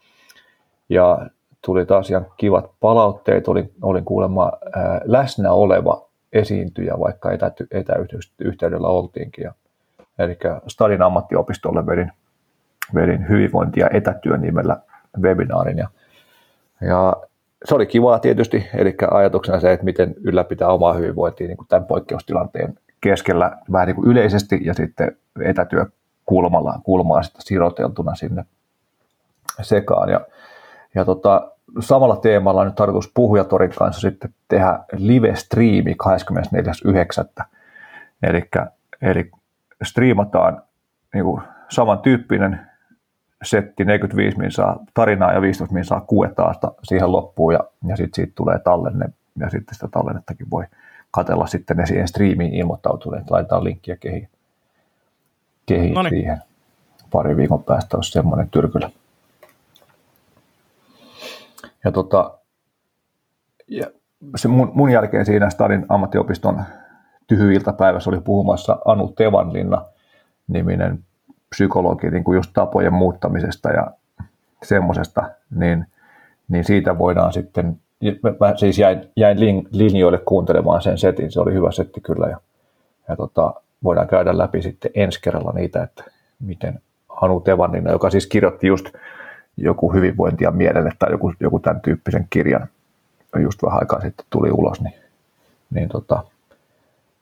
ja 0.89 1.26
tuli 1.64 1.86
taas 1.86 2.10
ihan 2.10 2.26
kivat 2.36 2.70
palautteet, 2.80 3.48
olin, 3.48 3.72
olin 3.82 4.05
kuulemma 4.05 4.52
ää, 4.72 5.01
läsnä 5.05 5.52
oleva 5.52 6.09
esiintyjä, 6.32 6.98
vaikka 6.98 7.32
etäty, 7.32 7.66
etäyhteydellä 7.70 8.89
oltiinkin. 8.89 9.44
Ja, 9.44 9.52
eli 10.18 10.39
Stadin 10.66 11.02
ammattiopistolle 11.02 11.86
vedin, 11.86 12.12
vedin 12.94 13.28
hyvinvointi- 13.28 13.80
ja 13.80 13.90
etätyön 13.93 14.40
nimellä 14.40 14.76
webinaarin. 15.20 15.78
Ja, 15.78 15.89
ja 16.80 17.16
se 17.64 17.74
oli 17.74 17.86
kivaa 17.86 18.18
tietysti, 18.18 18.66
eli 18.74 18.94
ajatuksena 19.10 19.60
se, 19.60 19.72
että 19.72 19.85
miten 19.85 20.14
ylläpitää 20.20 20.68
omaa 20.68 20.93
hyvinvointia 20.93 21.47
niin 21.47 21.56
kuin 21.56 21.68
tämän 21.68 21.86
poikkeustilanteen 21.86 22.78
keskellä 23.01 23.59
vähän 23.72 23.86
niin 23.86 23.97
kuin 23.97 24.10
yleisesti 24.10 24.60
ja 24.62 24.74
sitten 24.74 25.16
etätyö 25.44 25.86
kulmalla, 26.26 26.80
kulmaa 26.85 27.22
sitten 27.22 27.43
siroteltuna 27.43 28.14
sinne 28.14 28.44
sekaan. 29.62 30.09
Ja, 30.09 30.20
ja 30.99 31.05
tota, 31.05 31.51
samalla 31.81 32.16
teemalla 32.16 32.61
on 32.61 32.66
nyt 32.66 32.75
tarkoitus 32.75 33.11
Puhujatorin 33.15 33.73
kanssa 33.79 34.01
sitten 34.01 34.35
tehdä 34.49 34.79
live-striimi 34.93 35.97
24.9. 37.41 37.45
Eli, 38.23 38.43
eli 39.03 39.31
striimataan 39.83 40.62
niin 41.15 41.25
kuin 41.25 41.43
samantyyppinen 41.69 42.61
setti, 43.43 43.85
45 43.85 44.39
minsaa 44.39 44.79
tarinaa 44.95 45.33
ja 45.33 45.41
15 45.41 45.75
minsaa 45.75 46.01
kuetaasta 46.01 46.73
siihen 46.83 47.12
loppuun 47.12 47.53
ja, 47.53 47.61
ja 47.87 47.97
sitten 47.97 48.15
siitä 48.15 48.33
tulee 48.35 48.59
tallenne 48.59 49.09
ja 49.39 49.51
sitten 49.51 49.75
sitä 49.75 49.89
tallennettakin 49.89 50.51
voi 50.51 50.65
katella 51.11 51.47
sitten 51.47 51.77
ne 51.77 51.87
siihen 51.87 52.09
striimiin 52.09 52.55
ilmoittautuneet, 52.55 53.31
laitetaan 53.31 53.65
linkkiä 53.65 53.97
kehiin, 53.97 54.29
kehiin 55.66 55.97
siihen. 56.09 56.39
Pari 57.11 57.37
viikon 57.37 57.65
päästä 57.65 57.97
olisi 57.97 58.11
semmoinen 58.11 58.51
tyrkylä. 58.51 58.91
Ja, 61.84 61.92
tota, 61.92 62.38
ja 63.68 63.86
se 64.36 64.48
mun, 64.48 64.70
mun 64.74 64.90
jälkeen 64.90 65.26
siinä 65.26 65.50
Stadin 65.50 65.86
ammattiopiston 65.88 66.62
tyhyiltapäivässä 67.26 68.10
oli 68.10 68.20
puhumassa 68.20 68.78
Anu 68.84 69.09
Tevanlinna 69.09 69.84
niminen 70.48 71.05
psykologi 71.50 72.10
niin 72.10 72.24
kuin 72.24 72.36
just 72.36 72.50
tapojen 72.55 72.92
muuttamisesta 72.92 73.70
ja 73.70 73.90
semmoisesta, 74.62 75.30
niin, 75.50 75.86
niin 76.48 76.64
siitä 76.64 76.98
voidaan 76.98 77.32
sitten, 77.32 77.80
mä 78.40 78.56
siis 78.56 78.78
jäin, 78.78 79.10
jäin 79.16 79.38
linjoille 79.70 80.18
kuuntelemaan 80.18 80.82
sen 80.82 80.98
setin, 80.98 81.32
se 81.32 81.40
oli 81.40 81.52
hyvä 81.52 81.72
setti 81.72 82.00
kyllä 82.00 82.26
ja, 82.26 82.40
ja 83.09 83.16
tota, 83.16 83.55
voidaan 83.84 84.09
käydä 84.09 84.38
läpi 84.38 84.62
sitten 84.62 84.90
ensi 84.94 85.22
kerralla 85.22 85.52
niitä, 85.52 85.82
että 85.82 86.05
miten 86.40 86.80
Anu 87.09 87.40
Tevanlinna, 87.40 87.90
joka 87.90 88.10
siis 88.10 88.26
kirjoitti 88.26 88.66
just 88.66 88.86
joku 89.59 89.93
hyvinvointia 89.93 90.51
mielelle 90.51 90.93
tai 90.98 91.10
joku, 91.10 91.32
joku 91.40 91.59
tämän 91.59 91.80
tyyppisen 91.80 92.26
kirjan 92.30 92.68
just 93.39 93.62
vähän 93.62 93.78
aikaa 93.78 94.01
sitten 94.01 94.26
tuli 94.30 94.51
ulos, 94.51 94.80
niin, 94.80 94.94
niin 95.70 95.89
tota, 95.89 96.24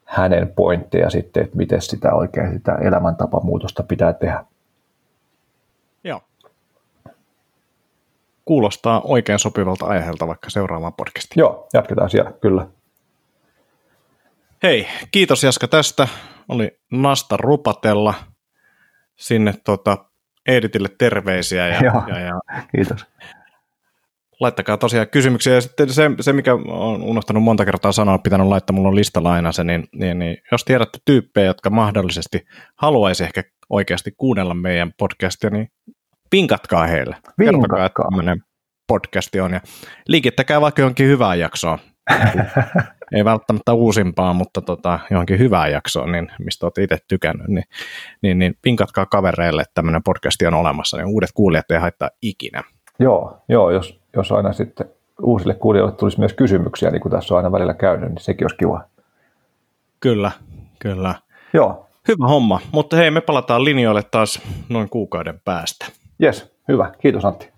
hänen 0.05 0.53
pointteja 0.57 1.11
sitten, 1.11 1.45
että 1.45 1.57
miten 1.57 1.83
sitä 1.83 2.15
oikein 2.15 2.53
sitä 2.53 2.75
elämäntapamuutosta 2.75 3.83
pitää 3.83 4.13
tehdä. 4.13 4.45
Joo. 6.05 6.21
Kuulostaa 8.45 9.01
oikein 9.05 9.39
sopivalta 9.39 9.87
aiheelta 9.87 10.27
vaikka 10.27 10.51
seuraavaan 10.51 10.95
podcastiin. 10.95 11.41
Joo, 11.41 11.69
jatketaan 11.73 12.11
siellä, 12.11 12.33
kyllä. 12.41 12.67
Hei, 14.63 14.87
kiitos 15.11 15.45
Jaska 15.45 15.69
tästä. 15.69 16.09
Oli 16.49 16.79
nasta 16.91 17.37
rupatella 17.37 18.15
sinne 19.17 19.55
tota, 19.65 20.05
Editille 20.47 20.89
terveisiä. 20.99 21.69
Ja, 21.69 21.85
Joo, 21.85 22.03
ja, 22.09 22.21
ja 22.21 22.41
kiitos. 22.77 23.07
Laittakaa 24.41 24.77
tosiaan 24.77 25.09
kysymyksiä. 25.09 25.55
Ja 25.55 25.61
sitten 25.61 25.93
se, 25.93 26.11
se 26.21 26.33
mikä 26.33 26.55
on 26.55 27.03
unohtanut 27.03 27.43
monta 27.43 27.65
kertaa 27.65 27.93
sanoa, 27.93 28.19
pitänyt 28.19 28.47
laittaa, 28.47 28.75
mulla 28.75 28.89
on 28.89 28.97
listalla 28.97 29.33
aina 29.33 29.53
se, 29.53 29.65
niin, 29.65 29.89
niin, 29.93 30.19
niin 30.19 30.37
jos 30.53 30.65
tiedätte 30.65 30.99
tyyppejä, 31.05 31.47
jotka 31.47 31.71
mahdollisesti 31.71 32.47
haluaisi 32.77 33.25
ehkä 33.25 33.43
oikeasti 33.71 34.13
kuunnella 34.17 34.55
meidän 34.55 34.93
podcastia, 34.99 35.51
niin 35.51 35.69
pinkatkaa 36.31 36.87
heille. 36.87 37.17
Kertokaa, 37.39 37.87
että 37.87 38.03
tämmöinen 38.03 38.43
podcasti 38.89 39.41
on. 39.41 39.53
Ja 39.53 39.61
liikittäkää 40.09 40.61
vaikka 40.61 40.83
johonkin 40.83 41.07
hyvään 41.07 41.39
jaksoon. 41.39 41.79
ei 43.13 43.25
välttämättä 43.25 43.73
uusimpaa, 43.73 44.33
mutta 44.33 44.61
tota, 44.61 44.99
johonkin 45.11 45.39
hyvään 45.39 45.73
jaksoon, 45.73 46.13
niin 46.13 46.29
mistä 46.39 46.67
olette 46.67 46.83
itse 46.83 46.99
tykännyt, 47.09 47.49
niin, 47.49 47.65
niin, 48.23 48.39
niin 48.39 48.55
pinkatkaa 48.63 49.07
kavereille, 49.07 49.63
että 49.63 49.75
tämmöinen 49.75 50.03
podcasti 50.03 50.47
on 50.47 50.55
olemassa, 50.55 50.97
niin 50.97 51.07
uudet 51.07 51.31
kuulijat 51.35 51.71
ei 51.71 51.79
haittaa 51.79 52.11
ikinä. 52.23 52.63
Joo, 52.99 53.39
joo 53.49 53.71
jos, 53.71 54.01
jos 54.17 54.33
aina 54.33 54.53
sitten 54.53 54.91
uusille 55.23 55.55
kuulijoille 55.55 55.95
tulisi 55.95 56.19
myös 56.19 56.33
kysymyksiä, 56.33 56.91
niin 56.91 57.03
kuin 57.03 57.13
tässä 57.13 57.35
on 57.35 57.37
aina 57.39 57.53
välillä 57.53 57.75
käynyt, 57.75 58.09
niin 58.09 58.21
sekin 58.21 58.45
olisi 58.45 58.57
kiva. 58.57 58.85
Kyllä, 60.01 60.31
kyllä. 60.79 61.15
Joo. 61.53 61.87
Hyvä 62.09 62.27
homma, 62.27 62.61
mutta 62.73 62.97
hei, 62.97 63.11
me 63.11 63.21
palataan 63.21 63.65
linjoille 63.65 64.03
taas 64.03 64.43
noin 64.69 64.89
kuukauden 64.89 65.41
päästä. 65.45 65.87
Jes, 66.19 66.55
hyvä. 66.69 66.93
Kiitos 66.99 67.25
Antti. 67.25 67.53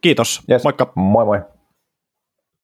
Kiitos, 0.00 0.42
yes. 0.50 0.64
moikka. 0.64 0.92
Moi 0.94 1.24
moi. 1.24 1.40